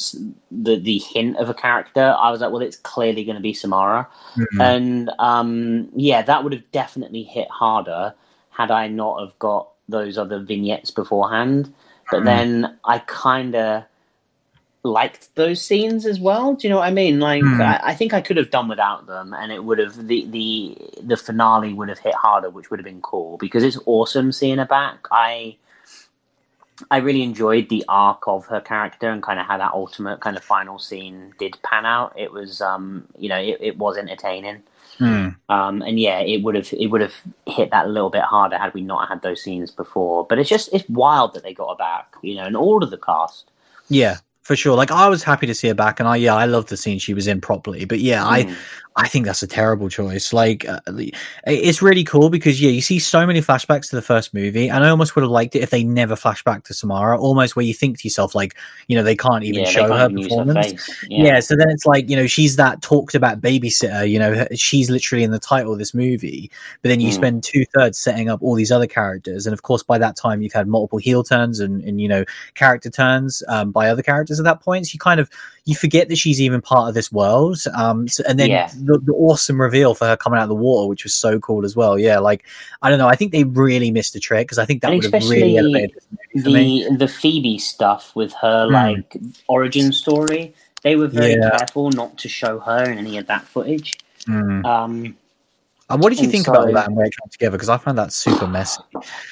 the 0.52 0.78
the 0.78 1.00
hint 1.00 1.38
of 1.38 1.50
a 1.50 1.56
character, 1.56 2.16
I 2.20 2.30
was 2.30 2.42
like, 2.42 2.52
well, 2.52 2.62
it's 2.62 2.78
clearly 2.78 3.24
going 3.24 3.36
to 3.38 3.42
be 3.42 3.54
Samara. 3.54 4.08
Mhm. 4.36 4.62
And 4.62 5.12
um, 5.18 5.90
yeah, 5.96 6.22
that 6.22 6.44
would 6.44 6.54
have 6.54 6.72
definitely 6.72 7.24
hit 7.24 7.50
harder 7.50 8.14
had 8.52 8.70
I 8.70 8.90
not 8.90 9.22
have 9.22 9.38
got 9.40 9.70
those 9.90 10.20
other 10.20 10.38
vignettes 10.40 10.92
beforehand. 10.92 11.74
But 12.12 12.22
Mhm. 12.22 12.26
then 12.26 12.78
I 12.86 13.00
kind 13.00 13.56
of 13.56 13.84
liked 14.84 15.34
those 15.36 15.62
scenes 15.62 16.06
as 16.06 16.20
well. 16.20 16.56
Do 16.56 16.68
you 16.68 16.72
know 16.74 16.78
what 16.80 16.88
I 16.88 16.92
mean? 16.92 17.20
Like, 17.20 17.44
Mm. 17.44 17.62
I, 17.62 17.92
I 17.92 17.94
think 17.96 18.14
I 18.14 18.22
could 18.22 18.38
have 18.38 18.50
done 18.50 18.68
without 18.68 19.06
them, 19.06 19.34
and 19.34 19.52
it 19.52 19.64
would 19.64 19.78
have 19.80 20.08
the 20.08 20.26
the 20.26 20.78
the 21.02 21.18
finale 21.18 21.74
would 21.74 21.90
have 21.90 22.00
hit 22.00 22.16
harder, 22.16 22.50
which 22.50 22.70
would 22.70 22.80
have 22.80 22.86
been 22.86 23.02
cool 23.02 23.38
because 23.38 23.64
it's 23.64 23.78
awesome 23.86 24.32
seeing 24.32 24.58
her 24.58 24.66
back. 24.66 25.08
I. 25.12 25.58
I 26.90 26.98
really 26.98 27.22
enjoyed 27.22 27.70
the 27.70 27.86
arc 27.88 28.24
of 28.28 28.48
her 28.48 28.60
character 28.60 29.08
and 29.08 29.22
kind 29.22 29.40
of 29.40 29.46
how 29.46 29.56
that 29.60 29.74
ultimate 29.74 30.20
kind 30.20 30.36
of 30.36 30.44
final 30.44 30.80
scene 30.80 31.32
did 31.38 31.56
pan 31.62 31.86
out. 31.86 32.12
It 32.18 32.32
was, 32.32 32.60
um, 32.60 33.06
you 33.20 33.30
know, 33.30 33.38
it, 33.38 33.58
it 33.62 33.78
was 33.78 33.98
entertaining. 33.98 34.64
Mm. 34.98 35.36
Um, 35.48 35.84
and 35.84 36.00
yeah, 36.00 36.22
it 36.22 36.42
would 36.42 36.56
have 36.56 36.74
it 36.74 36.88
would 36.88 37.02
have 37.02 37.14
hit 37.46 37.70
that 37.70 37.86
a 37.86 37.90
little 37.90 38.10
bit 38.10 38.24
harder 38.24 38.58
had 38.58 38.74
we 38.74 38.82
not 38.82 39.08
had 39.10 39.22
those 39.22 39.44
scenes 39.44 39.70
before. 39.70 40.26
But 40.26 40.40
it's 40.40 40.50
just 40.50 40.70
it's 40.74 40.90
wild 40.90 41.36
that 41.36 41.44
they 41.44 41.54
got 41.54 41.70
her 41.70 41.78
back, 41.78 42.16
you 42.24 42.34
know, 42.36 42.46
and 42.46 42.58
all 42.58 42.84
of 42.84 42.90
the 42.90 42.98
cast. 42.98 43.52
yeah, 43.88 44.18
for 44.42 44.56
sure. 44.56 44.76
Like 44.76 44.92
I 44.92 45.08
was 45.08 45.24
happy 45.24 45.48
to 45.48 45.54
see 45.54 45.68
her 45.68 45.74
back, 45.74 46.00
and 46.00 46.08
I 46.10 46.16
yeah, 46.18 46.36
I 46.36 46.46
love 46.46 46.68
the 46.68 46.78
scene 46.78 47.00
she 47.00 47.14
was 47.14 47.28
in 47.28 47.42
properly. 47.42 47.86
But 47.86 48.00
yeah, 48.00 48.24
Mm. 48.24 48.28
I 48.28 48.56
think 49.08 49.26
that's 49.26 49.42
a 49.42 49.48
terrible 49.48 49.90
choice. 49.90 50.34
Like, 50.34 50.68
uh, 50.68 50.80
it's 51.48 51.82
really 51.82 52.04
cool 52.04 52.30
because 52.30 52.62
yeah, 52.62 52.70
you 52.70 52.82
see 52.82 53.00
so 53.00 53.26
many 53.26 53.40
flashbacks 53.42 53.90
to 53.90 53.96
the 53.96 54.02
first 54.02 54.34
movie, 54.34 54.70
and 54.70 54.84
I 54.84 54.90
almost 54.90 55.16
would 55.16 55.22
have 55.22 55.32
liked 55.32 55.56
it 55.56 55.64
if 55.64 55.70
they 55.70 55.84
never 55.84 56.16
flash 56.16 56.44
back 56.44 56.66
to 56.66 56.74
Samara. 56.74 57.20
Almost 57.20 57.56
where 57.56 57.66
you 57.66 57.74
think 57.74 58.00
to 58.00 58.08
yourself, 58.08 58.36
like, 58.36 58.56
you 58.88 58.98
know, 58.98 59.04
they 59.04 59.16
can't 59.16 59.44
even 59.44 59.64
yeah, 59.64 59.70
show 59.70 59.88
can't 59.88 59.94
her 59.94 60.10
use 60.10 60.26
her 60.36 60.44
performance. 60.44 60.68
face. 60.68 61.06
Yeah. 61.10 61.40
so 61.40 61.56
then 61.56 61.70
it's 61.70 61.86
like 61.86 62.10
you 62.10 62.16
know 62.16 62.28
she's 62.28 62.58
that 62.58 62.82
talked 62.82 63.16
about 63.16 63.42
babysitter. 63.42 64.10
You 64.10 64.20
know, 64.20 64.46
she's 64.56 64.90
literally 64.90 65.24
in 65.24 65.32
the 65.32 65.40
title 65.40 65.72
of 65.72 65.80
this 65.80 65.94
movie. 65.94 66.52
But 66.82 66.90
then 66.90 67.00
you 67.00 67.10
Mm. 67.12 67.16
spend 67.16 67.44
two 67.44 67.66
thirds 67.74 67.98
setting 67.98 68.30
up 68.30 68.42
all 68.42 68.56
these 68.56 68.72
other 68.72 68.88
characters, 68.88 69.46
and 69.48 69.54
of 69.54 69.62
course 69.64 69.84
by 69.84 69.98
that 70.00 70.16
time 70.18 70.42
you've 70.42 70.54
had 70.54 70.68
multiple 70.68 71.00
heel 71.00 71.24
turns 71.24 71.60
and, 71.60 71.82
and 71.84 72.02
you 72.02 72.08
know 72.08 72.26
character 72.56 72.90
turns 72.90 73.42
um, 73.48 73.72
by 73.72 73.90
other 73.90 74.04
characters 74.04 74.40
at 74.40 74.44
that 74.44 74.62
point. 74.62 74.88
So 74.88 74.92
you 74.96 75.00
kind 75.00 75.20
of 75.20 75.30
you 75.66 75.76
forget 75.76 76.10
that 76.10 76.18
she's 76.18 76.42
even 76.42 76.60
part 76.62 76.90
of 76.90 76.96
this 76.96 77.12
world. 77.12 77.60
Um, 77.76 78.08
so, 78.08 78.24
and 78.28 78.40
then 78.40 78.50
Yeah. 78.50 78.70
The, 78.86 79.00
the 79.00 79.14
awesome 79.14 79.60
reveal 79.62 79.94
for 79.96 80.06
her 80.06 80.18
coming 80.18 80.38
out 80.40 80.44
of 80.44 80.50
the 80.50 80.56
water, 80.56 80.88
which 80.88 81.04
was 81.04 81.14
so 81.14 81.40
cool 81.40 81.64
as 81.66 81.76
well. 81.76 81.98
Yeah, 82.00 82.20
like 82.20 82.44
I 82.82 82.90
don't 82.90 83.00
know, 83.00 83.08
I 83.08 83.16
think 83.16 83.32
they 83.32 83.44
really 83.44 83.92
missed 83.92 84.16
a 84.16 84.20
trick 84.20 84.48
because 84.48 84.58
I 84.58 84.66
think 84.66 84.82
that 84.82 84.92
And 84.92 85.02
would 85.04 85.14
have 85.14 85.30
really 85.30 85.58
elevated 85.58 85.98
me. 86.34 86.88
The 86.88 86.96
the 86.98 87.08
Phoebe 87.08 87.58
stuff 87.58 88.16
with 88.16 88.34
her 88.42 88.68
Mm. 88.68 88.72
like 88.96 89.18
origin 89.48 89.92
story, 89.94 90.54
they 90.84 90.96
were 90.96 91.08
very 91.08 91.34
Yeah. 91.34 91.58
careful 91.58 91.90
not 91.92 92.18
to 92.20 92.28
show 92.30 92.60
her 92.60 92.84
in 92.90 92.98
any 92.98 93.18
of 93.18 93.28
that 93.28 93.44
footage. 93.46 93.98
Mm. 94.28 94.66
Um, 94.66 95.16
Uh, 95.90 95.98
what 95.98 96.10
did 96.10 96.20
you 96.20 96.24
and 96.24 96.32
think 96.32 96.48
about 96.48 96.62
so- 96.64 96.68
all 96.68 96.74
that 96.74 96.88
and 96.88 96.96
where 96.96 97.06
it 97.06 97.14
came 97.22 97.30
together? 97.30 97.58
Because 97.58 97.68
I 97.70 97.78
found 97.78 97.98
that 97.98 98.14
super 98.14 98.48
messy. 98.48 98.82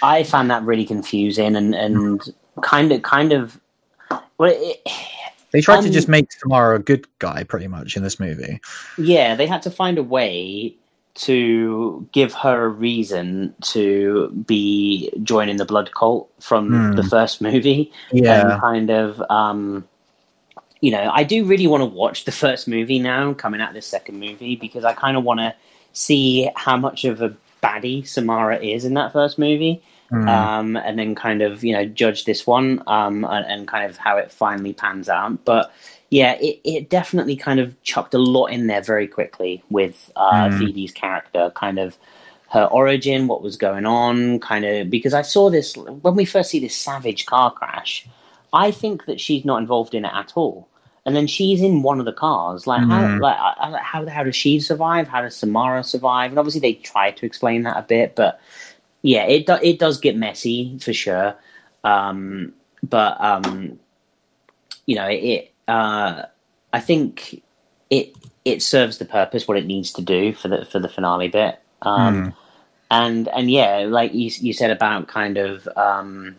I 0.04 0.24
found 0.24 0.52
that 0.52 0.62
really 0.64 0.86
confusing 0.86 1.56
and 1.56 1.74
and 1.74 2.22
kind 2.62 2.92
of 2.92 3.02
kind 3.02 3.32
of 3.34 3.60
well, 4.38 4.52
it, 4.54 4.82
They 5.52 5.62
tried 5.62 5.82
to 5.82 5.88
Um, 5.88 5.94
just 5.94 6.08
make 6.08 6.32
Samara 6.32 6.76
a 6.76 6.80
good 6.80 7.08
guy, 7.20 7.44
pretty 7.44 7.68
much, 7.68 7.98
in 7.98 8.04
this 8.04 8.20
movie. 8.20 8.60
yeah, 8.98 9.36
they 9.36 9.48
had 9.48 9.62
to 9.64 9.72
find 9.72 9.98
a 9.98 10.04
way 10.04 10.76
to 11.16 12.08
give 12.14 12.34
her 12.34 12.66
a 12.66 12.70
reason 12.70 13.54
to 13.62 14.30
be 14.48 15.12
joining 15.24 15.58
the 15.58 15.66
blood 15.66 15.92
cult 15.94 16.30
from 16.40 16.70
Hmm. 16.92 16.96
the 16.96 17.04
first 17.04 17.42
movie 17.42 17.92
Yeah, 18.12 18.52
and 18.52 18.62
kind 18.62 18.90
of 18.92 19.22
um 19.30 19.84
you 20.82 20.92
know, 20.92 21.12
I 21.14 21.26
do 21.26 21.44
really 21.44 21.68
want 21.68 21.82
to 21.82 21.86
watch 21.86 22.24
the 22.24 22.32
first 22.32 22.66
movie 22.66 23.00
now, 23.00 23.34
coming 23.34 23.60
out 23.60 23.68
of 23.70 23.76
this 23.76 23.86
second 23.86 24.18
movie, 24.18 24.56
because 24.56 24.86
I 24.86 24.94
kind 24.94 25.18
of 25.18 25.26
want 25.26 25.42
to 25.42 25.54
see 25.92 26.50
how 26.56 26.78
much 26.78 27.04
of 27.04 27.22
a 27.22 27.36
baddie 27.62 28.08
Samara 28.08 28.58
is 28.60 28.86
in 28.86 28.94
that 28.94 29.12
first 29.12 29.38
movie. 29.38 29.82
Mm. 30.12 30.28
Um, 30.28 30.76
and 30.76 30.98
then 30.98 31.14
kind 31.14 31.44
of 31.44 31.64
you 31.64 31.72
know 31.72 31.86
judge 31.86 32.26
this 32.26 32.48
one 32.48 32.82
um, 32.88 33.24
and, 33.26 33.46
and, 33.46 33.68
kind 33.68 33.88
of 33.88 33.98
how 33.98 34.18
it 34.18 34.32
finally 34.32 34.74
pans 34.74 35.08
out. 35.08 35.46
But 35.46 35.72
yeah, 36.10 36.34
it, 36.34 36.60
it 36.64 36.90
definitely 36.90 37.36
kind 37.36 37.60
of 37.60 37.80
chucked 37.84 38.16
a 38.16 38.18
lot 38.18 38.48
in 38.48 38.66
there 38.66 38.82
very 38.82 39.08
quickly 39.08 39.64
with 39.70 40.12
uh, 40.16 40.50
mm. 40.50 40.58
Phoebe's 40.58 40.92
character, 40.92 41.52
kind 41.56 41.78
of 41.78 41.96
her 42.50 42.66
origin, 42.66 43.28
what 43.28 43.44
was 43.44 43.56
going 43.56 43.86
on, 43.86 44.40
kind 44.40 44.66
of 44.66 44.90
because 44.90 45.14
I 45.14 45.22
saw 45.22 45.50
this 45.50 45.78
when 45.78 46.16
we 46.16 46.26
first 46.26 46.50
see 46.50 46.60
this 46.60 46.76
savage 46.76 47.26
car 47.26 47.52
crash. 47.52 48.08
I 48.52 48.72
think 48.72 49.06
that 49.06 49.22
she's 49.22 49.46
not 49.46 49.58
involved 49.58 49.94
in 49.94 50.06
it 50.06 50.12
at 50.12 50.34
all, 50.36 50.68
and 51.06 51.16
then 51.16 51.28
she's 51.28 51.62
in 51.62 51.84
one 51.84 52.00
of 52.00 52.06
the 52.06 52.14
cars. 52.14 52.66
Like, 52.66 52.82
mm. 52.82 52.90
how, 52.90 53.20
like 53.20 53.82
how 53.84 54.08
how 54.08 54.24
does 54.24 54.36
she 54.36 54.60
survive? 54.60 55.08
How 55.08 55.22
does 55.22 55.36
Samara 55.36 55.84
survive? 55.84 56.32
And 56.32 56.40
obviously 56.40 56.62
they 56.62 56.74
try 56.74 57.12
to 57.12 57.26
explain 57.28 57.62
that 57.64 57.78
a 57.78 57.84
bit, 57.84 58.16
but 58.16 58.42
yeah, 59.02 59.24
it 59.24 59.46
do, 59.46 59.58
it 59.62 59.80
does 59.80 60.00
get 60.00 60.16
messy 60.16 60.78
for 60.80 60.94
sure. 60.94 61.36
Um, 61.84 62.54
but 62.84 63.20
um, 63.22 63.80
you 64.86 64.96
know, 64.96 65.08
it. 65.08 65.54
Uh, 65.68 66.24
I 66.74 66.80
think 66.80 67.44
it 67.90 68.16
it 68.46 68.62
serves 68.62 68.98
the 68.98 69.06
purpose 69.06 69.48
what 69.48 69.58
it 69.58 69.66
needs 69.66 69.94
to 69.94 70.02
do 70.02 70.34
for 70.34 70.48
the 70.48 70.66
for 70.66 70.80
the 70.80 70.90
finale 70.90 71.28
bit. 71.28 71.60
Um, 71.82 72.16
mm. 72.16 72.36
And 72.92 73.28
and 73.30 73.52
yeah, 73.52 73.86
like 73.88 74.14
you 74.14 74.32
you 74.40 74.54
said 74.54 74.72
about 74.72 75.08
kind 75.08 75.38
of 75.38 75.68
um, 75.76 76.36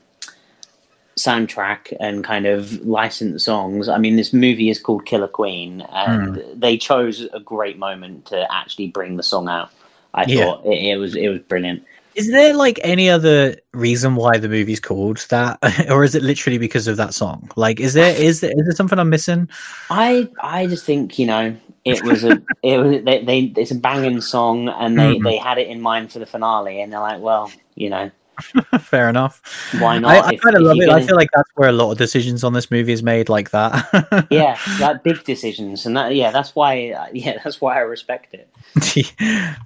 soundtrack 1.16 1.96
and 2.00 2.24
kind 2.24 2.46
of 2.46 2.84
licensed 2.84 3.44
songs. 3.44 3.88
I 3.88 3.98
mean, 3.98 4.16
this 4.16 4.32
movie 4.32 4.70
is 4.70 4.80
called 4.80 5.06
Killer 5.06 5.28
Queen, 5.28 5.82
and 5.92 6.36
mm. 6.36 6.60
they 6.60 6.76
chose 6.76 7.26
a 7.32 7.40
great 7.40 7.78
moment 7.78 8.26
to 8.26 8.52
actually 8.52 8.88
bring 8.88 9.16
the 9.16 9.22
song 9.22 9.48
out. 9.48 9.70
I 10.12 10.24
yeah. 10.26 10.44
thought 10.44 10.66
it, 10.66 10.92
it 10.92 10.96
was 10.96 11.14
it 11.14 11.28
was 11.28 11.40
brilliant. 11.40 11.84
Is 12.20 12.30
there 12.30 12.54
like 12.54 12.78
any 12.84 13.08
other 13.08 13.56
reason 13.72 14.14
why 14.14 14.36
the 14.36 14.48
movie's 14.48 14.78
called 14.78 15.24
that, 15.30 15.58
or 15.90 16.04
is 16.04 16.14
it 16.14 16.22
literally 16.22 16.58
because 16.58 16.86
of 16.86 16.98
that 16.98 17.14
song? 17.14 17.50
Like, 17.56 17.80
is 17.80 17.94
there 17.94 18.14
is 18.14 18.40
there, 18.40 18.50
is 18.50 18.66
there 18.66 18.74
something 18.74 18.98
I'm 18.98 19.08
missing? 19.08 19.48
I 19.88 20.28
I 20.42 20.66
just 20.66 20.84
think 20.84 21.18
you 21.18 21.26
know 21.26 21.56
it 21.86 22.04
was 22.04 22.24
a 22.24 22.42
it 22.62 22.78
was 22.78 23.02
they, 23.04 23.24
they 23.24 23.40
it's 23.56 23.70
a 23.70 23.74
banging 23.74 24.20
song 24.20 24.68
and 24.68 24.98
they 24.98 25.14
mm. 25.14 25.24
they 25.24 25.38
had 25.38 25.56
it 25.56 25.68
in 25.68 25.80
mind 25.80 26.12
for 26.12 26.18
the 26.18 26.26
finale 26.26 26.82
and 26.82 26.92
they're 26.92 27.00
like, 27.00 27.20
well, 27.20 27.50
you 27.74 27.88
know, 27.88 28.10
Fair 28.80 29.08
enough. 29.08 29.40
Why 29.78 29.98
not? 29.98 30.24
I, 30.24 30.28
I 30.28 30.36
kind 30.36 30.56
of 30.56 30.62
love 30.62 30.76
it. 30.76 30.86
Gonna... 30.86 31.02
I 31.02 31.06
feel 31.06 31.16
like 31.16 31.30
that's 31.34 31.50
where 31.54 31.68
a 31.68 31.72
lot 31.72 31.92
of 31.92 31.98
decisions 31.98 32.44
on 32.44 32.52
this 32.52 32.70
movie 32.70 32.92
is 32.92 33.02
made, 33.02 33.28
like 33.28 33.50
that. 33.50 34.26
yeah, 34.30 34.58
like 34.78 35.02
big 35.02 35.24
decisions, 35.24 35.86
and 35.86 35.96
that 35.96 36.14
yeah, 36.14 36.30
that's 36.30 36.54
why 36.54 37.08
yeah, 37.12 37.38
that's 37.42 37.60
why 37.60 37.76
I 37.76 37.80
respect 37.80 38.34
it. 38.34 38.48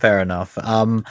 Fair 0.01 0.21
enough. 0.21 0.59
Um, 0.59 1.05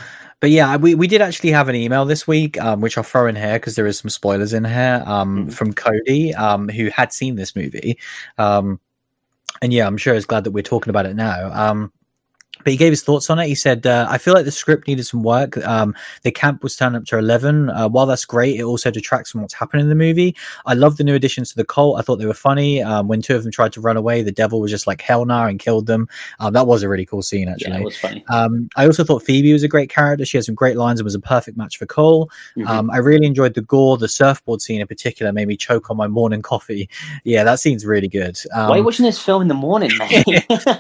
but 0.44 0.52
yeah, 0.52 0.76
we, 0.76 0.94
we 0.94 1.08
did 1.08 1.22
actually 1.22 1.52
have 1.52 1.70
an 1.70 1.76
email 1.78 2.04
this 2.04 2.28
week, 2.28 2.60
um, 2.60 2.82
which 2.82 2.98
I'll 2.98 3.04
throw 3.06 3.28
in 3.28 3.36
here 3.38 3.54
because 3.54 3.78
there 3.78 3.88
is 3.88 4.00
some 4.00 4.10
spoilers 4.10 4.52
in 4.52 4.66
here 4.66 5.02
um, 5.06 5.38
mm-hmm. 5.38 5.50
from 5.52 5.72
Cody, 5.72 6.36
um, 6.36 6.68
who 6.68 6.90
had 6.90 7.14
seen 7.14 7.36
this 7.36 7.56
movie. 7.56 7.98
Um, 8.38 8.78
and 9.62 9.72
yeah, 9.72 9.88
I'm 9.88 9.96
sure 9.96 10.16
he's 10.16 10.26
glad 10.26 10.44
that 10.44 10.52
we're 10.52 10.62
talking 10.62 10.90
about 10.90 11.06
it 11.06 11.16
now. 11.16 11.50
Um, 12.64 12.66
but 12.66 12.72
he 12.72 12.78
gave 12.78 12.92
his 12.92 13.04
thoughts 13.04 13.30
on 13.30 13.40
it. 13.40 13.48
He 13.48 13.56
said, 13.56 13.86
uh, 13.86 14.08
"I 14.10 14.18
feel 14.18 14.34
like 14.34 14.46
the 14.46 14.52
script 14.52 14.88
needed 14.88 15.04
some 15.04 15.24
work. 15.24 15.58
Um, 15.66 15.96
the 16.24 16.32
camp 16.32 16.64
was 16.64 16.76
turned 16.76 16.96
up 16.96 17.06
to 17.06 17.18
eleven. 17.18 17.70
Uh, 17.70 17.90
while 17.90 18.06
that's 18.06 18.26
great, 18.26 18.60
it 18.60 18.64
also 18.64 18.92
detracts 18.92 19.32
from 19.32 19.42
what's 19.42 19.54
happening 19.54 19.84
in 19.84 19.90
the 19.90 19.96
movie. 19.96 20.36
I 20.66 20.74
love 20.74 20.98
the 20.98 21.04
new 21.04 21.16
additions 21.16 21.50
to 21.52 21.56
the 21.56 21.66
cult. 21.66 22.00
I 22.00 22.02
thought 22.02 22.18
they 22.18 22.26
were 22.26 22.34
funny. 22.34 22.82
Um, 22.82 23.08
when 23.08 23.22
two 23.22 23.36
of 23.36 23.44
them 23.44 23.52
tried 23.52 23.74
to 23.74 23.82
run 23.82 23.98
away, 23.98 24.24
the 24.24 24.32
devil 24.32 24.60
was 24.60 24.72
just 24.72 24.88
like 24.88 25.02
hell 25.02 25.26
nah 25.26 25.48
and 25.48 25.60
killed 25.60 25.88
them. 25.88 26.08
Um, 26.40 26.54
that 26.54 26.68
was 26.68 26.84
a 26.84 26.90
really 26.90 27.06
cool 27.06 27.22
scene, 27.22 27.50
actually. 27.50 27.74
Yeah, 27.74 27.82
was 27.82 27.98
funny. 27.98 28.24
Um, 28.30 28.70
I 28.76 28.86
also 28.86 29.04
thought 29.04 29.24
Phoebe 29.24 29.54
was 29.54 29.64
a 29.64 29.68
great 29.68 29.90
character. 29.90 30.26
She 30.26 30.38
had 30.38 30.46
some 30.46 30.56
great 30.56 30.78
lines 30.78 31.00
and 31.00 31.06
was 31.06 31.16
a 31.16 31.20
perfect 31.20 31.58
match 31.58 31.78
for 31.78 31.86
Cole. 31.86 32.30
Mm-hmm. 32.56 32.68
Um, 32.68 32.92
I 32.92 32.98
really 32.98 33.26
enjoyed 33.26 33.54
the 33.54 33.62
gore. 33.62 33.98
The 33.98 34.08
surfboard 34.08 34.62
scene 34.62 34.82
in 34.82 34.88
particular 34.88 35.32
made 35.32 35.48
me 35.48 35.58
choke 35.58 35.90
on 35.90 35.98
my 35.98 36.08
morning 36.08 36.42
coffee. 36.42 36.90
Yeah, 37.24 37.44
that 37.44 37.60
scene's 37.60 37.86
really 37.86 38.08
good. 38.08 38.40
Um, 38.54 38.70
Why 38.70 38.76
are 38.76 38.78
you 38.78 38.84
watching 38.84 39.06
this 39.06 39.22
film 39.22 39.42
in 39.42 39.48
the 39.48 39.54
morning, 39.54 39.92
man? 39.98 40.24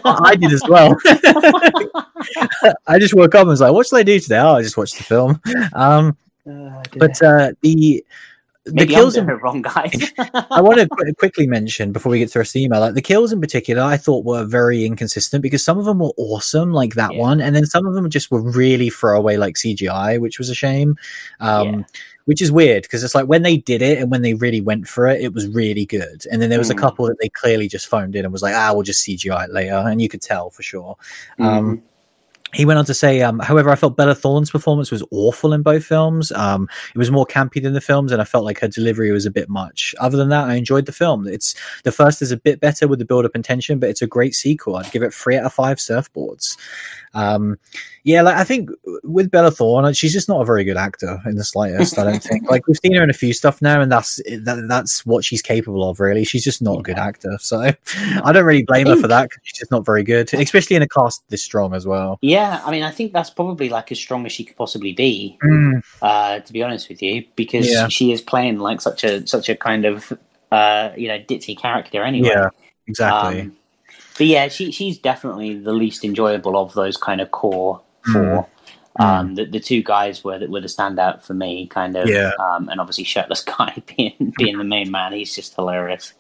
I 0.05 0.36
did 0.36 0.51
as 0.51 0.63
well." 0.67 0.95
I 2.88 2.99
just 2.99 3.13
woke 3.13 3.36
up 3.36 3.41
and 3.41 3.49
was 3.49 3.61
like, 3.61 3.74
"What 3.74 3.88
should 3.88 3.97
I 3.97 4.03
do 4.03 4.19
today?" 4.19 4.39
Oh, 4.39 4.55
I 4.55 4.61
just 4.61 4.78
watched 4.78 4.97
the 4.97 5.03
film. 5.03 5.41
Um, 5.74 6.17
oh, 6.47 6.82
but 6.97 7.21
uh, 7.21 7.51
the 7.61 8.03
Maybe 8.65 8.86
the 8.86 8.93
kills 8.93 9.17
in 9.17 9.26
the 9.26 9.36
wrong 9.36 9.61
guy. 9.61 9.91
I 10.49 10.61
want 10.61 10.80
to 10.80 10.88
qu- 10.88 11.13
quickly 11.15 11.47
mention 11.47 11.91
before 11.91 12.11
we 12.11 12.19
get 12.19 12.32
to 12.32 12.39
the 12.39 12.63
email, 12.63 12.80
like 12.80 12.93
the 12.93 13.01
kills 13.01 13.34
in 13.34 13.41
particular, 13.41 13.84
I 13.84 13.97
thought 13.97 14.24
were 14.24 14.45
very 14.45 14.86
inconsistent 14.86 15.41
because 15.41 15.65
some 15.65 15.78
of 15.78 15.84
them 15.84 15.99
were 15.99 16.13
awesome, 16.15 16.71
like 16.71 16.93
that 16.93 17.13
yeah. 17.13 17.19
one, 17.19 17.41
and 17.41 17.53
then 17.53 17.65
some 17.65 17.86
of 17.86 17.93
them 17.93 18.09
just 18.09 18.32
were 18.32 18.41
really 18.41 18.89
throwaway, 18.89 19.36
like 19.36 19.55
CGI, 19.55 20.17
which 20.21 20.39
was 20.39 20.49
a 20.49 20.55
shame. 20.55 20.95
Um, 21.41 21.67
yeah. 21.67 21.82
Which 22.26 22.41
is 22.41 22.51
weird 22.51 22.84
because 22.84 23.03
it's 23.03 23.15
like 23.15 23.28
when 23.28 23.43
they 23.43 23.57
did 23.57 23.82
it 23.82 23.97
and 23.97 24.09
when 24.09 24.21
they 24.21 24.34
really 24.34 24.61
went 24.61 24.88
for 24.88 25.07
it, 25.07 25.21
it 25.21 25.34
was 25.34 25.47
really 25.49 25.86
good. 25.86 26.26
And 26.32 26.41
then 26.41 26.49
there 26.49 26.59
was 26.59 26.69
mm. 26.69 26.78
a 26.78 26.80
couple 26.80 27.05
that 27.07 27.17
they 27.19 27.28
clearly 27.28 27.67
just 27.67 27.88
phoned 27.88 28.15
in 28.15 28.24
and 28.24 28.32
was 28.32 28.41
like, 28.41 28.55
"Ah, 28.55 28.71
we'll 28.74 28.84
just 28.84 29.05
CGI 29.05 29.45
it 29.45 29.51
later," 29.51 29.76
and 29.76 30.01
you 30.01 30.07
could 30.07 30.21
tell 30.21 30.49
for 30.49 30.63
sure. 30.63 30.95
Mm. 31.38 31.45
Um, 31.45 31.84
he 32.53 32.65
went 32.65 32.78
on 32.78 32.86
to 32.86 32.93
say, 32.93 33.21
um, 33.21 33.39
however, 33.39 33.71
I 33.71 33.76
felt 33.76 33.97
Bella 33.97 34.13
Thorne's 34.13 34.51
performance 34.51 34.91
was 34.91 35.03
awful 35.11 35.53
in 35.53 35.63
both 35.63 35.84
films. 35.84 36.32
Um, 36.34 36.69
it 36.93 36.97
was 36.97 37.09
more 37.09 37.26
campy 37.26 37.61
than 37.61 37.74
the 37.74 37.82
films, 37.82 38.11
and 38.11 38.21
I 38.21 38.26
felt 38.26 38.45
like 38.45 38.59
her 38.59 38.67
delivery 38.67 39.11
was 39.11 39.26
a 39.26 39.32
bit 39.32 39.49
much. 39.49 39.95
Other 39.99 40.17
than 40.17 40.30
that, 40.30 40.47
I 40.47 40.55
enjoyed 40.55 40.86
the 40.86 40.91
film. 40.91 41.28
It's 41.28 41.55
the 41.84 41.91
first 41.91 42.21
is 42.21 42.32
a 42.32 42.38
bit 42.38 42.59
better 42.59 42.88
with 42.88 42.99
the 42.99 43.05
build 43.05 43.26
up 43.26 43.32
and 43.34 43.43
tension, 43.43 43.80
but 43.80 43.89
it's 43.89 44.01
a 44.01 44.07
great 44.07 44.36
sequel. 44.36 44.76
I'd 44.76 44.91
give 44.91 45.03
it 45.03 45.13
three 45.13 45.36
out 45.36 45.45
of 45.45 45.53
five 45.53 45.78
surfboards. 45.78 46.55
Um, 47.14 47.57
yeah, 48.03 48.22
like 48.22 48.36
I 48.36 48.43
think 48.43 48.70
with 49.03 49.32
Bella 49.32 49.51
Thorne, 49.51 49.93
she's 49.93 50.11
just 50.11 50.28
not 50.28 50.41
a 50.41 50.45
very 50.45 50.64
good 50.64 50.76
actor 50.78 51.22
in 51.26 51.36
the 51.36 51.43
slightest. 51.43 51.97
I 51.97 52.03
don't 52.03 52.24
think. 52.24 52.49
Like 52.49 52.68
we've 52.68 52.78
seen 52.78 52.95
her 52.95 53.03
in 53.03 53.09
a 53.09 53.14
few 53.14 53.34
stuff 53.34 53.61
now, 53.61 53.80
and 53.80 53.91
that's 53.91 54.18
that, 54.26 54.66
that's 54.68 55.05
what 55.05 55.24
she's 55.24 55.41
capable 55.41 55.89
of. 55.89 55.99
Really, 55.99 56.24
she's 56.24 56.43
just 56.43 56.61
not 56.61 56.80
a 56.80 56.82
good 56.82 56.97
actor. 56.97 57.38
So 57.39 57.61
I 57.97 58.32
don't 58.32 58.45
really 58.45 58.64
blame 58.64 58.88
her 58.88 58.97
for 58.97 59.07
that 59.07 59.30
because 59.30 59.41
she's 59.43 59.59
just 59.59 59.72
not 59.72 59.86
very 59.86 60.03
good, 60.03 60.34
especially 60.34 60.76
in 60.76 60.82
a 60.82 60.88
cast 60.88 61.24
this 61.30 61.43
strong 61.43 61.74
as 61.74 61.88
well. 61.88 62.18
Yeah, 62.22 62.61
I 62.66 62.72
mean, 62.72 62.84
I 62.84 62.91
think 62.91 63.14
that's 63.14 63.30
probably 63.30 63.70
like 63.70 63.91
as 63.91 63.99
strong 63.99 64.26
as 64.26 64.32
she 64.32 64.43
could 64.43 64.57
possibly 64.57 64.93
be. 64.93 65.38
Mm. 65.43 65.84
Uh, 66.01 66.39
to 66.39 66.53
be 66.53 66.61
honest 66.61 66.89
with 66.89 67.01
you, 67.01 67.26
because 67.36 67.70
yeah. 67.70 67.88
she 67.88 68.11
is 68.11 68.22
playing 68.22 68.59
like 68.59 68.82
such 68.82 69.03
a 69.03 69.26
such 69.28 69.47
a 69.49 69.55
kind 69.55 69.86
of 69.86 70.11
uh, 70.51 70.91
you 70.97 71.07
know 71.07 71.20
ditzy 71.20 71.57
character 71.57 72.03
anyway. 72.03 72.30
Yeah, 72.30 72.49
exactly. 72.88 73.41
Um, 73.41 73.55
but 74.18 74.28
yeah, 74.28 74.47
she 74.47 74.72
she's 74.72 74.97
definitely 74.97 75.57
the 75.57 75.74
least 75.74 76.03
enjoyable 76.03 76.57
of 76.57 76.74
those 76.74 76.97
kind 76.97 77.22
of 77.22 77.32
core 77.32 77.82
four. 78.11 78.22
Mm. 78.22 78.47
Um, 78.99 79.36
the, 79.36 79.45
the 79.45 79.59
two 79.59 79.82
guys 79.82 80.24
were 80.24 80.39
were 80.47 80.61
the 80.61 80.68
standout 80.68 81.24
for 81.24 81.34
me, 81.34 81.68
kind 81.68 81.95
of. 81.95 82.07
Yeah. 82.07 82.32
Um, 82.39 82.70
and 82.70 82.80
obviously 82.80 83.03
shirtless 83.03 83.41
guy 83.57 83.82
being 83.95 84.34
being 84.38 84.57
the 84.57 84.64
main 84.64 84.91
man, 84.91 85.14
he's 85.14 85.36
just 85.36 85.55
hilarious. 85.55 86.14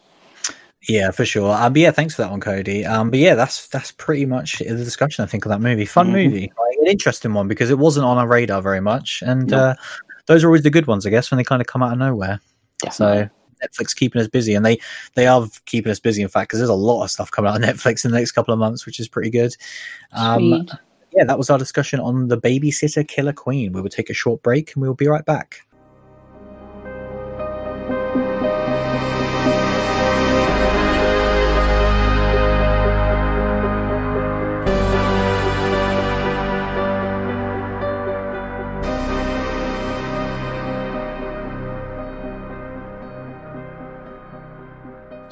Yeah, 0.89 1.11
for 1.11 1.23
sure. 1.23 1.53
Um, 1.53 1.73
but 1.73 1.81
yeah, 1.81 1.91
thanks 1.91 2.15
for 2.15 2.23
that 2.23 2.31
one, 2.31 2.41
Cody. 2.41 2.85
Um, 2.85 3.09
but 3.09 3.19
yeah, 3.19 3.35
that's 3.35 3.67
that's 3.67 3.91
pretty 3.91 4.25
much 4.25 4.59
the 4.59 4.75
discussion 4.75 5.23
I 5.23 5.27
think 5.27 5.45
of 5.45 5.49
that 5.49 5.61
movie. 5.61 5.85
Fun 5.85 6.07
mm-hmm. 6.07 6.15
movie, 6.15 6.41
like, 6.59 6.77
an 6.81 6.87
interesting 6.87 7.33
one 7.33 7.47
because 7.47 7.69
it 7.69 7.77
wasn't 7.77 8.05
on 8.05 8.17
our 8.17 8.27
radar 8.27 8.61
very 8.61 8.81
much, 8.81 9.23
and 9.25 9.47
nope. 9.47 9.59
uh, 9.59 9.75
those 10.25 10.43
are 10.43 10.47
always 10.47 10.63
the 10.63 10.69
good 10.69 10.87
ones, 10.87 11.05
I 11.05 11.09
guess, 11.09 11.31
when 11.31 11.37
they 11.37 11.43
kind 11.43 11.61
of 11.61 11.67
come 11.67 11.83
out 11.83 11.93
of 11.93 11.99
nowhere. 11.99 12.39
Definitely. 12.79 13.23
So 13.23 13.29
Netflix 13.63 13.95
keeping 13.95 14.21
us 14.21 14.27
busy, 14.27 14.53
and 14.53 14.65
they 14.65 14.79
they 15.15 15.27
are 15.27 15.47
keeping 15.65 15.91
us 15.91 15.99
busy. 15.99 16.21
In 16.21 16.27
fact, 16.27 16.49
because 16.49 16.59
there's 16.59 16.69
a 16.69 16.73
lot 16.73 17.03
of 17.03 17.11
stuff 17.11 17.31
coming 17.31 17.49
out 17.49 17.55
on 17.55 17.61
Netflix 17.69 18.05
in 18.05 18.11
the 18.11 18.17
next 18.17 18.31
couple 18.31 18.53
of 18.53 18.59
months, 18.59 18.85
which 18.85 18.99
is 18.99 19.07
pretty 19.07 19.29
good. 19.29 19.55
Um, 20.11 20.67
yeah, 21.11 21.25
that 21.25 21.37
was 21.37 21.49
our 21.49 21.57
discussion 21.59 21.99
on 21.99 22.27
the 22.27 22.37
Babysitter 22.37 23.07
Killer 23.07 23.33
Queen. 23.33 23.71
We 23.71 23.81
will 23.81 23.89
take 23.89 24.09
a 24.09 24.15
short 24.15 24.41
break, 24.41 24.73
and 24.73 24.81
we 24.81 24.87
will 24.87 24.95
be 24.95 25.07
right 25.07 25.25
back. 25.25 25.65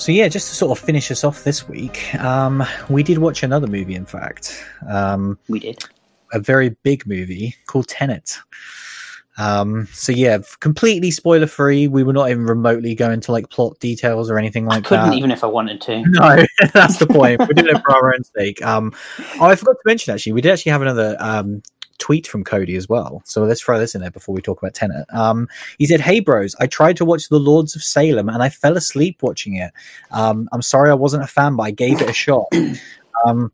So 0.02 0.12
yeah, 0.12 0.30
just 0.30 0.50
to 0.50 0.56
sort 0.56 0.76
of 0.76 0.84
finish 0.84 1.12
us 1.12 1.24
off 1.24 1.44
this 1.44 1.70
week, 1.70 2.16
um, 2.16 2.64
we 2.90 3.04
did 3.04 3.20
watch 3.20 3.44
another 3.44 3.68
movie. 3.68 3.94
In 3.94 4.08
fact, 4.08 4.66
um, 4.90 5.38
we 5.48 5.60
did 5.60 5.78
a 6.34 6.40
very 6.40 6.70
big 6.82 7.06
movie 7.06 7.56
called 7.68 7.88
Tenet. 7.88 8.40
Um, 9.38 9.88
so 9.94 10.12
yeah, 10.12 10.40
completely 10.60 11.12
spoiler 11.12 11.46
free. 11.46 11.88
We 11.88 12.02
were 12.02 12.14
not 12.14 12.32
even 12.32 12.48
remotely 12.48 12.96
going 12.96 13.20
to 13.20 13.32
like 13.32 13.52
plot 13.52 13.80
details 13.80 14.28
or 14.32 14.40
anything 14.40 14.66
like 14.66 14.86
I 14.86 14.90
couldn't 14.90 15.12
that. 15.12 15.18
even 15.18 15.30
if 15.30 15.44
I 15.44 15.48
wanted 15.48 15.80
to. 15.82 16.04
No, 16.08 16.44
that's 16.74 16.98
the 16.98 17.06
point. 17.06 17.40
we 17.48 17.54
did 17.54 17.68
it 17.68 17.80
for 17.84 17.92
our 17.92 18.16
own 18.16 18.24
sake. 18.24 18.60
Um, 18.66 18.96
oh, 19.40 19.46
I 19.46 19.56
forgot 19.56 19.74
to 19.74 19.84
mention 19.86 20.16
actually, 20.16 20.32
we 20.32 20.42
did 20.42 20.52
actually 20.52 20.72
have 20.72 20.82
another 20.82 21.16
um 21.20 21.62
tweet 22.02 22.28
from 22.28 22.44
Cody 22.44 22.76
as 22.76 22.90
well. 22.90 23.22
So 23.26 23.44
let's 23.44 23.62
throw 23.62 23.80
this 23.80 23.96
in 23.96 24.02
there 24.02 24.12
before 24.12 24.34
we 24.34 24.42
talk 24.42 24.62
about 24.62 24.74
Tenet. 24.74 25.06
Um, 25.14 25.48
he 25.78 25.86
said, 25.86 26.02
"Hey 26.02 26.20
bros, 26.20 26.56
I 26.60 26.68
tried 26.68 26.98
to 26.98 27.06
watch 27.06 27.30
The 27.30 27.40
Lords 27.40 27.76
of 27.76 27.84
Salem 27.84 28.28
and 28.28 28.44
I 28.44 28.50
fell 28.50 28.76
asleep 28.76 29.22
watching 29.22 29.56
it. 29.56 29.72
Um, 30.10 30.50
I'm 30.52 30.64
sorry 30.64 30.90
I 30.90 30.96
wasn't 30.96 31.24
a 31.24 31.28
fan, 31.28 31.56
but 31.56 31.64
I 31.64 31.72
gave 31.72 32.02
it 32.02 32.10
a 32.10 32.14
shot." 32.14 32.48
Um, 33.28 33.52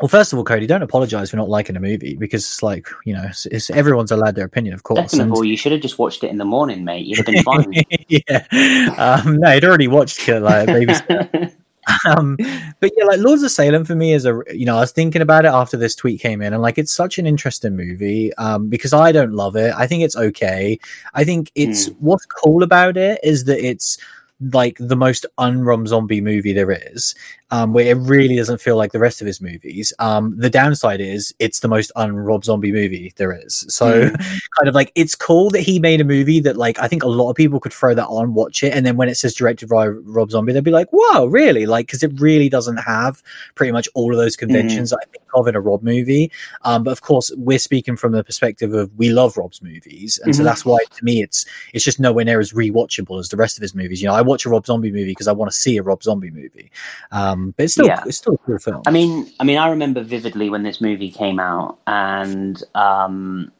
well, 0.00 0.08
first 0.08 0.32
of 0.32 0.38
all, 0.38 0.44
Cody, 0.44 0.66
don't 0.66 0.82
apologize 0.82 1.30
for 1.30 1.36
not 1.36 1.48
liking 1.48 1.74
a 1.76 1.80
movie 1.80 2.16
because 2.16 2.42
it's 2.44 2.62
like 2.62 2.86
you 3.06 3.14
know, 3.14 3.24
it's, 3.24 3.46
it's 3.46 3.70
everyone's 3.70 4.10
allowed 4.10 4.34
their 4.34 4.44
opinion, 4.44 4.74
of 4.74 4.82
course. 4.82 5.10
Second 5.10 5.28
of 5.28 5.32
all, 5.32 5.44
you 5.44 5.56
should 5.56 5.72
have 5.72 5.80
just 5.80 5.98
watched 5.98 6.22
it 6.22 6.30
in 6.30 6.38
the 6.38 6.44
morning, 6.44 6.84
mate. 6.84 7.06
You'd 7.06 7.16
have 7.18 7.26
been 7.26 7.42
fine. 7.42 7.72
yeah, 8.08 9.22
um, 9.24 9.36
no, 9.36 9.50
he'd 9.50 9.64
already 9.64 9.88
watched 9.88 10.28
it 10.28 10.40
like 10.40 10.66
Baby. 11.32 11.52
um, 12.06 12.36
but 12.80 12.90
yeah, 12.96 13.04
like 13.04 13.20
Lords 13.20 13.42
of 13.42 13.50
Salem 13.50 13.84
for 13.84 13.94
me 13.94 14.12
is 14.12 14.26
a 14.26 14.42
you 14.52 14.66
know 14.66 14.76
I 14.76 14.80
was 14.80 14.92
thinking 14.92 15.22
about 15.22 15.44
it 15.44 15.48
after 15.48 15.76
this 15.76 15.94
tweet 15.94 16.20
came 16.20 16.42
in, 16.42 16.52
and 16.52 16.62
like 16.62 16.78
it's 16.78 16.92
such 16.92 17.18
an 17.18 17.26
interesting 17.26 17.76
movie 17.76 18.34
um, 18.34 18.68
because 18.68 18.92
I 18.92 19.12
don't 19.12 19.32
love 19.32 19.56
it. 19.56 19.74
I 19.76 19.86
think 19.86 20.02
it's 20.02 20.16
okay. 20.16 20.78
I 21.14 21.24
think 21.24 21.50
it's 21.54 21.88
mm. 21.88 21.96
what's 22.00 22.26
cool 22.26 22.62
about 22.62 22.96
it 22.96 23.20
is 23.22 23.44
that 23.44 23.64
it's 23.64 23.98
like 24.40 24.76
the 24.78 24.96
most 24.96 25.26
un 25.38 25.86
zombie 25.86 26.20
movie 26.20 26.52
there 26.52 26.70
is, 26.70 27.14
um, 27.50 27.72
where 27.72 27.86
it 27.86 27.96
really 27.98 28.36
doesn't 28.36 28.60
feel 28.60 28.76
like 28.76 28.92
the 28.92 28.98
rest 28.98 29.20
of 29.20 29.26
his 29.26 29.40
movies. 29.40 29.92
Um, 29.98 30.34
the 30.38 30.50
downside 30.50 31.00
is 31.00 31.34
it's 31.38 31.60
the 31.60 31.68
most 31.68 31.90
un 31.96 32.42
Zombie 32.42 32.72
movie 32.72 33.12
there 33.16 33.32
is. 33.32 33.64
So, 33.68 34.08
mm. 34.08 34.18
kind 34.58 34.68
of 34.68 34.74
like 34.74 34.92
it's 34.94 35.14
cool 35.14 35.50
that 35.50 35.60
he 35.60 35.78
made 35.78 36.00
a 36.00 36.04
movie 36.04 36.40
that 36.40 36.56
like 36.56 36.78
I 36.78 36.88
think 36.88 37.02
a 37.02 37.08
lot 37.08 37.30
of 37.30 37.36
people 37.36 37.60
could 37.60 37.72
throw 37.72 37.94
that 37.94 38.06
on, 38.06 38.34
watch 38.34 38.62
it, 38.62 38.72
and 38.72 38.86
then 38.86 38.96
when 38.96 39.08
it 39.08 39.16
says 39.16 39.34
directed 39.34 39.68
by 39.68 39.88
Rob 39.88 40.30
Zombie, 40.30 40.52
they'd 40.52 40.64
be 40.64 40.70
like, 40.70 40.92
"Wow, 40.92 41.26
really?" 41.26 41.66
Like 41.66 41.86
because 41.86 42.02
it 42.02 42.12
really 42.20 42.48
doesn't 42.48 42.78
have 42.78 43.22
pretty 43.54 43.72
much 43.72 43.88
all 43.94 44.12
of 44.12 44.18
those 44.18 44.36
conventions 44.36 44.92
mm. 44.92 44.96
I 45.00 45.04
think 45.06 45.24
of 45.34 45.48
in 45.48 45.54
a 45.54 45.60
Rob 45.60 45.82
movie. 45.82 46.30
Um, 46.62 46.82
but 46.84 46.92
of 46.92 47.02
course, 47.02 47.30
we're 47.36 47.58
speaking 47.58 47.96
from 47.96 48.12
the 48.12 48.24
perspective 48.24 48.74
of 48.74 48.90
we 48.96 49.10
love 49.10 49.36
Rob's 49.36 49.62
movies, 49.62 50.18
and 50.22 50.32
mm-hmm. 50.32 50.38
so 50.38 50.44
that's 50.44 50.64
why 50.64 50.78
to 50.96 51.04
me 51.04 51.22
it's 51.22 51.44
it's 51.72 51.84
just 51.84 52.00
nowhere 52.00 52.24
near 52.24 52.40
as 52.40 52.52
rewatchable 52.52 53.18
as 53.18 53.28
the 53.28 53.36
rest 53.36 53.58
of 53.58 53.62
his 53.62 53.74
movies. 53.74 54.00
You 54.00 54.08
know, 54.08 54.14
I 54.14 54.22
watch 54.30 54.46
a 54.46 54.48
Rob 54.48 54.64
Zombie 54.64 54.90
movie 54.90 55.10
because 55.10 55.28
I 55.28 55.32
want 55.32 55.50
to 55.50 55.56
see 55.56 55.76
a 55.76 55.82
Rob 55.82 56.02
Zombie 56.02 56.30
movie. 56.30 56.70
Um, 57.12 57.52
but 57.56 57.64
it's 57.64 57.74
still 57.74 57.86
yeah. 57.86 58.02
it's 58.06 58.18
still 58.18 58.34
a 58.34 58.38
cool 58.38 58.58
film. 58.58 58.82
I 58.86 58.90
mean, 58.90 59.30
I 59.40 59.44
mean, 59.44 59.58
I 59.58 59.68
remember 59.68 60.02
vividly 60.02 60.48
when 60.48 60.62
this 60.62 60.80
movie 60.80 61.10
came 61.10 61.38
out, 61.38 61.78
and 61.86 62.62
um, 62.74 63.52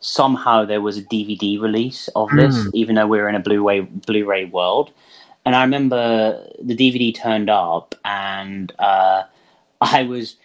somehow 0.00 0.64
there 0.64 0.80
was 0.80 0.98
a 0.98 1.02
DVD 1.02 1.60
release 1.60 2.08
of 2.16 2.30
this, 2.30 2.56
mm. 2.56 2.70
even 2.74 2.94
though 2.94 3.06
we 3.06 3.18
were 3.18 3.28
in 3.28 3.34
a 3.34 3.40
Blu-ray 3.40 3.80
Blu-ray 3.80 4.46
world. 4.46 4.90
And 5.44 5.54
I 5.54 5.62
remember 5.62 6.44
the 6.60 6.76
DVD 6.76 7.14
turned 7.14 7.50
up, 7.50 7.94
and 8.04 8.72
uh, 8.78 9.22
I 9.80 10.02
was. 10.02 10.36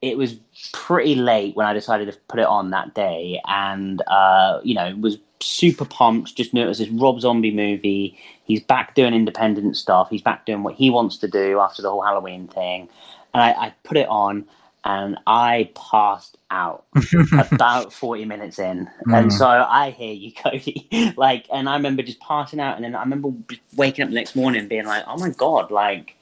It 0.00 0.16
was 0.16 0.36
pretty 0.72 1.16
late 1.16 1.56
when 1.56 1.66
I 1.66 1.72
decided 1.72 2.06
to 2.12 2.16
put 2.28 2.38
it 2.38 2.46
on 2.46 2.70
that 2.70 2.94
day, 2.94 3.40
and 3.48 4.00
uh, 4.06 4.60
you 4.62 4.76
know, 4.76 4.94
was 5.00 5.18
super 5.40 5.84
pumped. 5.84 6.36
Just 6.36 6.54
knew 6.54 6.64
it 6.64 6.68
was 6.68 6.78
this 6.78 6.88
Rob 6.88 7.20
Zombie 7.20 7.50
movie. 7.50 8.16
He's 8.48 8.62
back 8.62 8.94
doing 8.94 9.14
independent 9.14 9.76
stuff. 9.76 10.08
He's 10.10 10.22
back 10.22 10.46
doing 10.46 10.62
what 10.62 10.74
he 10.74 10.90
wants 10.90 11.18
to 11.18 11.28
do 11.28 11.60
after 11.60 11.82
the 11.82 11.90
whole 11.90 12.02
Halloween 12.02 12.48
thing. 12.48 12.88
And 13.34 13.42
I, 13.42 13.50
I 13.50 13.74
put 13.84 13.98
it 13.98 14.08
on 14.08 14.46
and 14.84 15.18
I 15.26 15.70
passed 15.74 16.38
out 16.50 16.86
about 17.38 17.92
40 17.92 18.24
minutes 18.24 18.58
in. 18.58 18.88
Mm. 19.06 19.18
And 19.18 19.32
so 19.32 19.46
I 19.46 19.90
hear 19.90 20.14
you, 20.14 20.32
Cody. 20.42 20.88
like, 21.16 21.46
and 21.52 21.68
I 21.68 21.76
remember 21.76 22.02
just 22.02 22.20
passing 22.20 22.58
out. 22.58 22.76
And 22.76 22.84
then 22.84 22.94
I 22.94 23.02
remember 23.02 23.30
waking 23.76 24.02
up 24.02 24.08
the 24.08 24.14
next 24.14 24.34
morning 24.34 24.66
being 24.66 24.86
like, 24.86 25.04
oh 25.06 25.18
my 25.18 25.28
God, 25.28 25.70
like, 25.70 26.14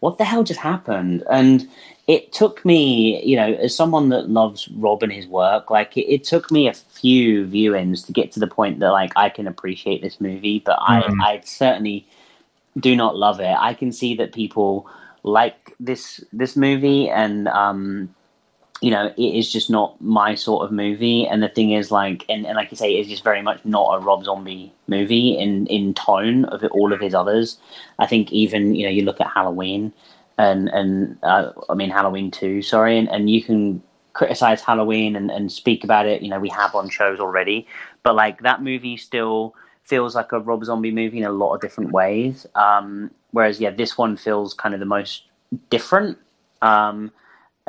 what 0.00 0.18
the 0.18 0.24
hell 0.24 0.44
just 0.44 0.60
happened? 0.60 1.24
And 1.30 1.68
it 2.06 2.32
took 2.32 2.64
me, 2.64 3.22
you 3.24 3.36
know, 3.36 3.52
as 3.54 3.74
someone 3.74 4.08
that 4.08 4.30
loves 4.30 4.68
Rob 4.68 5.02
and 5.02 5.12
his 5.12 5.26
work, 5.26 5.70
like 5.70 5.96
it, 5.96 6.10
it, 6.12 6.24
took 6.24 6.50
me 6.50 6.66
a 6.66 6.72
few 6.72 7.46
viewings 7.46 8.06
to 8.06 8.12
get 8.12 8.32
to 8.32 8.40
the 8.40 8.46
point 8.46 8.80
that 8.80 8.92
like 8.92 9.12
I 9.16 9.28
can 9.28 9.46
appreciate 9.46 10.00
this 10.00 10.20
movie, 10.20 10.60
but 10.64 10.78
mm-hmm. 10.78 11.20
I, 11.20 11.34
I 11.34 11.40
certainly 11.44 12.06
do 12.78 12.96
not 12.96 13.16
love 13.16 13.40
it. 13.40 13.54
I 13.58 13.74
can 13.74 13.92
see 13.92 14.14
that 14.16 14.32
people 14.32 14.88
like 15.22 15.74
this 15.80 16.24
this 16.32 16.56
movie, 16.56 17.10
and 17.10 17.48
um, 17.48 18.14
you 18.80 18.90
know, 18.90 19.06
it 19.16 19.20
is 19.20 19.50
just 19.50 19.70
not 19.70 20.00
my 20.00 20.34
sort 20.34 20.64
of 20.64 20.72
movie. 20.72 21.26
And 21.26 21.42
the 21.42 21.48
thing 21.48 21.72
is, 21.72 21.90
like, 21.90 22.24
and, 22.28 22.46
and 22.46 22.56
like 22.56 22.70
you 22.70 22.76
say, 22.76 22.92
it's 22.92 23.08
just 23.08 23.24
very 23.24 23.42
much 23.42 23.64
not 23.64 23.94
a 23.94 23.98
Rob 23.98 24.24
Zombie 24.24 24.72
movie 24.86 25.36
in 25.36 25.66
in 25.66 25.94
tone 25.94 26.44
of 26.46 26.62
all 26.70 26.92
of 26.92 27.00
his 27.00 27.14
others. 27.14 27.58
I 27.98 28.06
think 28.06 28.32
even 28.32 28.74
you 28.74 28.84
know, 28.84 28.90
you 28.90 29.02
look 29.02 29.20
at 29.20 29.28
Halloween 29.28 29.92
and 30.38 30.68
and 30.68 31.18
uh, 31.22 31.52
I 31.68 31.74
mean 31.74 31.90
Halloween 31.90 32.30
two, 32.30 32.62
sorry, 32.62 32.96
and, 32.98 33.08
and 33.08 33.28
you 33.28 33.42
can 33.42 33.82
criticize 34.12 34.60
Halloween 34.60 35.16
and, 35.16 35.30
and 35.30 35.50
speak 35.50 35.84
about 35.84 36.06
it. 36.06 36.22
You 36.22 36.30
know, 36.30 36.40
we 36.40 36.48
have 36.50 36.74
on 36.74 36.88
shows 36.88 37.20
already, 37.20 37.66
but 38.02 38.14
like 38.14 38.42
that 38.42 38.62
movie 38.62 38.96
still 38.96 39.54
feels 39.88 40.14
like 40.14 40.32
a 40.32 40.40
Rob 40.40 40.64
Zombie 40.64 40.90
movie 40.90 41.18
in 41.18 41.24
a 41.24 41.32
lot 41.32 41.54
of 41.54 41.60
different 41.60 41.92
ways. 41.92 42.46
Um, 42.54 43.10
whereas, 43.30 43.58
yeah, 43.58 43.70
this 43.70 43.96
one 43.96 44.16
feels 44.16 44.54
kind 44.54 44.74
of 44.74 44.80
the 44.80 44.86
most 44.86 45.24
different. 45.70 46.18
Um, 46.60 47.10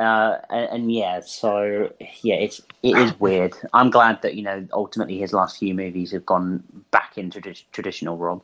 uh, 0.00 0.40
and, 0.48 0.68
and, 0.70 0.92
yeah, 0.92 1.20
so 1.20 1.92
yeah, 2.22 2.36
it's 2.36 2.62
it 2.82 2.96
is 2.96 3.20
weird. 3.20 3.54
I'm 3.74 3.90
glad 3.90 4.22
that 4.22 4.34
you 4.34 4.42
know 4.42 4.66
ultimately 4.72 5.18
his 5.18 5.34
last 5.34 5.58
few 5.58 5.74
movies 5.74 6.12
have 6.12 6.24
gone 6.24 6.62
back 6.90 7.18
into 7.18 7.40
traditional 7.72 8.16
Rob. 8.16 8.42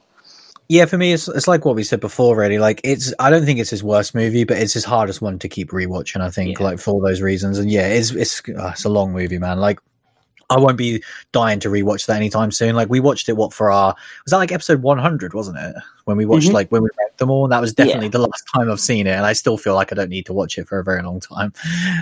Yeah, 0.69 0.85
for 0.85 0.99
me, 0.99 1.13
it's 1.13 1.29
it's 1.29 1.49
like 1.49 1.65
what 1.65 1.75
we 1.75 1.83
said 1.83 2.01
before. 2.01 2.37
Really, 2.37 2.59
like 2.59 2.83
it's. 2.85 3.15
I 3.19 3.31
don't 3.31 3.47
think 3.47 3.59
it's 3.59 3.71
his 3.71 3.83
worst 3.83 4.15
movie, 4.15 4.45
but 4.45 4.59
it's 4.59 4.75
his 4.75 4.85
hardest 4.85 5.23
one 5.23 5.39
to 5.39 5.49
keep 5.49 5.71
rewatching. 5.71 6.21
I 6.21 6.29
think, 6.29 6.59
yeah. 6.59 6.65
like 6.65 6.79
for 6.79 6.91
all 6.91 7.01
those 7.01 7.23
reasons. 7.23 7.59
And 7.59 7.71
yeah, 7.71 7.87
it's 7.87 8.11
it's 8.11 8.43
uh, 8.49 8.73
it's 8.73 8.85
a 8.85 8.91
long 8.91 9.13
movie, 9.13 9.39
man. 9.39 9.59
Like 9.59 9.79
I 10.49 10.59
won't 10.59 10.77
be 10.77 11.03
dying 11.33 11.59
to 11.61 11.69
rewatch 11.69 12.07
that 12.07 12.17
anytime 12.17 12.53
soon. 12.53 12.77
Like 12.77 12.89
we 12.89 13.01
watched 13.01 13.29
it, 13.29 13.37
what 13.37 13.53
for 13.53 13.71
our 13.71 13.95
was 14.25 14.31
that 14.31 14.37
like 14.37 14.53
episode 14.53 14.83
one 14.83 14.99
hundred, 14.99 15.35
wasn't 15.35 15.59
it? 15.59 15.75
When 16.05 16.17
we 16.17 16.25
watched 16.25 16.47
mm-hmm. 16.47 16.55
like 16.55 16.71
when 16.71 16.83
we 16.83 16.91
read 16.99 17.19
them 17.19 17.31
all, 17.31 17.45
and 17.45 17.53
that 17.53 17.61
was 17.61 17.73
definitely 17.75 18.07
yeah. 18.07 18.11
the 18.11 18.19
last 18.21 18.45
time 18.55 18.71
I've 18.71 18.81
seen 18.81 19.07
it, 19.07 19.13
and 19.13 19.27
I 19.27 19.33
still 19.33 19.59
feel 19.59 19.75
like 19.75 19.93
I 19.93 19.97
don't 19.97 20.11
need 20.11 20.27
to 20.27 20.33
watch 20.33 20.59
it 20.59 20.69
for 20.69 20.79
a 20.79 20.85
very 20.85 21.03
long 21.03 21.21
time. 21.21 21.53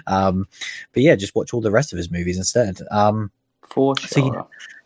Um, 0.07 0.47
but 0.93 1.03
yeah, 1.03 1.17
just 1.17 1.35
watch 1.35 1.55
all 1.55 1.61
the 1.61 1.71
rest 1.71 1.93
of 1.93 1.97
his 1.97 2.11
movies 2.11 2.37
instead. 2.37 2.81
Um, 2.91 3.31
for 3.63 3.97
sure. 3.97 4.09
So, 4.09 4.35
yeah, 4.35 4.43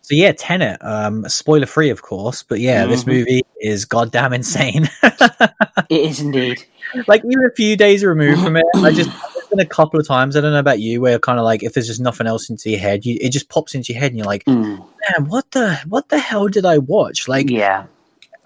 so 0.09 0.15
yeah, 0.15 0.33
Tenet, 0.33 0.79
um, 0.81 1.29
spoiler 1.29 1.67
free, 1.67 1.91
of 1.91 2.01
course, 2.01 2.43
but 2.43 2.61
yeah, 2.61 2.83
mm-hmm. 2.83 2.91
this 2.91 3.07
movie 3.07 3.43
is 3.61 3.85
goddamn 3.85 4.33
insane. 4.33 4.89
it 5.03 5.91
is 5.91 6.21
indeed. 6.21 6.65
Like 7.07 7.23
even 7.25 7.45
a 7.45 7.55
few 7.55 7.77
days 7.77 8.03
removed 8.03 8.43
from 8.43 8.57
it, 8.57 8.65
I 8.77 8.93
just 8.93 9.11
a 9.61 9.67
couple 9.67 9.99
of 9.99 10.07
times. 10.07 10.37
I 10.37 10.41
don't 10.41 10.53
know 10.53 10.59
about 10.59 10.81
you, 10.81 11.01
where 11.01 11.19
kind 11.19 11.39
of 11.39 11.45
like 11.45 11.63
if 11.63 11.75
there's 11.75 11.87
just 11.87 12.01
nothing 12.01 12.27
else 12.27 12.51
into 12.51 12.71
your 12.71 12.81
head, 12.81 13.05
you, 13.05 13.19
it 13.21 13.31
just 13.31 13.49
pops 13.49 13.75
into 13.75 13.93
your 13.93 14.01
head, 14.01 14.13
and 14.13 14.19
you're 14.19 14.27
like, 14.27 14.45
mm. 14.45 14.79
man, 14.79 15.29
what 15.29 15.51
the 15.53 15.81
what 15.87 16.09
the 16.09 16.19
hell 16.19 16.49
did 16.49 16.65
I 16.65 16.79
watch? 16.79 17.29
Like, 17.29 17.51
yeah, 17.51 17.87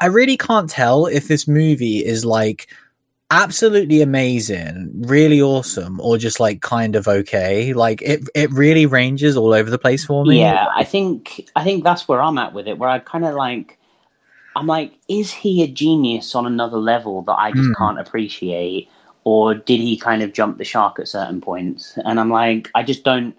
I 0.00 0.06
really 0.06 0.36
can't 0.36 0.68
tell 0.68 1.06
if 1.06 1.28
this 1.28 1.46
movie 1.46 2.04
is 2.04 2.24
like 2.24 2.68
absolutely 3.30 4.02
amazing, 4.02 4.90
really 4.94 5.40
awesome, 5.40 5.98
or 6.00 6.18
just 6.18 6.38
like 6.38 6.60
kind 6.60 6.94
of 6.94 7.08
okay. 7.08 7.72
Like 7.72 8.02
it, 8.02 8.28
it 8.34 8.50
really 8.50 8.84
ranges 8.84 9.38
all 9.38 9.54
over 9.54 9.70
the 9.70 9.78
place 9.78 10.04
for 10.04 10.24
me. 10.24 10.40
Yeah, 10.40 10.66
I 10.76 10.84
think 10.84 11.48
I 11.56 11.64
think 11.64 11.82
that's 11.82 12.06
where 12.06 12.20
I'm 12.20 12.36
at 12.36 12.52
with 12.52 12.68
it. 12.68 12.78
Where 12.78 12.90
I 12.90 12.98
kind 12.98 13.24
of 13.24 13.34
like, 13.34 13.78
I'm 14.54 14.66
like, 14.66 14.92
is 15.08 15.32
he 15.32 15.62
a 15.62 15.66
genius 15.66 16.34
on 16.34 16.44
another 16.44 16.76
level 16.76 17.22
that 17.22 17.38
I 17.38 17.52
just 17.52 17.70
mm. 17.70 17.78
can't 17.78 17.98
appreciate, 17.98 18.90
or 19.24 19.54
did 19.54 19.80
he 19.80 19.96
kind 19.96 20.22
of 20.22 20.32
jump 20.32 20.58
the 20.58 20.64
shark 20.64 20.98
at 20.98 21.08
certain 21.08 21.40
points? 21.40 21.98
And 22.04 22.18
I'm 22.18 22.30
like, 22.30 22.70
I 22.74 22.82
just 22.82 23.04
don't 23.04 23.36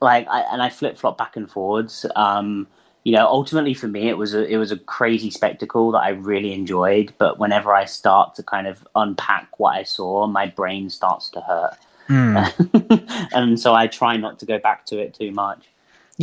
like, 0.00 0.26
I, 0.28 0.40
and 0.52 0.62
I 0.62 0.68
flip 0.68 0.98
flop 0.98 1.18
back 1.18 1.36
and 1.36 1.50
forwards. 1.50 2.06
Um, 2.16 2.66
you 3.04 3.12
know, 3.12 3.26
ultimately 3.26 3.74
for 3.74 3.88
me, 3.88 4.08
it 4.08 4.16
was 4.16 4.32
a 4.32 4.46
it 4.46 4.58
was 4.58 4.70
a 4.70 4.78
crazy 4.78 5.30
spectacle 5.30 5.90
that 5.92 5.98
I 5.98 6.10
really 6.10 6.52
enjoyed. 6.52 7.12
But 7.18 7.38
whenever 7.38 7.74
I 7.74 7.84
start 7.84 8.36
to 8.36 8.42
kind 8.44 8.66
of 8.68 8.86
unpack 8.94 9.58
what 9.58 9.76
I 9.76 9.82
saw, 9.82 10.26
my 10.28 10.46
brain 10.46 10.88
starts 10.88 11.28
to 11.30 11.40
hurt, 11.40 11.76
mm. 12.08 13.28
and 13.34 13.58
so 13.58 13.74
I 13.74 13.88
try 13.88 14.16
not 14.16 14.38
to 14.38 14.46
go 14.46 14.58
back 14.60 14.86
to 14.86 14.98
it 14.98 15.14
too 15.14 15.32
much. 15.32 15.68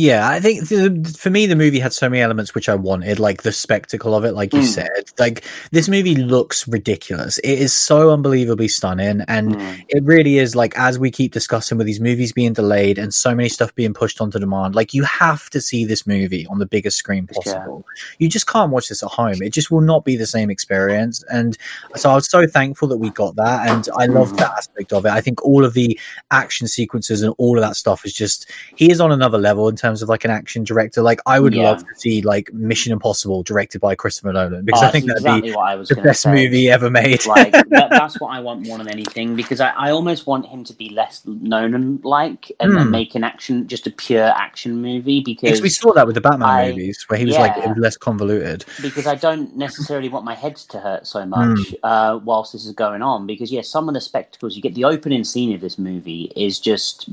Yeah, 0.00 0.30
I 0.30 0.40
think 0.40 0.68
the, 0.68 1.14
for 1.18 1.28
me, 1.28 1.44
the 1.44 1.54
movie 1.54 1.78
had 1.78 1.92
so 1.92 2.08
many 2.08 2.22
elements 2.22 2.54
which 2.54 2.70
I 2.70 2.74
wanted, 2.74 3.18
like 3.18 3.42
the 3.42 3.52
spectacle 3.52 4.14
of 4.14 4.24
it, 4.24 4.32
like 4.32 4.54
you 4.54 4.60
mm. 4.60 4.64
said. 4.64 5.10
Like 5.18 5.44
this 5.72 5.90
movie 5.90 6.14
looks 6.14 6.66
ridiculous. 6.66 7.36
It 7.40 7.58
is 7.58 7.74
so 7.74 8.08
unbelievably 8.08 8.68
stunning, 8.68 9.20
and 9.28 9.56
mm. 9.56 9.84
it 9.90 10.02
really 10.02 10.38
is. 10.38 10.56
Like 10.56 10.74
as 10.78 10.98
we 10.98 11.10
keep 11.10 11.32
discussing 11.32 11.76
with 11.76 11.86
these 11.86 12.00
movies 12.00 12.32
being 12.32 12.54
delayed 12.54 12.96
and 12.96 13.12
so 13.12 13.34
many 13.34 13.50
stuff 13.50 13.74
being 13.74 13.92
pushed 13.92 14.22
onto 14.22 14.38
demand, 14.38 14.74
like 14.74 14.94
you 14.94 15.02
have 15.02 15.50
to 15.50 15.60
see 15.60 15.84
this 15.84 16.06
movie 16.06 16.46
on 16.46 16.60
the 16.60 16.66
biggest 16.66 16.96
screen 16.96 17.26
possible. 17.26 17.84
Yeah. 17.86 18.02
You 18.20 18.30
just 18.30 18.46
can't 18.46 18.70
watch 18.70 18.88
this 18.88 19.02
at 19.02 19.10
home. 19.10 19.42
It 19.42 19.52
just 19.52 19.70
will 19.70 19.82
not 19.82 20.06
be 20.06 20.16
the 20.16 20.26
same 20.26 20.48
experience. 20.48 21.22
And 21.30 21.58
so 21.96 22.10
I 22.10 22.14
was 22.14 22.30
so 22.30 22.46
thankful 22.46 22.88
that 22.88 22.96
we 22.96 23.10
got 23.10 23.36
that, 23.36 23.68
and 23.68 23.86
I 23.98 24.06
love 24.06 24.32
mm. 24.32 24.38
that 24.38 24.52
aspect 24.52 24.94
of 24.94 25.04
it. 25.04 25.10
I 25.10 25.20
think 25.20 25.44
all 25.44 25.62
of 25.62 25.74
the 25.74 26.00
action 26.30 26.68
sequences 26.68 27.20
and 27.20 27.34
all 27.36 27.58
of 27.58 27.62
that 27.62 27.76
stuff 27.76 28.06
is 28.06 28.14
just 28.14 28.50
he 28.76 28.90
is 28.90 28.98
on 28.98 29.12
another 29.12 29.36
level 29.36 29.68
in 29.68 29.76
terms 29.76 29.89
terms 29.90 30.02
of 30.02 30.08
like 30.08 30.24
an 30.24 30.30
action 30.30 30.64
director. 30.64 31.02
Like 31.02 31.20
I 31.26 31.40
would 31.40 31.54
Yeah. 31.54 31.64
love 31.70 31.80
to 31.80 31.94
see 31.96 32.22
like 32.22 32.52
Mission 32.52 32.92
Impossible 32.92 33.42
directed 33.42 33.80
by 33.80 33.94
Christopher 33.94 34.32
Nolan 34.32 34.64
because 34.64 34.82
Oh, 34.82 34.86
I 34.86 34.90
think 34.90 35.06
that'd 35.06 35.22
exactly 35.22 35.52
what 35.54 35.68
I 35.68 35.74
was 35.74 35.88
be 35.88 35.96
the 35.96 36.02
best 36.02 36.22
say. 36.22 36.32
movie 36.34 36.70
ever 36.70 36.88
made. 36.90 37.26
like 37.26 37.52
that, 37.70 37.88
that's 37.90 38.20
what 38.20 38.28
I 38.28 38.40
want 38.40 38.66
more 38.66 38.78
than 38.78 38.88
anything 38.88 39.36
because 39.36 39.60
I, 39.60 39.70
I 39.70 39.90
almost 39.90 40.26
want 40.26 40.46
him 40.46 40.64
to 40.64 40.72
be 40.74 40.88
less 40.90 41.22
known 41.26 42.00
like 42.04 42.52
and, 42.60 42.72
Hmm. 42.72 42.90
make 42.90 43.14
an 43.14 43.24
action 43.24 43.66
just 43.68 43.86
a 43.86 43.90
pure 43.90 44.24
action 44.24 44.80
movie 44.80 45.20
because 45.20 45.60
we 45.60 45.68
saw 45.68 45.92
that 45.94 46.06
with 46.06 46.14
the 46.14 46.20
Batman 46.20 46.48
I- 46.48 46.68
movies 46.70 47.04
where 47.08 47.18
he 47.18 47.26
was 47.26 47.36
like 47.36 47.56
it 47.56 47.68
was 47.68 47.78
less 47.78 47.96
convoluted. 47.96 48.64
because 48.80 49.06
I 49.06 49.14
don't 49.16 49.56
necessarily 49.56 50.08
want 50.08 50.24
my 50.24 50.34
head 50.34 50.56
to 50.56 50.78
hurt 50.78 51.06
so 51.06 51.26
much 51.26 51.58
Hmm. 51.58 51.74
uh, 51.82 52.18
whilst 52.24 52.52
this 52.52 52.64
is 52.64 52.72
going 52.72 53.02
on. 53.02 53.26
Because 53.26 53.50
yeah, 53.52 53.62
some 53.62 53.88
of 53.88 53.94
the 53.94 54.00
spectacles 54.00 54.56
you 54.56 54.62
get, 54.62 54.74
the 54.74 54.84
opening 54.84 55.24
scene 55.24 55.54
of 55.54 55.60
this 55.60 55.78
movie 55.78 56.32
is 56.36 56.58
just 56.60 57.08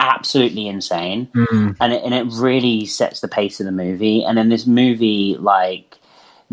absolutely 0.00 0.66
insane, 0.68 1.28
Mm. 1.34 1.76
and 1.80 1.92
it, 1.92 2.02
and 2.04 2.14
it 2.14 2.26
really 2.34 2.84
sets 2.86 3.20
the 3.20 3.28
pace 3.28 3.60
of 3.60 3.66
the 3.66 3.72
movie. 3.72 4.24
And 4.24 4.36
then 4.38 4.48
this 4.48 4.66
movie, 4.66 5.36
like. 5.38 5.98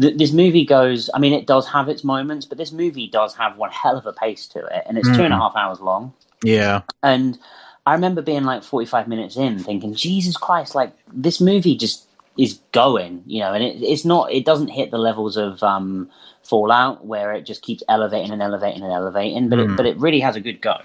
th- 0.01 0.17
This 0.17 0.31
movie 0.33 0.65
goes. 0.65 1.09
I 1.13 1.19
mean, 1.19 1.33
it 1.33 1.45
does 1.45 1.67
have 1.67 1.87
its 1.87 2.03
moments, 2.03 2.47
but 2.47 2.57
this 2.57 2.71
movie 2.71 3.07
does 3.07 3.35
have 3.35 3.57
one 3.57 3.69
hell 3.69 3.95
of 3.95 4.07
a 4.07 4.13
pace 4.13 4.47
to 4.47 4.59
it, 4.59 4.83
and 4.87 4.97
it's 4.97 5.07
two 5.15 5.23
and 5.23 5.31
a 5.33 5.37
Mhm. 5.37 5.41
half 5.41 5.55
hours 5.55 5.79
long. 5.79 6.13
Yeah, 6.43 6.81
And 7.03 7.37
I 7.85 7.93
remember 7.93 8.21
being 8.23 8.43
like 8.43 8.63
45 8.63 9.07
minutes 9.07 9.37
in 9.37 9.59
thinking, 9.59 9.93
Jesus 9.93 10.35
Christ, 10.35 10.73
like 10.73 10.93
this 11.13 11.39
movie 11.39 11.75
just 11.77 12.07
is 12.37 12.59
going, 12.71 13.21
you 13.27 13.39
know, 13.41 13.53
and 13.53 13.63
it, 13.63 13.75
it's 13.83 14.03
not, 14.03 14.31
it 14.31 14.45
doesn't 14.45 14.69
hit 14.69 14.89
the 14.89 14.97
levels 14.97 15.37
of 15.37 15.61
um, 15.61 16.09
Fallout 16.41 17.05
where 17.05 17.31
it 17.33 17.45
just 17.45 17.61
keeps 17.61 17.83
elevating 17.87 18.31
and 18.31 18.41
elevating 18.41 18.81
and 18.83 18.91
elevating, 18.91 19.47
but, 19.49 19.59
Mm. 19.59 19.73
it, 19.73 19.77
but 19.77 19.85
it 19.85 19.95
really 19.97 20.19
has 20.21 20.35
a 20.35 20.41
good 20.41 20.59
go. 20.59 20.77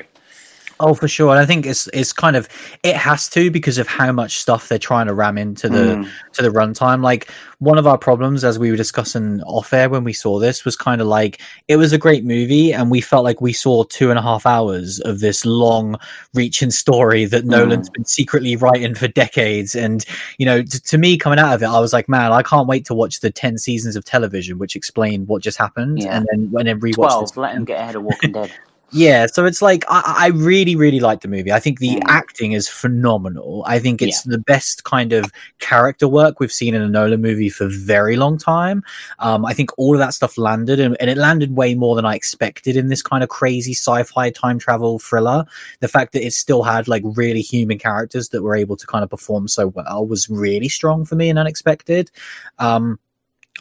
Oh, 0.80 0.94
for 0.94 1.08
sure. 1.08 1.30
And 1.30 1.40
I 1.40 1.46
think 1.46 1.66
it's 1.66 1.88
it's 1.92 2.12
kind 2.12 2.36
of 2.36 2.48
it 2.82 2.94
has 2.96 3.28
to 3.30 3.50
because 3.50 3.78
of 3.78 3.88
how 3.88 4.12
much 4.12 4.38
stuff 4.38 4.68
they're 4.68 4.78
trying 4.78 5.06
to 5.08 5.14
ram 5.14 5.36
into 5.38 5.68
the 5.68 5.78
Mm. 5.78 6.08
to 6.34 6.42
the 6.42 6.50
runtime. 6.50 7.02
Like 7.02 7.30
one 7.58 7.78
of 7.78 7.86
our 7.86 7.98
problems, 7.98 8.44
as 8.44 8.58
we 8.58 8.70
were 8.70 8.76
discussing 8.76 9.42
off 9.42 9.72
air 9.72 9.88
when 9.88 10.04
we 10.04 10.12
saw 10.12 10.38
this, 10.38 10.64
was 10.64 10.76
kind 10.76 11.00
of 11.00 11.06
like 11.08 11.40
it 11.66 11.76
was 11.76 11.92
a 11.92 11.98
great 11.98 12.24
movie, 12.24 12.72
and 12.72 12.90
we 12.90 13.00
felt 13.00 13.24
like 13.24 13.40
we 13.40 13.52
saw 13.52 13.82
two 13.84 14.10
and 14.10 14.18
a 14.18 14.22
half 14.22 14.46
hours 14.46 15.00
of 15.00 15.20
this 15.20 15.44
long 15.44 15.96
reaching 16.34 16.70
story 16.70 17.24
that 17.24 17.44
Nolan's 17.44 17.90
been 17.90 18.04
secretly 18.04 18.54
writing 18.56 18.94
for 18.94 19.08
decades. 19.08 19.74
And 19.74 20.04
you 20.38 20.46
know, 20.46 20.62
t- 20.62 20.78
to 20.78 20.98
me, 20.98 21.16
coming 21.18 21.38
out 21.40 21.54
of 21.54 21.62
it, 21.62 21.66
I 21.66 21.80
was 21.80 21.92
like, 21.92 22.08
man, 22.08 22.30
I 22.32 22.42
can't 22.42 22.68
wait 22.68 22.84
to 22.86 22.94
watch 22.94 23.20
the 23.20 23.30
ten 23.30 23.58
seasons 23.58 23.96
of 23.96 24.04
television 24.04 24.58
which 24.58 24.76
explain 24.76 25.26
what 25.26 25.42
just 25.42 25.58
happened, 25.58 26.00
Yeah. 26.02 26.16
and 26.18 26.26
then 26.30 26.50
when 26.50 26.66
then 26.66 26.78
rewatch 26.80 26.94
12, 26.94 27.22
this. 27.22 27.36
let 27.36 27.54
him 27.56 27.64
get 27.64 27.80
ahead 27.80 27.96
of 27.96 28.02
Walking 28.04 28.32
Dead. 28.32 28.52
Yeah, 28.90 29.26
so 29.26 29.44
it's 29.44 29.60
like 29.60 29.84
I, 29.88 30.02
I 30.16 30.26
really, 30.28 30.74
really 30.74 30.98
like 30.98 31.20
the 31.20 31.28
movie. 31.28 31.52
I 31.52 31.60
think 31.60 31.78
the 31.78 31.96
Mm. 31.96 32.02
acting 32.06 32.52
is 32.52 32.68
phenomenal. 32.68 33.62
I 33.66 33.78
think 33.78 34.00
it's 34.00 34.22
the 34.22 34.38
best 34.38 34.84
kind 34.84 35.12
of 35.12 35.30
character 35.58 36.08
work 36.08 36.40
we've 36.40 36.50
seen 36.52 36.74
in 36.74 36.80
a 36.80 36.88
Nolan 36.88 37.20
movie 37.20 37.50
for 37.50 37.64
a 37.64 37.68
very 37.68 38.16
long 38.16 38.38
time. 38.38 38.82
Um, 39.18 39.44
I 39.44 39.52
think 39.52 39.70
all 39.76 39.92
of 39.94 39.98
that 39.98 40.14
stuff 40.14 40.38
landed, 40.38 40.80
and, 40.80 40.96
and 41.00 41.10
it 41.10 41.18
landed 41.18 41.54
way 41.54 41.74
more 41.74 41.96
than 41.96 42.06
I 42.06 42.14
expected 42.14 42.76
in 42.78 42.88
this 42.88 43.02
kind 43.02 43.22
of 43.22 43.28
crazy 43.28 43.72
sci-fi 43.74 44.30
time 44.30 44.58
travel 44.58 44.98
thriller. 44.98 45.44
The 45.80 45.88
fact 45.88 46.14
that 46.14 46.24
it 46.24 46.32
still 46.32 46.62
had 46.62 46.88
like 46.88 47.02
really 47.04 47.42
human 47.42 47.78
characters 47.78 48.30
that 48.30 48.42
were 48.42 48.56
able 48.56 48.76
to 48.76 48.86
kind 48.86 49.04
of 49.04 49.10
perform 49.10 49.48
so 49.48 49.66
well 49.68 50.06
was 50.06 50.30
really 50.30 50.70
strong 50.70 51.04
for 51.04 51.14
me 51.14 51.28
and 51.28 51.38
unexpected. 51.38 52.10
Um, 52.58 52.98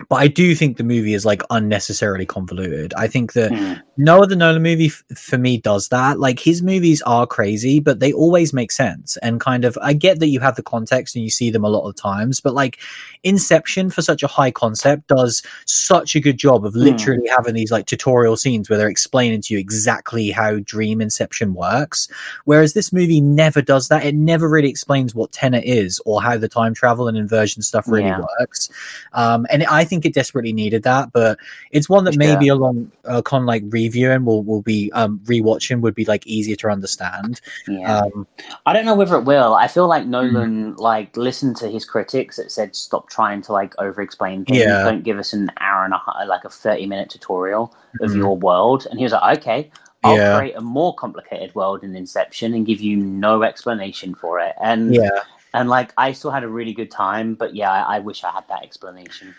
but 0.09 0.17
I 0.17 0.27
do 0.27 0.53
think 0.55 0.77
the 0.77 0.83
movie 0.83 1.13
is 1.13 1.25
like 1.25 1.41
unnecessarily 1.49 2.25
convoluted. 2.25 2.93
I 2.95 3.07
think 3.07 3.33
that 3.33 3.51
Mm. 3.51 3.81
no 3.97 4.21
other 4.21 4.35
Nolan 4.35 4.61
movie 4.61 4.87
f- 4.87 5.03
for 5.17 5.37
me 5.37 5.57
does 5.57 5.87
that. 5.89 6.19
Like 6.19 6.39
his 6.39 6.61
movies 6.61 7.01
are 7.03 7.25
crazy, 7.25 7.79
but 7.79 7.99
they 7.99 8.13
always 8.13 8.53
make 8.53 8.71
sense. 8.71 9.17
And 9.17 9.39
kind 9.39 9.65
of, 9.65 9.77
I 9.81 9.93
get 9.93 10.19
that 10.19 10.27
you 10.27 10.39
have 10.39 10.55
the 10.55 10.63
context 10.63 11.15
and 11.15 11.23
you 11.23 11.29
see 11.31 11.49
them 11.49 11.63
a 11.63 11.69
lot 11.69 11.87
of 11.87 11.95
times, 11.95 12.39
but 12.39 12.53
like 12.53 12.77
Inception 13.23 13.89
for 13.89 14.01
such 14.01 14.21
a 14.23 14.27
high 14.27 14.51
concept 14.51 15.07
does 15.07 15.41
such 15.65 16.15
a 16.15 16.19
good 16.19 16.37
job 16.37 16.65
of 16.65 16.75
literally 16.75 17.27
having 17.35 17.55
these 17.55 17.71
like 17.71 17.85
tutorial 17.87 18.37
scenes 18.37 18.69
where 18.69 18.77
they're 18.77 18.87
explaining 18.89 19.41
to 19.41 19.53
you 19.53 19.59
exactly 19.59 20.29
how 20.29 20.59
dream 20.59 21.01
inception 21.01 21.53
works. 21.53 22.07
Whereas 22.45 22.73
this 22.73 22.93
movie 22.93 23.19
never 23.19 23.61
does 23.61 23.87
that. 23.87 24.05
It 24.05 24.15
never 24.15 24.47
really 24.47 24.69
explains 24.69 25.13
what 25.15 25.31
Tenet 25.31 25.63
is 25.65 25.99
or 26.05 26.21
how 26.21 26.37
the 26.37 26.47
time 26.47 26.73
travel 26.73 27.07
and 27.07 27.17
inversion 27.17 27.61
stuff 27.63 27.85
really 27.87 28.05
Yeah. 28.05 28.21
works. 28.39 28.69
Um, 29.13 29.45
and 29.49 29.63
I 29.65 29.83
think 29.87 30.05
it 30.05 30.13
desperately 30.13 30.53
needed 30.53 30.83
that, 30.83 31.11
but 31.13 31.39
it's 31.71 31.89
one 31.89 32.05
that 32.05 32.13
For 32.13 32.19
maybe 32.19 32.47
along 32.49 32.91
uh, 33.05 33.23
con 33.23 33.47
like 33.47 33.63
reviewing 33.69 34.25
will 34.25 34.43
will 34.43 34.61
be 34.61 34.91
um 34.93 35.19
rewatching 35.25 35.81
would 35.81 35.95
be 35.95 36.05
like 36.05 36.27
easier 36.27 36.55
to 36.57 36.69
understand. 36.69 37.41
Yeah. 37.67 38.03
Um, 38.05 38.27
I 38.67 38.73
don't 38.73 38.85
know 38.85 38.95
whether 38.95 39.15
it 39.17 39.25
will. 39.25 39.55
I 39.55 39.67
feel 39.67 39.87
Hmm. 39.87 39.89
like 39.89 40.05
Nolan 40.05 40.75
like 40.75 41.17
listened 41.17 41.57
to 41.57 41.69
his 41.69 41.85
critics 41.85 42.37
that 42.37 42.51
said 42.51 42.75
stop 42.75 43.09
trying 43.09 43.41
to 43.43 43.53
like 43.53 43.73
over 43.79 44.01
explain 44.01 44.45
things. 44.45 44.59
Yeah. 44.59 44.83
Don't 44.83 45.03
give 45.03 45.19
us 45.19 45.33
an 45.33 45.51
hour 45.59 45.85
and 45.85 45.93
a 45.93 45.97
half, 46.05 46.27
like 46.27 46.45
a 46.45 46.49
thirty 46.49 46.85
minute 46.85 47.09
tutorial 47.09 47.73
of 48.01 48.11
Mhm. 48.11 48.15
your 48.15 48.37
world. 48.37 48.87
And 48.89 48.99
he 48.99 49.03
was 49.05 49.13
like, 49.13 49.39
okay, 49.39 49.71
I'll 50.03 50.17
Yeah. 50.17 50.31
create 50.33 50.55
a 50.55 50.61
more 50.61 50.95
complicated 50.95 51.55
world 51.55 51.83
in 51.83 51.95
Inception 51.95 52.53
and 52.53 52.65
give 52.65 52.81
you 52.81 52.97
no 52.97 53.43
explanation 53.43 54.15
for 54.15 54.39
it. 54.39 54.55
And 54.61 54.93
yeah, 54.93 55.23
and 55.53 55.69
like 55.69 55.93
I 55.97 56.11
still 56.13 56.31
had 56.31 56.43
a 56.43 56.47
really 56.49 56.73
good 56.73 56.91
time, 56.91 57.35
but 57.35 57.55
yeah, 57.55 57.71
I, 57.71 57.97
I 57.97 57.99
wish 57.99 58.23
I 58.23 58.31
had 58.31 58.47
that 58.49 58.63
explanation. 58.63 59.35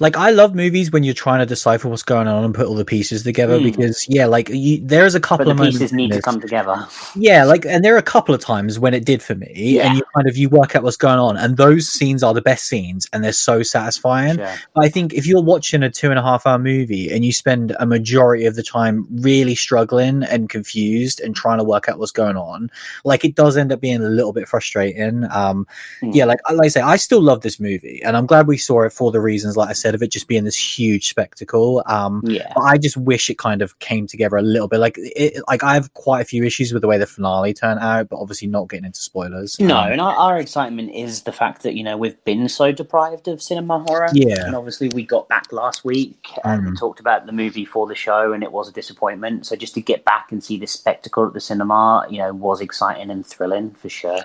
Like 0.00 0.16
I 0.16 0.30
love 0.30 0.54
movies 0.54 0.90
when 0.90 1.04
you're 1.04 1.14
trying 1.14 1.38
to 1.38 1.46
decipher 1.46 1.88
what's 1.88 2.02
going 2.02 2.26
on 2.26 2.42
and 2.44 2.54
put 2.54 2.66
all 2.66 2.74
the 2.74 2.84
pieces 2.84 3.22
together 3.22 3.58
Hmm. 3.58 3.64
because 3.64 4.06
yeah, 4.08 4.26
like 4.26 4.48
you, 4.48 4.80
there's 4.82 5.14
a 5.14 5.20
couple 5.20 5.46
But 5.46 5.56
the 5.56 5.62
of 5.62 5.70
pieces 5.70 5.92
need 5.92 6.10
to 6.12 6.20
come 6.20 6.40
together. 6.40 6.86
Yeah, 7.14 7.44
like, 7.44 7.64
and 7.64 7.84
there 7.84 7.94
are 7.94 7.98
a 7.98 8.02
couple 8.02 8.34
of 8.34 8.40
times 8.40 8.78
when 8.78 8.94
it 8.94 9.04
did 9.04 9.22
for 9.22 9.34
me, 9.36 9.52
Yeah. 9.54 9.86
and 9.88 9.96
you 9.96 10.02
kind 10.14 10.26
of 10.28 10.36
you 10.36 10.48
work 10.48 10.74
out 10.74 10.82
what's 10.82 10.96
going 10.96 11.18
on, 11.18 11.36
and 11.36 11.56
those 11.56 11.88
scenes 11.88 12.22
are 12.22 12.34
the 12.34 12.42
best 12.42 12.66
scenes, 12.66 13.06
and 13.12 13.22
they're 13.22 13.32
so 13.32 13.62
satisfying. 13.62 14.36
Sure. 14.36 14.54
I 14.76 14.88
think 14.88 15.12
if 15.14 15.26
you're 15.26 15.42
watching 15.42 15.82
a 15.82 15.90
two 15.90 16.10
and 16.10 16.18
a 16.18 16.22
half 16.22 16.46
hour 16.46 16.58
movie 16.58 17.10
and 17.12 17.24
you 17.24 17.32
spend 17.32 17.76
a 17.78 17.86
majority 17.86 18.46
of 18.46 18.56
the 18.56 18.62
time 18.62 19.06
really 19.20 19.54
struggling 19.54 20.22
and 20.24 20.48
confused 20.48 21.20
and 21.20 21.36
trying 21.36 21.58
to 21.58 21.64
work 21.64 21.88
out 21.88 21.98
what's 21.98 22.10
going 22.12 22.36
on, 22.36 22.70
like 23.04 23.24
it 23.24 23.34
does 23.34 23.56
end 23.56 23.70
up 23.72 23.80
being 23.80 24.02
a 24.02 24.08
little 24.08 24.32
bit 24.32 24.48
frustrating. 24.48 25.24
Um, 25.30 25.66
Hmm. 26.00 26.10
yeah, 26.12 26.24
like 26.24 26.40
like 26.50 26.66
I 26.66 26.68
say, 26.68 26.80
I 26.80 26.96
still 26.96 27.20
love 27.22 27.42
this 27.42 27.60
movie, 27.60 28.00
and 28.02 28.16
I'm 28.16 28.26
glad 28.26 28.46
we 28.46 28.56
saw 28.56 28.82
it 28.82 28.92
for 28.92 29.10
the 29.12 29.20
reasons, 29.20 29.56
like 29.56 29.68
I 29.68 29.72
said, 29.74 29.89
of 29.94 30.02
it 30.02 30.10
just 30.10 30.28
being 30.28 30.44
this 30.44 30.56
huge 30.56 31.08
spectacle. 31.08 31.82
Um, 31.86 32.22
Yeah. 32.24 32.52
but 32.54 32.62
I 32.62 32.78
just 32.78 32.96
wish 32.96 33.30
it 33.30 33.38
kind 33.38 33.62
of 33.62 33.78
came 33.78 34.06
together 34.06 34.36
a 34.36 34.42
little 34.42 34.68
bit. 34.68 34.78
Like, 34.80 34.94
it, 34.98 35.42
like 35.48 35.62
I 35.62 35.74
have 35.74 35.92
quite 35.94 36.20
a 36.20 36.24
few 36.24 36.44
issues 36.44 36.72
with 36.72 36.82
the 36.82 36.88
way 36.88 36.98
the 36.98 37.06
finale 37.06 37.52
turned 37.54 37.80
out, 37.80 38.08
but 38.08 38.18
obviously 38.18 38.48
not 38.48 38.68
getting 38.68 38.84
into 38.86 39.00
spoilers. 39.00 39.58
No, 39.60 39.76
Um, 39.78 39.92
and 39.92 40.00
our, 40.00 40.14
our 40.14 40.38
excitement 40.38 40.92
is 40.94 41.22
the 41.22 41.32
fact 41.32 41.62
that 41.62 41.74
you 41.74 41.82
know 41.84 41.96
we've 41.96 42.22
been 42.24 42.48
so 42.48 42.72
deprived 42.72 43.28
of 43.28 43.42
cinema 43.42 43.78
horror. 43.80 44.08
Yeah. 44.12 44.46
and 44.46 44.54
obviously 44.56 44.88
we 44.94 45.04
got 45.04 45.28
back 45.28 45.52
last 45.52 45.84
week 45.84 46.28
and 46.44 46.60
Mm. 46.68 46.78
talked 46.78 47.00
about 47.00 47.26
the 47.26 47.32
movie 47.32 47.64
for 47.64 47.86
the 47.86 47.94
show, 47.94 48.32
and 48.32 48.42
it 48.42 48.52
was 48.52 48.68
a 48.68 48.72
disappointment. 48.72 49.46
So 49.46 49.56
just 49.56 49.74
to 49.74 49.80
get 49.80 50.04
back 50.04 50.30
and 50.32 50.42
see 50.42 50.58
this 50.58 50.72
spectacle 50.72 51.26
at 51.26 51.32
the 51.32 51.40
cinema, 51.40 52.06
you 52.10 52.18
know, 52.18 52.32
was 52.32 52.60
exciting 52.60 53.10
and 53.10 53.24
thrilling 53.26 53.70
for 53.72 53.88
sure. 53.88 54.20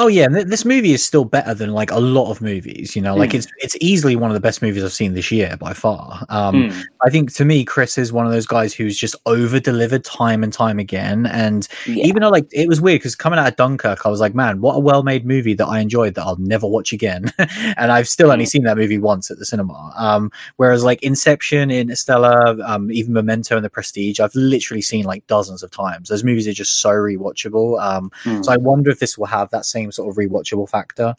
Oh 0.00 0.06
yeah, 0.06 0.28
this 0.28 0.64
movie 0.64 0.92
is 0.92 1.02
still 1.04 1.24
better 1.24 1.54
than 1.54 1.72
like 1.72 1.90
a 1.90 1.98
lot 1.98 2.30
of 2.30 2.40
movies. 2.40 2.94
You 2.94 3.02
know, 3.02 3.16
like 3.16 3.30
Mm. 3.30 3.34
it's 3.34 3.46
it's 3.58 3.76
easily 3.80 4.14
one 4.16 4.30
of 4.30 4.34
the 4.34 4.40
best 4.40 4.62
movies 4.62 4.84
I've 4.84 4.92
seen 4.92 5.14
this 5.14 5.32
year 5.32 5.56
by 5.58 5.72
far. 5.72 6.24
Um, 6.28 6.70
Hmm. 6.70 6.80
I 7.04 7.10
think 7.10 7.32
to 7.34 7.44
me, 7.44 7.64
Chris 7.64 7.98
is 7.98 8.12
one 8.12 8.24
of 8.26 8.30
those 8.32 8.46
guys 8.46 8.72
who's 8.72 8.96
just 8.96 9.16
over 9.26 9.58
delivered 9.58 10.04
time 10.04 10.44
and 10.44 10.52
time 10.52 10.78
again. 10.78 11.26
And 11.26 11.66
Yeah. 11.86 12.04
even 12.04 12.22
though 12.22 12.28
like 12.28 12.46
it 12.52 12.68
was 12.68 12.80
weird 12.80 13.00
because 13.00 13.16
coming 13.16 13.38
out 13.40 13.48
of 13.48 13.56
Dunkirk, 13.56 14.06
I 14.06 14.08
was 14.08 14.20
like, 14.20 14.34
man, 14.36 14.60
what 14.60 14.74
a 14.76 14.78
well 14.78 15.02
made 15.02 15.26
movie 15.26 15.54
that 15.54 15.66
I 15.66 15.80
enjoyed 15.80 16.14
that 16.14 16.22
I'll 16.22 16.36
never 16.36 16.66
watch 16.68 16.92
again. 16.92 17.32
and 17.76 17.90
I've 17.90 18.08
still 18.08 18.30
only 18.30 18.44
Mm. 18.44 18.48
seen 18.48 18.62
that 18.64 18.76
movie 18.76 18.98
once 18.98 19.30
at 19.32 19.38
the 19.38 19.44
cinema. 19.44 19.92
Um, 19.96 20.30
whereas 20.56 20.84
like 20.84 21.02
Inception, 21.02 21.70
Interstellar, 21.72 22.56
um, 22.64 22.92
even 22.92 23.12
Memento 23.14 23.56
and 23.56 23.64
The 23.64 23.70
Prestige, 23.70 24.20
I've 24.20 24.34
literally 24.36 24.82
seen 24.82 25.04
like 25.06 25.26
dozens 25.26 25.62
of 25.64 25.70
times. 25.72 26.08
Those 26.08 26.22
movies 26.22 26.46
are 26.46 26.52
just 26.52 26.80
so 26.80 26.90
rewatchable. 26.90 27.80
Um, 27.82 28.12
Hmm. 28.22 28.42
so 28.42 28.52
I 28.52 28.56
wonder 28.58 28.90
if 28.90 29.00
this 29.00 29.18
will 29.18 29.26
have 29.26 29.50
that 29.50 29.66
same 29.66 29.87
sort 29.92 30.08
of 30.08 30.16
rewatchable 30.16 30.68
factor. 30.68 31.14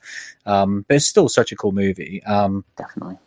Um, 0.45 0.85
but 0.87 0.95
it's 0.95 1.07
still 1.07 1.29
such 1.29 1.51
a 1.51 1.55
cool 1.55 1.71
movie. 1.71 2.23
Um, 2.23 2.65
definitely. 2.77 3.17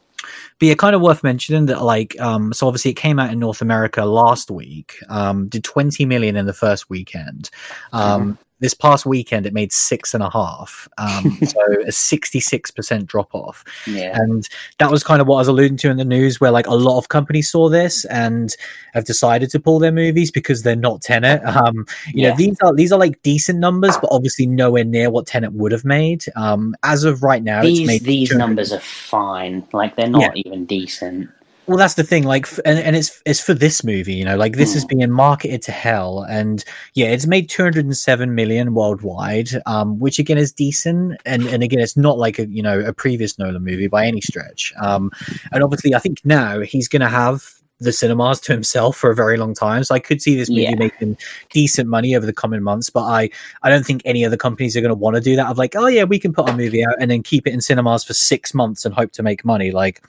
but 0.58 0.66
yeah, 0.68 0.74
kind 0.74 0.94
of 0.94 1.02
worth 1.02 1.22
mentioning 1.22 1.66
that 1.66 1.82
like 1.82 2.18
um, 2.20 2.52
so 2.52 2.66
obviously 2.66 2.92
it 2.92 2.94
came 2.94 3.18
out 3.18 3.32
in 3.32 3.38
North 3.38 3.62
America 3.62 4.04
last 4.04 4.50
week. 4.50 4.96
Um, 5.08 5.48
did 5.48 5.64
20 5.64 6.04
million 6.06 6.36
in 6.36 6.46
the 6.46 6.52
first 6.52 6.88
weekend. 6.88 7.50
Um, 7.92 8.38
This 8.62 8.72
past 8.72 9.04
weekend 9.04 9.44
it 9.44 9.52
made 9.52 9.72
six 9.72 10.14
and 10.14 10.22
a 10.22 10.30
half. 10.30 10.88
Um, 10.96 11.38
so 11.44 11.60
a 11.82 11.90
66% 11.90 13.06
drop 13.06 13.34
off. 13.34 13.64
Yeah. 13.86 14.18
And 14.18 14.48
that 14.78 14.90
was 14.90 15.04
kind 15.04 15.20
of 15.20 15.26
what 15.26 15.36
I 15.36 15.40
was 15.40 15.48
alluding 15.48 15.76
to 15.78 15.90
in 15.90 15.98
the 15.98 16.04
news, 16.04 16.40
where 16.40 16.50
like 16.50 16.66
a 16.66 16.74
lot 16.74 16.96
of 16.96 17.08
companies 17.08 17.50
saw 17.50 17.68
this 17.68 18.04
and 18.06 18.54
have 18.94 19.04
decided 19.04 19.50
to 19.50 19.60
pull 19.60 19.78
their 19.78 19.92
movies 19.92 20.30
because 20.30 20.62
they're 20.62 20.76
not 20.76 21.02
Tenet. 21.02 21.42
Um, 21.44 21.84
you 22.14 22.22
Yeah. 22.22 22.30
know, 22.30 22.36
these 22.36 22.56
are 22.62 22.74
these 22.74 22.92
are 22.92 22.98
like 22.98 23.20
decent 23.22 23.58
numbers, 23.58 23.98
but 24.00 24.08
obviously 24.10 24.46
nowhere 24.46 24.84
near 24.84 25.10
what 25.10 25.26
Tenet 25.26 25.52
would 25.52 25.72
have 25.72 25.84
made. 25.84 26.24
Um, 26.36 26.74
as 26.82 27.04
of 27.04 27.22
right 27.22 27.42
now, 27.42 27.60
it's 27.62 27.78
These 27.78 28.00
these 28.02 28.34
numbers 28.34 28.72
are 28.72 28.80
fine. 28.80 29.66
Like 29.72 29.96
they're 29.96 30.08
not 30.08 30.36
even 30.36 30.64
decent. 30.64 31.28
Well, 31.66 31.78
that's 31.78 31.94
the 31.94 32.02
thing. 32.02 32.24
Like, 32.24 32.48
and, 32.64 32.78
and 32.78 32.96
it's 32.96 33.22
it's 33.24 33.40
for 33.40 33.54
this 33.54 33.84
movie, 33.84 34.14
you 34.14 34.24
know, 34.24 34.36
like 34.36 34.56
this 34.56 34.72
mm. 34.72 34.76
is 34.76 34.84
being 34.84 35.08
marketed 35.10 35.62
to 35.62 35.72
hell, 35.72 36.22
and 36.28 36.64
yeah, 36.94 37.06
it's 37.06 37.26
made 37.26 37.48
207 37.48 38.34
million 38.34 38.74
worldwide, 38.74 39.50
um, 39.66 39.98
which 40.00 40.18
again 40.18 40.38
is 40.38 40.52
decent, 40.52 41.20
and 41.24 41.46
and 41.46 41.62
again, 41.62 41.78
it's 41.78 41.96
not 41.96 42.18
like 42.18 42.40
a 42.40 42.48
you 42.48 42.62
know 42.62 42.80
a 42.80 42.92
previous 42.92 43.38
Nolan 43.38 43.62
movie 43.62 43.86
by 43.86 44.06
any 44.06 44.20
stretch. 44.20 44.72
Um, 44.80 45.12
and 45.52 45.62
obviously, 45.62 45.94
I 45.94 46.00
think 46.00 46.20
now 46.24 46.60
he's 46.60 46.88
going 46.88 47.02
to 47.02 47.08
have 47.08 47.48
the 47.78 47.92
cinemas 47.92 48.40
to 48.40 48.52
himself 48.52 48.96
for 48.96 49.10
a 49.10 49.14
very 49.14 49.36
long 49.36 49.54
time. 49.54 49.84
So 49.84 49.94
I 49.94 49.98
could 49.98 50.22
see 50.22 50.36
this 50.36 50.48
movie 50.48 50.62
yeah. 50.62 50.74
making 50.74 51.16
decent 51.50 51.88
money 51.88 52.14
over 52.16 52.26
the 52.26 52.32
coming 52.32 52.62
months, 52.62 52.90
but 52.90 53.02
I, 53.02 53.30
I 53.62 53.70
don't 53.70 53.84
think 53.84 54.02
any 54.04 54.24
other 54.24 54.36
companies 54.36 54.76
are 54.76 54.80
going 54.80 54.90
to 54.90 54.94
want 54.94 55.16
to 55.16 55.20
do 55.20 55.36
that. 55.36 55.48
Of 55.48 55.58
like, 55.58 55.74
oh 55.76 55.88
yeah, 55.88 56.04
we 56.04 56.18
can 56.18 56.32
put 56.32 56.48
our 56.48 56.56
movie 56.56 56.84
out 56.84 56.94
and 57.00 57.10
then 57.10 57.22
keep 57.22 57.46
it 57.46 57.52
in 57.52 57.60
cinemas 57.60 58.04
for 58.04 58.14
six 58.14 58.54
months 58.54 58.84
and 58.84 58.94
hope 58.94 59.12
to 59.12 59.22
make 59.22 59.44
money. 59.44 59.70
Like 59.72 60.02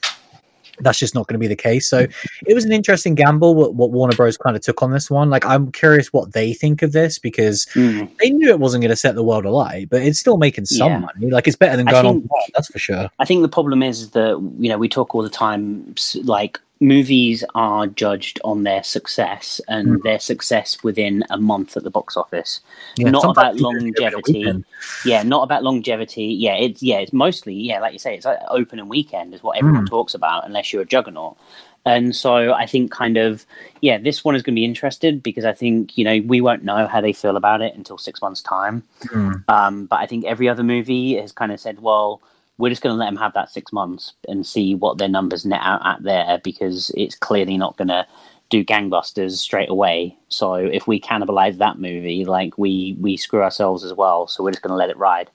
that's 0.79 0.99
just 0.99 1.15
not 1.15 1.27
going 1.27 1.35
to 1.35 1.39
be 1.39 1.47
the 1.47 1.55
case. 1.55 1.87
So 1.87 2.07
it 2.45 2.53
was 2.53 2.65
an 2.65 2.71
interesting 2.71 3.15
gamble 3.15 3.55
what, 3.55 3.75
what 3.75 3.91
Warner 3.91 4.15
Bros. 4.15 4.37
kind 4.37 4.55
of 4.55 4.61
took 4.61 4.81
on 4.81 4.91
this 4.91 5.09
one. 5.09 5.29
Like 5.29 5.45
I'm 5.45 5.71
curious 5.71 6.11
what 6.11 6.33
they 6.33 6.53
think 6.53 6.81
of 6.81 6.91
this 6.91 7.19
because 7.19 7.65
mm. 7.73 8.09
they 8.17 8.29
knew 8.29 8.49
it 8.49 8.59
wasn't 8.59 8.81
going 8.81 8.89
to 8.89 8.95
set 8.95 9.15
the 9.15 9.23
world 9.23 9.45
alight, 9.45 9.89
but 9.89 10.01
it's 10.01 10.19
still 10.19 10.37
making 10.37 10.65
some 10.65 10.91
yeah. 10.91 10.99
money. 10.99 11.29
Like 11.29 11.47
it's 11.47 11.57
better 11.57 11.77
than 11.77 11.85
going 11.85 12.21
think, 12.21 12.31
on. 12.31 12.49
That's 12.53 12.67
for 12.67 12.79
sure. 12.79 13.09
I 13.19 13.25
think 13.25 13.41
the 13.41 13.49
problem 13.49 13.83
is 13.83 14.11
that 14.11 14.39
you 14.59 14.69
know 14.69 14.77
we 14.77 14.89
talk 14.89 15.13
all 15.15 15.23
the 15.23 15.29
time 15.29 15.95
like 16.23 16.59
movies 16.79 17.43
are 17.55 17.87
judged 17.87 18.39
on 18.43 18.63
their 18.63 18.83
success 18.83 19.61
and 19.67 19.87
mm. 19.87 20.03
their 20.03 20.19
success 20.19 20.83
within 20.83 21.23
a 21.29 21.37
month 21.37 21.77
at 21.77 21.83
the 21.83 21.89
box 21.89 22.17
office 22.17 22.59
yeah, 22.97 23.09
not 23.09 23.23
about 23.23 23.55
longevity 23.57 24.63
yeah 25.05 25.23
not 25.23 25.43
about 25.43 25.63
longevity 25.63 26.25
yeah 26.25 26.55
it's 26.55 26.83
yeah 26.83 26.97
it's 26.97 27.13
mostly 27.13 27.53
yeah 27.53 27.79
like 27.79 27.93
you 27.93 27.99
say 27.99 28.15
it's 28.15 28.25
like 28.25 28.39
open 28.49 28.79
and 28.79 28.89
weekend 28.89 29.33
is 29.33 29.43
what 29.43 29.57
everyone 29.57 29.85
mm. 29.85 29.89
talks 29.89 30.13
about 30.13 30.45
unless 30.45 30.73
you're 30.73 30.81
a 30.81 30.85
juggernaut 30.85 31.37
and 31.85 32.15
so 32.15 32.53
I 32.53 32.65
think 32.65 32.91
kind 32.91 33.17
of 33.17 33.45
yeah, 33.81 33.97
this 33.97 34.23
one 34.23 34.35
is 34.35 34.41
going 34.41 34.53
to 34.55 34.59
be 34.59 34.65
interested 34.65 35.21
because 35.21 35.43
I 35.43 35.53
think 35.53 35.97
you 35.97 36.05
know 36.05 36.21
we 36.25 36.39
won't 36.39 36.63
know 36.63 36.87
how 36.87 37.01
they 37.01 37.11
feel 37.11 37.35
about 37.35 37.61
it 37.61 37.75
until 37.75 37.97
six 37.97 38.21
months 38.21 38.41
time. 38.41 38.83
Mm. 39.07 39.43
Um, 39.49 39.85
but 39.85 39.97
I 39.97 40.05
think 40.05 40.25
every 40.25 40.47
other 40.47 40.63
movie 40.63 41.15
has 41.15 41.31
kind 41.31 41.51
of 41.51 41.59
said, 41.59 41.81
well, 41.81 42.21
we're 42.57 42.69
just 42.69 42.81
going 42.81 42.93
to 42.93 42.97
let 42.97 43.07
them 43.07 43.17
have 43.17 43.33
that 43.33 43.49
six 43.49 43.73
months 43.73 44.13
and 44.27 44.45
see 44.45 44.75
what 44.75 44.97
their 44.97 45.07
numbers 45.07 45.45
net 45.45 45.61
out 45.63 45.85
at 45.85 46.03
there 46.03 46.39
because 46.43 46.91
it's 46.95 47.15
clearly 47.15 47.57
not 47.57 47.77
going 47.77 47.87
to 47.87 48.05
do 48.49 48.63
gangbusters 48.63 49.37
straight 49.37 49.69
away. 49.69 50.15
So 50.29 50.55
if 50.55 50.87
we 50.87 50.99
cannibalize 50.99 51.57
that 51.57 51.79
movie, 51.79 52.25
like 52.25 52.57
we 52.57 52.95
we 52.99 53.17
screw 53.17 53.41
ourselves 53.41 53.83
as 53.83 53.93
well. 53.93 54.27
So 54.27 54.43
we're 54.43 54.51
just 54.51 54.61
going 54.61 54.71
to 54.71 54.77
let 54.77 54.89
it 54.89 54.97
ride. 54.97 55.29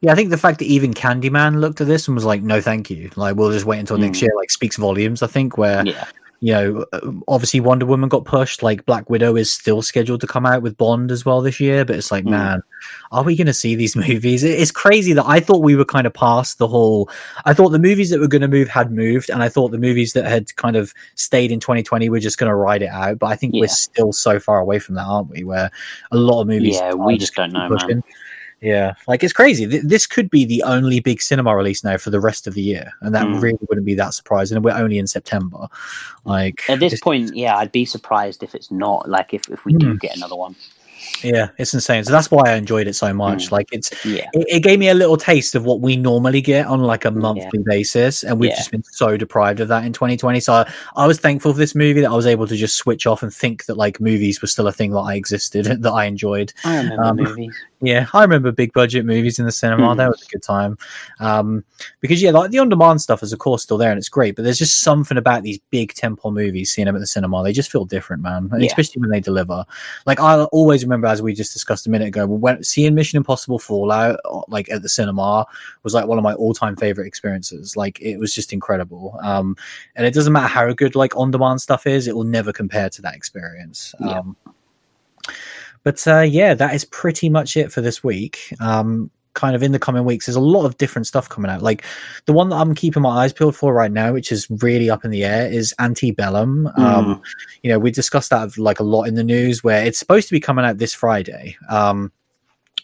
Yeah, 0.00 0.12
I 0.12 0.14
think 0.14 0.30
the 0.30 0.38
fact 0.38 0.60
that 0.60 0.64
even 0.64 0.94
Candyman 0.94 1.60
looked 1.60 1.82
at 1.82 1.86
this 1.86 2.08
and 2.08 2.14
was 2.14 2.24
like, 2.24 2.42
"No, 2.42 2.62
thank 2.62 2.88
you. 2.88 3.10
Like, 3.16 3.36
we'll 3.36 3.52
just 3.52 3.66
wait 3.66 3.80
until 3.80 3.98
mm. 3.98 4.00
next 4.00 4.22
year." 4.22 4.30
Like, 4.34 4.50
speaks 4.50 4.76
volumes. 4.76 5.22
I 5.22 5.26
think 5.26 5.58
where 5.58 5.86
yeah 5.86 6.06
you 6.40 6.54
know, 6.54 6.86
obviously 7.28 7.60
Wonder 7.60 7.84
Woman 7.84 8.08
got 8.08 8.24
pushed. 8.24 8.62
Like 8.62 8.86
Black 8.86 9.10
Widow 9.10 9.36
is 9.36 9.52
still 9.52 9.82
scheduled 9.82 10.22
to 10.22 10.26
come 10.26 10.46
out 10.46 10.62
with 10.62 10.76
Bond 10.78 11.10
as 11.10 11.24
well 11.24 11.42
this 11.42 11.60
year. 11.60 11.84
But 11.84 11.96
it's 11.96 12.10
like, 12.10 12.24
mm. 12.24 12.30
man, 12.30 12.62
are 13.12 13.22
we 13.22 13.36
going 13.36 13.46
to 13.46 13.52
see 13.52 13.74
these 13.74 13.94
movies? 14.08 14.42
It's 14.42 14.70
crazy 14.70 15.12
that 15.12 15.26
I 15.26 15.40
thought 15.40 15.62
we 15.62 15.76
were 15.76 15.84
kind 15.84 16.06
of 16.06 16.14
past 16.14 16.56
the 16.56 16.66
whole. 16.66 17.10
I 17.44 17.52
thought 17.52 17.70
the 17.70 17.78
movies 17.78 18.08
that 18.10 18.20
were 18.20 18.28
going 18.28 18.40
to 18.40 18.48
move 18.48 18.68
had 18.68 18.90
moved, 18.90 19.28
and 19.28 19.42
I 19.42 19.50
thought 19.50 19.70
the 19.70 19.78
movies 19.78 20.14
that 20.14 20.24
had 20.24 20.54
kind 20.56 20.76
of 20.76 20.94
stayed 21.14 21.52
in 21.52 21.60
2020 21.60 22.08
were 22.08 22.20
just 22.20 22.38
going 22.38 22.48
to 22.48 22.56
ride 22.56 22.82
it 22.82 22.88
out. 22.90 23.18
But 23.18 23.26
I 23.26 23.36
think 23.36 23.54
yeah. 23.54 23.60
we're 23.60 23.68
still 23.68 24.12
so 24.12 24.40
far 24.40 24.60
away 24.60 24.78
from 24.78 24.94
that, 24.94 25.04
aren't 25.04 25.28
we? 25.28 25.44
Where 25.44 25.70
a 26.10 26.16
lot 26.16 26.40
of 26.40 26.46
movies, 26.46 26.76
yeah, 26.76 26.94
we 26.94 27.18
just 27.18 27.34
don't 27.34 27.52
know, 27.52 27.68
man. 27.68 28.02
Yeah, 28.60 28.94
like 29.08 29.24
it's 29.24 29.32
crazy. 29.32 29.64
This 29.64 30.06
could 30.06 30.28
be 30.28 30.44
the 30.44 30.62
only 30.64 31.00
big 31.00 31.22
cinema 31.22 31.56
release 31.56 31.82
now 31.82 31.96
for 31.96 32.10
the 32.10 32.20
rest 32.20 32.46
of 32.46 32.54
the 32.54 32.60
year, 32.60 32.92
and 33.00 33.14
that 33.14 33.26
mm. 33.26 33.40
really 33.40 33.58
wouldn't 33.68 33.86
be 33.86 33.94
that 33.94 34.12
surprising. 34.12 34.56
And 34.56 34.64
we're 34.64 34.76
only 34.76 34.98
in 34.98 35.06
September. 35.06 35.66
Like 36.24 36.68
at 36.68 36.78
this 36.78 37.00
point, 37.00 37.34
yeah, 37.34 37.56
I'd 37.56 37.72
be 37.72 37.86
surprised 37.86 38.42
if 38.42 38.54
it's 38.54 38.70
not. 38.70 39.08
Like 39.08 39.32
if 39.32 39.48
if 39.48 39.64
we 39.64 39.72
mm. 39.72 39.80
do 39.80 39.96
get 39.96 40.14
another 40.14 40.36
one. 40.36 40.56
Yeah, 41.22 41.48
it's 41.58 41.74
insane. 41.74 42.04
So 42.04 42.12
that's 42.12 42.30
why 42.30 42.42
I 42.50 42.54
enjoyed 42.54 42.86
it 42.86 42.94
so 42.94 43.12
much. 43.12 43.46
Mm. 43.46 43.52
Like 43.52 43.68
it's 43.72 44.04
yeah. 44.04 44.28
It, 44.32 44.46
it, 44.48 44.62
gave 44.62 44.78
me 44.78 44.88
a 44.88 44.94
little 44.94 45.16
taste 45.16 45.54
of 45.54 45.64
what 45.64 45.80
we 45.80 45.96
normally 45.96 46.40
get 46.40 46.66
on 46.66 46.80
like 46.80 47.04
a 47.04 47.10
monthly 47.10 47.48
yeah. 47.54 47.64
basis, 47.66 48.22
and 48.22 48.38
we've 48.38 48.50
yeah. 48.50 48.56
just 48.56 48.70
been 48.70 48.82
so 48.84 49.16
deprived 49.16 49.60
of 49.60 49.68
that 49.68 49.84
in 49.84 49.92
2020. 49.92 50.40
So 50.40 50.52
I, 50.52 50.72
I, 50.96 51.06
was 51.06 51.18
thankful 51.18 51.52
for 51.52 51.58
this 51.58 51.74
movie 51.74 52.00
that 52.00 52.10
I 52.10 52.14
was 52.14 52.26
able 52.26 52.46
to 52.46 52.56
just 52.56 52.76
switch 52.76 53.06
off 53.06 53.22
and 53.22 53.32
think 53.32 53.66
that 53.66 53.76
like 53.76 54.00
movies 54.00 54.40
were 54.40 54.48
still 54.48 54.66
a 54.66 54.72
thing 54.72 54.90
that 54.92 54.98
I 54.98 55.14
existed 55.14 55.64
that 55.82 55.90
I 55.90 56.04
enjoyed. 56.04 56.52
I 56.64 56.76
remember 56.76 57.04
um, 57.04 57.16
movies. 57.16 57.56
Yeah, 57.82 58.06
I 58.12 58.22
remember 58.22 58.52
big 58.52 58.74
budget 58.74 59.06
movies 59.06 59.38
in 59.38 59.46
the 59.46 59.52
cinema. 59.52 59.88
Mm. 59.88 59.96
That 59.96 60.08
was 60.10 60.22
a 60.22 60.26
good 60.26 60.42
time. 60.42 60.76
Um, 61.18 61.64
because 62.00 62.20
yeah, 62.20 62.30
like 62.30 62.50
the 62.50 62.58
on 62.58 62.68
demand 62.68 63.00
stuff 63.00 63.22
is 63.22 63.32
of 63.32 63.38
course 63.38 63.62
still 63.62 63.78
there 63.78 63.90
and 63.90 63.96
it's 63.96 64.08
great, 64.08 64.36
but 64.36 64.42
there's 64.42 64.58
just 64.58 64.82
something 64.82 65.16
about 65.16 65.44
these 65.44 65.58
big 65.70 65.94
tentpole 65.94 66.32
movies, 66.32 66.72
seeing 66.72 66.86
them 66.86 66.94
at 66.94 66.98
the 66.98 67.06
cinema. 67.06 67.42
They 67.42 67.54
just 67.54 67.72
feel 67.72 67.86
different, 67.86 68.22
man. 68.22 68.50
Yeah. 68.58 68.66
Especially 68.66 69.00
when 69.00 69.10
they 69.10 69.20
deliver. 69.20 69.64
Like 70.04 70.20
I 70.20 70.44
always 70.44 70.84
remember, 70.84 71.06
as 71.06 71.22
we 71.22 71.32
just 71.32 71.54
discussed 71.54 71.86
a 71.86 71.90
minute 71.90 72.08
ago, 72.08 72.26
when 72.26 72.62
seeing 72.62 72.94
Mission 72.94 73.16
Impossible 73.16 73.58
Fallout 73.58 74.20
uh, 74.26 74.42
like 74.48 74.70
at 74.70 74.82
the 74.82 74.88
cinema 74.88 75.46
was 75.82 75.94
like 75.94 76.06
one 76.06 76.18
of 76.18 76.24
my 76.24 76.34
all 76.34 76.52
time 76.52 76.76
favorite 76.76 77.06
experiences. 77.06 77.76
Like 77.76 77.98
it 78.02 78.18
was 78.18 78.34
just 78.34 78.52
incredible. 78.52 79.18
Um, 79.22 79.56
and 79.96 80.06
it 80.06 80.12
doesn't 80.12 80.32
matter 80.32 80.48
how 80.48 80.70
good 80.74 80.94
like 80.94 81.16
on 81.16 81.30
demand 81.30 81.62
stuff 81.62 81.86
is, 81.86 82.06
it 82.06 82.14
will 82.14 82.24
never 82.24 82.52
compare 82.52 82.90
to 82.90 83.02
that 83.02 83.14
experience. 83.14 83.94
Yeah. 84.00 84.20
But 85.82 86.06
uh, 86.06 86.20
yeah, 86.20 86.54
that 86.54 86.74
is 86.74 86.84
pretty 86.84 87.28
much 87.28 87.56
it 87.56 87.72
for 87.72 87.80
this 87.80 88.04
week. 88.04 88.54
Um, 88.60 89.10
kind 89.34 89.54
of 89.54 89.62
in 89.62 89.72
the 89.72 89.78
coming 89.78 90.04
weeks, 90.04 90.26
there's 90.26 90.36
a 90.36 90.40
lot 90.40 90.64
of 90.64 90.76
different 90.76 91.06
stuff 91.06 91.28
coming 91.28 91.50
out. 91.50 91.62
Like 91.62 91.84
the 92.26 92.32
one 92.32 92.48
that 92.50 92.56
I'm 92.56 92.74
keeping 92.74 93.02
my 93.02 93.24
eyes 93.24 93.32
peeled 93.32 93.56
for 93.56 93.72
right 93.72 93.92
now, 93.92 94.12
which 94.12 94.32
is 94.32 94.48
really 94.62 94.90
up 94.90 95.04
in 95.04 95.10
the 95.10 95.24
air, 95.24 95.50
is 95.50 95.74
Antebellum. 95.78 96.68
Mm. 96.76 96.82
Um, 96.82 97.22
you 97.62 97.70
know, 97.70 97.78
we 97.78 97.90
discussed 97.90 98.30
that 98.30 98.58
like 98.58 98.80
a 98.80 98.84
lot 98.84 99.04
in 99.04 99.14
the 99.14 99.24
news, 99.24 99.64
where 99.64 99.84
it's 99.84 99.98
supposed 99.98 100.28
to 100.28 100.34
be 100.34 100.40
coming 100.40 100.64
out 100.64 100.78
this 100.78 100.94
Friday. 100.94 101.56
Um, 101.68 102.12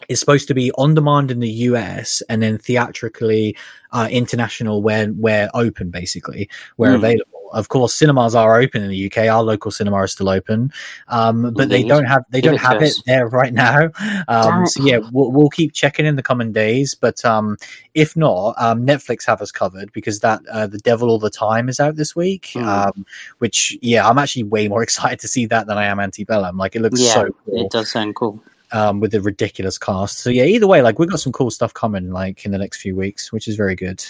it's 0.09 0.19
supposed 0.19 0.47
to 0.47 0.53
be 0.53 0.71
on 0.73 0.93
demand 0.93 1.31
in 1.31 1.39
the 1.39 1.49
US 1.49 2.21
and 2.29 2.41
then 2.41 2.57
theatrically 2.57 3.57
uh, 3.91 4.07
international 4.11 4.81
where 4.81 5.07
where 5.07 5.49
open 5.53 5.89
basically 5.89 6.49
where 6.75 6.91
mm. 6.91 6.95
available. 6.95 7.36
Of 7.51 7.69
course, 7.69 7.93
cinemas 7.93 8.35
are 8.35 8.59
open 8.59 8.83
in 8.83 8.89
the 8.89 9.05
UK. 9.05 9.27
Our 9.27 9.43
local 9.43 9.71
cinema 9.71 10.01
is 10.03 10.11
still 10.11 10.29
open, 10.29 10.71
um, 11.07 11.53
but 11.53 11.69
they 11.69 11.83
don't 11.83 12.05
have 12.05 12.23
they 12.29 12.41
don't 12.41 12.59
have 12.59 12.81
it 12.81 12.93
there 13.05 13.27
right 13.27 13.53
now. 13.53 13.89
Um, 14.27 14.65
so 14.67 14.83
yeah, 14.83 14.99
we'll, 15.11 15.31
we'll, 15.31 15.49
keep 15.49 15.73
checking 15.73 16.05
in 16.05 16.15
the 16.15 16.23
coming 16.23 16.51
days. 16.51 16.93
But 16.93 17.23
um, 17.23 17.57
if 17.93 18.15
not, 18.15 18.55
um, 18.57 18.85
Netflix 18.85 19.25
have 19.25 19.41
us 19.41 19.51
covered 19.51 19.91
because 19.93 20.19
that 20.19 20.41
uh, 20.51 20.67
the 20.67 20.79
Devil 20.79 21.09
All 21.09 21.19
the 21.19 21.29
Time 21.29 21.69
is 21.69 21.79
out 21.79 21.95
this 21.95 22.15
week. 22.15 22.51
Mm. 22.53 23.05
which 23.39 23.77
yeah, 23.81 24.07
I'm 24.07 24.17
actually 24.17 24.43
way 24.43 24.67
more 24.67 24.83
excited 24.87 25.19
to 25.19 25.27
see 25.27 25.45
that 25.47 25.67
than 25.67 25.77
I 25.77 25.85
am 25.85 25.99
Antebellum. 25.99 26.57
Like 26.57 26.75
it 26.75 26.81
looks 26.81 27.01
yeah, 27.01 27.13
so. 27.13 27.29
Cool. 27.45 27.65
It 27.65 27.71
does 27.71 27.91
sound 27.91 28.15
cool 28.15 28.41
um, 28.71 28.99
with 28.99 29.11
the 29.11 29.21
ridiculous 29.21 29.77
cast. 29.77 30.19
So 30.19 30.29
yeah, 30.29 30.43
either 30.43 30.67
way, 30.67 30.81
like 30.81 30.99
we've 30.99 31.09
got 31.09 31.19
some 31.19 31.33
cool 31.33 31.51
stuff 31.51 31.73
coming 31.73 32.11
like 32.11 32.45
in 32.45 32.51
the 32.51 32.57
next 32.57 32.81
few 32.81 32.95
weeks, 32.95 33.31
which 33.31 33.47
is 33.47 33.55
very 33.55 33.75
good. 33.75 34.03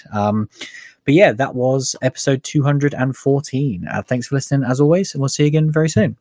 But 1.07 1.13
yeah, 1.13 1.31
that 1.31 1.55
was 1.55 1.95
episode 2.01 2.43
214. 2.43 3.87
Uh, 3.87 4.01
thanks 4.01 4.27
for 4.27 4.35
listening 4.35 4.69
as 4.69 4.81
always, 4.81 5.13
and 5.13 5.21
we'll 5.21 5.29
see 5.29 5.43
you 5.43 5.47
again 5.47 5.71
very 5.71 5.87
soon. 5.87 6.17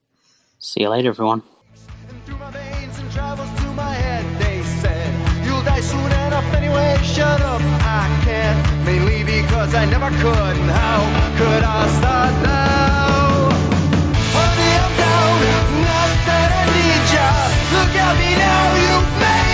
See 0.61 0.83
you 0.83 0.91
later, 0.91 1.09
everyone. 1.09 1.43
because 9.27 9.75
I 9.75 9.85
never 9.87 10.11
could. 10.23 10.57
And 10.57 10.71
how 10.71 11.03
could 11.37 11.63
I 11.65 11.89
start 11.99 12.35
now? 12.45 13.51
Honey, 14.37 14.73
I'm 14.85 14.93
down. 15.03 15.39
Not 15.83 16.11
that 16.31 16.51
I 16.55 16.65
need 16.77 17.05
ya. 17.11 17.29
Look 17.75 17.93
at 18.07 18.15
me 18.21 18.31
now, 18.39 18.65
you've 18.85 19.21
made. 19.21 19.46